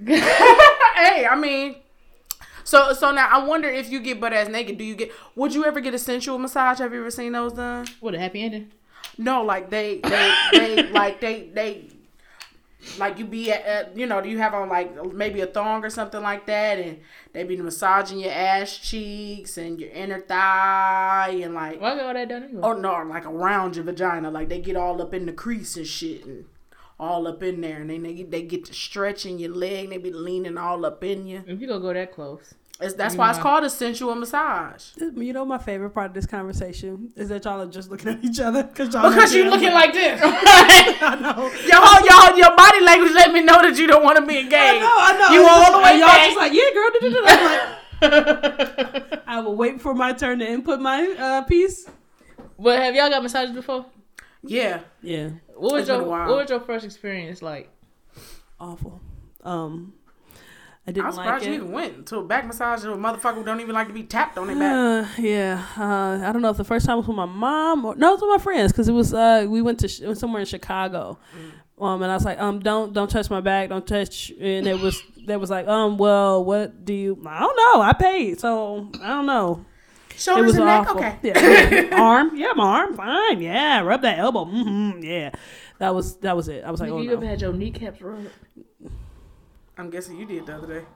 hey, 0.06 1.26
I 1.26 1.36
mean, 1.36 1.76
so 2.64 2.92
so 2.92 3.12
now 3.12 3.28
I 3.30 3.44
wonder 3.46 3.68
if 3.68 3.90
you 3.90 4.00
get 4.00 4.20
butt 4.20 4.32
ass 4.32 4.48
naked, 4.48 4.78
do 4.78 4.84
you 4.84 4.94
get? 4.94 5.10
Would 5.36 5.54
you 5.54 5.64
ever 5.64 5.80
get 5.80 5.94
a 5.94 5.98
sensual 5.98 6.38
massage? 6.38 6.78
Have 6.78 6.92
you 6.92 7.00
ever 7.00 7.10
seen 7.10 7.32
those 7.32 7.52
done? 7.52 7.86
What 8.00 8.14
a 8.14 8.18
happy 8.18 8.42
ending. 8.42 8.72
No, 9.18 9.42
like 9.42 9.70
they 9.70 10.00
they 10.00 10.34
they 10.52 10.82
like 10.90 11.20
they 11.20 11.50
they 11.52 11.88
like 12.98 13.18
you 13.18 13.24
be 13.24 13.50
at, 13.50 13.64
at 13.64 13.96
you 13.96 14.06
know 14.06 14.20
do 14.20 14.28
you 14.28 14.38
have 14.38 14.52
on 14.54 14.68
like 14.68 15.14
maybe 15.14 15.40
a 15.40 15.46
thong 15.46 15.84
or 15.84 15.90
something 15.90 16.22
like 16.22 16.46
that, 16.46 16.78
and 16.78 17.00
they 17.32 17.44
be 17.44 17.56
massaging 17.56 18.18
your 18.18 18.32
ass 18.32 18.76
cheeks 18.76 19.56
and 19.56 19.80
your 19.80 19.90
inner 19.90 20.20
thigh 20.20 21.40
and 21.42 21.54
like 21.54 21.80
Why 21.80 21.98
all 21.98 22.12
that 22.14 22.28
done 22.28 22.44
anyway? 22.44 22.60
oh 22.62 22.72
no 22.74 23.02
like 23.02 23.24
around 23.26 23.76
your 23.76 23.84
vagina 23.84 24.30
like 24.30 24.48
they 24.48 24.60
get 24.60 24.76
all 24.76 25.00
up 25.00 25.14
in 25.14 25.26
the 25.26 25.32
crease 25.32 25.76
and 25.76 25.86
shit 25.86 26.24
and 26.26 26.44
all 27.00 27.26
up 27.26 27.42
in 27.42 27.60
there 27.60 27.80
and 27.80 27.90
then 27.90 28.02
they 28.02 28.22
they 28.22 28.42
get 28.42 28.64
to 28.66 28.74
stretching 28.74 29.38
your 29.38 29.52
leg 29.54 29.90
they 29.90 29.98
be 29.98 30.12
leaning 30.12 30.58
all 30.58 30.84
up 30.84 31.02
in 31.02 31.26
you. 31.26 31.42
If 31.46 31.60
you 31.60 31.66
gonna 31.66 31.80
go 31.80 31.92
that 31.92 32.12
close, 32.12 32.54
It's, 32.80 32.94
that's 32.94 33.14
why 33.14 33.30
it's 33.30 33.38
called 33.38 33.62
a 33.62 33.70
sensual 33.70 34.14
massage. 34.16 34.86
You 34.98 35.32
know, 35.32 35.44
my 35.44 35.58
favorite 35.58 35.90
part 35.90 36.06
of 36.06 36.14
this 36.14 36.26
conversation 36.26 37.12
is 37.14 37.28
that 37.28 37.44
y'all 37.44 37.62
are 37.62 37.66
just 37.66 37.88
looking 37.88 38.08
at 38.08 38.24
each 38.24 38.40
other 38.40 38.64
because 38.64 38.92
y'all 38.92 39.08
Because 39.10 39.32
you 39.32 39.44
looking 39.44 39.70
looking 39.70 39.74
like 39.74 39.92
this. 39.92 40.20
I 40.24 41.14
know. 41.20 41.50
Your 41.66 41.80
whole, 41.80 42.04
your, 42.04 42.38
your 42.46 42.56
body 42.56 42.80
language 42.84 43.12
let 43.12 43.32
me 43.32 43.42
know 43.42 43.62
that 43.62 43.78
you 43.78 43.86
don't 43.86 44.02
want 44.02 44.18
to 44.18 44.26
be 44.26 44.38
engaged. 44.38 44.54
I 44.56 44.78
know, 44.80 44.96
I 44.98 45.18
know. 45.18 45.34
You 45.34 45.40
It's 45.42 45.50
all 45.50 45.60
just- 45.60 45.72
the 45.72 45.78
way 45.78 45.98
y'all 45.98 46.08
back. 46.08 46.24
just 46.26 46.36
like, 46.36 46.52
yeah, 46.52 46.70
girl. 46.74 46.90
da-da-da-da. 47.00 47.76
I'm 48.02 49.04
like, 49.10 49.22
I 49.28 49.40
will 49.40 49.56
wait 49.56 49.80
for 49.80 49.94
my 49.94 50.12
turn 50.12 50.40
to 50.40 50.46
input 50.46 50.80
my 50.80 51.14
uh, 51.18 51.42
piece. 51.42 51.88
but 52.58 52.78
have 52.80 52.94
y'all 52.96 53.08
got 53.08 53.22
massages 53.22 53.54
before? 53.54 53.86
Yeah. 54.42 54.80
Yeah, 55.00 55.30
What 55.54 55.72
was 55.74 55.80
It's 55.82 55.88
your. 55.88 56.02
What 56.02 56.26
was 56.28 56.50
your 56.50 56.60
first 56.60 56.84
experience 56.84 57.40
like? 57.40 57.70
awful. 58.60 59.00
Um, 59.42 59.94
I 60.86 60.90
I'm 60.90 60.94
didn't 60.94 61.06
like 61.06 61.14
surprised 61.14 61.44
it. 61.46 61.48
you 61.48 61.54
even 61.54 61.72
went 61.72 62.06
to 62.08 62.18
a 62.18 62.24
back 62.24 62.46
massage 62.46 62.82
to 62.82 62.92
a 62.92 62.96
motherfucker 62.96 63.36
who 63.36 63.44
don't 63.44 63.60
even 63.60 63.74
like 63.74 63.86
to 63.88 63.94
be 63.94 64.02
tapped 64.02 64.36
on 64.36 64.48
their 64.48 64.56
back. 64.56 64.72
Uh, 64.72 65.08
yeah, 65.22 65.66
uh, 65.78 66.28
I 66.28 66.30
don't 66.32 66.42
know 66.42 66.50
if 66.50 66.58
the 66.58 66.64
first 66.64 66.84
time 66.84 66.98
was 66.98 67.06
with 67.06 67.16
my 67.16 67.24
mom 67.24 67.84
or 67.86 67.94
no, 67.96 68.10
it 68.10 68.12
was 68.12 68.20
with 68.20 68.30
my 68.30 68.42
friends 68.42 68.70
because 68.72 68.88
it 68.88 68.92
was 68.92 69.14
uh, 69.14 69.46
we 69.48 69.62
went 69.62 69.80
to 69.80 69.88
sh- 69.88 70.00
it 70.00 70.08
was 70.08 70.18
somewhere 70.18 70.40
in 70.40 70.46
Chicago, 70.46 71.18
um, 71.80 72.02
and 72.02 72.10
I 72.12 72.14
was 72.14 72.24
like, 72.26 72.38
um, 72.38 72.60
don't 72.60 72.92
don't 72.92 73.10
touch 73.10 73.30
my 73.30 73.40
back, 73.40 73.70
don't 73.70 73.86
touch, 73.86 74.30
and 74.38 74.66
it 74.66 74.78
was 74.78 75.02
that 75.26 75.40
was 75.40 75.48
like, 75.48 75.66
um, 75.68 75.96
well, 75.96 76.44
what 76.44 76.84
do 76.84 76.92
you? 76.92 77.18
I 77.26 77.40
don't 77.40 77.56
know, 77.56 77.80
I 77.80 77.92
paid, 77.94 78.40
so 78.40 78.90
I 79.02 79.08
don't 79.08 79.26
know. 79.26 79.64
It 80.10 80.44
was 80.44 80.54
and 80.54 80.66
neck, 80.66 80.88
okay. 80.90 81.16
Yeah, 81.22 81.88
arm, 82.00 82.36
yeah, 82.36 82.52
my 82.54 82.80
arm, 82.80 82.94
fine, 82.94 83.40
yeah, 83.40 83.80
rub 83.80 84.02
that 84.02 84.18
elbow, 84.18 84.44
mm-hmm, 84.44 85.02
yeah, 85.02 85.30
that 85.78 85.94
was 85.94 86.16
that 86.18 86.36
was 86.36 86.48
it. 86.48 86.62
I 86.62 86.70
was 86.70 86.78
like, 86.80 86.90
Nigga, 86.90 86.94
oh 86.94 87.00
you 87.00 87.08
no. 87.08 87.16
ever 87.16 87.26
had 87.26 87.40
your 87.40 87.52
kneecaps 87.54 88.02
rubbed? 88.02 88.30
I'm 89.76 89.90
guessing 89.90 90.16
you 90.16 90.26
did 90.26 90.46
the 90.46 90.56
other 90.56 90.80
day. 90.80 90.86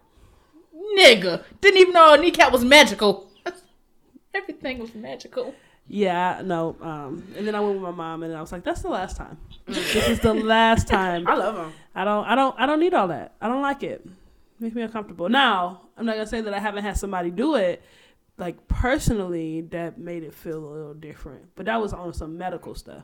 Nigga, 0.98 1.44
didn't 1.60 1.80
even 1.80 1.92
know 1.92 2.14
a 2.14 2.18
kneecap 2.18 2.52
was 2.52 2.64
magical. 2.64 3.30
Everything 4.34 4.78
was 4.78 4.94
magical. 4.94 5.54
Yeah, 5.88 6.42
no. 6.44 6.76
Um, 6.80 7.26
and 7.36 7.46
then 7.46 7.54
I 7.54 7.60
went 7.60 7.74
with 7.74 7.82
my 7.82 7.90
mom, 7.90 8.22
and 8.22 8.34
I 8.36 8.40
was 8.40 8.52
like, 8.52 8.62
"That's 8.62 8.82
the 8.82 8.90
last 8.90 9.16
time. 9.16 9.38
this 9.66 10.08
is 10.08 10.20
the 10.20 10.34
last 10.34 10.86
time. 10.86 11.26
I 11.26 11.34
love 11.34 11.56
them. 11.56 11.72
I 11.94 12.04
don't, 12.04 12.26
I 12.26 12.34
don't, 12.34 12.60
I 12.60 12.66
don't 12.66 12.78
need 12.78 12.94
all 12.94 13.08
that. 13.08 13.34
I 13.40 13.48
don't 13.48 13.62
like 13.62 13.82
it. 13.82 14.06
Makes 14.60 14.74
me 14.74 14.82
uncomfortable. 14.82 15.28
Now, 15.28 15.82
I'm 15.96 16.04
not 16.04 16.14
gonna 16.14 16.26
say 16.26 16.42
that 16.42 16.52
I 16.52 16.58
haven't 16.58 16.84
had 16.84 16.96
somebody 16.98 17.30
do 17.30 17.54
it, 17.54 17.82
like 18.36 18.68
personally, 18.68 19.62
that 19.62 19.98
made 19.98 20.22
it 20.24 20.34
feel 20.34 20.58
a 20.58 20.70
little 20.72 20.94
different. 20.94 21.46
But 21.56 21.66
that 21.66 21.80
was 21.80 21.92
on 21.92 22.12
some 22.12 22.36
medical 22.36 22.74
stuff. 22.74 23.02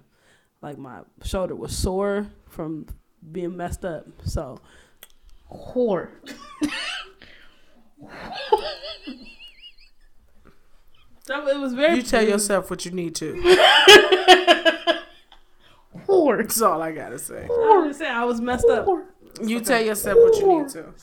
Like 0.60 0.78
my 0.78 1.00
shoulder 1.22 1.54
was 1.54 1.76
sore 1.76 2.26
from 2.48 2.86
being 3.32 3.56
messed 3.56 3.84
up. 3.84 4.06
So 4.24 4.60
Whore. 5.50 6.08
So 11.26 11.48
it 11.48 11.58
was 11.58 11.74
very. 11.74 11.96
You 11.96 12.02
tell 12.14 12.22
yourself 12.22 12.70
what 12.70 12.84
you 12.84 12.90
need 12.90 13.14
to. 13.16 13.32
Whore. 16.06 16.38
That's 16.38 16.60
all 16.60 16.82
I 16.82 16.92
gotta 16.92 17.18
say. 17.18 17.44
I 17.44 17.84
was 17.86 17.96
say 17.96 18.08
I 18.08 18.24
was 18.24 18.40
messed 18.40 18.66
up. 18.66 18.86
You 19.42 19.60
tell 19.60 19.82
yourself 19.82 20.18
what 20.18 20.36
you 20.36 20.58
need 20.58 20.68
to. 20.70 20.94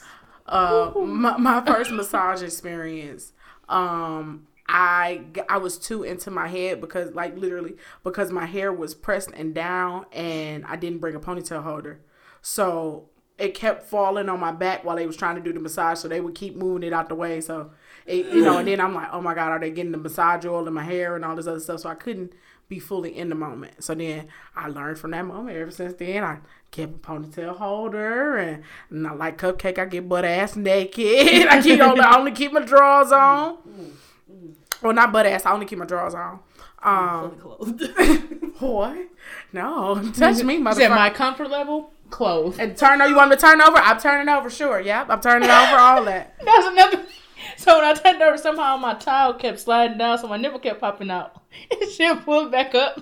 Uh, 0.45 0.91
my, 0.99 1.37
my 1.37 1.65
first 1.65 1.91
massage 1.91 2.41
experience. 2.43 3.33
Um, 3.67 4.47
I 4.67 5.23
g- 5.33 5.41
I 5.49 5.57
was 5.57 5.77
too 5.77 6.03
into 6.03 6.29
my 6.31 6.47
head 6.47 6.81
because 6.81 7.13
like 7.13 7.37
literally 7.37 7.75
because 8.03 8.31
my 8.31 8.45
hair 8.45 8.71
was 8.71 8.93
pressed 8.93 9.31
and 9.33 9.53
down 9.53 10.05
and 10.11 10.65
I 10.65 10.75
didn't 10.75 10.99
bring 10.99 11.15
a 11.15 11.19
ponytail 11.19 11.63
holder, 11.63 11.99
so 12.41 13.09
it 13.41 13.53
kept 13.53 13.83
falling 13.83 14.29
on 14.29 14.39
my 14.39 14.51
back 14.51 14.83
while 14.83 14.95
they 14.95 15.07
was 15.07 15.17
trying 15.17 15.35
to 15.35 15.41
do 15.41 15.51
the 15.53 15.59
massage. 15.59 15.99
So 15.99 16.07
they 16.07 16.21
would 16.21 16.35
keep 16.35 16.55
moving 16.55 16.83
it 16.87 16.93
out 16.93 17.09
the 17.09 17.15
way. 17.15 17.41
So 17.41 17.71
it, 18.05 18.27
you 18.27 18.41
know, 18.43 18.57
and 18.59 18.67
then 18.67 18.79
I'm 18.79 18.93
like, 18.93 19.09
oh 19.11 19.21
my 19.21 19.33
god, 19.33 19.49
are 19.51 19.59
they 19.59 19.71
getting 19.71 19.91
the 19.91 19.97
massage 19.97 20.45
oil 20.45 20.67
in 20.67 20.73
my 20.73 20.83
hair 20.83 21.15
and 21.15 21.25
all 21.25 21.35
this 21.35 21.47
other 21.47 21.59
stuff? 21.59 21.81
So 21.81 21.89
I 21.89 21.95
couldn't 21.95 22.33
be 22.69 22.79
fully 22.79 23.17
in 23.17 23.29
the 23.29 23.35
moment. 23.35 23.83
So 23.83 23.93
then 23.93 24.27
I 24.55 24.67
learned 24.69 24.97
from 24.97 25.11
that 25.11 25.25
moment. 25.25 25.57
Ever 25.57 25.71
since 25.71 25.93
then, 25.95 26.23
I 26.23 26.37
kept 26.71 26.95
a 26.95 26.97
ponytail 26.99 27.57
holder, 27.57 28.37
and, 28.37 28.63
and 28.89 29.05
I 29.07 29.13
like 29.13 29.37
cupcake. 29.37 29.77
I 29.77 29.85
get 29.85 30.07
butt 30.07 30.23
ass 30.23 30.55
naked. 30.55 31.47
I 31.49 31.61
keep 31.61 31.81
only, 31.81 32.01
I 32.01 32.17
only 32.17 32.31
keep 32.31 32.53
my 32.53 32.61
drawers 32.61 33.11
on. 33.11 33.57
Well, 34.81 34.93
not 34.93 35.11
butt 35.11 35.25
ass. 35.25 35.45
I 35.45 35.51
only 35.51 35.65
keep 35.65 35.79
my 35.79 35.85
drawers 35.85 36.15
on. 36.15 36.39
Um, 36.83 37.37
Fully 37.37 37.73
clothed. 37.77 38.31
what? 38.59 38.97
No, 39.53 40.11
touch 40.13 40.43
me, 40.43 40.55
You 40.55 40.61
motherfucker. 40.61 40.75
said 40.75 40.89
my 40.89 41.09
comfort 41.09 41.49
level? 41.49 41.91
Clothes. 42.11 42.59
and 42.59 42.77
turn 42.77 43.01
over. 43.01 43.09
You 43.09 43.15
want 43.15 43.29
me 43.31 43.35
to 43.37 43.41
turn 43.41 43.61
over? 43.61 43.77
I'm 43.77 43.99
turning 43.99 44.29
over. 44.29 44.49
Sure. 44.49 44.79
Yep. 44.79 45.07
I'm 45.09 45.21
turning 45.21 45.49
over. 45.49 45.75
All 45.77 46.03
that. 46.05 46.35
That's 46.45 46.67
another. 46.67 47.05
So 47.57 47.77
when 47.79 47.85
I 47.85 47.93
turned 47.93 48.21
over, 48.21 48.37
somehow 48.37 48.77
my 48.77 48.93
towel 48.93 49.33
kept 49.33 49.59
sliding 49.59 49.97
down, 49.97 50.17
so 50.19 50.27
my 50.27 50.37
nipple 50.37 50.59
kept 50.59 50.79
popping 50.81 51.09
out. 51.09 51.41
And 51.71 51.89
shit 51.91 52.23
pulled 52.23 52.51
back 52.51 52.73
up 52.75 52.99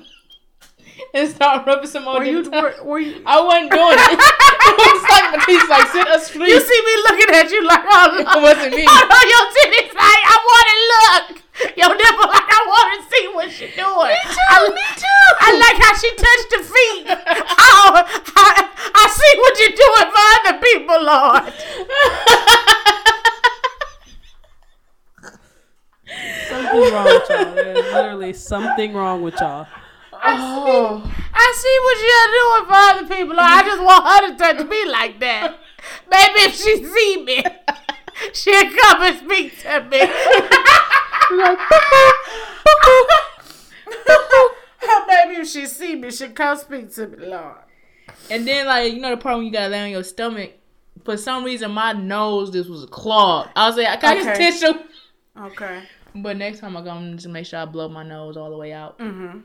and 1.14 1.30
started 1.30 1.68
rubbing 1.68 1.88
some 1.88 2.04
more. 2.06 2.20
Were 2.20 2.24
you? 2.26 2.50
Were, 2.50 2.74
were 2.84 3.00
you? 3.00 3.22
I 3.26 3.42
wasn't 3.42 3.72
doing 3.72 3.94
it. 3.94 4.10
it 4.10 4.78
was 4.80 5.04
like 5.10 5.28
Matisse, 5.38 5.70
like 5.70 5.88
sit 5.90 6.08
asleep. 6.08 6.50
You 6.50 6.60
see 6.60 6.82
me 6.86 6.94
looking 7.10 7.36
at 7.36 7.52
you 7.52 7.66
like, 7.68 7.82
oh, 7.84 8.18
it 8.20 8.42
wasn't 8.42 8.74
me. 8.76 8.86
Oh, 8.88 9.02
no, 9.10 9.20
your 9.30 9.46
titties 9.54 9.94
like, 9.94 10.24
I 10.26 10.38
want 10.50 10.66
to 10.70 10.78
look. 11.36 11.44
Your 11.76 11.92
nipple 11.96 12.28
like, 12.30 12.48
I 12.48 12.62
want 12.68 12.88
to 12.96 13.10
see 13.10 13.28
what 13.34 13.52
she 13.52 13.68
doing. 13.76 14.16
Me 14.16 14.22
too, 14.32 14.50
I, 14.50 14.70
me 14.70 14.88
too. 14.96 15.28
I 15.40 15.50
like 15.60 15.78
how 15.80 15.94
she 15.98 16.10
touched 16.16 16.50
the 16.56 16.62
feet. 16.64 17.06
oh, 17.60 18.04
I, 18.36 18.70
I 18.96 19.06
see 19.12 19.34
what 19.40 19.60
you're 19.60 19.76
doing 19.76 20.08
for 20.14 20.24
other 20.40 20.56
people, 20.64 21.00
Lord. 21.04 21.44
Something 26.48 26.94
wrong 26.94 27.06
with 27.06 27.30
y'all. 27.30 27.56
There's 27.56 27.94
literally 27.94 28.34
something 28.34 28.94
wrong 28.94 29.22
with 29.22 29.36
y'all. 29.40 29.68
Oh. 30.14 31.04
I 31.34 31.54
see 31.56 31.78
what 31.84 31.98
you're 32.08 32.32
doing 32.40 32.66
for 32.68 32.76
other 32.76 33.08
people, 33.16 33.36
Lord. 33.36 33.52
I 33.52 33.64
just 33.64 33.82
want 33.82 34.06
her 34.06 34.32
to 34.32 34.38
touch 34.38 34.68
me 34.68 34.86
like 34.92 35.20
that. 35.20 35.60
Maybe 36.10 36.40
if 36.42 36.56
she 36.56 36.84
see 36.84 37.24
me, 37.24 37.44
she'll 38.34 38.72
come 38.82 39.04
and 39.04 39.18
speak 39.20 39.60
to 39.62 39.84
me. 39.90 40.00
Maybe 45.08 45.42
if 45.42 45.48
she 45.48 45.66
see 45.66 45.96
me, 45.96 46.12
she'll 46.12 46.32
come 46.32 46.58
speak 46.58 46.94
to 46.96 47.08
me, 47.08 47.26
Lord. 47.28 47.56
And 48.30 48.48
then 48.48 48.66
like 48.66 48.94
you 48.94 49.00
know 49.00 49.12
the 49.12 49.18
part 49.18 49.38
when 49.38 49.46
you 49.46 49.52
gotta 49.52 49.70
lay 49.70 49.84
on 49.84 49.90
your 49.92 50.04
stomach. 50.04 50.52
For 51.06 51.18
some 51.18 51.44
reason, 51.44 51.72
my 51.72 51.94
nose 51.94 52.52
this 52.52 52.68
was 52.68 52.86
clogged. 52.86 53.50
I 53.56 53.68
was 53.68 53.78
like, 53.78 53.88
I 53.88 53.96
got 53.98 54.18
Okay. 54.18 54.38
this 54.38 54.60
tissue. 54.62 54.80
Okay. 55.38 55.84
But 56.16 56.38
next 56.38 56.60
time 56.60 56.76
I 56.76 56.82
go, 56.82 56.90
I'm 56.90 57.04
gonna 57.06 57.16
just 57.16 57.28
make 57.28 57.46
sure 57.46 57.60
I 57.60 57.66
blow 57.66 57.88
my 57.90 58.04
nose 58.04 58.38
all 58.38 58.50
the 58.50 58.58
way 58.58 58.74
out. 58.74 58.98
Mm-hmm. 59.00 59.40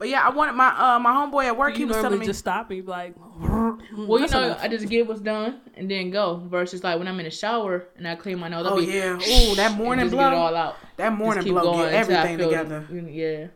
But 0.00 0.08
yeah, 0.08 0.26
I 0.26 0.30
wanted 0.30 0.54
my 0.54 0.68
uh 0.68 0.98
my 0.98 1.10
homeboy 1.12 1.44
at 1.44 1.56
work. 1.56 1.74
You 1.74 1.80
he 1.80 1.84
was 1.84 1.98
telling 1.98 2.18
me. 2.18 2.24
just 2.26 2.38
stop 2.40 2.70
and 2.70 2.84
be 2.84 2.90
like, 2.90 3.14
Well, 3.18 3.78
you 4.18 4.26
know, 4.28 4.44
enough. 4.44 4.58
I 4.62 4.66
just 4.66 4.88
get 4.88 5.06
what's 5.06 5.20
done 5.20 5.60
and 5.74 5.90
then 5.90 6.10
go. 6.10 6.42
Versus 6.48 6.82
like 6.82 6.98
when 6.98 7.06
I'm 7.06 7.18
in 7.20 7.24
the 7.26 7.30
shower 7.30 7.86
and 7.98 8.08
I 8.08 8.14
clean 8.16 8.38
my 8.38 8.48
nose. 8.48 8.66
Oh 8.66 8.76
be, 8.78 8.86
yeah. 8.86 9.16
Ooh, 9.50 9.54
that 9.56 9.76
morning 9.76 10.06
just 10.06 10.16
get 10.16 10.28
it 10.28 10.30
blow. 10.30 10.38
all 10.40 10.56
out. 10.56 10.76
That 10.96 11.10
Just 11.10 11.18
morning 11.18 11.44
keep 11.44 11.52
blow 11.52 11.62
going 11.64 11.90
get 11.90 11.92
everything 11.94 12.38
feel- 12.38 12.48
together. 12.48 12.86
Yeah, 12.90 13.46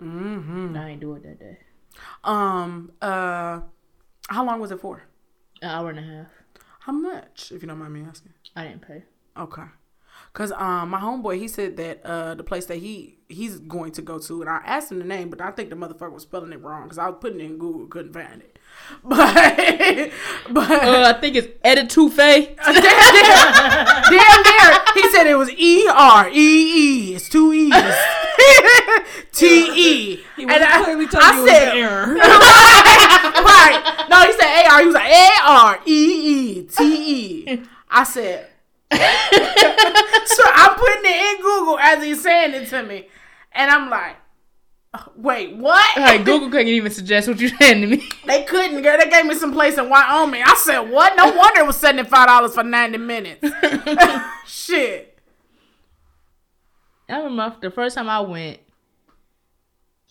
Mm-hmm. 0.00 0.76
I 0.76 0.90
ain't 0.90 1.00
do 1.00 1.14
it 1.14 1.22
that 1.22 1.38
day. 1.40 1.58
Um. 2.22 2.92
Uh. 3.00 3.60
How 4.28 4.44
long 4.44 4.60
was 4.60 4.70
it 4.70 4.80
for? 4.80 5.02
An 5.62 5.70
hour 5.70 5.88
and 5.90 5.98
a 5.98 6.02
half. 6.02 6.26
How 6.80 6.92
much, 6.92 7.52
if 7.52 7.62
you 7.62 7.68
don't 7.68 7.78
mind 7.78 7.94
me 7.94 8.02
asking? 8.06 8.32
I 8.54 8.64
didn't 8.64 8.86
pay. 8.86 9.04
Okay. 9.38 9.62
Cause 10.34 10.50
um 10.52 10.90
my 10.90 10.98
homeboy 11.00 11.38
he 11.38 11.46
said 11.48 11.76
that 11.76 12.00
uh 12.04 12.34
the 12.34 12.42
place 12.42 12.66
that 12.66 12.78
he 12.78 13.16
he's 13.28 13.58
going 13.60 13.92
to 13.92 14.02
go 14.02 14.18
to 14.18 14.40
and 14.42 14.50
I 14.50 14.56
asked 14.66 14.90
him 14.90 14.98
the 14.98 15.04
name 15.04 15.30
but 15.30 15.40
I 15.40 15.52
think 15.52 15.70
the 15.70 15.76
motherfucker 15.76 16.10
was 16.12 16.24
spelling 16.24 16.52
it 16.52 16.60
wrong 16.60 16.82
because 16.82 16.98
I 16.98 17.06
was 17.08 17.18
putting 17.20 17.38
it 17.40 17.44
in 17.44 17.56
Google 17.58 17.86
couldn't 17.86 18.12
find 18.12 18.42
it. 18.42 18.58
But 19.04 19.32
but 20.50 20.70
Uh, 20.70 21.12
I 21.16 21.20
think 21.20 21.36
it's 21.36 21.46
Edit 21.62 21.88
Touffet. 21.88 22.56
damn 22.64 22.74
damn 22.74 24.42
near. 24.42 24.78
He 24.94 25.08
said 25.12 25.26
it 25.28 25.36
was 25.38 25.50
E 25.52 25.86
R 25.88 26.28
E 26.28 26.32
E. 27.12 27.14
It's 27.14 27.28
two 27.28 27.52
E's. 27.52 27.72
T 29.32 29.46
E. 29.46 30.20
He 30.36 30.46
was 30.46 30.56
clearly 30.84 31.06
telling 31.06 31.26
I 31.26 31.40
was 31.40 31.48
said- 31.50 31.76
error. 31.76 32.14
right. 32.16 34.06
No 34.10 34.20
he 34.26 34.32
said 34.32 34.64
A 34.64 34.68
R 34.72 34.80
he 34.80 34.86
was 34.86 34.94
like 34.94 35.12
A 35.12 35.30
R 35.44 35.78
E 35.86 36.58
E 36.58 36.62
T 36.64 37.44
E. 37.52 37.62
I 37.90 38.02
said 38.04 38.48
so 38.96 40.42
I'm 40.46 40.74
putting 40.74 41.02
it 41.04 41.36
in 41.36 41.42
Google 41.42 41.78
as 41.78 42.04
he's 42.04 42.22
saying 42.22 42.54
it 42.54 42.68
to 42.68 42.82
me, 42.82 43.08
and 43.52 43.70
I'm 43.70 43.90
like, 43.90 44.16
wait, 45.16 45.56
what? 45.56 45.96
Like 45.96 46.24
Google 46.24 46.50
couldn't 46.50 46.68
even 46.68 46.92
suggest 46.92 47.28
what 47.28 47.40
you're 47.40 47.50
saying 47.50 47.80
to 47.82 47.86
me. 47.86 48.08
They 48.26 48.44
couldn't, 48.44 48.82
girl. 48.82 48.96
They 48.98 49.10
gave 49.10 49.26
me 49.26 49.34
some 49.34 49.52
place 49.52 49.76
in 49.76 49.88
Wyoming. 49.88 50.42
I 50.42 50.54
said, 50.54 50.80
what? 50.80 51.14
No 51.16 51.30
wonder 51.36 51.60
it 51.60 51.66
was 51.66 51.76
seventy 51.76 52.08
five 52.08 52.26
dollars 52.26 52.54
for 52.54 52.64
ninety 52.64 52.98
minutes. 52.98 53.46
Shit. 54.46 55.18
I 57.08 57.18
remember 57.20 57.56
the 57.60 57.70
first 57.70 57.96
time 57.96 58.08
I 58.08 58.20
went, 58.20 58.60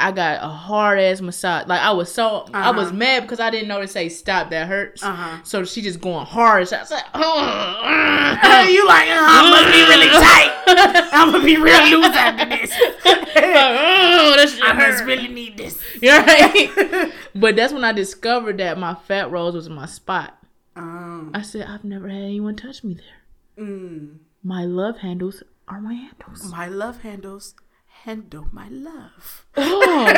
I 0.04 0.12
got 0.12 0.43
a 0.43 0.47
hard 0.47 0.99
ass 0.99 1.22
massage. 1.22 1.68
Like 1.68 1.82
I 1.82 1.91
was 1.91 2.12
so 2.12 2.45
I 2.54 2.72
was 2.72 2.88
Uh-huh. 2.88 2.95
mad 2.97 3.22
because 3.22 3.39
I 3.39 3.49
didn't 3.49 3.68
know 3.68 3.82
to 3.82 3.88
say 3.88 4.10
stop. 4.10 4.49
That 4.49 4.68
hurts. 4.68 5.01
Uh-huh. 5.04 5.39
So 5.43 5.64
she 5.66 5.82
just 5.82 6.01
going 6.01 6.26
hard. 6.26 6.68
So 6.68 6.78
I 6.78 6.80
was 6.82 6.91
like, 6.91 7.04
Uh, 7.14 8.66
you 8.70 8.86
like? 8.88 9.08
Uh, 9.10 9.16
I'm 9.18 9.51
gonna 9.51 9.72
be 9.72 9.84
really 9.84 10.08
tight. 10.26 11.10
I'm 11.14 11.32
gonna 11.32 11.45
be 11.45 11.58
real 11.58 11.99
loose 11.99 12.16
after 12.16 12.45
this. 12.49 12.72
oh, 13.36 14.45
I 14.64 15.01
really 15.06 15.28
need 15.28 15.58
this. 15.58 15.80
You 16.01 16.10
know 16.10 16.20
right? 16.26 17.12
but 17.36 17.56
that's 17.56 17.74
when 17.74 17.84
I 17.84 17.91
discovered 17.93 18.58
that 18.60 18.78
my 18.78 18.95
fat 18.95 19.32
rolls 19.32 19.56
was 19.56 19.70
my 19.70 19.86
spot. 19.86 20.38
Um. 20.76 21.32
I 21.34 21.41
said, 21.43 21.68
I've 21.68 21.84
never 21.84 22.08
had 22.10 22.22
anyone 22.24 22.56
touch 22.56 22.84
me 22.84 22.95
there. 22.95 23.66
mm. 23.66 24.18
My 24.43 24.66
love 24.66 24.97
handles 24.97 25.41
are 25.68 25.80
my 25.80 25.93
handles. 25.93 26.51
My 26.51 26.68
love 26.68 27.01
handles 27.01 27.56
handle 28.04 28.47
my 28.51 28.68
love. 28.70 29.45
Oh, 29.56 30.14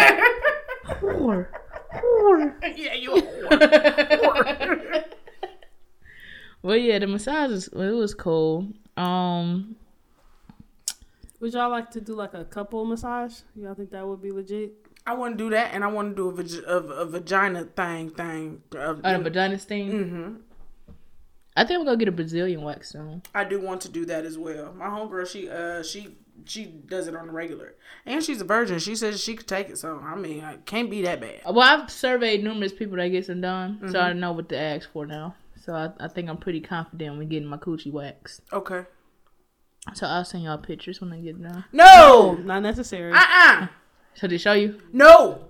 whore. 0.86 1.48
Whore. 1.94 2.78
yeah, 2.78 2.94
you. 2.94 3.16
a 3.16 3.22
whore. 3.22 5.04
Well, 6.62 6.78
yeah, 6.78 6.98
the 6.98 7.06
massage 7.08 7.52
was, 7.52 7.70
well, 7.72 7.88
it 7.88 7.96
was 7.96 8.16
cool. 8.16 8.68
Um, 8.98 9.76
Would 11.40 11.54
y'all 11.54 11.70
like 11.70 11.92
to 11.92 12.02
do 12.02 12.16
like 12.16 12.34
a 12.34 12.44
couple 12.44 12.84
massage? 12.86 13.42
Y'all 13.56 13.76
think 13.76 13.92
that 13.92 14.08
would 14.08 14.22
be 14.22 14.32
legit? 14.32 14.74
I 15.06 15.14
want 15.14 15.38
to 15.38 15.44
do 15.44 15.52
that, 15.52 15.76
and 15.76 15.84
I 15.84 15.88
want 15.88 16.16
to 16.16 16.16
do 16.16 16.30
a, 16.30 16.34
vag- 16.34 16.64
a, 16.66 16.78
a 16.78 17.06
vagina 17.06 17.66
thing 17.66 18.10
thing. 18.10 18.64
Uh, 18.76 18.96
uh, 19.04 19.18
the 19.18 19.24
vagina 19.24 19.58
thing. 19.60 19.92
mm-hmm. 19.92 20.34
I 21.56 21.64
think 21.64 21.80
I'm 21.80 21.86
gonna 21.86 21.98
get 21.98 22.08
a 22.08 22.12
Brazilian 22.12 22.64
wax 22.64 22.90
soon. 22.90 23.22
I 23.34 23.44
do 23.44 23.62
want 23.62 23.82
to 23.82 23.90
do 23.90 24.06
that 24.06 24.26
as 24.26 24.38
well. 24.38 24.74
My 24.74 24.88
homegirl, 24.88 25.28
she 25.32 25.48
uh 25.48 25.84
she 25.84 26.18
she 26.46 26.66
does 26.66 27.08
it 27.08 27.16
on 27.16 27.28
the 27.28 27.34
regular, 27.34 27.76
and 28.06 28.24
she's 28.24 28.42
a 28.42 28.46
virgin. 28.46 28.80
She 28.80 28.96
says 28.96 29.22
she 29.24 29.36
could 29.36 29.48
take 29.48 29.70
it, 29.70 29.78
so 29.78 30.00
I 30.04 30.16
mean, 30.16 30.44
I 30.44 30.58
can't 30.58 30.90
be 30.90 31.02
that 31.04 31.22
bad. 31.22 31.42
Well, 31.46 31.62
I've 31.62 31.90
surveyed 31.90 32.44
numerous 32.44 32.74
people 32.74 32.98
that 32.98 33.08
gets 33.10 33.28
them 33.28 33.42
done, 33.42 33.80
so 33.82 33.88
Mm-hmm. 33.88 33.98
I 33.98 34.14
know 34.14 34.32
what 34.34 34.50
to 34.50 34.58
ask 34.58 34.92
for 34.92 35.06
now. 35.06 35.36
So 35.64 35.74
I, 35.74 35.90
I 36.00 36.08
think 36.08 36.30
I'm 36.30 36.38
pretty 36.38 36.62
confident 36.62 37.18
when 37.18 37.28
getting 37.30 37.48
my 37.48 37.58
coochie 37.58 37.92
waxed. 37.92 38.42
Okay. 38.54 38.84
So 39.94 40.06
I'll 40.08 40.26
send 40.26 40.44
y'all 40.44 40.58
pictures 40.58 41.00
when 41.02 41.14
I 41.14 41.20
get 41.20 41.42
done. 41.42 41.64
No. 41.72 42.34
Not 42.44 42.62
necessary. 42.64 43.12
Uh 43.14 43.20
uh 43.20 43.68
So 44.16 44.28
they 44.28 44.38
show 44.38 44.54
you? 44.54 44.80
No. 44.94 45.48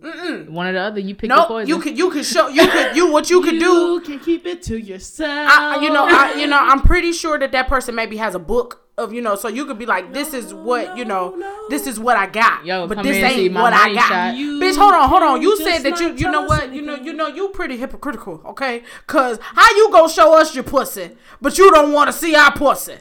One 0.00 0.66
or 0.66 0.72
the 0.72 0.80
other. 0.80 1.00
You 1.00 1.14
pick 1.14 1.28
your 1.28 1.38
Nope. 1.38 1.48
poison. 1.48 1.68
You 1.68 1.80
could 1.80 1.96
you 1.96 2.10
could 2.10 2.26
show 2.26 2.48
you 2.48 2.68
could 2.68 2.96
you 2.96 3.10
what 3.10 3.30
you 3.30 3.42
could 3.42 3.58
do. 3.58 3.94
You 3.94 4.00
can 4.00 4.18
keep 4.20 4.46
it 4.46 4.62
to 4.64 4.76
yourself. 4.78 5.50
I, 5.50 5.80
you 5.80 5.90
know, 5.90 6.04
I, 6.06 6.34
you 6.34 6.46
know, 6.46 6.58
I'm 6.58 6.82
pretty 6.82 7.12
sure 7.12 7.38
that 7.38 7.52
that 7.52 7.68
person 7.68 7.94
maybe 7.94 8.16
has 8.18 8.34
a 8.34 8.38
book 8.38 8.84
of, 8.96 9.12
you 9.12 9.20
know, 9.20 9.34
so 9.34 9.48
you 9.48 9.66
could 9.66 9.78
be 9.78 9.86
like, 9.86 10.12
this 10.12 10.34
is 10.34 10.52
what, 10.54 10.96
you 10.96 11.04
know, 11.04 11.34
no. 11.34 11.68
this 11.68 11.86
is 11.86 11.98
what 11.98 12.16
I 12.16 12.26
got, 12.26 12.64
Yo, 12.64 12.86
but 12.86 13.02
this 13.02 13.16
in 13.16 13.24
and 13.24 13.34
see 13.34 13.44
ain't 13.46 13.54
what 13.54 13.72
I 13.72 13.92
got. 13.94 14.34
Bitch, 14.34 14.76
hold 14.76 14.94
on, 14.94 15.08
hold 15.08 15.22
on. 15.22 15.42
You 15.42 15.56
said 15.56 15.78
that 15.80 16.00
you, 16.00 16.14
you 16.14 16.30
know 16.30 16.42
what, 16.42 16.72
you 16.72 16.82
know, 16.82 16.94
you 16.96 17.12
know, 17.12 17.26
you 17.26 17.48
pretty 17.48 17.76
hypocritical, 17.76 18.40
okay? 18.46 18.82
Cause 19.06 19.38
how 19.40 19.68
you 19.76 19.90
gonna 19.90 20.12
show 20.12 20.38
us 20.38 20.54
your 20.54 20.64
pussy, 20.64 21.10
but 21.40 21.58
you 21.58 21.70
don't 21.72 21.92
want 21.92 22.08
to 22.08 22.12
see 22.12 22.34
our 22.36 22.52
pussy? 22.52 22.96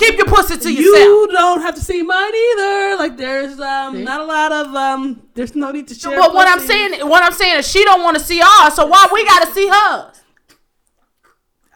Keep 0.00 0.16
your 0.18 0.26
pussy 0.26 0.56
to 0.56 0.72
yourself. 0.72 0.98
You 0.98 1.28
don't 1.32 1.60
have 1.62 1.74
to 1.74 1.80
see 1.80 2.02
mine 2.02 2.32
either. 2.34 2.96
Like 2.96 3.16
there's 3.16 3.60
um 3.60 4.02
not 4.04 4.20
a 4.20 4.24
lot 4.24 4.50
of 4.52 4.74
um. 4.74 5.22
There's 5.34 5.54
no 5.54 5.70
need 5.70 5.88
to 5.88 5.94
share. 5.94 6.18
But 6.18 6.32
what 6.34 6.48
I'm 6.48 6.60
saying, 6.66 7.06
what 7.08 7.22
I'm 7.22 7.32
saying 7.32 7.58
is, 7.60 7.68
she 7.70 7.84
don't 7.84 8.02
want 8.02 8.16
to 8.18 8.22
see 8.22 8.40
ours, 8.40 8.74
so 8.74 8.86
why 8.86 9.06
we 9.12 9.24
gotta 9.24 9.46
see 9.52 9.68
hers? 9.68 10.16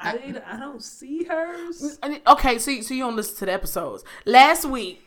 I, 0.00 0.34
I 0.46 0.56
don't 0.58 0.82
see 0.82 1.24
hers. 1.24 1.98
And 2.02 2.14
it- 2.14 2.22
Okay, 2.26 2.58
so, 2.58 2.78
so 2.82 2.92
you 2.92 3.00
don't 3.04 3.16
listen 3.16 3.36
to 3.38 3.46
the 3.46 3.52
episodes. 3.52 4.04
Last 4.26 4.66
week, 4.66 5.00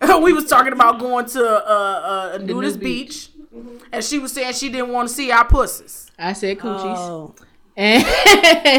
we 0.22 0.32
was 0.32 0.44
talking 0.46 0.72
about 0.72 1.00
going 1.00 1.26
to 1.26 1.44
uh, 1.44 1.72
uh, 1.72 2.30
a 2.34 2.38
nudist 2.38 2.78
beach. 2.78 3.30
beach, 3.52 3.62
and 3.92 4.04
she 4.04 4.18
was 4.20 4.32
saying 4.32 4.52
she 4.54 4.68
didn't 4.68 4.90
want 4.90 5.08
to 5.08 5.14
see 5.14 5.32
our 5.32 5.44
pussies. 5.44 6.10
I 6.18 6.34
said 6.34 6.58
coochies. 6.58 6.96
Oh. 6.96 7.34
And, 7.76 8.04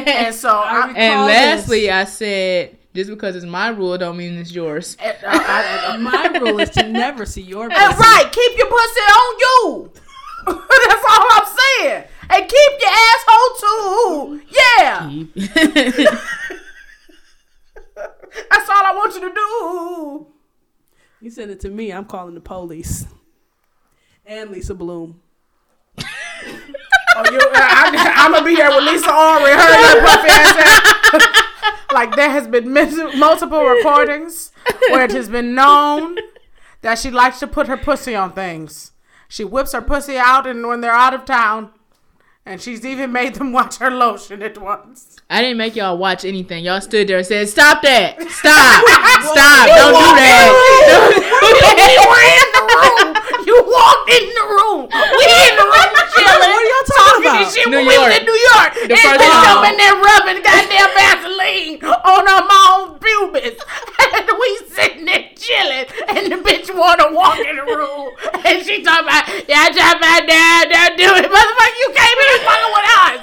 And 0.08 0.34
so, 0.36 0.50
I, 0.50 0.88
recall 0.88 0.96
and 1.02 1.30
this. 1.30 1.36
lastly, 1.36 1.91
I 1.91 2.06
said 2.06 2.78
just 2.96 3.10
because 3.10 3.36
it's 3.36 3.46
my 3.46 3.68
rule 3.70 3.96
don't 3.98 4.18
mean 4.18 4.38
it's 4.38 4.52
yours. 4.52 4.98
Uh, 5.06 5.14
I- 5.28 5.88
I- 5.88 5.93
I- 5.93 5.98
My 5.98 6.28
rule 6.41 6.60
is 6.60 6.70
to 6.72 6.84
never 6.88 7.26
see 7.26 7.41
your 7.41 7.70
pussy. 7.70 7.82
And 7.84 8.00
right, 8.00 8.30
keep 8.32 8.58
your 8.58 8.68
pussy 8.68 9.02
on 9.02 9.39
you. 9.39 9.91
That's 10.48 11.06
all 11.10 11.28
I'm 11.32 11.46
saying. 11.80 12.04
And 12.30 12.48
keep 12.50 12.72
your 12.82 12.91
asshole 12.91 13.56
too. 13.62 14.41
Yeah, 14.50 15.10
that's 18.50 18.70
all 18.70 18.84
I 18.86 18.93
want 18.96 19.14
you 19.16 19.22
to 19.22 19.34
do. 19.34 20.28
You 21.22 21.30
send 21.32 21.52
it 21.52 21.60
to 21.62 21.70
me. 21.70 21.91
I'm 21.93 22.06
calling 22.06 22.34
the 22.36 22.41
police. 22.41 23.06
And 24.26 24.50
Lisa 24.52 24.74
Bloom. 24.74 25.22
Oh, 26.00 26.04
you, 27.32 27.39
I, 27.54 28.14
I'm 28.18 28.32
gonna 28.34 28.43
be 28.46 28.56
here 28.56 28.70
with 28.70 28.84
Lisa 28.84 29.10
Ori, 29.14 29.52
her 29.52 29.82
little 29.82 30.02
puffy 30.02 30.30
ass. 30.32 31.45
Like 31.91 32.16
there 32.16 32.30
has 32.30 32.47
been 32.47 32.72
mis- 32.72 33.16
multiple 33.16 33.63
recordings 33.63 34.51
where 34.89 35.03
it 35.05 35.11
has 35.11 35.30
been 35.30 35.55
known 35.55 36.18
that 36.82 36.99
she 36.99 37.11
likes 37.11 37.39
to 37.39 37.47
put 37.47 37.68
her 37.68 37.78
pussy 37.78 38.16
on 38.16 38.32
things. 38.34 38.91
She 39.28 39.43
whips 39.43 39.74
her 39.74 39.82
pussy 39.82 40.18
out, 40.18 40.45
and 40.45 40.68
when 40.68 40.82
they're 40.82 40.91
out 40.91 41.13
of 41.13 41.26
town, 41.26 41.72
and 42.45 42.61
she's 42.61 42.86
even 42.86 43.11
made 43.11 43.36
them 43.36 43.51
watch 43.51 43.78
her 43.78 43.89
lotion 43.89 44.43
at 44.43 44.57
once. 44.57 45.18
I 45.30 45.41
didn't 45.41 45.57
make 45.57 45.76
y'all 45.76 45.97
watch 45.97 46.24
anything. 46.24 46.63
Y'all 46.63 46.82
stood 46.82 47.07
there 47.07 47.18
and 47.18 47.26
said, 47.26 47.49
"Stop 47.49 47.82
that! 47.82 48.22
Stop! 48.30 48.84
Stop! 49.24 49.68
Don't 49.68 49.93
do 49.93 50.16
that! 50.16 50.51
in 51.76 52.51
the 52.53 53.05
room. 53.05 53.14
You 53.56 53.64
walked 53.64 54.10
in 54.12 54.26
the 54.36 54.45
room. 54.51 54.82
We 54.91 55.24
in 55.47 55.53
the 55.56 55.64
room 55.64 55.91
chilling. 56.12 56.51
What 56.56 56.60
are 56.60 56.68
y'all 56.68 56.88
talking 56.91 57.24
about? 57.24 57.39
this 57.39 57.56
shit 57.56 57.68
New 57.72 57.78
when 57.80 57.88
we 57.88 57.95
was 57.95 58.12
in 58.20 58.26
New 58.28 58.39
York. 58.51 58.70
The 58.76 58.95
and 58.95 58.99
first 58.99 59.20
bitch 59.24 59.32
time. 59.32 59.58
up 59.58 59.64
in 59.72 59.76
there 59.80 59.95
rubbing 59.95 60.39
goddamn 60.43 60.91
Vaseline 60.91 61.80
on 61.88 62.24
her 62.28 62.43
mom's 62.43 62.99
pubis. 62.99 63.56
And 64.16 64.28
we 64.39 64.49
sitting 64.76 65.06
there 65.06 65.26
chilling. 65.36 65.88
And 66.12 66.24
the 66.32 66.39
bitch 66.43 66.68
wanna 66.76 67.12
walk 67.16 67.39
in 67.39 67.56
the 67.56 67.64
room. 67.64 68.12
And 68.43 68.60
she 68.66 68.84
talking 68.84 69.08
about, 69.08 69.24
yeah, 69.47 69.72
talking 69.72 70.03
about 70.03 70.28
dad, 70.28 70.70
dad, 70.70 70.95
do 70.99 71.08
it. 71.16 71.26
Motherfucker, 71.26 71.80
you 71.80 71.89
came 71.95 72.18
in 72.20 72.28
here 72.36 72.43
fucking 72.43 72.72
with 72.76 72.88
us. 73.08 73.20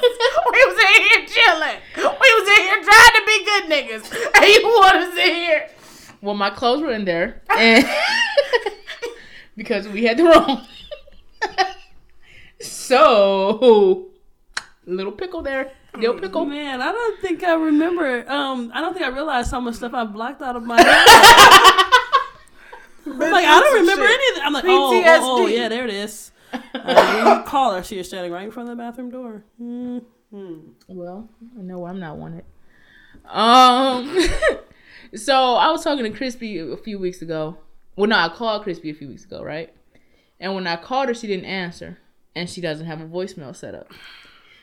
We 0.52 0.60
was 0.64 0.78
in 0.80 1.00
here 1.04 1.22
chilling. 1.28 1.78
We 1.96 2.28
was 2.40 2.46
in 2.56 2.60
here 2.64 2.80
trying 2.82 3.14
to 3.20 3.22
be 3.28 3.36
good 3.44 3.64
niggas. 3.68 4.04
And 4.36 4.46
you 4.48 4.60
want 4.64 4.96
us 4.96 5.12
in 5.16 5.34
here. 5.34 5.68
Well, 6.20 6.34
my 6.34 6.50
clothes 6.50 6.82
were 6.82 6.92
in 6.92 7.04
there, 7.04 7.42
and 7.50 7.84
because 9.56 9.88
we 9.88 10.04
had 10.04 10.16
the 10.16 10.24
wrong. 10.24 10.66
so, 12.60 14.08
little 14.86 15.12
pickle 15.12 15.42
there, 15.42 15.72
little 15.96 16.18
pickle. 16.20 16.44
Man, 16.44 16.80
I 16.80 16.92
don't 16.92 17.20
think 17.20 17.42
I 17.42 17.54
remember. 17.54 18.28
Um, 18.30 18.70
I 18.74 18.80
don't 18.80 18.92
think 18.94 19.04
I 19.04 19.08
realized 19.08 19.50
how 19.50 19.60
much 19.60 19.76
stuff 19.76 19.94
I 19.94 20.04
blocked 20.04 20.42
out 20.42 20.56
of 20.56 20.62
my 20.64 20.76
head. 20.82 20.86
I'm 23.04 23.18
like, 23.18 23.44
I 23.44 23.60
don't 23.60 23.80
remember 23.80 24.06
Shit. 24.06 24.20
anything. 24.20 24.42
I'm 24.44 24.52
like, 24.52 24.64
oh, 24.66 25.02
oh, 25.04 25.42
oh, 25.42 25.46
yeah, 25.46 25.68
there 25.68 25.84
it 25.84 25.94
is. 25.94 26.30
Uh, 26.74 27.38
you 27.38 27.48
call 27.48 27.74
her, 27.74 27.82
she 27.82 27.98
is 27.98 28.08
standing 28.08 28.30
right 28.30 28.44
in 28.44 28.50
front 28.50 28.68
of 28.68 28.76
the 28.76 28.82
bathroom 28.82 29.10
door. 29.10 29.42
Mm. 29.60 30.02
Well, 30.86 31.30
I 31.58 31.62
know 31.62 31.86
I'm 31.86 31.98
not 31.98 32.18
wanted. 32.18 32.44
Um, 33.24 34.18
so 35.14 35.54
I 35.54 35.70
was 35.70 35.82
talking 35.82 36.04
to 36.04 36.10
Chrispy 36.10 36.72
a 36.72 36.76
few 36.76 36.98
weeks 36.98 37.22
ago. 37.22 37.56
Well, 37.96 38.08
no, 38.08 38.16
I 38.16 38.28
called 38.28 38.64
Chrispy 38.64 38.90
a 38.90 38.94
few 38.94 39.08
weeks 39.08 39.24
ago, 39.24 39.42
right? 39.42 39.72
And 40.40 40.54
when 40.54 40.66
I 40.66 40.76
called 40.76 41.08
her, 41.08 41.14
she 41.14 41.26
didn't 41.26 41.44
answer, 41.44 41.98
and 42.34 42.48
she 42.48 42.60
doesn't 42.60 42.86
have 42.86 43.00
a 43.00 43.04
voicemail 43.06 43.54
set 43.54 43.74
up. 43.74 43.92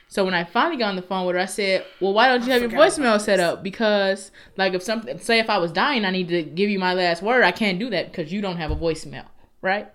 So 0.08 0.26
when 0.26 0.34
I 0.34 0.44
finally 0.44 0.78
got 0.78 0.90
on 0.90 0.96
the 0.96 1.04
phone 1.04 1.28
with 1.28 1.36
her, 1.36 1.42
I 1.42 1.46
said, 1.46 1.86
"Well, 2.02 2.14
why 2.14 2.28
don't 2.28 2.44
you 2.44 2.52
have 2.52 2.62
your 2.64 2.72
voicemail 2.72 3.22
set 3.22 3.40
up? 3.40 3.62
Because, 3.62 4.32
like, 4.58 4.74
if 4.74 4.82
something, 4.82 5.20
say, 5.20 5.38
if 5.38 5.52
I 5.52 5.60
was 5.60 5.72
dying, 5.72 6.04
I 6.04 6.10
need 6.10 6.30
to 6.30 6.42
give 6.42 6.70
you 6.72 6.80
my 6.80 6.96
last 6.96 7.22
word. 7.22 7.44
I 7.44 7.52
can't 7.52 7.78
do 7.78 7.92
that 7.92 8.12
because 8.12 8.34
you 8.34 8.42
don't 8.42 8.58
have 8.58 8.72
a 8.72 8.76
voicemail, 8.76 9.26
right?" 9.62 9.88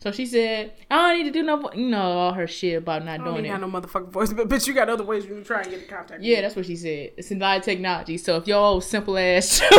So 0.00 0.10
she 0.10 0.24
said, 0.24 0.72
"I 0.90 0.96
don't 0.96 1.18
need 1.18 1.24
to 1.24 1.38
do 1.38 1.42
no, 1.42 1.56
vo-, 1.56 1.72
you 1.74 1.88
know, 1.88 2.00
all 2.00 2.32
her 2.32 2.46
shit 2.46 2.78
about 2.78 3.04
not 3.04 3.20
I 3.20 3.24
don't 3.24 3.34
doing 3.34 3.44
it." 3.44 3.48
have 3.50 3.60
no 3.60 3.68
motherfucking 3.68 4.10
voice, 4.10 4.32
but 4.32 4.48
bitch, 4.50 4.66
you 4.66 4.72
got 4.72 4.88
other 4.88 5.04
ways 5.04 5.24
you 5.26 5.34
can 5.34 5.44
try 5.44 5.60
and 5.60 5.70
get 5.70 5.82
in 5.82 5.88
contact. 5.88 6.22
Yeah, 6.22 6.40
that's 6.40 6.56
what 6.56 6.64
she 6.64 6.74
said. 6.74 7.12
It's 7.18 7.30
lot 7.30 7.58
of 7.58 7.62
technology. 7.62 8.16
So 8.16 8.38
if 8.38 8.48
your 8.48 8.58
old 8.58 8.84
simple 8.84 9.18
ass 9.18 9.60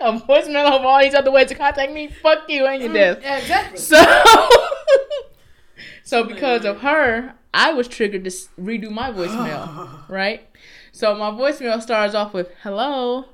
a 0.00 0.12
voicemail 0.12 0.70
of 0.70 0.84
all 0.84 1.00
these 1.00 1.14
other 1.14 1.30
ways 1.30 1.48
to 1.48 1.54
contact 1.54 1.92
me, 1.92 2.08
fuck 2.08 2.48
you 2.48 2.66
and 2.66 2.82
your 2.82 2.90
mm, 2.90 2.94
death. 2.94 3.18
Yeah, 3.22 3.38
exactly. 3.38 3.78
So, 3.78 4.02
so 6.04 6.24
because 6.24 6.64
of 6.64 6.80
her, 6.80 7.34
I 7.54 7.72
was 7.72 7.88
triggered 7.88 8.24
to 8.24 8.30
redo 8.30 8.90
my 8.90 9.10
voicemail, 9.10 10.02
right? 10.08 10.48
So 10.92 11.14
my 11.14 11.30
voicemail 11.30 11.80
starts 11.80 12.14
off 12.14 12.34
with 12.34 12.50
"Hello, 12.62 13.26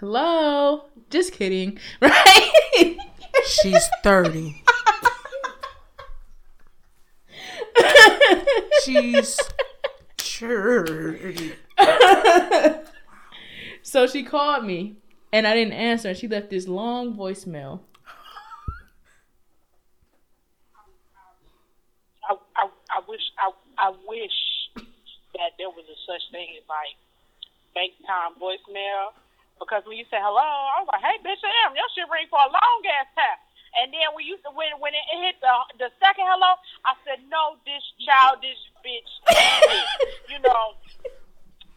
hello." 0.00 0.84
Just 1.10 1.32
kidding, 1.32 1.78
right? 2.00 2.96
She's 3.46 3.88
30. 4.02 4.62
She's 8.84 9.38
30. 10.18 11.52
so 13.82 14.06
she 14.06 14.22
called 14.22 14.64
me, 14.64 14.96
and 15.32 15.46
I 15.46 15.54
didn't 15.54 15.72
answer. 15.72 16.10
And 16.10 16.18
she 16.18 16.28
left 16.28 16.50
this 16.50 16.68
long 16.68 17.16
voicemail. 17.16 17.80
I, 22.28 22.36
I, 22.56 22.64
I 22.68 23.00
wish 23.08 23.24
I, 23.40 23.50
I 23.78 23.88
wish 24.06 24.36
that 24.76 25.56
there 25.58 25.72
was 25.72 25.84
a 25.88 25.98
such 26.06 26.22
thing 26.30 26.54
as 26.60 26.64
like 26.68 26.94
FaceTime 27.72 28.36
voicemail 28.36 29.16
because 29.58 29.82
when 29.88 29.96
you 29.96 30.04
say 30.12 30.20
hello, 30.20 30.44
I 30.44 30.84
was 30.84 30.88
like, 30.92 31.02
hey 31.02 31.16
bitch, 31.24 31.40
damn, 31.40 31.74
your 31.74 31.88
shit 31.96 32.06
ring 32.12 32.28
for 32.28 32.38
a 32.38 32.50
long 32.52 32.80
ass 33.00 33.08
time. 33.16 33.40
And 33.72 33.88
then 33.88 34.12
we 34.12 34.28
when 34.28 34.28
you 34.28 34.36
when 34.52 34.70
when 34.84 34.92
it 34.92 35.06
hit 35.24 35.40
the 35.40 35.54
the 35.80 35.88
second 35.96 36.28
hello, 36.28 36.60
I 36.84 36.92
said, 37.08 37.24
no, 37.32 37.56
this 37.64 37.80
childish 38.04 38.60
bitch, 38.84 39.10
you 40.30 40.38
know. 40.44 40.76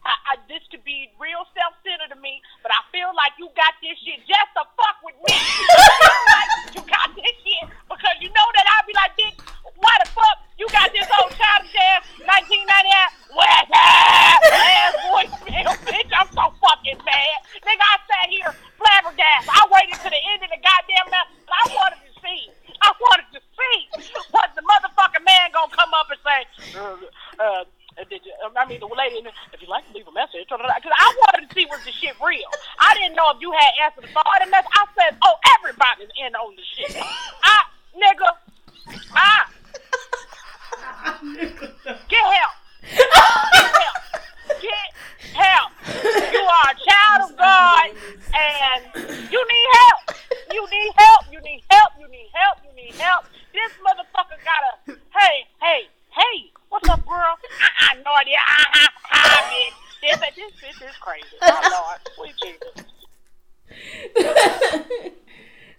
I, 0.06 0.14
I, 0.30 0.32
this 0.46 0.62
could 0.70 0.86
be 0.86 1.10
real 1.18 1.42
self-centered 1.50 2.14
to 2.14 2.18
me, 2.22 2.38
but 2.62 2.70
I 2.70 2.80
feel 2.94 3.10
like 3.10 3.34
you 3.42 3.50
got 3.58 3.74
this 3.82 3.98
shit 3.98 4.22
just 4.22 4.50
to 4.54 4.62
fuck 4.78 5.02
with 5.02 5.18
me. 5.26 5.34
you 6.78 6.82
got 6.86 7.10
this 7.18 7.34
shit 7.42 7.66
because 7.90 8.16
you 8.22 8.30
know 8.30 8.48
that 8.54 8.66
I'll 8.70 8.86
be 8.86 8.94
like, 8.94 9.18
bitch, 9.18 9.36
why 9.82 9.94
the 9.98 10.08
fuck 10.14 10.46
you 10.56 10.70
got 10.70 10.88
this 10.94 11.04
old 11.20 11.34
childish 11.34 11.74
ass 11.74 12.06
1998 12.22 13.26
what's 13.36 13.70
ass 13.74 14.94
voicemail, 15.10 15.74
bitch? 15.90 16.10
I'm 16.14 16.30
so 16.32 16.54
fucking 16.62 17.02
mad, 17.02 17.38
nigga. 17.60 17.84
I 17.84 17.96
sat 18.06 18.26
here 18.30 18.52
flabbergasted. 18.78 19.52
I 19.52 19.62
waited 19.68 19.98
to 20.00 20.08
the 20.08 20.22
end 20.32 20.40
of 20.46 20.50
the 20.54 20.60
goddamn 20.62 21.06
night. 21.12 21.28
I 21.50 21.62
wanted 21.74 22.00
to 22.06 22.12
see. 22.22 22.40
I 22.80 22.90
wanted 22.96 23.28
to 23.36 23.40
see 23.42 23.78
what 24.30 24.54
the 24.54 24.62
motherfucking 24.62 25.24
man 25.24 25.50
gonna 25.52 25.74
come 25.74 25.92
up 25.92 26.08
and 26.08 26.20
say. 26.24 26.40
Uh, 26.78 26.96
uh, 27.42 27.64
I 27.98 28.66
mean, 28.68 28.80
the 28.80 28.86
lady, 28.86 29.24
if 29.52 29.60
you'd 29.60 29.68
like 29.68 29.86
to 29.88 29.94
leave 29.94 30.06
a 30.06 30.12
message, 30.12 30.46
because 30.48 30.60
I 30.60 31.16
wanted 31.26 31.48
to 31.48 31.54
see 31.54 31.64
was 31.66 31.82
the 31.84 31.92
shit 31.92 32.14
real. 32.20 32.50
I 32.78 32.94
didn't 32.94 33.16
know 33.16 33.30
if 33.34 33.40
you 33.40 33.52
had 33.52 33.72
answered 33.84 34.04
the 34.04 34.08
phone. 34.12 34.24
I 34.26 34.84
said, 34.98 35.16
oh, 35.24 35.36
everybody's 35.58 36.10
in 36.20 36.34
on 36.34 36.54
the 36.56 36.62
shit. 36.76 36.96
I, 37.42 37.64
nigga, 37.96 38.36
I, 39.14 39.46
get 42.08 42.24
help. 42.24 42.54
Get 42.86 43.10
help. 43.12 43.96
Get 44.60 44.92
help. 45.34 45.72
You 46.32 46.40
are 46.40 46.70
a 46.70 46.76
child 46.84 47.30
of 47.30 47.36
God, 47.36 47.90
and 48.34 48.82
you 49.30 49.40
need 49.48 49.68
help. 49.72 50.00
You 50.52 50.66
need 50.70 50.92
help. 50.96 51.24
You 51.32 51.40
need 51.40 51.62
help. 51.70 51.92
You 51.98 52.08
need 52.08 52.28
help. 52.32 52.58
You 52.64 52.72
need 52.76 52.94
help. 52.94 53.24
This 53.52 53.72
motherfucker 53.84 54.38
gotta. 54.44 55.00
Hey, 55.14 55.46
hey, 55.60 55.88
hey. 56.10 56.50
What's 56.68 56.88
up, 56.88 57.04
girl? 57.06 57.16
I, 57.16 57.92
I 57.92 57.96
no 58.04 58.12
idea. 58.20 58.36
Uh-huh. 58.36 58.88
Hi, 59.04 59.70
bitch. 60.02 60.18
This, 60.18 60.18
this, 60.36 60.52
this 60.60 60.90
is 60.90 60.96
crazy. 61.00 61.36
My 61.40 61.68
Lord, 61.70 62.00
sweet 62.16 62.36
Jesus. 62.42 62.74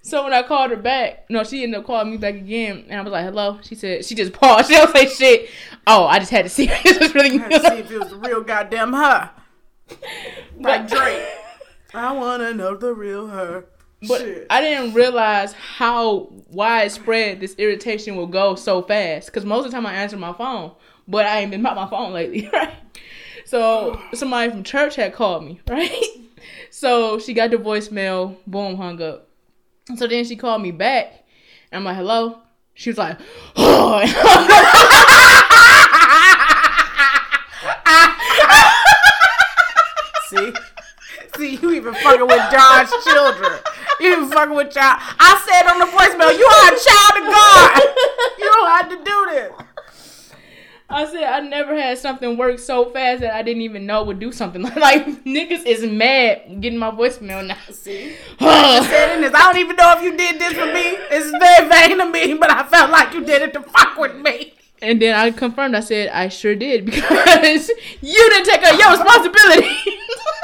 So 0.01 0.23
when 0.23 0.33
I 0.33 0.41
called 0.43 0.71
no, 1.37 1.43
she 1.43 1.63
ended 1.63 1.79
up 1.79 1.85
calling 1.85 2.09
me 2.09 2.17
back 2.17 2.35
again, 2.35 2.85
and 2.89 2.99
I 2.99 3.03
was 3.03 3.11
like, 3.11 3.23
"Hello." 3.23 3.59
She 3.61 3.75
said 3.75 4.03
she 4.03 4.15
just 4.15 4.33
paused. 4.33 4.67
She 4.67 4.73
don't 4.73 4.95
say 4.95 5.07
shit. 5.07 5.49
Oh, 5.85 6.05
I 6.05 6.17
just 6.19 6.31
had 6.31 6.45
to 6.45 6.49
see 6.49 6.67
if 6.67 6.83
this 6.83 6.99
was 6.99 7.13
really 7.13 7.37
Let's 7.37 7.67
see 7.67 7.75
if 7.75 7.91
it 7.91 7.99
was 7.99 8.09
the 8.09 8.15
real 8.17 8.41
goddamn 8.41 8.93
her. 8.93 9.31
Like 10.59 10.87
Drake. 10.87 11.23
I 11.93 12.11
wanna 12.13 12.53
know 12.53 12.75
the 12.75 12.93
real 12.93 13.27
her. 13.27 13.65
But 14.07 14.21
Shit. 14.21 14.47
I 14.49 14.59
didn't 14.61 14.95
realize 14.95 15.53
how 15.53 16.29
widespread 16.49 17.39
this 17.39 17.53
irritation 17.59 18.15
will 18.15 18.27
go 18.27 18.55
so 18.55 18.81
fast. 18.81 19.27
Because 19.27 19.45
most 19.45 19.65
of 19.65 19.71
the 19.71 19.75
time 19.75 19.85
I 19.85 19.93
answer 19.93 20.17
my 20.17 20.33
phone, 20.33 20.71
but 21.07 21.27
I 21.27 21.39
ain't 21.39 21.51
been 21.51 21.61
by 21.61 21.75
my 21.75 21.87
phone 21.87 22.11
lately, 22.13 22.49
right? 22.53 22.73
So 23.45 24.01
somebody 24.13 24.49
from 24.49 24.63
church 24.63 24.95
had 24.95 25.13
called 25.13 25.45
me, 25.45 25.61
right? 25.67 26.03
So 26.71 27.19
she 27.19 27.33
got 27.33 27.51
the 27.51 27.57
voicemail, 27.57 28.35
boom, 28.47 28.77
hung 28.77 29.01
up. 29.01 29.29
So 29.95 30.07
then 30.07 30.25
she 30.25 30.35
called 30.35 30.61
me 30.61 30.71
back, 30.71 31.23
and 31.71 31.79
I'm 31.79 31.83
like, 31.83 31.97
hello? 31.97 32.39
She 32.73 32.89
was 32.89 32.97
like, 32.97 33.17
oh. 33.55 33.99
See? 40.29 40.53
See, 41.37 41.55
you 41.55 41.71
even 41.71 41.93
fucking 41.93 42.27
with 42.27 42.51
John's 42.51 42.91
children. 43.03 43.51
You 43.99 44.11
even 44.13 44.29
fucking 44.29 44.55
with 44.55 44.71
child. 44.71 44.99
I 45.19 45.37
said 45.47 45.67
on 45.69 45.79
the 45.79 45.85
voicemail, 45.85 46.37
you 46.37 46.45
are 46.45 46.67
a 46.67 46.77
child 46.77 47.17
of 47.17 47.23
God. 47.33 47.81
You 48.37 48.45
don't 48.45 48.69
have 48.69 48.89
to 48.89 48.97
do 49.03 49.25
this. 49.31 49.51
I 50.89 51.05
said 51.05 51.23
I 51.23 51.41
never 51.41 51.75
had 51.75 51.97
something 51.97 52.37
work 52.37 52.59
so 52.59 52.89
fast 52.89 53.19
that 53.21 53.33
I 53.35 53.41
didn't 53.43 53.63
even 53.63 53.85
know 53.85 54.03
would 54.03 54.19
do 54.19 54.31
something. 54.31 54.61
Like 54.77 55.05
niggas 55.25 55.65
is 55.65 55.85
mad 55.85 56.61
getting 56.61 56.79
my 56.79 56.91
voicemail 56.91 57.45
now. 57.45 57.57
See? 57.71 58.15
Said 58.39 59.17
this, 59.21 59.33
I 59.33 59.51
don't 59.51 59.57
even 59.57 59.75
know 59.75 59.93
if 59.97 60.03
you 60.03 60.15
did 60.15 60.39
this 60.39 60.53
for 60.53 60.65
me. 60.67 60.95
It's 61.11 61.31
very 61.31 61.67
vain 61.67 61.99
of 61.99 62.11
me, 62.11 62.35
but 62.35 62.49
I 62.49 62.63
felt 62.63 62.91
like 62.91 63.13
you 63.13 63.25
did 63.25 63.41
it 63.41 63.53
to 63.53 63.61
fuck 63.61 63.97
with 63.97 64.15
me. 64.15 64.53
And 64.81 65.01
then 65.01 65.15
I 65.15 65.31
confirmed. 65.31 65.75
I 65.75 65.79
said 65.79 66.09
I 66.09 66.29
sure 66.29 66.55
did 66.55 66.85
because 66.91 67.69
you 68.01 68.29
didn't 68.29 68.45
take 68.45 68.61
your 68.79 68.91
responsibility. 68.91 69.75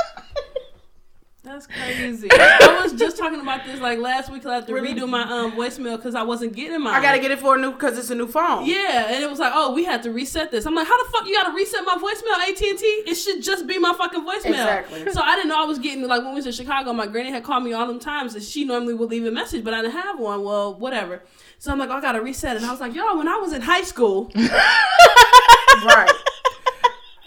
That's 1.53 1.67
crazy. 1.67 2.27
I 2.31 2.80
was 2.81 2.93
just 2.93 3.15
talking 3.15 3.39
about 3.39 3.63
this 3.63 3.80
like 3.80 3.99
last 3.99 4.31
week. 4.31 4.41
'cause 4.41 4.51
I 4.51 4.55
had 4.55 4.65
to 4.67 4.73
redo 4.73 5.07
my 5.07 5.21
um 5.21 5.51
voicemail 5.51 5.97
because 5.97 6.15
I 6.15 6.23
wasn't 6.23 6.53
getting 6.55 6.81
mine. 6.81 6.95
I 6.95 6.99
gotta 7.01 7.19
get 7.19 7.30
it 7.30 7.38
for 7.38 7.55
a 7.55 7.59
new, 7.59 7.71
because 7.73 7.95
it's 7.95 8.09
a 8.09 8.15
new 8.15 8.27
phone. 8.27 8.65
Yeah, 8.65 9.05
and 9.13 9.23
it 9.23 9.30
was 9.30 9.38
like, 9.38 9.51
oh, 9.53 9.71
we 9.71 9.84
had 9.84 10.01
to 10.03 10.11
reset 10.11 10.49
this. 10.49 10.65
I'm 10.65 10.73
like, 10.73 10.88
how 10.88 10.97
the 11.03 11.11
fuck 11.11 11.27
you 11.27 11.35
gotta 11.35 11.53
reset 11.55 11.85
my 11.85 11.93
voicemail, 11.93 12.49
AT 12.49 12.59
and 12.69 12.80
T? 12.80 12.85
It 13.05 13.13
should 13.13 13.43
just 13.43 13.67
be 13.67 13.77
my 13.77 13.93
fucking 13.93 14.21
voicemail. 14.25 14.45
Exactly. 14.49 15.11
So 15.11 15.21
I 15.21 15.35
didn't 15.35 15.49
know 15.49 15.61
I 15.61 15.65
was 15.65 15.77
getting 15.77 16.07
like 16.07 16.21
when 16.23 16.30
we 16.31 16.35
was 16.38 16.47
in 16.47 16.53
Chicago. 16.53 16.91
My 16.91 17.05
granny 17.05 17.30
had 17.30 17.43
called 17.43 17.63
me 17.63 17.73
all 17.73 17.85
them 17.85 17.99
times, 17.99 18.34
and 18.34 18.43
she 18.43 18.65
normally 18.65 18.95
would 18.95 19.11
leave 19.11 19.25
a 19.27 19.31
message, 19.31 19.63
but 19.63 19.75
I 19.75 19.84
didn't 19.84 19.93
have 19.93 20.17
one. 20.19 20.43
Well, 20.43 20.73
whatever. 20.73 21.21
So 21.59 21.71
I'm 21.71 21.77
like, 21.77 21.91
oh, 21.91 21.97
I 21.97 22.01
gotta 22.01 22.21
reset 22.21 22.55
it. 22.55 22.63
And 22.63 22.65
I 22.65 22.71
was 22.71 22.80
like, 22.81 22.95
yo, 22.95 23.15
when 23.15 23.27
I 23.27 23.38
was 23.38 23.53
in 23.53 23.61
high 23.61 23.84
school, 23.84 24.31
Right. 24.35 26.09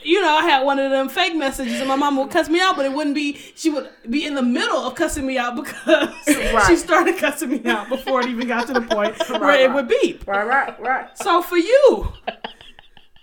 You 0.06 0.20
know, 0.20 0.36
I 0.36 0.42
had 0.42 0.64
one 0.64 0.78
of 0.78 0.90
them 0.90 1.08
fake 1.08 1.34
messages, 1.34 1.80
and 1.80 1.88
my 1.88 1.96
mom 1.96 2.16
would 2.18 2.30
cuss 2.30 2.48
me 2.48 2.60
out, 2.60 2.76
but 2.76 2.86
it 2.86 2.92
wouldn't 2.92 3.14
be. 3.16 3.36
She 3.56 3.70
would 3.70 3.88
be 4.08 4.24
in 4.24 4.34
the 4.34 4.42
middle 4.42 4.78
of 4.78 4.94
cussing 4.94 5.26
me 5.26 5.36
out 5.36 5.56
because 5.56 6.08
Right. 6.26 6.64
she 6.68 6.76
started 6.76 7.16
cussing 7.18 7.50
me 7.50 7.62
out 7.66 7.88
before 7.88 8.20
it 8.20 8.28
even 8.28 8.46
got 8.46 8.66
to 8.68 8.72
the 8.72 8.82
point 8.82 9.18
where 9.28 9.40
Right, 9.40 9.60
it 9.62 9.72
would 9.72 9.88
beep. 9.88 10.26
Right, 10.26 10.46
right, 10.46 10.80
right. 10.80 11.18
So 11.18 11.42
for 11.42 11.56
you, 11.56 12.12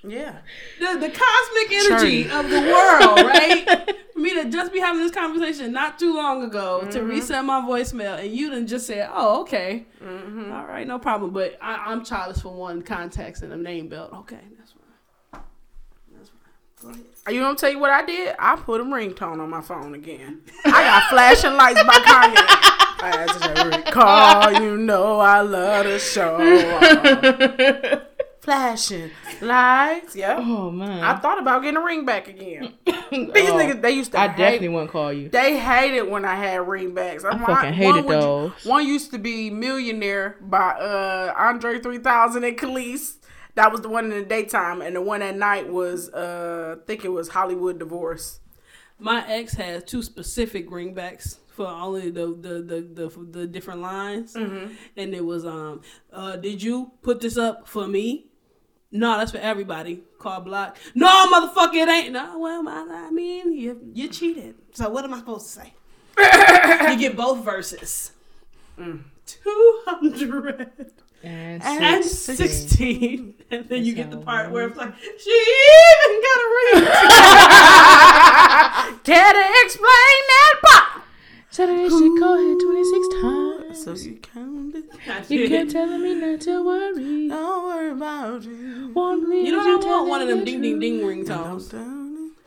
Yeah. 0.03 0.35
the, 0.79 0.97
the 0.99 1.09
cosmic 1.09 1.71
energy 1.71 2.29
of 2.29 2.49
the 2.49 2.59
world, 2.59 3.19
right? 3.27 3.95
For 4.13 4.19
me 4.19 4.33
to 4.43 4.49
just 4.49 4.73
be 4.73 4.79
having 4.79 5.01
this 5.01 5.11
conversation 5.11 5.71
not 5.71 5.97
too 5.97 6.13
long 6.13 6.43
ago 6.43 6.81
to 6.91 6.99
mm-hmm. 6.99 7.07
reset 7.07 7.45
my 7.45 7.61
voicemail, 7.61 8.19
and 8.21 8.31
you 8.33 8.49
didn't 8.49 8.67
just 8.67 8.85
say, 8.85 9.07
"Oh, 9.11 9.41
okay, 9.41 9.85
mm-hmm. 10.03 10.51
All 10.51 10.65
right, 10.65 10.85
no 10.85 10.99
problem." 10.99 11.31
But 11.31 11.57
I, 11.61 11.75
I'm 11.87 12.03
childish 12.03 12.41
for 12.43 12.53
one 12.53 12.81
contacts 12.81 13.41
and 13.41 13.51
a 13.53 13.57
name 13.57 13.87
belt. 13.87 14.11
Okay, 14.13 14.39
that's 14.57 14.71
fine. 14.73 15.41
That's 16.15 16.29
fine. 16.29 16.37
Go 16.51 16.53
ahead. 16.72 16.72
You 17.29 17.39
know, 17.39 17.55
tell 17.55 17.69
you 17.71 17.79
what 17.79 17.89
I 17.89 18.05
did? 18.05 18.35
I 18.37 18.55
put 18.57 18.81
a 18.81 18.83
ringtone 18.83 19.39
on 19.41 19.49
my 19.49 19.61
phone 19.61 19.95
again. 19.95 20.41
I 20.65 20.71
got 20.83 21.03
flashing 21.09 21.53
lights 21.53 21.81
by 21.83 21.93
Kanye. 21.93 22.69
As 23.05 23.41
every 23.57 23.83
call, 23.91 24.51
you 24.61 24.77
know 24.77 25.19
I 25.19 25.41
love 25.41 25.85
the 25.85 25.99
show. 25.99 26.37
flashing 28.41 29.09
lights. 29.41 30.15
Yeah. 30.15 30.35
oh 30.39 30.69
man, 30.71 31.01
I 31.03 31.15
thought 31.17 31.39
about 31.39 31.61
getting 31.63 31.77
a 31.77 31.83
ring 31.83 32.05
back 32.05 32.27
again. 32.27 32.73
These 32.85 32.99
Oh, 33.11 33.53
niggas, 33.53 33.81
they 33.81 33.91
used 33.91 34.11
to 34.13 34.19
I 34.19 34.27
hate 34.27 34.37
definitely 34.37 34.69
wouldn't 34.69 34.91
call 34.91 35.13
you. 35.13 35.29
They 35.29 35.57
hated 35.59 36.03
when 36.03 36.25
I 36.25 36.35
had 36.35 36.61
ringbacks. 36.61 37.23
I'm 37.23 37.41
I 37.43 37.45
fucking 37.45 37.73
hated 37.73 38.05
one 38.05 38.17
would- 38.17 38.51
One 38.65 38.85
used 38.87 39.11
to 39.11 39.17
be 39.17 39.49
Millionaire 39.49 40.37
by 40.41 40.71
uh 40.71 41.33
Andre 41.37 41.79
3000 41.79 42.43
and 42.43 42.57
Kelis. 42.57 43.15
That 43.55 43.71
was 43.71 43.81
the 43.81 43.89
one 43.89 44.05
in 44.05 44.11
the 44.11 44.23
daytime, 44.23 44.81
and 44.81 44.95
the 44.95 45.01
one 45.01 45.21
at 45.21 45.35
night 45.35 45.69
was 45.71 46.09
uh 46.09 46.75
I 46.77 46.85
think 46.85 47.05
it 47.05 47.09
was 47.09 47.29
Hollywood 47.29 47.79
Divorce. 47.79 48.39
My 48.99 49.27
ex 49.27 49.53
has 49.53 49.83
two 49.83 50.01
specific 50.01 50.69
ringbacks 50.69 51.37
for 51.55 51.67
only 51.67 52.09
the 52.09 52.27
the 52.27 52.61
the 52.61 52.81
the, 52.81 53.25
the 53.39 53.47
different 53.47 53.81
lines, 53.81 54.35
and 54.35 55.13
it 55.13 55.23
was 55.23 55.45
um, 55.45 55.81
uh, 56.11 56.35
did 56.37 56.61
you 56.63 56.91
put 57.01 57.19
this 57.21 57.37
up 57.37 57.67
for 57.67 57.87
me? 57.87 58.27
No, 58.91 59.17
that's 59.17 59.31
for 59.31 59.39
everybody. 59.39 60.03
Call 60.19 60.41
block. 60.41 60.77
No, 60.93 61.07
motherfucker, 61.31 61.75
it 61.75 61.89
ain't. 61.89 62.13
No, 62.13 62.37
well, 62.37 62.67
I, 62.67 63.07
I 63.07 63.11
mean, 63.11 63.53
you 63.53 63.79
you 63.93 64.07
cheated. 64.07 64.55
So 64.73 64.89
what 64.89 65.03
am 65.03 65.13
I 65.13 65.19
supposed 65.19 65.45
to 65.47 65.51
say? 65.61 65.73
you 66.91 66.97
get 66.97 67.15
both 67.15 67.43
verses. 67.43 68.11
Two 69.25 69.81
hundred 69.85 70.91
And 71.23 71.63
and 71.63 72.03
six- 72.03 72.37
sixteen, 72.37 73.35
and 73.51 73.67
then 73.69 73.85
you 73.85 73.93
get 73.93 74.11
the 74.11 74.17
part 74.17 74.51
where 74.51 74.67
it's 74.67 74.75
like 74.77 74.93
she 74.97 75.31
even 75.31 76.21
got 76.21 76.39
a 76.43 76.47
ring. 76.57 76.83
Can 79.03 79.35
I 79.35 79.61
explain 79.65 80.19
that 80.33 80.53
part? 80.63 81.03
Saturday 81.49 81.87
she 81.87 82.09
called 82.19 82.39
her 82.39 82.55
26 82.59 83.07
times. 83.21 83.83
So 83.83 83.93
you 84.09 84.15
counted. 84.17 84.83
You 85.29 85.47
kept 85.47 85.71
telling 85.71 86.01
me 86.01 86.15
not 86.15 86.41
to 86.41 86.63
worry. 86.65 87.27
Don't 87.29 87.63
worry 87.65 87.91
about 87.91 88.43
you. 88.43 88.91
Won't 88.93 89.21
You 89.29 89.51
know, 89.51 89.63
you 89.65 89.77
I 89.77 89.81
tell 89.81 89.97
want 89.99 90.09
one 90.09 90.21
of 90.23 90.27
them 90.27 90.39
the 90.39 90.45
ding 90.45 90.61
ding 90.61 90.79
ding 90.79 90.99
truth. 90.99 91.27
ringtones. 91.27 91.73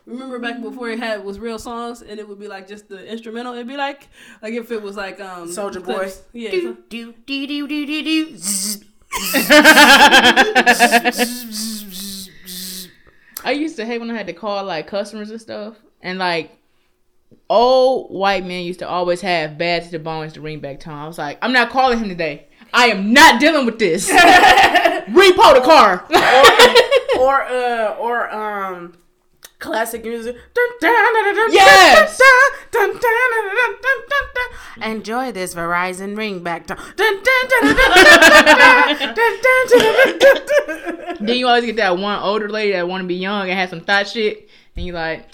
Don't 0.06 0.14
Remember 0.14 0.38
back 0.38 0.62
before 0.62 0.88
it 0.88 1.00
had 1.00 1.24
was 1.24 1.40
real 1.40 1.58
songs 1.58 2.00
and 2.00 2.20
it 2.20 2.28
would 2.28 2.38
be 2.38 2.46
like 2.46 2.68
just 2.68 2.88
the 2.88 3.04
instrumental. 3.10 3.54
It'd 3.54 3.66
be 3.66 3.76
like 3.76 4.08
like 4.40 4.54
if 4.54 4.70
it 4.70 4.80
was 4.80 4.96
like 4.96 5.20
um 5.20 5.50
Soldier 5.50 5.80
Boy. 5.80 6.12
Yeah. 6.32 6.50
do 6.52 6.78
do 6.88 7.12
do 7.26 7.46
do 7.46 7.66
do 7.66 7.86
do 7.86 8.02
do. 8.04 8.38
I 13.44 13.52
used 13.52 13.76
to 13.76 13.84
hate 13.86 13.98
when 13.98 14.10
I 14.10 14.14
had 14.14 14.26
to 14.28 14.32
call 14.32 14.64
like 14.64 14.86
customers 14.86 15.30
and 15.30 15.40
stuff, 15.40 15.76
and 16.02 16.18
like 16.18 16.56
old 17.48 18.10
white 18.10 18.44
men 18.44 18.64
used 18.64 18.80
to 18.80 18.88
always 18.88 19.20
have 19.22 19.58
bad 19.58 19.84
to 19.84 19.90
the 19.90 19.98
bones 19.98 20.34
to 20.34 20.40
ring 20.40 20.60
back 20.60 20.80
tone. 20.80 20.94
I 20.94 21.06
was 21.06 21.18
like, 21.18 21.38
I'm 21.42 21.52
not 21.52 21.70
calling 21.70 21.98
him 21.98 22.08
today. 22.08 22.46
I 22.72 22.86
am 22.86 23.12
not 23.12 23.40
dealing 23.40 23.66
with 23.66 23.78
this. 23.78 24.10
Repo 24.10 25.54
the 25.54 25.62
car. 25.64 26.04
or 27.18 27.42
uh 27.50 27.96
or 27.98 28.30
um 28.32 28.94
classic 29.58 30.04
music. 30.04 30.36
Yes. 31.52 32.18
Enjoy 34.82 35.32
this 35.32 35.54
Verizon 35.54 36.14
ringback. 36.16 36.66
then 41.20 41.36
you 41.38 41.46
always 41.48 41.64
get 41.64 41.76
that 41.76 41.96
one 41.98 42.18
older 42.20 42.48
lady 42.48 42.72
that 42.72 42.86
want 42.88 43.02
to 43.02 43.06
be 43.08 43.14
young 43.14 43.48
and 43.48 43.58
have 43.58 43.70
some 43.70 43.80
thought 43.80 44.06
shit, 44.08 44.48
and 44.76 44.84
you 44.84 44.92
like, 44.92 45.28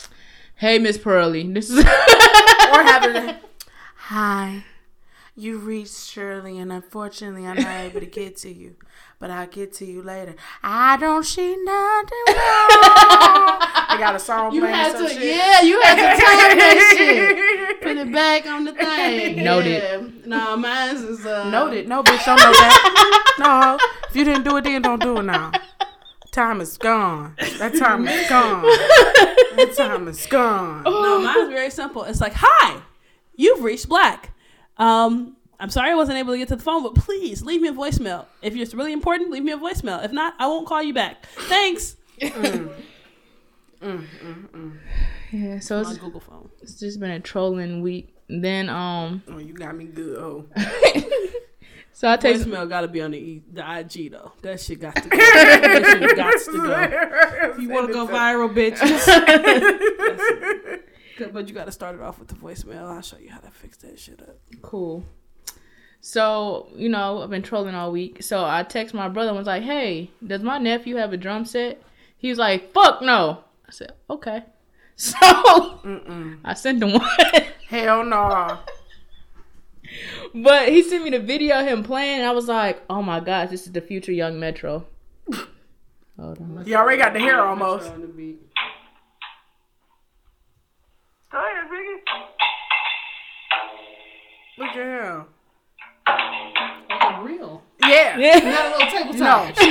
"Hey, 0.57 0.79
Miss 0.79 0.97
Pearly, 0.99 1.43
this 1.53 1.71
is." 1.71 1.79
or 1.79 2.83
having, 2.83 3.35
"Hi, 3.97 4.65
you 5.35 5.59
reached 5.59 5.97
Shirley, 5.97 6.59
and 6.59 6.73
unfortunately, 6.73 7.47
I'm 7.47 7.57
not 7.57 7.81
able 7.81 8.01
to 8.01 8.07
get 8.07 8.37
to 8.39 8.53
you." 8.53 8.77
But 9.23 9.31
I'll 9.31 9.47
get 9.47 9.73
to 9.75 9.85
you 9.87 10.03
later. 10.03 10.35
I 10.65 10.97
don't 10.97 11.23
see 11.25 11.55
nothing 11.55 12.25
wrong. 12.27 12.35
I 12.35 13.97
got 13.97 14.17
a 14.17 14.19
song 14.19 14.53
You 14.53 14.63
playing. 14.63 14.75
had 14.75 14.97
some 14.97 15.07
to, 15.07 15.15
shit. 15.15 15.37
yeah, 15.37 15.61
you 15.63 15.81
had 15.81 15.95
to 15.95 16.03
type 16.25 16.59
that 16.59 16.95
shit. 16.97 17.81
Put 17.83 17.97
it 17.99 18.13
back 18.13 18.47
on 18.47 18.65
the 18.65 18.73
thing. 18.73 19.45
Noted. 19.45 19.81
Yeah. 19.81 20.09
Nah, 20.27 20.57
mine's 20.57 21.03
is 21.03 21.25
uh. 21.25 21.49
Noted. 21.51 21.87
No, 21.87 22.03
bitch, 22.03 22.25
don't 22.25 22.37
know 22.37 22.51
that. 22.51 23.37
No, 23.39 23.79
if 24.11 24.17
you 24.17 24.25
didn't 24.25 24.43
do 24.43 24.57
it 24.57 24.65
then, 24.65 24.83
don't 24.83 25.01
do 25.01 25.17
it 25.19 25.23
now. 25.23 25.53
Time 26.33 26.61
is 26.61 26.77
gone. 26.77 27.37
That 27.61 27.77
time 27.79 28.09
is 28.09 28.29
gone. 28.29 28.63
That 28.63 29.73
time 29.77 30.09
is 30.09 30.27
gone. 30.27 30.83
No, 30.83 31.21
mine's 31.21 31.49
very 31.49 31.71
simple. 31.71 32.03
It's 32.03 32.21
like, 32.21 32.33
hi, 32.35 32.81
you've 33.37 33.63
reached 33.63 33.89
black. 33.89 34.35
Um, 34.79 35.37
I'm 35.63 35.71
sorry 35.71 35.93
I 35.93 35.95
wasn't 35.95 36.19
able 36.19 36.33
to 36.33 36.39
get 36.39 36.49
to 36.49 36.57
the 36.57 36.63
phone, 36.63 36.83
but 36.83 36.97
please 36.97 37.43
leave 37.45 37.61
me 37.61 37.69
a 37.69 37.73
voicemail. 37.73 38.27
If 38.43 38.57
it's 38.57 38.75
really 38.75 38.93
important, 38.93 39.31
leave 39.31 39.45
me 39.45 39.53
a 39.53 39.57
voicemail. 39.57 40.05
If 40.05 40.11
not, 40.11 40.35
I 40.41 40.49
won't 40.49 40.67
call 40.67 40.83
you 40.83 40.93
back. 40.93 41.25
Thanks. 41.27 41.97
Yeah, 45.33 45.61
so 45.61 45.83
My 45.83 45.91
it's, 45.91 45.99
Google 45.99 46.21
phone. 46.21 46.51
it's 46.61 46.79
just 46.79 47.01
been 47.01 47.11
a 47.11 47.19
trolling 47.21 47.81
week. 47.81 48.15
Then 48.29 48.69
um, 48.69 49.23
Oh, 49.29 49.39
you 49.39 49.55
got 49.55 49.75
me 49.75 49.87
good. 49.87 50.19
Oh, 50.19 50.45
so 51.95 52.09
I 52.11 52.17
text 52.19 52.45
Voicemail 52.45 52.69
got 52.69 52.83
to 52.83 52.89
be 52.89 53.01
on 53.01 53.13
the, 53.13 53.19
e- 53.19 53.43
the 53.51 53.79
IG 53.79 54.13
though. 54.13 54.33
That 54.43 54.61
shit 54.61 54.81
got 54.81 54.95
to 54.97 55.09
go. 55.09 55.17
that 55.17 55.99
shit 56.01 56.17
got 56.17 56.39
to 56.39 56.53
go. 56.53 57.55
You 57.63 57.69
want 57.71 57.87
to 57.89 57.93
go 57.95 58.07
viral, 58.07 58.53
bitches? 58.55 59.07
Good, 61.19 61.33
but 61.33 61.49
you 61.49 61.55
got 61.55 61.65
to 61.67 61.73
start 61.73 61.95
it 61.95 62.01
off 62.03 62.19
with 62.19 62.29
the 62.29 62.35
voicemail. 62.35 62.85
I'll 62.91 63.01
show 63.03 63.17
you 63.19 63.31
how 63.31 63.41
to 63.41 63.51
fix 63.51 63.79
that 63.79 63.99
shit 63.99 64.21
up. 64.21 64.37
cool. 64.61 65.05
So 66.05 66.67
you 66.75 66.89
know 66.89 67.23
I've 67.23 67.31
been 67.31 67.43
trolling 67.43 67.77
all 67.77 67.93
week. 67.93 68.23
So 68.25 68.45
I 68.45 68.65
text 68.65 68.93
my 68.93 69.09
brother 69.09 69.29
and 69.29 69.39
was 69.39 69.47
like, 69.47 69.63
"Hey, 69.63 70.11
does 70.27 70.43
my 70.43 70.59
nephew 70.59 70.97
have 70.97 71.13
a 71.13 71.17
drum 71.17 71.45
set?" 71.45 71.81
He 72.19 72.29
was 72.29 72.39
like, 72.39 72.73
"Fuck 72.73 73.01
no." 73.03 73.45
I 73.67 73.71
said, 73.71 73.93
"Okay." 74.11 74.43
So 74.95 75.17
I 76.45 76.55
sent 76.55 76.83
him 76.83 76.93
one. 76.93 77.03
Hell 77.69 78.05
no. 78.05 78.59
But 80.35 80.69
he 80.69 80.83
sent 80.83 81.03
me 81.03 81.11
the 81.11 81.19
video 81.19 81.61
of 81.61 81.67
him 81.67 81.83
playing, 81.83 82.19
and 82.21 82.27
I 82.27 82.33
was 82.33 82.47
like, 82.47 82.83
"Oh 82.91 83.03
my 83.03 83.19
gosh, 83.21 83.51
this 83.51 83.67
is 83.67 83.73
the 83.73 83.81
future 83.81 84.13
Young 84.13 84.39
Metro." 84.39 84.85
Hold 86.19 86.39
on. 86.41 86.65
You 86.67 86.77
already 86.77 87.01
got 87.01 87.15
the 87.15 87.21
hair 87.21 87.41
almost. 87.45 87.91
On 87.91 88.01
the 88.01 88.07
beat. 88.09 88.41
Look 94.59 94.77
at 94.77 94.77
him. 94.77 95.25
Real. 97.93 98.21
Yeah. 98.21 98.39
Yeah. 98.41 98.51
Not 98.51 98.67
a 98.67 98.71
little 98.71 98.91
tabletop. 98.91 99.57
No. 99.57 99.63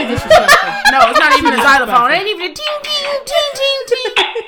No, 0.92 1.10
it's 1.10 1.20
not 1.20 1.38
even 1.38 1.54
a 1.54 1.58
xylophone. 1.58 2.12
It 2.12 2.16
ain't 2.16 2.28
even 2.28 2.52
a 2.52 2.54
ting 2.54 2.78
ting 2.84 3.20
ting 3.26 3.50
ting 3.56 4.14
ting. 4.16 4.44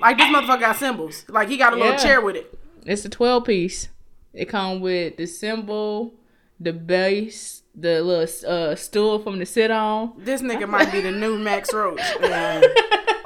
Like 0.00 0.16
this 0.18 0.26
motherfucker 0.28 0.60
got 0.60 0.76
cymbals. 0.76 1.24
Like 1.28 1.48
he 1.48 1.56
got 1.56 1.72
a 1.72 1.76
little 1.76 1.92
Yeah. 1.92 1.98
chair 1.98 2.20
with 2.20 2.36
it. 2.36 2.58
It's 2.86 3.04
a 3.04 3.08
twelve 3.08 3.44
piece. 3.44 3.88
It 4.32 4.46
come 4.46 4.80
with 4.80 5.16
the 5.16 5.26
cymbal, 5.26 6.14
the 6.58 6.72
bass, 6.72 7.62
the 7.74 8.00
little 8.00 8.50
uh, 8.50 8.74
stool 8.76 9.18
from 9.18 9.38
the 9.38 9.46
sit 9.46 9.70
on. 9.70 10.12
This 10.18 10.40
nigga 10.40 10.68
might 10.68 10.90
be 10.92 11.00
the 11.00 11.10
new 11.10 11.36
Max 11.38 11.74
Roach. 11.74 12.00
And 12.22 12.64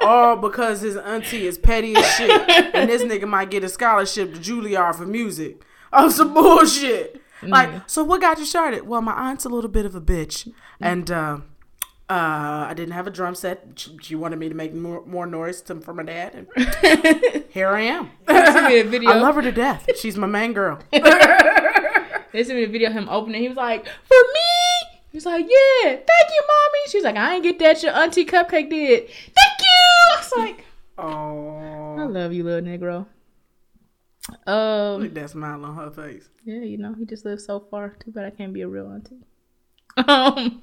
all 0.01 0.35
because 0.35 0.81
his 0.81 0.97
auntie 0.97 1.47
is 1.47 1.57
petty 1.57 1.95
as 1.95 2.05
shit. 2.15 2.29
And 2.75 2.89
this 2.89 3.03
nigga 3.03 3.27
might 3.27 3.49
get 3.51 3.63
a 3.63 3.69
scholarship 3.69 4.33
to 4.33 4.39
Juilliard 4.39 4.95
for 4.95 5.05
music. 5.05 5.61
Oh, 5.93 6.09
some 6.09 6.33
bullshit. 6.33 7.21
Like, 7.41 7.89
so 7.89 8.03
what 8.03 8.21
got 8.21 8.39
you 8.39 8.45
started? 8.45 8.87
Well, 8.87 9.01
my 9.01 9.13
aunt's 9.13 9.45
a 9.45 9.49
little 9.49 9.69
bit 9.69 9.85
of 9.85 9.95
a 9.95 10.01
bitch. 10.01 10.51
And, 10.79 11.09
uh, 11.11 11.39
uh, 12.07 12.67
I 12.69 12.73
didn't 12.75 12.93
have 12.93 13.07
a 13.07 13.09
drum 13.11 13.33
set. 13.33 13.67
She, 13.75 13.97
she 14.01 14.15
wanted 14.15 14.37
me 14.37 14.47
to 14.47 14.53
make 14.55 14.73
more, 14.73 15.03
more 15.05 15.25
noise 15.25 15.61
to, 15.63 15.81
for 15.81 15.93
my 15.93 16.03
dad. 16.03 16.47
And 16.55 17.43
here 17.49 17.69
I 17.69 17.81
am. 17.81 18.11
me 18.27 18.79
a 18.79 18.83
video. 18.87 19.09
I 19.09 19.15
love 19.15 19.35
her 19.35 19.41
to 19.41 19.51
death. 19.51 19.89
She's 19.97 20.15
my 20.17 20.27
main 20.27 20.53
girl. 20.53 20.79
They 22.35 22.43
sent 22.43 22.57
me 22.57 22.65
a 22.65 22.67
video 22.67 22.89
of 22.89 22.93
him 22.93 23.07
opening. 23.07 23.41
He 23.43 23.47
was 23.47 23.55
like, 23.55 23.85
"For 23.85 24.17
me." 24.33 24.89
He 25.09 25.15
was 25.15 25.25
like, 25.25 25.45
"Yeah, 25.45 25.83
thank 25.91 26.29
you, 26.29 26.41
mommy." 26.45 26.79
She 26.89 26.97
was 26.97 27.05
like, 27.05 27.15
"I 27.15 27.35
ain't 27.35 27.43
get 27.43 27.59
that. 27.59 27.81
Your 27.81 27.93
auntie 27.93 28.25
Cupcake 28.25 28.69
did. 28.69 29.07
Thank 29.07 29.61
you." 29.61 30.11
I 30.11 30.17
was 30.17 30.33
like, 30.35 30.65
"Oh, 30.97 31.95
"I 31.97 32.03
love 32.03 32.33
you, 32.33 32.43
little 32.43 32.69
Negro." 32.69 33.05
Um, 34.47 35.01
look 35.01 35.05
at 35.09 35.15
that 35.15 35.29
smile 35.29 35.63
on 35.65 35.75
her 35.75 35.91
face. 35.91 36.29
yeah, 36.43 36.59
you 36.61 36.77
know, 36.77 36.93
he 36.97 37.05
just 37.05 37.25
lives 37.25 37.45
so 37.45 37.59
far. 37.59 37.95
Too 38.03 38.11
bad 38.11 38.25
I 38.25 38.29
can't 38.31 38.53
be 38.53 38.61
a 38.61 38.67
real 38.67 38.87
auntie. 38.91 39.25
Um, 40.07 40.61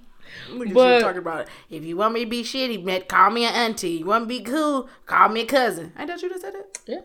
Look 0.51 0.69
at 0.69 0.75
But- 0.75 0.95
you 0.97 1.01
talking 1.01 1.19
about 1.19 1.41
it. 1.43 1.49
If 1.71 1.85
you 1.85 1.97
want 1.97 2.15
me 2.15 2.25
to 2.25 2.31
be 2.31 2.43
shitty, 2.43 2.83
man, 2.85 3.03
call 3.09 3.31
me 3.31 3.45
an 3.45 3.55
auntie. 3.55 3.91
You 3.91 4.07
want 4.07 4.25
to 4.25 4.29
be 4.29 4.41
cool, 4.41 4.89
call 5.07 5.29
me 5.31 5.41
a 5.43 5.47
cousin. 5.47 5.93
Ain't 5.99 6.09
that 6.09 6.21
you 6.23 6.29
that 6.29 6.41
said 6.41 6.55
it? 6.55 6.79
yeah, 6.87 7.01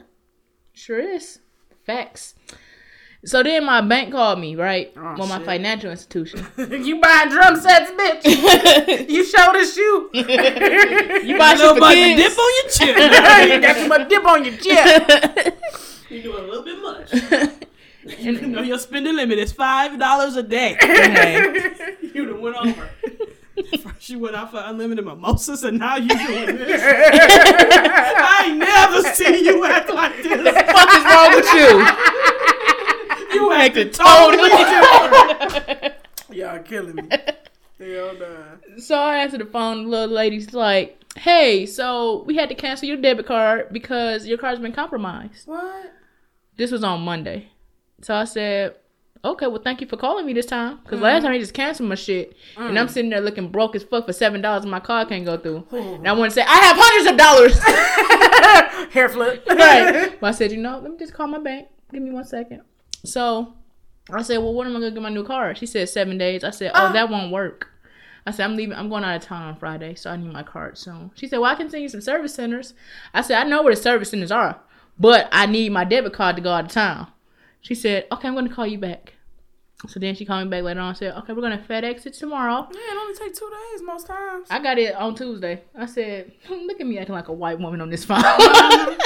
sure 0.73 0.99
is. 0.99 1.39
Facts. 1.85 2.35
So 3.25 3.41
then 3.43 3.65
my 3.65 3.81
bank 3.81 4.11
called 4.11 4.39
me, 4.39 4.55
right? 4.55 4.93
Oh, 4.95 5.15
well, 5.17 5.27
my 5.27 5.38
shit. 5.38 5.45
financial 5.47 5.89
institution. 5.91 6.45
you 6.57 7.01
buying 7.01 7.29
drum 7.29 7.55
sets, 7.59 7.89
bitch. 7.91 8.25
you 9.09 9.23
show 9.25 9.51
the 9.53 9.65
shoe. 9.65 10.09
You 11.27 11.38
buy 11.38 11.55
shit 11.55 11.59
Little 11.59 11.75
for 11.77 11.93
kids? 11.93 12.21
dip 12.21 12.38
on 12.38 12.51
your 12.55 12.69
chin. 12.69 13.51
you 13.51 13.61
got 13.61 13.75
too 13.75 13.88
much 13.88 14.09
dip 14.09 14.25
on 14.25 14.45
your 14.45 14.57
chest. 14.57 15.96
You 16.09 16.21
doing 16.23 16.43
a 16.43 16.47
little 16.47 16.63
bit 16.63 16.81
much. 16.81 17.53
You 18.19 18.39
know 18.39 18.61
your 18.61 18.79
spending 18.79 19.17
limit 19.17 19.38
is 19.38 19.51
five 19.51 19.99
dollars 19.99 20.38
a 20.38 20.43
day. 20.43 20.77
Okay. 20.81 21.97
You 22.13 22.25
done 22.25 22.41
went 22.41 22.55
over. 22.55 22.89
First 23.84 24.09
you 24.09 24.19
went 24.19 24.35
out 24.35 24.51
for 24.51 24.61
unlimited 24.63 25.03
mimosas, 25.03 25.63
and 25.65 25.79
now 25.79 25.97
you 25.97 26.07
doing 26.07 26.55
this. 26.57 26.81
I 26.81 28.53
never 28.55 29.01
seen 29.13 29.43
you 29.43 29.65
act 29.65 29.89
like 29.89 30.15
this. 30.23 30.38
What 30.73 30.89
is 30.95 31.03
wrong 31.03 31.35
with 31.35 31.53
you? 31.53 33.35
You 33.35 33.51
acted 33.51 33.93
Totally 33.93 34.49
totally 34.49 35.59
different. 35.59 35.93
Y'all 36.29 36.59
killing 36.59 36.95
me. 36.95 37.09
Hell 37.79 38.13
nah. 38.19 38.77
So 38.79 38.95
I 38.95 39.17
answered 39.17 39.41
the 39.41 39.45
phone. 39.45 39.84
The 39.84 39.89
little 39.89 40.15
lady's 40.15 40.53
like, 40.53 41.03
"Hey, 41.17 41.65
so 41.65 42.23
we 42.23 42.35
had 42.38 42.47
to 42.49 42.55
cancel 42.55 42.88
your 42.88 42.97
debit 42.97 43.25
card 43.25 43.73
because 43.73 44.25
your 44.27 44.38
card's 44.38 44.61
been 44.61 44.71
compromised." 44.71 45.47
What? 45.47 45.93
This 46.57 46.71
was 46.71 46.84
on 46.84 47.01
Monday. 47.01 47.49
So 48.01 48.15
I 48.15 48.25
said, 48.25 48.75
"Okay, 49.23 49.47
well, 49.47 49.61
thank 49.61 49.79
you 49.79 49.88
for 49.88 49.95
calling 49.95 50.25
me 50.25 50.34
this 50.34 50.47
time 50.47 50.79
because 50.84 50.99
mm. 50.99 51.03
last 51.03 51.23
time 51.23 51.34
he 51.34 51.39
just 51.39 51.53
canceled 51.53 51.89
my 51.89 51.95
shit, 51.95 52.35
and 52.57 52.77
I'm 52.77 52.88
mm. 52.88 52.91
sitting 52.91 53.11
there 53.11 53.21
looking 53.21 53.49
broke 53.49 53.75
as 53.75 53.84
fuck 53.84 54.07
for 54.07 54.13
seven 54.13 54.41
dollars, 54.41 54.63
and 54.63 54.71
my 54.71 54.79
card 54.79 55.09
can't 55.09 55.25
go 55.25 55.38
through. 55.38 55.67
And 55.71 56.07
I 56.07 56.13
want 56.13 56.31
to 56.31 56.35
say 56.35 56.41
I 56.41 56.57
have 56.57 56.77
hundreds 56.79 57.11
of 57.11 57.17
dollars, 57.17 57.57
Hair 58.93 59.09
flip. 59.09 59.47
right? 59.49 60.17
But 60.19 60.27
I 60.27 60.31
said, 60.31 60.51
you 60.51 60.57
know, 60.57 60.79
let 60.79 60.91
me 60.91 60.97
just 60.97 61.13
call 61.13 61.27
my 61.27 61.39
bank. 61.39 61.67
Give 61.91 62.01
me 62.01 62.11
one 62.11 62.25
second. 62.25 62.63
So 63.05 63.53
I 64.11 64.23
said, 64.23 64.38
well, 64.38 64.53
when 64.53 64.67
am 64.67 64.75
I 64.75 64.79
gonna 64.79 64.91
get 64.91 65.01
my 65.01 65.09
new 65.09 65.23
card? 65.23 65.57
She 65.57 65.65
said 65.65 65.88
seven 65.89 66.17
days. 66.17 66.43
I 66.43 66.49
said, 66.49 66.71
oh, 66.73 66.88
ah. 66.88 66.91
that 66.91 67.09
won't 67.09 67.31
work. 67.31 67.69
I 68.25 68.31
said, 68.31 68.43
I'm 68.43 68.55
leaving. 68.57 68.75
I'm 68.75 68.89
going 68.89 69.03
out 69.03 69.15
of 69.15 69.21
town 69.21 69.43
on 69.43 69.55
Friday, 69.55 69.95
so 69.95 70.09
I 70.09 70.17
need 70.17 70.34
my 70.34 70.43
card 70.43 70.77
soon. 70.77 71.11
She 71.15 71.27
said, 71.27 71.38
well, 71.39 71.51
I 71.51 71.55
can 71.55 71.69
send 71.69 71.84
you 71.84 71.89
some 71.89 72.01
service 72.01 72.34
centers. 72.34 72.73
I 73.13 73.21
said, 73.21 73.41
I 73.41 73.47
know 73.47 73.63
where 73.63 73.73
the 73.73 73.81
service 73.81 74.09
centers 74.09 74.31
are, 74.31 74.59
but 74.99 75.27
I 75.31 75.45
need 75.45 75.71
my 75.71 75.83
debit 75.83 76.13
card 76.13 76.35
to 76.37 76.41
go 76.41 76.51
out 76.51 76.65
of 76.65 76.71
town. 76.71 77.07
She 77.61 77.75
said, 77.75 78.05
okay, 78.11 78.27
I'm 78.27 78.33
going 78.33 78.47
to 78.47 78.53
call 78.53 78.67
you 78.67 78.77
back. 78.77 79.13
So 79.87 79.99
then 79.99 80.15
she 80.15 80.25
called 80.25 80.45
me 80.45 80.49
back 80.49 80.63
later 80.63 80.79
on 80.79 80.89
and 80.89 80.97
said, 80.97 81.13
okay, 81.17 81.33
we're 81.33 81.41
going 81.41 81.57
to 81.57 81.63
FedEx 81.63 82.05
it 82.07 82.13
tomorrow. 82.13 82.67
Yeah, 82.71 82.79
it 82.79 82.97
only 82.97 83.13
take 83.13 83.35
two 83.35 83.47
days 83.71 83.81
most 83.85 84.07
times. 84.07 84.47
I 84.49 84.59
got 84.59 84.79
it 84.79 84.95
on 84.95 85.13
Tuesday. 85.13 85.61
I 85.77 85.85
said, 85.85 86.31
hmm, 86.47 86.65
look 86.65 86.81
at 86.81 86.87
me 86.87 86.97
acting 86.97 87.13
like 87.13 87.27
a 87.27 87.33
white 87.33 87.59
woman 87.59 87.81
on 87.81 87.89
this 87.89 88.03
phone. 88.05 88.23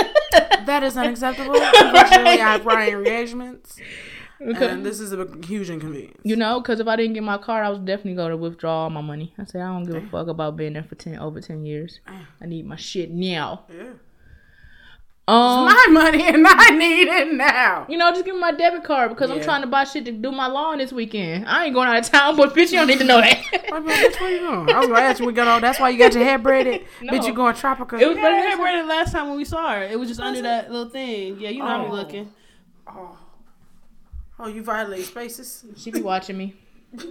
That 0.66 0.84
is 0.84 0.96
unacceptable. 0.96 1.56
Unfortunately, 1.60 2.34
I 2.34 2.52
have 2.54 2.64
prior 2.64 3.00
engagements, 3.00 3.78
Okay. 4.40 4.70
and 4.70 4.86
this 4.86 5.00
is 5.00 5.12
a 5.12 5.28
huge 5.46 5.70
inconvenience. 5.72 6.20
You 6.24 6.36
know, 6.36 6.60
because 6.62 6.80
if 6.80 6.88
I 6.88 6.96
didn't 6.96 7.14
get 7.14 7.24
my 7.24 7.38
card, 7.40 7.66
I 7.66 7.70
was 7.70 7.80
definitely 7.80 8.14
going 8.14 8.30
to 8.30 8.38
withdraw 8.38 8.84
all 8.84 8.90
my 8.92 9.02
money. 9.02 9.34
I 9.38 9.46
said, 9.46 9.62
I 9.62 9.66
don't 9.74 9.86
give 9.86 9.96
a 9.96 10.08
fuck 10.08 10.28
about 10.28 10.56
being 10.56 10.74
there 10.74 10.84
for 10.84 10.96
10, 10.96 11.18
over 11.18 11.42
10 11.42 11.66
years. 11.66 12.00
I 12.08 12.46
need 12.46 12.66
my 12.66 12.76
shit 12.76 13.10
now. 13.12 13.66
Yeah. 13.76 13.94
Um, 15.32 15.66
My 15.66 15.88
money, 15.90 16.24
and 16.28 16.46
I 16.48 16.70
need 16.72 17.08
it 17.08 17.34
now. 17.34 17.86
you 17.88 17.98
know, 17.98 18.12
just 18.12 18.26
give 18.26 18.36
me 18.36 18.42
my 18.42 18.52
debit 18.52 18.84
card 18.84 19.10
because 19.10 19.30
I'm 19.32 19.42
trying 19.42 19.62
to 19.62 19.68
buy 19.68 19.86
shit 19.86 20.04
to 20.06 20.12
do 20.12 20.32
my 20.32 20.48
lawn 20.48 20.80
this 20.80 20.92
weekend. 20.92 21.48
I 21.48 21.66
ain't 21.66 21.74
going 21.74 21.88
out 21.88 21.98
of 21.98 22.06
town, 22.10 22.36
but 22.36 22.54
bitch, 22.54 22.72
you 22.72 22.78
don't 22.80 22.88
need 22.88 22.98
to 23.00 23.06
know 23.06 23.22
that. 23.22 23.38
Bitch, 23.38 24.20
where 24.20 24.32
you 24.32 24.40
going? 24.40 24.70
I 24.70 24.80
was 24.80 24.88
gonna 24.88 25.00
ask 25.00 25.20
you, 25.20 25.26
we 25.28 25.34
got 25.34 25.48
all. 25.48 25.62
That's 25.62 25.80
why 25.80 25.90
you 25.90 25.98
got 25.98 26.14
your 26.14 26.24
hair 26.24 26.38
braided. 26.38 26.82
No. 27.02 27.14
Bitch, 27.14 27.26
you 27.28 27.34
going 27.34 27.56
tropical? 27.56 28.00
It 28.00 28.06
was 28.08 28.18
Yeah, 28.18 28.24
better 28.24 28.36
I 28.36 28.42
than 28.42 28.50
had 28.52 28.60
braided 28.60 28.86
last 28.88 29.12
time 29.14 29.30
when 29.30 29.38
we 29.38 29.46
saw 29.46 29.72
her. 29.74 29.84
It 29.84 29.98
was 29.98 30.10
just 30.10 30.20
under 30.20 30.42
that 30.44 30.70
little 30.72 30.90
thing. 30.90 31.40
Yeah, 31.40 31.50
you 31.50 31.60
know 31.60 31.66
how 31.68 31.86
Oh. 31.86 31.90
we 31.90 31.96
looking. 31.98 32.32
Oh, 32.88 33.18
oh, 34.40 34.48
you 34.48 34.62
violate 34.64 35.06
spaces. 35.06 35.64
She 35.78 35.92
be 35.92 36.02
watching 36.02 36.38
me. 36.38 36.56
She's 37.00 37.06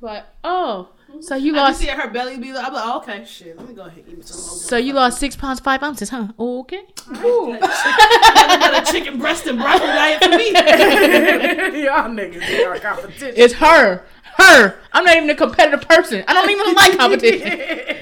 like, 0.00 0.24
oh, 0.44 0.90
so 1.20 1.34
you 1.34 1.54
I 1.54 1.58
lost, 1.58 1.80
just 1.80 1.90
see 1.90 1.96
her 1.96 2.10
belly 2.10 2.36
be 2.38 2.52
like, 2.52 2.66
I'm 2.66 2.72
like, 2.72 2.84
oh, 2.86 2.98
okay, 2.98 3.24
shit, 3.24 3.56
let 3.56 3.68
me 3.68 3.74
go 3.74 3.82
ahead 3.82 4.04
and 4.06 4.16
give 4.16 4.26
some 4.26 4.40
more. 4.40 4.56
so 4.56 4.76
you 4.76 4.92
lost 4.92 5.18
six 5.18 5.36
pounds 5.36 5.60
five 5.60 5.82
ounces, 5.82 6.10
huh? 6.10 6.28
Okay. 6.38 6.82
got 7.14 8.88
a 8.88 8.92
chicken 8.92 9.18
breast 9.18 9.46
and 9.46 9.58
broccoli 9.58 9.86
diet 9.86 10.22
for 10.22 10.30
me. 10.30 10.50
Y'all 11.84 12.08
niggas 12.10 12.46
be 12.46 12.64
our 12.64 12.78
competition. 12.78 13.34
It's 13.36 13.54
her, 13.54 14.04
her. 14.38 14.78
I'm 14.92 15.04
not 15.04 15.16
even 15.16 15.30
a 15.30 15.34
competitive 15.34 15.86
person. 15.88 16.24
I 16.26 16.34
don't 16.34 16.50
even 16.50 16.74
like 16.74 16.96
competition. 16.96 17.58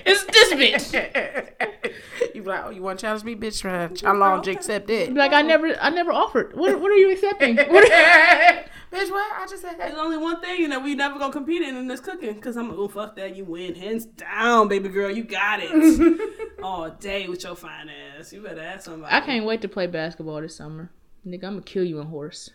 It's 0.07 0.25
this 0.25 0.53
bitch. 0.55 2.35
you 2.35 2.43
be 2.43 2.49
like, 2.49 2.65
oh, 2.65 2.71
you 2.71 2.83
want 2.83 2.99
to 2.99 3.03
challenge 3.07 3.25
me, 3.25 3.35
bitch? 3.35 3.63
How 4.03 4.15
long 4.15 4.43
to 4.43 4.51
accept 4.51 4.91
it? 4.91 5.13
Like 5.13 5.33
I 5.33 5.43
never, 5.43 5.75
I 5.81 5.91
never 5.91 6.13
offered. 6.13 6.57
What, 6.57 6.81
what 6.81 6.91
are 6.91 6.97
you 6.97 7.13
accepting? 7.13 7.57
What 7.57 7.91
bitch, 8.93 9.11
what? 9.11 9.33
I 9.33 9.47
just 9.49 9.63
said. 9.63 9.79
There's 9.79 9.99
only 9.99 10.17
one 10.17 10.41
thing 10.41 10.69
that 10.69 10.83
we 10.83 10.95
never 10.95 11.19
gonna 11.19 11.33
compete 11.33 11.63
in 11.63 11.77
and 11.77 11.91
it's 11.91 12.01
cooking. 12.01 12.39
Cause 12.41 12.57
I'm 12.57 12.69
like, 12.69 12.79
oh 12.79 12.89
fuck 12.89 13.17
that, 13.17 13.37
you 13.37 13.45
win 13.45 13.75
hands 13.75 14.07
down, 14.07 14.69
baby 14.69 14.89
girl, 14.89 15.11
you 15.11 15.25
got 15.25 15.61
it. 15.63 16.21
All 16.63 16.91
day 16.91 17.29
with 17.29 17.43
your 17.45 17.57
fine 17.57 17.91
ass. 18.19 18.33
You 18.33 18.43
better 18.43 18.61
ask 18.61 18.85
somebody. 18.85 19.15
I 19.15 19.21
can't 19.21 19.45
wait 19.45 19.63
to 19.63 19.69
play 19.69 19.87
basketball 19.87 20.41
this 20.41 20.57
summer. 20.57 20.91
Nigga, 21.27 21.45
I'm 21.45 21.55
gonna 21.55 21.63
kill 21.63 21.85
you 21.85 22.01
in 22.01 22.07
horse. 22.07 22.51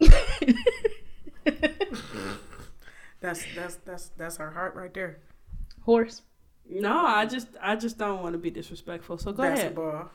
That's 3.20 3.44
that's 3.54 3.76
that's 3.84 4.10
that's 4.16 4.36
her 4.36 4.50
heart 4.50 4.74
right 4.74 4.92
there. 4.94 5.18
Horse. 5.82 6.22
No, 6.70 7.04
I 7.04 7.26
just 7.26 7.48
I 7.60 7.74
just 7.74 7.98
don't 7.98 8.22
want 8.22 8.34
to 8.34 8.38
be 8.38 8.50
disrespectful. 8.50 9.18
So 9.18 9.32
go 9.32 9.42
ahead. 9.42 9.56
Basketball. 9.56 10.10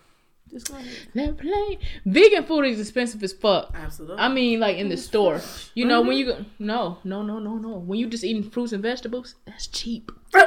Just 0.50 0.70
go 0.70 0.78
ahead. 0.78 0.98
Let 1.14 1.38
play. 1.38 1.80
Vegan 2.06 2.46
food 2.46 2.66
is 2.66 2.80
expensive 2.80 3.22
as 3.24 3.34
fuck. 3.34 3.72
Absolutely. 3.74 4.20
I 4.20 4.30
mean, 4.30 4.60
like 4.60 4.78
in 4.78 4.88
the 4.88 4.98
store. 4.98 5.42
You 5.74 5.86
know, 5.86 6.02
when 6.02 6.12
mm-hmm. 6.12 6.18
you 6.20 6.26
go, 6.26 6.46
no, 6.60 7.00
no, 7.04 7.22
no, 7.22 7.40
no, 7.40 7.56
no. 7.56 7.78
When 7.78 8.00
you 8.00 8.08
just 8.08 8.24
eating 8.24 8.50
fruits 8.50 8.72
and 8.72 8.82
vegetables, 8.82 9.36
that's 9.46 9.68
cheap. 9.68 10.12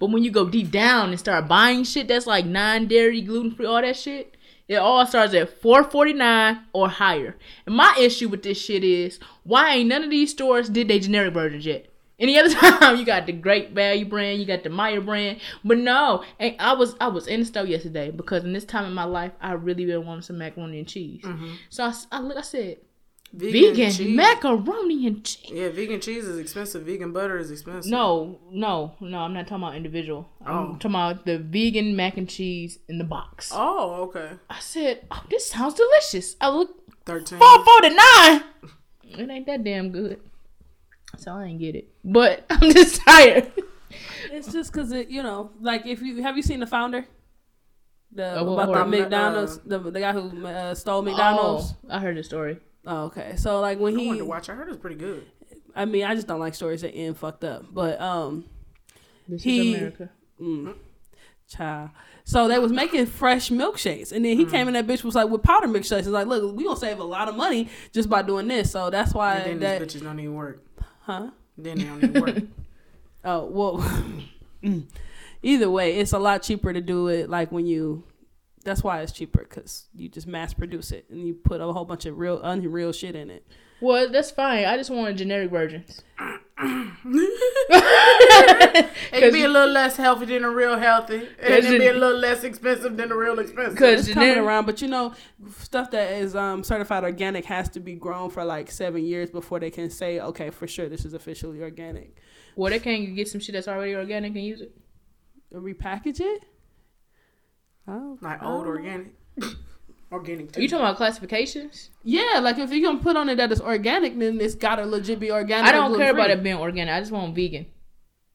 But 0.00 0.10
when 0.10 0.24
you 0.24 0.32
go 0.32 0.48
deep 0.48 0.72
down 0.72 1.10
and 1.10 1.20
start 1.20 1.46
buying 1.46 1.84
shit 1.84 2.08
that's 2.08 2.26
like 2.26 2.44
non 2.44 2.88
dairy, 2.88 3.20
gluten 3.22 3.52
free, 3.52 3.64
all 3.64 3.80
that 3.80 3.96
shit, 3.96 4.33
it 4.68 4.76
all 4.76 5.06
starts 5.06 5.34
at 5.34 5.60
four 5.60 5.84
forty 5.84 6.12
nine 6.12 6.60
or 6.72 6.88
higher. 6.88 7.36
And 7.66 7.74
my 7.74 7.94
issue 8.00 8.28
with 8.28 8.42
this 8.42 8.58
shit 8.60 8.82
is 8.84 9.18
why 9.42 9.74
ain't 9.74 9.88
none 9.88 10.04
of 10.04 10.10
these 10.10 10.30
stores 10.30 10.68
did 10.68 10.88
they 10.88 10.98
generic 11.00 11.34
versions 11.34 11.66
yet? 11.66 11.86
Any 12.18 12.38
other 12.38 12.54
time 12.54 12.96
you 12.96 13.04
got 13.04 13.26
the 13.26 13.32
Great 13.32 13.72
Value 13.72 14.04
brand, 14.06 14.38
you 14.40 14.46
got 14.46 14.62
the 14.62 14.68
Meijer 14.70 15.04
brand, 15.04 15.40
but 15.64 15.78
no. 15.78 16.24
And 16.38 16.54
I 16.58 16.72
was 16.74 16.94
I 17.00 17.08
was 17.08 17.26
in 17.26 17.40
the 17.40 17.46
store 17.46 17.66
yesterday 17.66 18.10
because 18.10 18.44
in 18.44 18.52
this 18.52 18.64
time 18.64 18.84
in 18.86 18.94
my 18.94 19.04
life 19.04 19.32
I 19.40 19.52
really 19.52 19.84
been 19.84 20.06
wanting 20.06 20.22
some 20.22 20.38
macaroni 20.38 20.78
and 20.78 20.88
cheese. 20.88 21.22
Mm-hmm. 21.22 21.54
So 21.70 21.92
I 22.12 22.20
look- 22.20 22.38
I 22.38 22.42
said 22.42 22.78
vegan, 23.36 23.90
cheese. 23.90 24.16
macaroni 24.16 25.06
and 25.06 25.24
cheese. 25.24 25.50
Yeah, 25.52 25.68
vegan 25.70 26.00
cheese 26.00 26.24
is 26.24 26.38
expensive. 26.38 26.82
Vegan 26.82 27.12
butter 27.12 27.38
is 27.38 27.50
expensive. 27.50 27.90
No, 27.90 28.38
no, 28.50 28.94
no. 29.00 29.18
I'm 29.18 29.32
not 29.34 29.46
talking 29.48 29.64
about 29.64 29.76
individual. 29.76 30.28
I'm 30.44 30.56
Oh. 30.56 30.72
talking 30.74 30.90
about 30.90 31.24
the 31.26 31.38
vegan 31.38 31.96
mac 31.96 32.16
and 32.16 32.28
cheese 32.28 32.78
in 32.88 32.98
the 32.98 33.04
box. 33.04 33.50
Oh, 33.54 34.04
okay. 34.04 34.30
I 34.48 34.60
said, 34.60 35.06
"Oh, 35.10 35.22
this 35.30 35.46
sounds 35.50 35.74
delicious." 35.74 36.36
I 36.40 36.48
look 36.50 36.70
Thirteen. 37.04 37.38
four 37.38 37.64
forty 37.64 37.90
nine. 37.90 38.44
It 39.02 39.28
ain't 39.30 39.46
that 39.46 39.62
damn 39.64 39.90
good, 39.90 40.20
so 41.16 41.32
I 41.32 41.44
ain't 41.44 41.60
get 41.60 41.74
it. 41.76 41.88
But 42.04 42.44
I'm 42.50 42.70
just 42.72 43.00
tired. 43.02 43.50
It's 44.32 44.52
just 44.52 44.72
because 44.72 44.90
it, 44.92 45.08
you 45.08 45.22
know, 45.22 45.50
like 45.60 45.86
if 45.86 46.02
you 46.02 46.22
have 46.22 46.36
you 46.36 46.42
seen 46.42 46.60
the 46.60 46.66
founder, 46.66 47.06
the 48.12 48.40
Uh, 48.40 48.44
what- 48.44 48.52
about 48.54 48.66
the 48.66 48.72
what- 48.80 48.88
McDonald's, 48.88 49.58
the, 49.58 49.78
the 49.78 50.00
guy 50.00 50.12
who 50.12 50.46
uh, 50.46 50.74
stole 50.74 51.02
McDonald's. 51.02 51.74
Oh, 51.84 51.94
I 51.94 51.98
heard 52.00 52.16
the 52.16 52.22
story. 52.24 52.58
Oh, 52.86 53.04
okay, 53.04 53.34
so 53.36 53.60
like 53.60 53.78
when 53.78 53.96
I 53.96 54.00
he, 54.00 54.06
wanted 54.06 54.18
to 54.20 54.24
watch. 54.26 54.48
I 54.48 54.54
heard 54.54 54.68
it's 54.68 54.76
pretty 54.78 54.96
good. 54.96 55.24
I 55.74 55.84
mean, 55.86 56.04
I 56.04 56.14
just 56.14 56.26
don't 56.26 56.40
like 56.40 56.54
stories 56.54 56.82
that 56.82 56.90
end 56.92 57.16
fucked 57.16 57.44
up, 57.44 57.64
but 57.72 58.00
um, 58.00 58.44
This 59.28 59.42
He- 59.42 59.72
is 59.72 59.76
America. 59.78 60.10
mm, 60.40 60.74
child. 61.48 61.90
So 62.24 62.48
they 62.48 62.58
was 62.58 62.72
making 62.72 63.06
fresh 63.06 63.50
milkshakes, 63.50 64.12
and 64.12 64.24
Mm. 64.24 64.28
then 64.28 64.36
he 64.38 64.44
came 64.46 64.68
in. 64.68 64.74
That 64.74 64.86
bitch 64.86 65.02
was 65.04 65.14
like 65.14 65.28
with 65.28 65.42
powder 65.42 65.66
milkshakes. 65.66 66.00
It's 66.00 66.08
like, 66.08 66.26
look, 66.26 66.54
we 66.56 66.64
gonna 66.64 66.76
save 66.76 66.98
a 66.98 67.04
lot 67.04 67.28
of 67.28 67.36
money 67.36 67.68
just 67.92 68.08
by 68.08 68.22
doing 68.22 68.48
this. 68.48 68.70
So 68.70 68.88
that's 68.90 69.12
why 69.14 69.36
And 69.36 69.60
then 69.62 69.78
that, 69.80 69.88
these 69.88 70.00
bitches 70.00 70.04
don't 70.04 70.18
even 70.20 70.34
work. 70.34 70.62
huh? 71.02 71.30
Then 71.58 71.78
they 71.78 71.84
don't 71.84 72.04
even 72.04 72.20
work. 72.22 72.36
Oh 73.26 73.46
well. 73.46 73.78
mm. 74.62 74.84
Either 75.42 75.70
way, 75.70 75.96
it's 75.98 76.12
a 76.12 76.18
lot 76.18 76.42
cheaper 76.42 76.72
to 76.72 76.80
do 76.82 77.08
it 77.08 77.28
like 77.30 77.50
when 77.52 77.66
you. 77.66 78.04
That's 78.64 78.82
why 78.82 79.02
it's 79.02 79.12
cheaper 79.12 79.40
because 79.40 79.86
you 79.94 80.08
just 80.08 80.26
mass 80.26 80.54
produce 80.54 80.90
it 80.90 81.06
and 81.10 81.26
you 81.26 81.34
put 81.34 81.60
a 81.60 81.72
whole 81.72 81.84
bunch 81.84 82.06
of 82.06 82.18
real 82.18 82.40
unreal 82.42 82.92
shit 82.92 83.14
in 83.14 83.30
it. 83.30 83.46
Well, 83.80 84.10
that's 84.10 84.30
fine. 84.30 84.64
I 84.64 84.76
just 84.76 84.90
wanted 84.90 85.18
generic 85.18 85.50
versions. 85.50 86.02
It 89.12 89.20
can 89.20 89.32
be 89.32 89.42
a 89.42 89.48
little 89.48 89.70
less 89.70 89.96
healthy 89.96 90.26
than 90.26 90.44
a 90.44 90.50
real 90.50 90.78
healthy, 90.78 91.28
and 91.38 91.62
Cause 91.62 91.64
it 91.66 91.78
be 91.78 91.86
a 91.86 91.92
little 91.92 92.18
less 92.18 92.42
expensive 92.44 92.96
than 92.96 93.12
a 93.12 93.16
real 93.16 93.38
expensive. 93.38 93.78
Cause 93.78 94.06
It's 94.06 94.14
coming 94.14 94.30
generic, 94.30 94.46
around, 94.46 94.66
but 94.66 94.82
you 94.82 94.88
know, 94.88 95.14
stuff 95.58 95.90
that 95.92 96.12
is 96.14 96.34
um, 96.34 96.64
certified 96.64 97.04
organic 97.04 97.44
has 97.44 97.68
to 97.70 97.80
be 97.80 97.94
grown 97.94 98.30
for 98.30 98.44
like 98.44 98.70
seven 98.70 99.04
years 99.04 99.30
before 99.30 99.60
they 99.60 99.70
can 99.70 99.90
say, 99.90 100.20
okay, 100.20 100.50
for 100.50 100.66
sure, 100.66 100.88
this 100.88 101.04
is 101.04 101.14
officially 101.14 101.62
organic. 101.62 102.16
well, 102.56 102.70
they 102.70 102.78
can't 102.78 103.14
get 103.14 103.28
some 103.28 103.40
shit 103.40 103.52
that's 103.54 103.68
already 103.68 103.94
organic 103.94 104.34
and 104.34 104.44
use 104.44 104.60
it. 104.60 104.72
Repackage 105.52 106.20
it. 106.20 106.44
Oh, 107.86 108.18
like 108.20 108.42
I 108.42 108.46
old 108.46 108.66
organic, 108.66 109.12
organic. 110.12 110.52
Too. 110.52 110.60
Are 110.60 110.62
you 110.62 110.68
talking 110.68 110.84
about 110.84 110.96
classifications? 110.96 111.90
Yeah, 112.02 112.40
like 112.42 112.58
if 112.58 112.70
you're 112.72 112.80
gonna 112.82 113.02
put 113.02 113.16
on 113.16 113.28
it 113.28 113.36
that 113.36 113.52
it's 113.52 113.60
organic, 113.60 114.18
then 114.18 114.40
it's 114.40 114.54
gotta 114.54 114.86
legit 114.86 115.20
be 115.20 115.30
organic. 115.30 115.66
I 115.68 115.72
don't 115.72 115.96
care 115.96 116.10
about 116.12 116.30
it 116.30 116.42
being 116.42 116.56
organic. 116.56 116.94
I 116.94 117.00
just 117.00 117.12
want 117.12 117.34
vegan. 117.34 117.66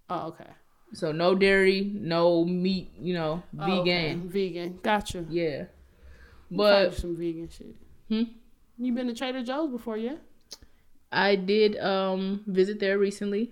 Oh, 0.10 0.28
okay. 0.30 0.46
So 0.94 1.12
no 1.12 1.36
dairy, 1.36 1.82
no 1.94 2.46
meat. 2.46 2.92
You 3.00 3.14
know, 3.14 3.44
Oh, 3.60 3.66
vegan. 3.66 3.82
okay. 3.82 4.14
Vegan. 4.26 4.80
Gotcha. 4.84 5.26
Yeah. 5.30 5.66
But 6.52 6.96
some 6.96 7.16
vegan 7.16 7.48
shit. 7.50 7.76
Hmm? 8.08 8.24
You 8.78 8.94
been 8.94 9.08
to 9.08 9.14
Trader 9.14 9.44
Joe's 9.44 9.70
before, 9.72 9.98
yeah? 9.98 10.16
I 11.12 11.36
did 11.36 11.78
um 11.80 12.44
visit 12.48 12.80
there 12.80 12.98
recently. 12.98 13.52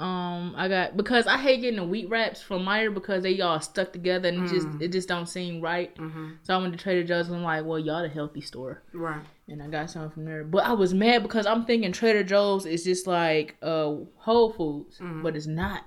Um, 0.00 0.54
I 0.56 0.66
got 0.68 0.96
because 0.96 1.26
I 1.26 1.36
hate 1.36 1.60
getting 1.60 1.76
the 1.76 1.84
wheat 1.84 2.08
wraps 2.08 2.40
from 2.40 2.64
Meijer 2.64 2.92
because 2.94 3.22
they 3.22 3.38
all 3.42 3.60
stuck 3.60 3.92
together 3.92 4.28
and 4.28 4.46
it 4.46 4.50
just 4.50 4.66
it 4.80 4.88
just 4.92 5.08
don't 5.08 5.28
seem 5.28 5.60
right. 5.60 5.94
Mm-hmm. 5.96 6.30
So 6.42 6.54
I 6.54 6.58
went 6.58 6.72
to 6.72 6.78
Trader 6.82 7.04
Joe's 7.06 7.26
and 7.28 7.36
I'm 7.36 7.42
like, 7.42 7.66
well, 7.66 7.78
y'all 7.78 8.02
the 8.02 8.08
healthy 8.08 8.40
store, 8.40 8.82
Right. 8.94 9.20
and 9.46 9.62
I 9.62 9.66
got 9.68 9.90
something 9.90 10.10
from 10.10 10.24
there. 10.24 10.42
But 10.42 10.64
I 10.64 10.72
was 10.72 10.94
mad 10.94 11.22
because 11.22 11.44
I'm 11.44 11.66
thinking 11.66 11.92
Trader 11.92 12.24
Joe's 12.24 12.64
is 12.64 12.82
just 12.84 13.06
like 13.06 13.56
uh 13.60 13.94
Whole 14.16 14.50
Foods, 14.52 14.98
but 15.22 15.36
it's 15.36 15.46
not. 15.46 15.84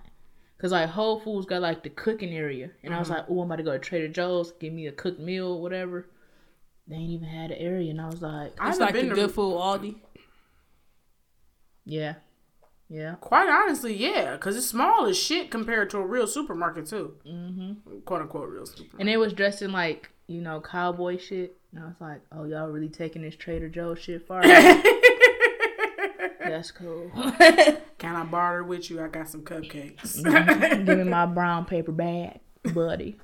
Cause 0.60 0.72
like 0.72 0.90
Whole 0.90 1.20
Foods 1.20 1.46
got 1.48 1.62
like 1.64 1.82
the 1.84 1.90
cooking 1.90 2.34
area, 2.34 2.70
and 2.84 2.94
I 2.94 3.00
was 3.00 3.10
like, 3.10 3.26
oh, 3.30 3.42
I'm 3.42 3.48
about 3.48 3.56
to 3.58 3.64
go 3.64 3.72
to 3.74 3.80
Trader 3.80 4.08
Joe's, 4.10 4.52
give 4.60 4.72
me 4.74 4.86
a 4.88 4.92
cooked 4.92 5.20
meal, 5.20 5.60
whatever. 5.60 6.08
They 6.88 6.96
ain't 6.96 7.10
even 7.12 7.28
had 7.28 7.50
an 7.52 7.58
area, 7.58 7.90
and 7.90 8.00
I 8.00 8.06
was 8.06 8.22
like, 8.22 8.54
I 8.62 8.70
It's 8.70 8.78
haven't 8.78 8.80
like 8.80 8.94
the 8.94 9.00
been 9.02 9.10
to- 9.10 9.16
good 9.16 9.32
food 9.32 9.56
Aldi. 9.56 9.96
yeah, 11.86 12.14
yeah. 12.94 13.16
Quite 13.16 13.50
honestly, 13.50 13.96
yeah, 13.96 14.34
because 14.34 14.56
it's 14.56 14.68
small 14.68 15.08
as 15.08 15.18
shit 15.18 15.50
compared 15.50 15.90
to 15.90 15.98
a 15.98 16.06
real 16.06 16.28
supermarket 16.28 16.86
too. 16.86 17.16
Mm-hmm. 17.28 18.02
Quote 18.06 18.22
unquote 18.22 18.50
real 18.50 18.68
supermarket. 18.68 19.00
And 19.00 19.10
they 19.10 19.18
was 19.18 19.34
dressed 19.34 19.64
in 19.64 19.72
like, 19.72 20.12
you 20.28 20.42
know, 20.42 20.62
cowboy 20.62 21.18
shit. 21.18 21.58
And 21.72 21.84
I 21.84 21.88
was 21.88 21.96
like, 22.00 22.22
oh, 22.32 22.44
y'all 22.44 22.70
really 22.70 22.90
taking 22.90 23.24
this 23.24 23.36
Trader 23.36 23.68
Joe's 23.68 23.98
shit 23.98 24.28
far? 24.28 24.44
That's 26.40 26.70
cool. 26.70 27.10
Can 27.98 28.16
I 28.16 28.26
barter 28.26 28.64
with 28.64 28.92
you? 28.92 29.02
I 29.02 29.08
got 29.08 29.28
some 29.28 29.42
cupcakes. 29.42 30.24
Give 30.86 30.98
me 31.00 31.04
my 31.10 31.26
brown 31.26 31.66
paper 31.66 31.92
bag, 31.92 32.42
buddy. 32.76 33.18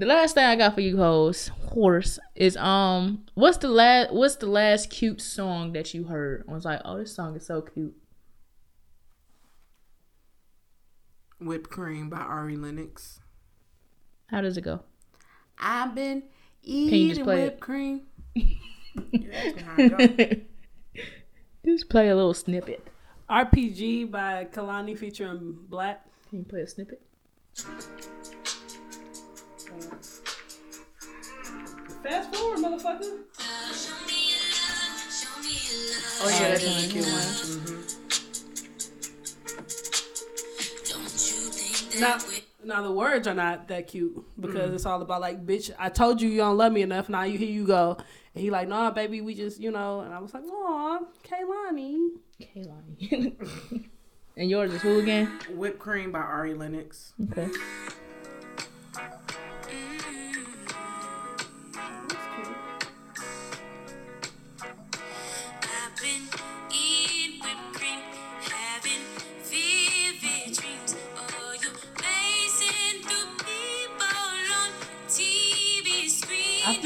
The 0.00 0.06
last 0.06 0.34
thing 0.34 0.46
I 0.46 0.56
got 0.56 0.72
for 0.72 0.80
you 0.80 0.96
hoes, 0.96 1.48
horse, 1.48 2.18
is 2.34 2.56
um, 2.56 3.26
what's 3.34 3.58
the 3.58 3.68
last 3.68 4.14
what's 4.14 4.36
the 4.36 4.46
last 4.46 4.88
cute 4.88 5.20
song 5.20 5.74
that 5.74 5.92
you 5.92 6.04
heard? 6.04 6.42
I 6.48 6.54
was 6.54 6.64
like, 6.64 6.80
oh, 6.86 6.96
this 6.96 7.14
song 7.14 7.36
is 7.36 7.44
so 7.44 7.60
cute. 7.60 7.94
Whipped 11.38 11.68
cream 11.68 12.08
by 12.08 12.16
Ari 12.16 12.56
Lennox. 12.56 13.20
How 14.28 14.40
does 14.40 14.56
it 14.56 14.62
go? 14.62 14.80
I've 15.58 15.94
been 15.94 16.22
eating 16.62 17.10
just 17.10 17.20
play 17.20 17.42
it? 17.42 17.44
whipped 17.44 17.60
cream. 17.60 18.00
You 18.34 19.30
asked 19.34 19.56
me 19.56 19.62
how 19.62 19.74
it 19.76 20.48
go. 20.94 21.02
Just 21.66 21.90
play 21.90 22.08
a 22.08 22.16
little 22.16 22.32
snippet. 22.32 22.88
RPG 23.28 24.10
by 24.10 24.46
Kehlani 24.50 24.96
featuring 24.96 25.58
6LACK. 25.68 25.98
Can 26.30 26.38
you 26.38 26.44
play 26.46 26.62
a 26.62 26.66
snippet? 26.66 27.02
Fast 32.02 32.34
forward, 32.34 32.58
motherfucker. 32.58 33.18
Oh 36.22 36.28
yeah, 36.28 36.48
that's 36.48 36.64
that's 36.64 36.86
a 36.86 36.88
cute 36.90 37.04
one. 37.04 37.14
one. 37.14 37.26
Mhm. 37.26 38.00
Now, 42.00 42.18
now 42.64 42.82
the 42.82 42.92
words 42.92 43.26
are 43.26 43.34
not 43.34 43.68
that 43.68 43.86
cute 43.88 44.24
because 44.40 44.72
it's 44.72 44.86
all 44.86 45.02
about 45.02 45.20
like, 45.20 45.44
bitch, 45.44 45.70
I 45.78 45.88
told 45.90 46.20
you 46.22 46.28
you 46.30 46.38
don't 46.38 46.56
love 46.56 46.72
me 46.72 46.82
enough. 46.82 47.08
Now 47.08 47.22
you 47.24 47.36
here 47.36 47.50
you 47.50 47.66
go, 47.66 47.96
and 48.34 48.42
he 48.42 48.50
like, 48.50 48.68
nah, 48.68 48.90
baby, 48.90 49.20
we 49.20 49.34
just 49.34 49.60
you 49.60 49.70
know. 49.70 50.00
And 50.00 50.14
I 50.14 50.18
was 50.20 50.32
like, 50.32 50.44
aw, 50.44 51.00
Kehlani. 51.24 52.10
Kehlani. 52.40 53.34
and 54.36 54.50
yours 54.50 54.72
is 54.72 54.82
who 54.82 55.00
again? 55.00 55.30
Whipped 55.50 55.78
cream 55.78 56.12
by 56.12 56.20
Ari 56.20 56.54
Lennox. 56.54 57.12
Okay. 57.30 57.48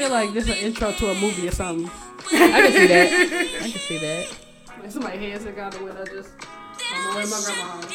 Feel 0.05 0.13
like 0.13 0.35
this 0.35 0.45
is 0.45 0.51
an 0.51 0.57
intro 0.59 0.93
to 0.93 1.11
a 1.11 1.15
movie 1.15 1.49
or 1.49 1.51
something. 1.51 1.91
I 2.33 2.61
can 2.61 2.73
see 2.73 2.87
that. 2.87 3.13
I 3.63 3.71
can 3.71 3.81
see 3.81 3.99
that. 3.99 4.37
Like 4.81 4.91
somebody 4.91 5.31
heads 5.31 5.45
it 5.47 5.59
out 5.59 5.73
the 5.73 5.83
window 5.83 6.05
just 6.05 6.31
on 6.95 7.11
the 7.11 7.17
way 7.17 7.25
to 7.25 7.31
my 7.31 7.41
grandma 7.45 7.65
house. 7.73 7.93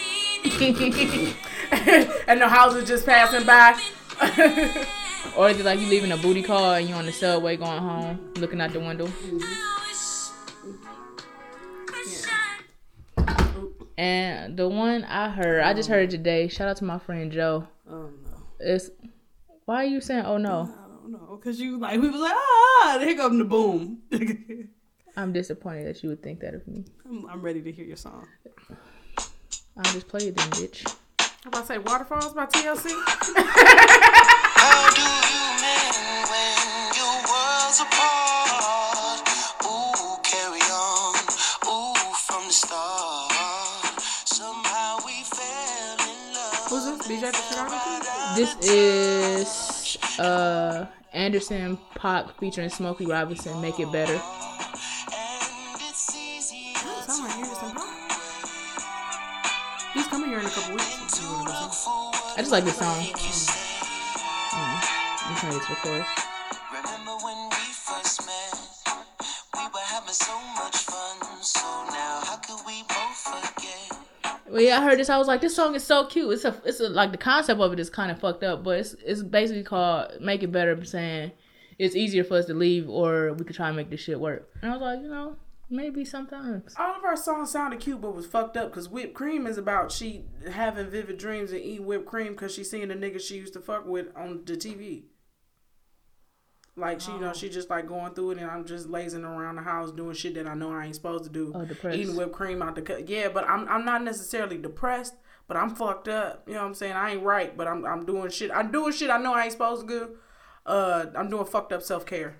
and 2.27 2.41
the 2.41 2.47
houses 2.47 2.87
just 2.87 3.05
passing 3.05 3.45
by. 3.45 3.79
Or 5.37 5.49
is 5.49 5.59
it 5.59 5.65
like 5.65 5.79
you 5.79 5.87
leaving 5.87 6.11
a 6.13 6.17
booty 6.17 6.41
call 6.41 6.73
and 6.73 6.87
you 6.89 6.95
on 6.95 7.05
the 7.05 7.11
subway 7.11 7.55
going 7.55 7.77
home, 7.79 8.33
looking 8.37 8.59
out 8.61 8.71
the 8.71 8.79
window? 8.79 9.05
Mm-hmm. 9.05 9.37
And 13.97 14.57
the 14.57 14.67
one 14.67 15.03
I 15.03 15.29
heard, 15.29 15.61
I 15.61 15.73
just 15.73 15.89
heard 15.89 16.05
it 16.05 16.09
today. 16.09 16.47
Shout 16.47 16.69
out 16.69 16.77
to 16.77 16.85
my 16.85 16.99
friend 16.99 17.31
Joe. 17.31 17.67
Oh 17.87 18.09
no. 18.09 18.37
It's 18.59 18.89
why 19.65 19.83
are 19.83 19.87
you 19.87 20.01
saying 20.01 20.25
oh 20.25 20.37
no? 20.37 20.73
I 21.09 21.11
don't 21.11 21.29
know. 21.29 21.37
Cause 21.37 21.59
you 21.59 21.79
like 21.79 21.99
we 21.99 22.07
was 22.07 22.21
like 22.21 22.33
ah 22.35 22.97
here 23.01 23.15
come 23.15 23.39
the 23.39 23.43
boom. 23.45 23.99
I'm 25.17 25.33
disappointed 25.33 25.87
that 25.87 26.03
you 26.03 26.09
would 26.09 26.21
think 26.21 26.39
that 26.41 26.53
of 26.53 26.67
me. 26.67 26.85
I'm, 27.03 27.25
I'm 27.25 27.41
ready 27.41 27.63
to 27.63 27.71
hear 27.71 27.85
your 27.85 27.97
song. 27.97 28.27
I'll 29.17 29.91
just 29.91 30.07
played 30.07 30.35
them, 30.35 30.49
bitch. 30.51 30.85
I'm 31.19 31.47
about 31.47 31.61
to 31.61 31.65
say 31.65 31.77
Waterfalls 31.79 32.33
by 32.33 32.45
TLC. 32.45 32.91
How 34.61 34.89
do 34.93 35.01
you 35.01 35.45
mend 35.65 36.29
when 36.29 36.93
your 36.93 37.15
worlds 37.25 37.81
apart? 37.81 39.25
Ooh, 39.65 40.21
carry 40.21 40.61
on. 40.69 41.15
Ooh, 41.65 42.13
from 42.27 42.45
the 42.45 42.53
start. 42.53 43.99
Somehow 44.25 44.97
we 45.07 45.23
fell 45.23 45.97
in 46.05 46.33
love. 46.35 46.67
Who's 46.69 46.85
this? 46.85 47.07
DJ 47.07 47.31
the 47.31 48.35
This 48.35 48.55
is 48.69 49.97
uh 50.19 50.85
Anderson 51.13 51.77
Paak 51.95 52.31
featuring 52.39 52.69
Smokey 52.69 53.05
Robinson. 53.05 53.59
Make 53.61 53.79
it 53.79 53.91
better. 53.91 54.13
And 54.13 54.21
it's 55.81 56.15
easy 56.15 56.73
Sound 56.75 57.23
like 57.23 57.37
Anderson 57.37 57.69
Paak. 57.71 57.95
He's 59.93 60.07
coming 60.07 60.29
here 60.29 60.39
in 60.39 60.45
a 60.45 60.49
couple 60.49 60.75
weeks. 60.75 61.17
to 61.17 61.23
look 61.25 61.73
for 61.73 61.89
what 61.89 62.37
I 62.37 62.41
just 62.41 62.51
like 62.51 62.63
this 62.63 62.77
song. 62.77 63.01
you 63.01 63.15
say. 63.15 63.69
I'm 64.53 65.35
trying 65.35 65.53
to 65.53 65.59
get 65.59 66.28
yeah, 74.53 74.79
I 74.79 74.83
heard 74.83 74.99
this. 74.99 75.09
I 75.09 75.17
was 75.17 75.27
like, 75.27 75.41
this 75.41 75.55
song 75.55 75.75
is 75.75 75.83
so 75.83 76.05
cute. 76.05 76.33
It's 76.33 76.45
a, 76.45 76.55
it's 76.65 76.79
a, 76.79 76.89
like 76.89 77.11
the 77.11 77.17
concept 77.17 77.59
of 77.59 77.73
it 77.73 77.79
is 77.79 77.89
kind 77.89 78.11
of 78.11 78.19
fucked 78.19 78.43
up, 78.43 78.63
but 78.63 78.79
it's 78.79 78.95
it's 79.05 79.21
basically 79.21 79.63
called 79.63 80.11
"Make 80.21 80.43
It 80.43 80.51
Better," 80.51 80.83
saying 80.85 81.31
it's 81.77 81.95
easier 81.95 82.23
for 82.23 82.37
us 82.37 82.45
to 82.45 82.53
leave, 82.53 82.89
or 82.89 83.33
we 83.33 83.45
could 83.45 83.55
try 83.55 83.67
and 83.67 83.77
make 83.77 83.89
this 83.89 84.01
shit 84.01 84.19
work. 84.19 84.49
And 84.61 84.71
I 84.71 84.75
was 84.75 84.81
like, 84.81 85.01
you 85.01 85.09
know, 85.09 85.35
maybe 85.69 86.03
sometimes. 86.03 86.75
All 86.77 86.95
of 86.95 87.03
our 87.03 87.15
songs 87.15 87.51
sounded 87.51 87.79
cute, 87.79 88.01
but 88.01 88.15
was 88.15 88.25
fucked 88.25 88.57
up 88.57 88.69
because 88.69 88.89
whipped 88.89 89.13
cream 89.13 89.47
is 89.47 89.57
about 89.57 89.91
she 89.91 90.23
having 90.51 90.89
vivid 90.89 91.17
dreams 91.17 91.51
and 91.51 91.61
eating 91.61 91.85
whipped 91.85 92.05
cream 92.05 92.33
because 92.33 92.53
she 92.53 92.63
seeing 92.63 92.89
the 92.89 92.95
nigga 92.95 93.21
she 93.21 93.35
used 93.35 93.53
to 93.53 93.59
fuck 93.59 93.85
with 93.85 94.07
on 94.15 94.43
the 94.45 94.53
TV. 94.53 95.03
Like 96.79 97.01
she, 97.01 97.11
you 97.11 97.19
know, 97.19 97.33
she 97.33 97.49
just 97.49 97.69
like 97.69 97.87
going 97.87 98.13
through 98.13 98.31
it, 98.31 98.37
and 98.39 98.49
I'm 98.49 98.65
just 98.65 98.89
lazing 98.89 99.23
around 99.23 99.55
the 99.57 99.61
house 99.61 99.91
doing 99.91 100.13
shit 100.15 100.33
that 100.35 100.47
I 100.47 100.53
know 100.53 100.71
I 100.71 100.85
ain't 100.85 100.95
supposed 100.95 101.25
to 101.25 101.29
do. 101.29 101.51
Oh, 101.55 101.65
depressed. 101.65 101.97
Eating 101.97 102.15
whipped 102.15 102.31
cream 102.33 102.61
out 102.61 102.75
the 102.75 102.81
cut. 102.81 103.07
Yeah, 103.09 103.29
but 103.29 103.47
I'm 103.49 103.67
I'm 103.67 103.85
not 103.85 104.03
necessarily 104.03 104.57
depressed, 104.57 105.15
but 105.47 105.57
I'm 105.57 105.75
fucked 105.75 106.07
up. 106.07 106.43
You 106.47 106.53
know 106.53 106.61
what 106.61 106.67
I'm 106.67 106.73
saying? 106.73 106.93
I 106.93 107.11
ain't 107.11 107.23
right, 107.23 107.55
but 107.55 107.67
I'm 107.67 107.85
I'm 107.85 108.05
doing 108.05 108.29
shit. 108.29 108.51
I'm 108.51 108.71
doing 108.71 108.93
shit 108.93 109.09
I 109.09 109.17
know 109.17 109.33
I 109.33 109.43
ain't 109.43 109.51
supposed 109.51 109.87
to 109.87 109.87
do. 109.87 110.09
Uh, 110.65 111.05
I'm 111.15 111.29
doing 111.29 111.45
fucked 111.45 111.73
up 111.73 111.81
self 111.81 112.05
care. 112.05 112.37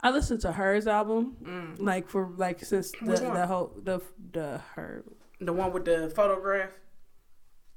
I 0.00 0.10
listened 0.10 0.40
to 0.42 0.52
hers 0.52 0.86
album, 0.86 1.76
like 1.78 2.08
for 2.08 2.30
like 2.36 2.64
since 2.64 2.92
the, 2.92 3.16
the 3.16 3.46
whole 3.46 3.72
the 3.82 4.00
the 4.32 4.60
her. 4.74 5.02
The 5.40 5.52
one 5.52 5.72
with 5.72 5.84
the 5.84 6.10
photograph. 6.14 6.70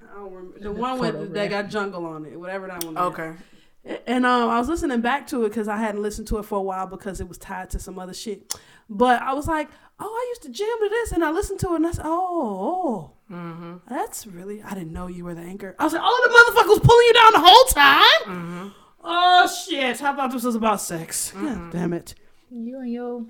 I 0.01 0.15
don't 0.15 0.31
remember 0.31 0.59
the 0.59 0.71
one 0.71 0.99
with 0.99 1.11
Photograph. 1.13 1.33
that 1.33 1.49
got 1.49 1.69
jungle 1.69 2.05
on 2.05 2.25
it, 2.25 2.39
whatever 2.39 2.67
that 2.67 2.83
one. 2.85 2.95
is. 2.95 3.01
Okay. 3.85 4.01
And 4.07 4.25
um, 4.25 4.49
I 4.49 4.59
was 4.59 4.67
listening 4.67 5.01
back 5.01 5.27
to 5.27 5.45
it 5.45 5.49
because 5.49 5.67
I 5.67 5.77
hadn't 5.77 6.01
listened 6.01 6.27
to 6.27 6.37
it 6.37 6.45
for 6.45 6.57
a 6.57 6.61
while 6.61 6.87
because 6.87 7.21
it 7.21 7.27
was 7.27 7.37
tied 7.37 7.69
to 7.71 7.79
some 7.79 7.97
other 7.97 8.13
shit. 8.13 8.53
But 8.89 9.21
I 9.21 9.33
was 9.33 9.47
like, 9.47 9.69
oh, 9.99 10.05
I 10.05 10.29
used 10.29 10.41
to 10.43 10.49
jam 10.49 10.77
to 10.81 10.89
this, 10.89 11.11
and 11.11 11.23
I 11.23 11.31
listened 11.31 11.59
to 11.61 11.73
it, 11.73 11.75
and 11.77 11.87
I 11.87 11.91
said, 11.91 12.05
oh, 12.05 13.13
oh, 13.31 13.33
mm-hmm. 13.33 13.75
that's 13.87 14.25
really. 14.25 14.61
I 14.63 14.73
didn't 14.73 14.93
know 14.93 15.07
you 15.07 15.25
were 15.25 15.35
the 15.35 15.41
anchor. 15.41 15.75
I 15.77 15.83
was 15.83 15.93
like, 15.93 16.01
oh, 16.03 16.53
the 16.53 16.61
motherfucker 16.61 16.69
was 16.69 16.79
pulling 16.79 17.05
you 17.07 17.13
down 17.13 17.33
the 17.33 17.47
whole 17.47 17.65
time. 17.65 18.35
Mm-hmm. 18.35 18.67
Oh 19.01 19.47
shit! 19.47 19.99
How 19.99 20.13
about 20.13 20.31
this 20.31 20.43
was 20.43 20.55
about 20.55 20.81
sex. 20.81 21.31
God 21.31 21.43
mm-hmm. 21.43 21.69
damn 21.69 21.93
it. 21.93 22.15
You 22.51 22.79
and 22.79 22.91
your 22.91 23.25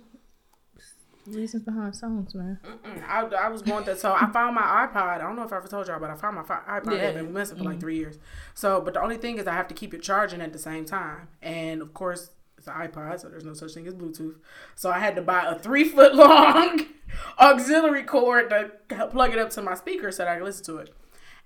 reasons 1.35 1.63
behind 1.63 1.95
songs, 1.95 2.33
man. 2.35 2.59
I, 3.07 3.21
I 3.21 3.47
was 3.49 3.61
going 3.61 3.83
through, 3.83 3.95
so 3.95 4.13
I 4.13 4.29
found 4.31 4.55
my 4.55 4.61
iPod. 4.61 5.15
I 5.15 5.17
don't 5.19 5.35
know 5.35 5.43
if 5.43 5.53
I 5.53 5.57
ever 5.57 5.67
told 5.67 5.87
y'all, 5.87 5.99
but 5.99 6.09
I 6.09 6.15
found 6.15 6.35
my 6.35 6.43
fi- 6.43 6.61
iPod. 6.67 6.97
Yeah. 6.97 7.09
I've 7.09 7.15
been 7.15 7.33
missing 7.33 7.57
for 7.57 7.63
like 7.63 7.79
three 7.79 7.97
years. 7.97 8.17
So, 8.53 8.81
but 8.81 8.93
the 8.93 9.01
only 9.01 9.17
thing 9.17 9.37
is 9.37 9.47
I 9.47 9.53
have 9.53 9.67
to 9.69 9.73
keep 9.73 9.93
it 9.93 10.01
charging 10.01 10.41
at 10.41 10.53
the 10.53 10.59
same 10.59 10.85
time. 10.85 11.27
And 11.41 11.81
of 11.81 11.93
course, 11.93 12.31
it's 12.57 12.67
an 12.67 12.73
iPod, 12.73 13.19
so 13.21 13.29
there's 13.29 13.45
no 13.45 13.53
such 13.53 13.73
thing 13.73 13.87
as 13.87 13.93
Bluetooth. 13.93 14.35
So 14.75 14.91
I 14.91 14.99
had 14.99 15.15
to 15.15 15.21
buy 15.21 15.43
a 15.45 15.57
three 15.57 15.85
foot 15.85 16.13
long 16.13 16.85
auxiliary 17.39 18.03
cord 18.03 18.49
to 18.49 19.07
plug 19.07 19.31
it 19.33 19.39
up 19.39 19.49
to 19.51 19.61
my 19.61 19.75
speaker 19.75 20.11
so 20.11 20.23
that 20.23 20.31
I 20.31 20.35
could 20.37 20.45
listen 20.45 20.65
to 20.65 20.77
it. 20.77 20.93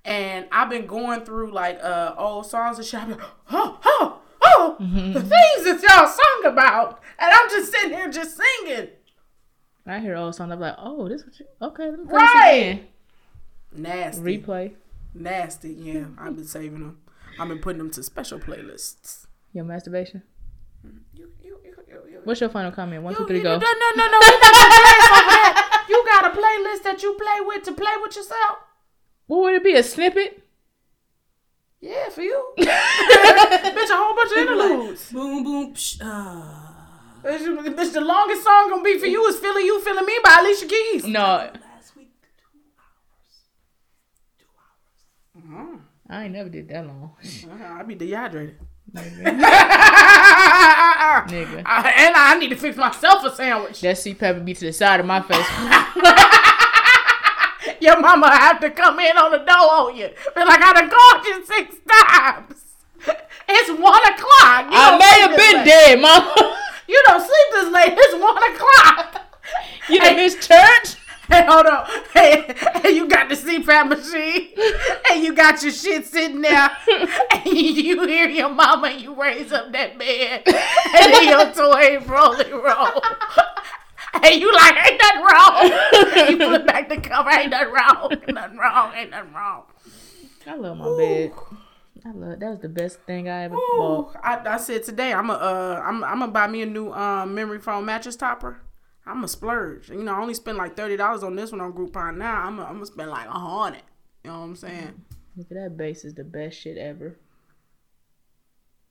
And 0.06 0.48
I've 0.52 0.70
been 0.70 0.86
going 0.86 1.22
through 1.22 1.52
like 1.52 1.80
uh 1.82 2.16
old 2.18 2.46
songs 2.46 2.78
and 2.78 2.86
shit. 2.86 3.00
I'm 3.02 3.12
like, 3.12 3.22
oh, 3.52 3.80
oh, 3.86 4.20
oh, 4.42 4.76
the 4.80 5.22
things 5.22 5.64
that 5.66 5.82
y'all 5.82 6.08
sung 6.08 6.52
about. 6.52 7.00
And 7.20 7.32
I'm 7.32 7.50
just 7.50 7.72
sitting 7.72 7.92
here 7.92 8.10
just 8.12 8.38
singing. 8.38 8.90
I 9.86 10.00
hear 10.00 10.16
all 10.16 10.32
songs. 10.32 10.52
I'm 10.52 10.60
like, 10.60 10.76
oh, 10.78 11.10
this 11.10 11.24
what 11.26 11.40
you 11.40 11.46
okay? 11.62 11.90
Let 11.92 12.00
me 12.00 12.06
play 12.06 12.18
Right. 12.18 12.90
this 13.72 13.80
Nasty. 13.80 14.22
Replay 14.40 14.74
Nasty, 15.14 15.70
yeah. 15.74 16.06
I've 16.18 16.36
been 16.36 16.46
saving 16.46 16.80
them. 16.80 17.00
I've 17.40 17.48
been 17.50 17.60
putting 17.60 17.80
them 17.80 17.92
to 17.92 18.04
special 18.04 18.40
playlists. 18.40 19.26
your 19.54 19.66
masturbation. 19.66 20.24
You, 20.84 20.92
you, 21.42 21.58
you, 21.64 21.74
you, 21.88 22.02
you. 22.12 22.22
What's 22.24 22.40
your 22.42 22.50
final 22.50 22.72
comment? 22.72 23.04
One, 23.04 23.16
two, 23.16 23.26
three, 23.28 23.38
you- 23.38 23.44
go. 23.44 23.58
No, 23.58 23.60
no, 23.60 23.92
no, 23.96 24.08
no. 24.12 24.20
we 24.20 24.32
not 24.32 24.42
gonna 24.42 24.70
play 24.70 24.94
over 25.12 25.30
that. 25.30 25.86
You 25.90 26.04
got 26.06 26.26
a 26.26 26.30
playlist 26.40 26.84
that 26.84 27.04
you 27.04 27.14
play 27.14 27.40
with 27.46 27.64
to 27.64 27.72
play 27.74 27.94
with 28.02 28.16
yourself? 28.16 28.58
What 29.28 29.42
would 29.42 29.56
it 29.56 29.64
be? 29.64 29.76
A 29.76 29.84
snippet? 29.84 30.42
Yeah, 31.82 32.08
for 32.10 32.22
you. 32.22 32.54
Bitch, 32.58 32.68
a 32.68 33.96
whole 33.96 34.16
bunch 34.16 34.32
of 34.32 34.38
interludes. 34.38 35.12
Boom 35.12 35.44
boom. 35.44 35.74
Psh, 35.74 36.00
ah. 36.02 36.62
Bitch, 37.24 37.76
bitch, 37.76 37.94
the 37.94 38.02
longest 38.02 38.44
song 38.44 38.70
gonna 38.70 38.84
be 38.84 39.00
for 39.00 39.06
you 39.06 39.26
is 39.28 39.38
Feeling 39.40 39.66
You, 39.66 39.80
Feeling 39.82 40.06
Me 40.06 40.18
by 40.24 40.38
Alicia 40.41 40.66
Keys. 40.66 41.06
No, 41.06 41.20
Last 41.22 41.95
week, 41.95 42.12
two 44.38 44.45
hours. 45.56 45.80
I 46.10 46.26
ain't 46.26 46.34
never 46.34 46.50
did 46.50 46.68
that 46.70 46.86
long, 46.86 47.12
Uh-huh, 47.24 47.76
I 47.80 47.84
be 47.84 47.95
dehydrated. 47.95 48.58
nigga. 48.94 49.40
I- 51.66 51.94
and 51.98 52.14
I 52.16 52.36
need 52.38 52.50
to 52.50 52.56
fix 52.58 52.76
myself 52.78 53.24
a 53.24 53.34
sandwich. 53.34 53.80
That 53.82 53.95
CPAP 53.95 54.20
pepper 54.20 54.40
be 54.41 54.54
to 54.54 54.66
the 54.66 54.74
side 54.74 55.00
of 55.00 55.06
my 55.06 55.22
face. 55.22 55.38
Your 57.82 58.00
mama 58.02 58.30
have 58.36 58.60
to 58.60 58.70
come 58.72 59.00
in 59.00 59.16
on 59.18 59.32
the 59.32 59.38
door 59.40 59.72
on 59.88 59.95
you. 59.95 60.10
Be 60.36 60.44
like, 60.44 60.62
I 60.62 60.74
done 60.74 60.90
called 60.90 61.26
you 61.26 61.45
six 61.45 61.76
times. 61.90 62.60
It's 63.45 63.70
one 63.72 64.02
o'clock. 64.06 64.72
You 64.72 64.78
I 64.80 64.98
may 64.98 65.20
have 65.20 65.36
been 65.38 65.58
late. 65.58 65.66
dead, 65.66 66.00
mama. 66.00 66.34
You 66.88 67.02
don't 67.08 67.22
sleep 67.22 67.48
this 67.52 67.74
late. 67.74 67.94
It's 67.98 68.14
one 68.14 68.44
o'clock. 68.54 69.22
You 69.90 70.00
done 70.00 70.16
missed 70.16 70.42
church? 70.42 70.98
Hey, 71.30 71.46
hold 71.48 71.66
on. 71.66 71.86
Hey, 72.14 72.54
hey, 72.82 72.92
you 72.92 73.08
got 73.08 73.30
the 73.30 73.36
CPAP 73.36 73.88
machine. 73.88 74.50
And 75.10 75.24
you 75.24 75.34
got 75.34 75.64
your 75.64 75.72
shit 75.72 76.06
sitting 76.06 76.42
there. 76.42 76.70
And 77.34 77.58
you 77.58 78.06
hear 78.06 78.30
your 78.30 78.50
mama 78.50 78.88
and 78.88 79.02
you 79.02 79.20
raise 79.20 79.52
up 79.52 79.72
that 79.72 79.98
bed. 79.98 80.44
And 80.48 81.14
then 81.14 81.28
your 81.28 81.52
toy 81.54 82.00
rolling 82.06 82.52
roll. 82.52 83.02
And 84.22 84.40
you 84.40 84.54
like, 84.54 84.76
ain't 84.86 85.02
nothing 85.02 85.22
wrong. 85.22 86.30
You 86.30 86.38
flip 86.38 86.68
back 86.68 86.90
the 86.90 86.98
cover, 86.98 87.30
ain't 87.30 87.50
nothing 87.50 87.74
wrong. 87.74 88.12
Ain't 88.12 88.34
nothing 88.34 88.58
wrong. 88.58 88.94
Ain't 88.96 89.10
nothing 89.12 89.34
wrong. 89.34 89.64
I 90.46 90.56
love 90.56 90.78
my 90.78 90.98
bed. 90.98 91.32
I 92.06 92.12
love 92.12 92.40
that 92.40 92.50
was 92.50 92.60
the 92.60 92.70
best 92.70 93.00
thing 93.02 93.30
I 93.30 93.44
ever 93.44 93.56
bought. 93.56 94.16
I, 94.22 94.42
I 94.46 94.58
said 94.58 94.84
today 94.84 95.14
I'm 95.14 95.30
a 95.30 95.34
uh 95.34 95.82
I'm 95.84 96.04
I'm 96.04 96.20
gonna 96.20 96.32
buy 96.32 96.48
me 96.48 96.62
a 96.62 96.66
new 96.66 96.92
um 96.92 97.34
memory 97.34 97.60
foam 97.60 97.86
mattress 97.86 98.16
topper. 98.16 98.60
I'm 99.06 99.24
a 99.24 99.28
splurge. 99.28 99.90
You 99.90 100.04
know, 100.04 100.14
I 100.14 100.20
only 100.22 100.34
spend 100.34 100.58
like 100.58 100.76
thirty 100.76 100.98
dollars 100.98 101.24
on 101.24 101.36
this 101.36 101.52
one 101.52 101.62
on 101.62 101.74
Groupon. 101.74 102.18
Now 102.18 102.42
I'm 102.42 102.60
i 102.60 102.66
I'm 102.66 102.74
gonna 102.74 102.86
spend 102.86 103.10
like 103.10 103.28
a 103.28 103.32
hundred. 103.32 103.84
You 104.24 104.32
know 104.32 104.40
what 104.40 104.46
I'm 104.46 104.56
saying? 104.56 105.02
Look 105.38 105.48
at 105.52 105.56
that 105.56 105.78
base 105.78 106.04
is 106.04 106.14
the 106.14 106.24
best 106.24 106.60
shit 106.60 106.78
ever. 106.78 107.18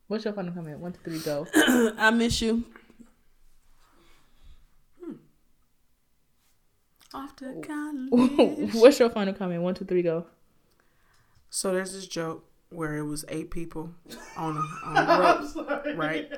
What's 0.07 0.25
your 0.25 0.33
final 0.33 0.53
comment? 0.53 0.79
One, 0.79 0.93
two, 0.93 0.99
three, 1.03 1.19
go. 1.19 1.47
I 1.97 2.11
miss 2.11 2.41
you. 2.41 2.63
Off 7.13 7.35
to 7.37 7.61
college. 7.61 8.73
What's 8.73 8.99
your 8.99 9.09
final 9.09 9.33
comment? 9.33 9.61
One, 9.61 9.75
two, 9.75 9.85
three, 9.85 10.01
go. 10.01 10.25
So 11.49 11.71
there's 11.71 11.93
this 11.93 12.07
joke 12.07 12.45
where 12.73 12.97
it 12.97 13.03
was 13.03 13.25
eight 13.29 13.51
people 13.51 13.91
on 14.37 14.57
a, 14.57 14.87
on 14.87 14.97
a 14.97 15.19
rope, 15.19 15.97
right? 15.97 16.31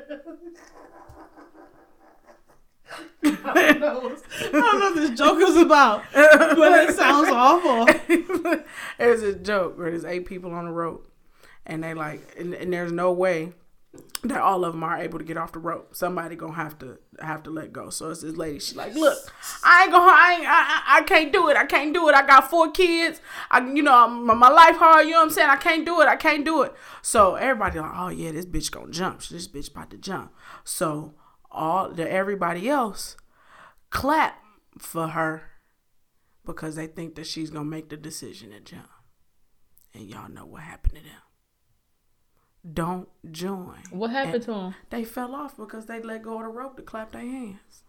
I 3.23 3.73
don't 3.73 4.79
know 4.79 4.79
what 4.79 4.95
this 4.95 5.17
joke 5.17 5.39
is 5.41 5.57
about, 5.57 6.03
but 6.13 6.89
it 6.89 6.95
sounds 6.95 7.29
awful. 7.29 7.87
There's 8.97 9.23
a 9.23 9.33
joke 9.35 9.77
where 9.77 9.89
there's 9.89 10.05
eight 10.05 10.25
people 10.25 10.53
on 10.53 10.67
a 10.67 10.71
rope, 10.71 11.09
and 11.65 11.83
they 11.83 11.93
like, 11.93 12.35
and, 12.37 12.53
and 12.53 12.71
there's 12.71 12.91
no 12.91 13.11
way 13.11 13.53
that 14.23 14.41
all 14.41 14.65
of 14.65 14.73
them 14.73 14.84
are 14.84 14.97
able 14.97 15.19
to 15.19 15.26
get 15.26 15.38
off 15.38 15.51
the 15.51 15.59
rope. 15.59 15.95
Somebody 15.95 16.35
gonna 16.35 16.53
have 16.53 16.77
to 16.80 16.97
have 17.19 17.43
to 17.43 17.49
let 17.49 17.72
go. 17.72 17.89
So 17.89 18.09
it's 18.09 18.22
this 18.22 18.35
lady. 18.35 18.59
She's 18.59 18.76
like, 18.76 18.95
look, 18.95 19.17
I 19.63 19.84
ain't 19.84 19.91
gonna, 19.91 20.11
I, 20.11 20.34
ain't, 20.34 20.47
I, 20.47 20.51
I 20.51 20.97
I 20.97 21.01
can't 21.03 21.31
do 21.31 21.49
it. 21.49 21.57
I 21.57 21.65
can't 21.65 21.93
do 21.93 22.09
it. 22.09 22.15
I 22.15 22.26
got 22.26 22.49
four 22.49 22.72
kids. 22.72 23.22
I, 23.51 23.59
you 23.59 23.84
know, 23.84 24.07
my, 24.07 24.34
my 24.34 24.49
life 24.49 24.77
hard. 24.77 25.05
You 25.05 25.11
know 25.11 25.19
what 25.19 25.26
I'm 25.26 25.31
saying? 25.31 25.49
I 25.49 25.57
can't 25.57 25.85
do 25.85 26.01
it. 26.01 26.07
I 26.07 26.15
can't 26.15 26.43
do 26.45 26.63
it. 26.63 26.73
So 27.01 27.35
everybody 27.35 27.80
like, 27.80 27.91
oh 27.93 28.09
yeah, 28.09 28.31
this 28.31 28.45
bitch 28.45 28.72
gonna 28.72 28.91
jump. 28.91 29.22
This 29.23 29.47
bitch 29.47 29.72
about 29.72 29.91
to 29.91 29.97
jump. 29.97 30.34
So 30.63 31.13
all 31.51 31.89
the 31.89 32.09
everybody 32.11 32.67
else 32.69 33.15
clap 33.89 34.41
for 34.77 35.09
her 35.09 35.43
because 36.45 36.76
they 36.76 36.88
think 36.88 37.15
that 37.15 37.27
she's 37.27 37.49
gonna 37.49 37.65
make 37.65 37.89
the 37.89 37.97
decision 37.97 38.51
to 38.51 38.59
jump. 38.59 38.89
And 39.93 40.09
y'all 40.09 40.30
know 40.30 40.45
what 40.45 40.63
happened 40.63 40.95
to 40.95 41.01
them. 41.01 41.22
Don't 42.73 43.09
join. 43.31 43.77
What 43.91 44.11
happened 44.11 44.43
to 44.43 44.53
him? 44.53 44.75
They 44.89 45.03
fell 45.03 45.35
off 45.35 45.55
because 45.57 45.85
they 45.85 46.01
let 46.01 46.23
go 46.23 46.37
of 46.37 46.43
the 46.43 46.47
rope 46.49 46.77
to 46.77 46.81
clap 46.83 47.11
their 47.11 47.21
hands. 47.21 47.83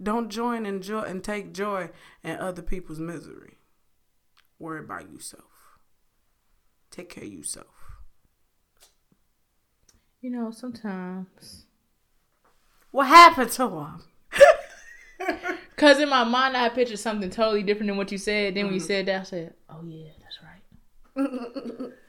Don't 0.00 0.28
join 0.30 0.64
and 0.64 0.82
joy 0.82 1.02
and 1.02 1.22
take 1.24 1.52
joy 1.52 1.90
in 2.22 2.36
other 2.38 2.62
people's 2.62 3.00
misery. 3.00 3.58
Worry 4.58 4.80
about 4.80 5.10
yourself. 5.10 5.78
Take 6.90 7.08
care 7.08 7.24
of 7.24 7.32
yourself. 7.32 7.66
You 10.20 10.30
know, 10.30 10.50
sometimes. 10.52 11.66
What 12.92 13.08
happened 13.08 13.50
to 13.52 13.68
him? 13.68 14.02
Cause 15.76 15.98
in 15.98 16.08
my 16.08 16.22
mind 16.22 16.56
I 16.56 16.68
pictured 16.68 16.98
something 16.98 17.30
totally 17.30 17.64
different 17.64 17.88
than 17.88 17.96
what 17.96 18.12
you 18.12 18.18
said. 18.18 18.54
Then 18.54 18.66
when 18.66 18.74
you 18.74 18.80
mm-hmm. 18.80 18.86
said 18.86 19.06
that, 19.06 19.20
I 19.20 19.24
said, 19.24 19.54
"Oh 19.68 19.82
yeah, 19.84 20.10
that's 20.20 20.38
right." 20.42 21.92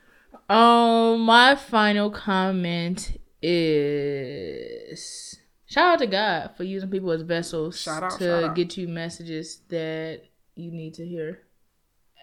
um, 0.50 1.22
my 1.22 1.56
final 1.56 2.10
comment 2.12 3.20
is 3.42 5.38
shout 5.66 5.94
out 5.94 6.00
to 6.00 6.08
God 6.08 6.52
for 6.56 6.64
using 6.64 6.90
people 6.90 7.12
as 7.12 7.22
vessels 7.22 7.80
Shout 7.80 8.04
out, 8.04 8.18
to 8.20 8.52
get 8.56 8.78
you 8.78 8.88
messages 8.88 9.62
that 9.70 10.22
you 10.56 10.72
need 10.72 10.94
to 10.96 11.06
hear. 11.06 11.42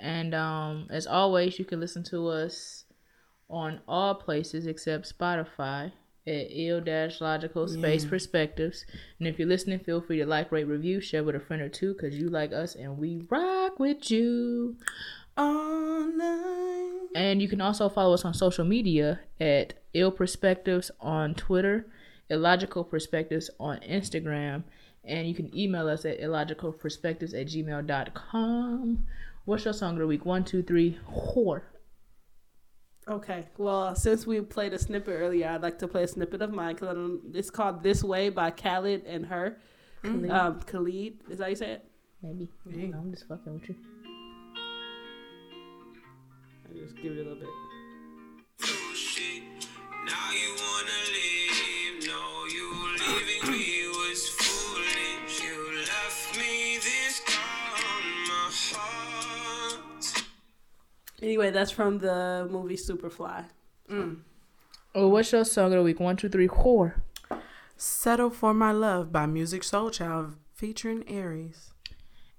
And 0.00 0.34
um, 0.34 0.86
as 0.90 1.06
always, 1.06 1.58
you 1.58 1.64
can 1.64 1.80
listen 1.80 2.02
to 2.04 2.28
us 2.28 2.84
on 3.48 3.80
all 3.86 4.14
places 4.14 4.66
except 4.66 5.18
Spotify 5.18 5.92
at 6.26 6.46
ill 6.50 6.80
dash 6.80 7.20
logical 7.20 7.66
space 7.66 8.04
perspectives. 8.04 8.84
And 9.18 9.28
if 9.28 9.38
you're 9.38 9.48
listening, 9.48 9.80
feel 9.80 10.00
free 10.00 10.18
to 10.18 10.26
like, 10.26 10.52
rate, 10.52 10.64
review, 10.64 11.00
share 11.00 11.24
with 11.24 11.34
a 11.34 11.40
friend 11.40 11.60
or 11.62 11.68
two 11.68 11.94
because 11.94 12.16
you 12.16 12.30
like 12.30 12.52
us 12.52 12.74
and 12.74 12.98
we 12.98 13.26
rock 13.28 13.78
with 13.78 14.10
you. 14.10 14.76
All 15.36 16.04
night. 16.12 17.08
And 17.14 17.42
you 17.42 17.48
can 17.48 17.60
also 17.60 17.88
follow 17.88 18.14
us 18.14 18.24
on 18.24 18.34
social 18.34 18.64
media 18.64 19.20
at 19.40 19.74
ill 19.94 20.10
perspectives 20.10 20.90
on 21.00 21.34
Twitter, 21.34 21.86
illogical 22.28 22.84
perspectives 22.84 23.50
on 23.58 23.78
Instagram, 23.80 24.64
and 25.04 25.26
you 25.28 25.34
can 25.34 25.56
email 25.56 25.88
us 25.88 26.04
at 26.04 26.20
illogicalperspectives 26.20 27.34
at 27.34 27.46
gmail.com. 27.48 29.06
What's 29.44 29.64
your 29.64 29.74
song 29.74 29.94
of 29.94 30.00
the 30.00 30.06
week? 30.06 30.24
One, 30.24 30.44
two, 30.44 30.62
three, 30.62 30.98
whore. 31.10 31.62
Okay. 33.08 33.46
Well, 33.58 33.96
since 33.96 34.26
we 34.26 34.40
played 34.42 34.72
a 34.72 34.78
snippet 34.78 35.14
earlier, 35.18 35.48
I'd 35.48 35.62
like 35.62 35.78
to 35.80 35.88
play 35.88 36.04
a 36.04 36.08
snippet 36.08 36.42
of 36.42 36.52
mine 36.52 36.74
because 36.76 37.18
it's 37.34 37.50
called 37.50 37.82
"This 37.82 38.04
Way" 38.04 38.28
by 38.28 38.50
Khalid 38.50 39.04
and 39.06 39.26
her. 39.26 39.56
Um, 40.04 40.60
Khalid, 40.60 41.14
is 41.28 41.38
that 41.38 41.44
how 41.44 41.50
you 41.50 41.56
say 41.56 41.70
it? 41.72 41.84
Maybe. 42.22 42.48
I 42.68 42.72
don't 42.72 42.94
I'm 42.94 43.10
just 43.10 43.26
fucking 43.26 43.54
with 43.54 43.68
you. 43.68 43.74
I 46.70 46.78
just 46.78 46.96
give 46.96 47.12
it 47.12 47.14
a 47.14 47.18
little 47.18 47.34
bit. 47.34 47.48
Oh, 48.62 48.92
shit. 48.94 49.42
Now 50.06 50.30
you 50.30 50.54
wanna 50.56 51.00
leave. 51.12 52.06
No, 52.06 52.44
you 52.46 52.72
leaving 52.98 53.50
me 53.50 53.88
was 53.88 54.28
foolish. 54.28 55.42
You 55.42 55.78
left 55.78 56.38
me 56.38 56.76
this 56.76 57.22
on 57.26 58.02
my 58.28 58.50
heart. 58.52 60.24
Anyway, 61.20 61.50
that's 61.50 61.72
from 61.72 61.98
the 61.98 62.46
movie 62.50 62.76
Superfly. 62.76 63.46
Mm. 63.90 64.20
Oh, 64.94 65.08
what's 65.08 65.32
your 65.32 65.44
song 65.44 65.72
of 65.72 65.78
the 65.78 65.82
week? 65.82 65.98
One, 65.98 66.16
two, 66.16 66.28
three, 66.28 66.46
four. 66.46 67.02
Settle 67.76 68.30
for 68.30 68.54
My 68.54 68.70
Love 68.70 69.10
by 69.10 69.26
Musiq 69.26 69.62
Soulchild 69.62 70.34
featuring 70.54 71.08
Aries. 71.08 71.72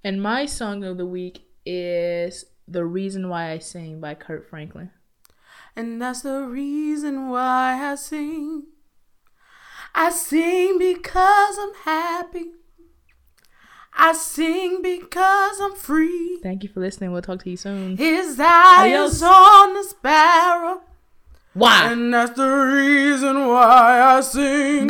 And 0.04 0.22
my 0.22 0.46
song 0.46 0.84
of 0.86 0.98
the 0.98 1.06
week 1.06 1.48
is 1.66 2.46
The 2.72 2.86
Reason 2.86 3.28
Why 3.28 3.52
I 3.52 3.60
Sing 3.60 4.00
by 4.00 4.16
Kirk 4.16 4.50
Franklin. 4.50 4.92
And 5.76 6.02
that's 6.02 6.22
the 6.22 6.42
reason 6.44 7.30
why 7.30 7.92
I 7.92 7.96
sing. 7.96 8.64
I 9.94 10.10
sing 10.10 10.78
because 10.78 11.58
I'm 11.58 11.74
happy. 11.84 12.52
I 13.94 14.14
sing 14.14 14.82
because 14.82 15.60
I'm 15.60 15.76
free. 15.76 16.40
Thank 16.42 16.64
you 16.64 16.70
for 16.70 16.80
listening. 16.80 17.12
We'll 17.12 17.22
talk 17.22 17.44
to 17.44 17.50
you 17.50 17.58
soon. 17.58 17.98
His 17.98 18.40
eyes 18.40 18.94
Adios. 18.94 19.22
on 19.22 19.74
the 19.74 19.84
sparrow. 19.84 20.82
Why? 21.54 21.92
And 21.92 22.14
that's 22.14 22.32
the 22.32 22.48
reason 22.48 23.48
why 23.48 24.02
I 24.02 24.22
sing. 24.22 24.90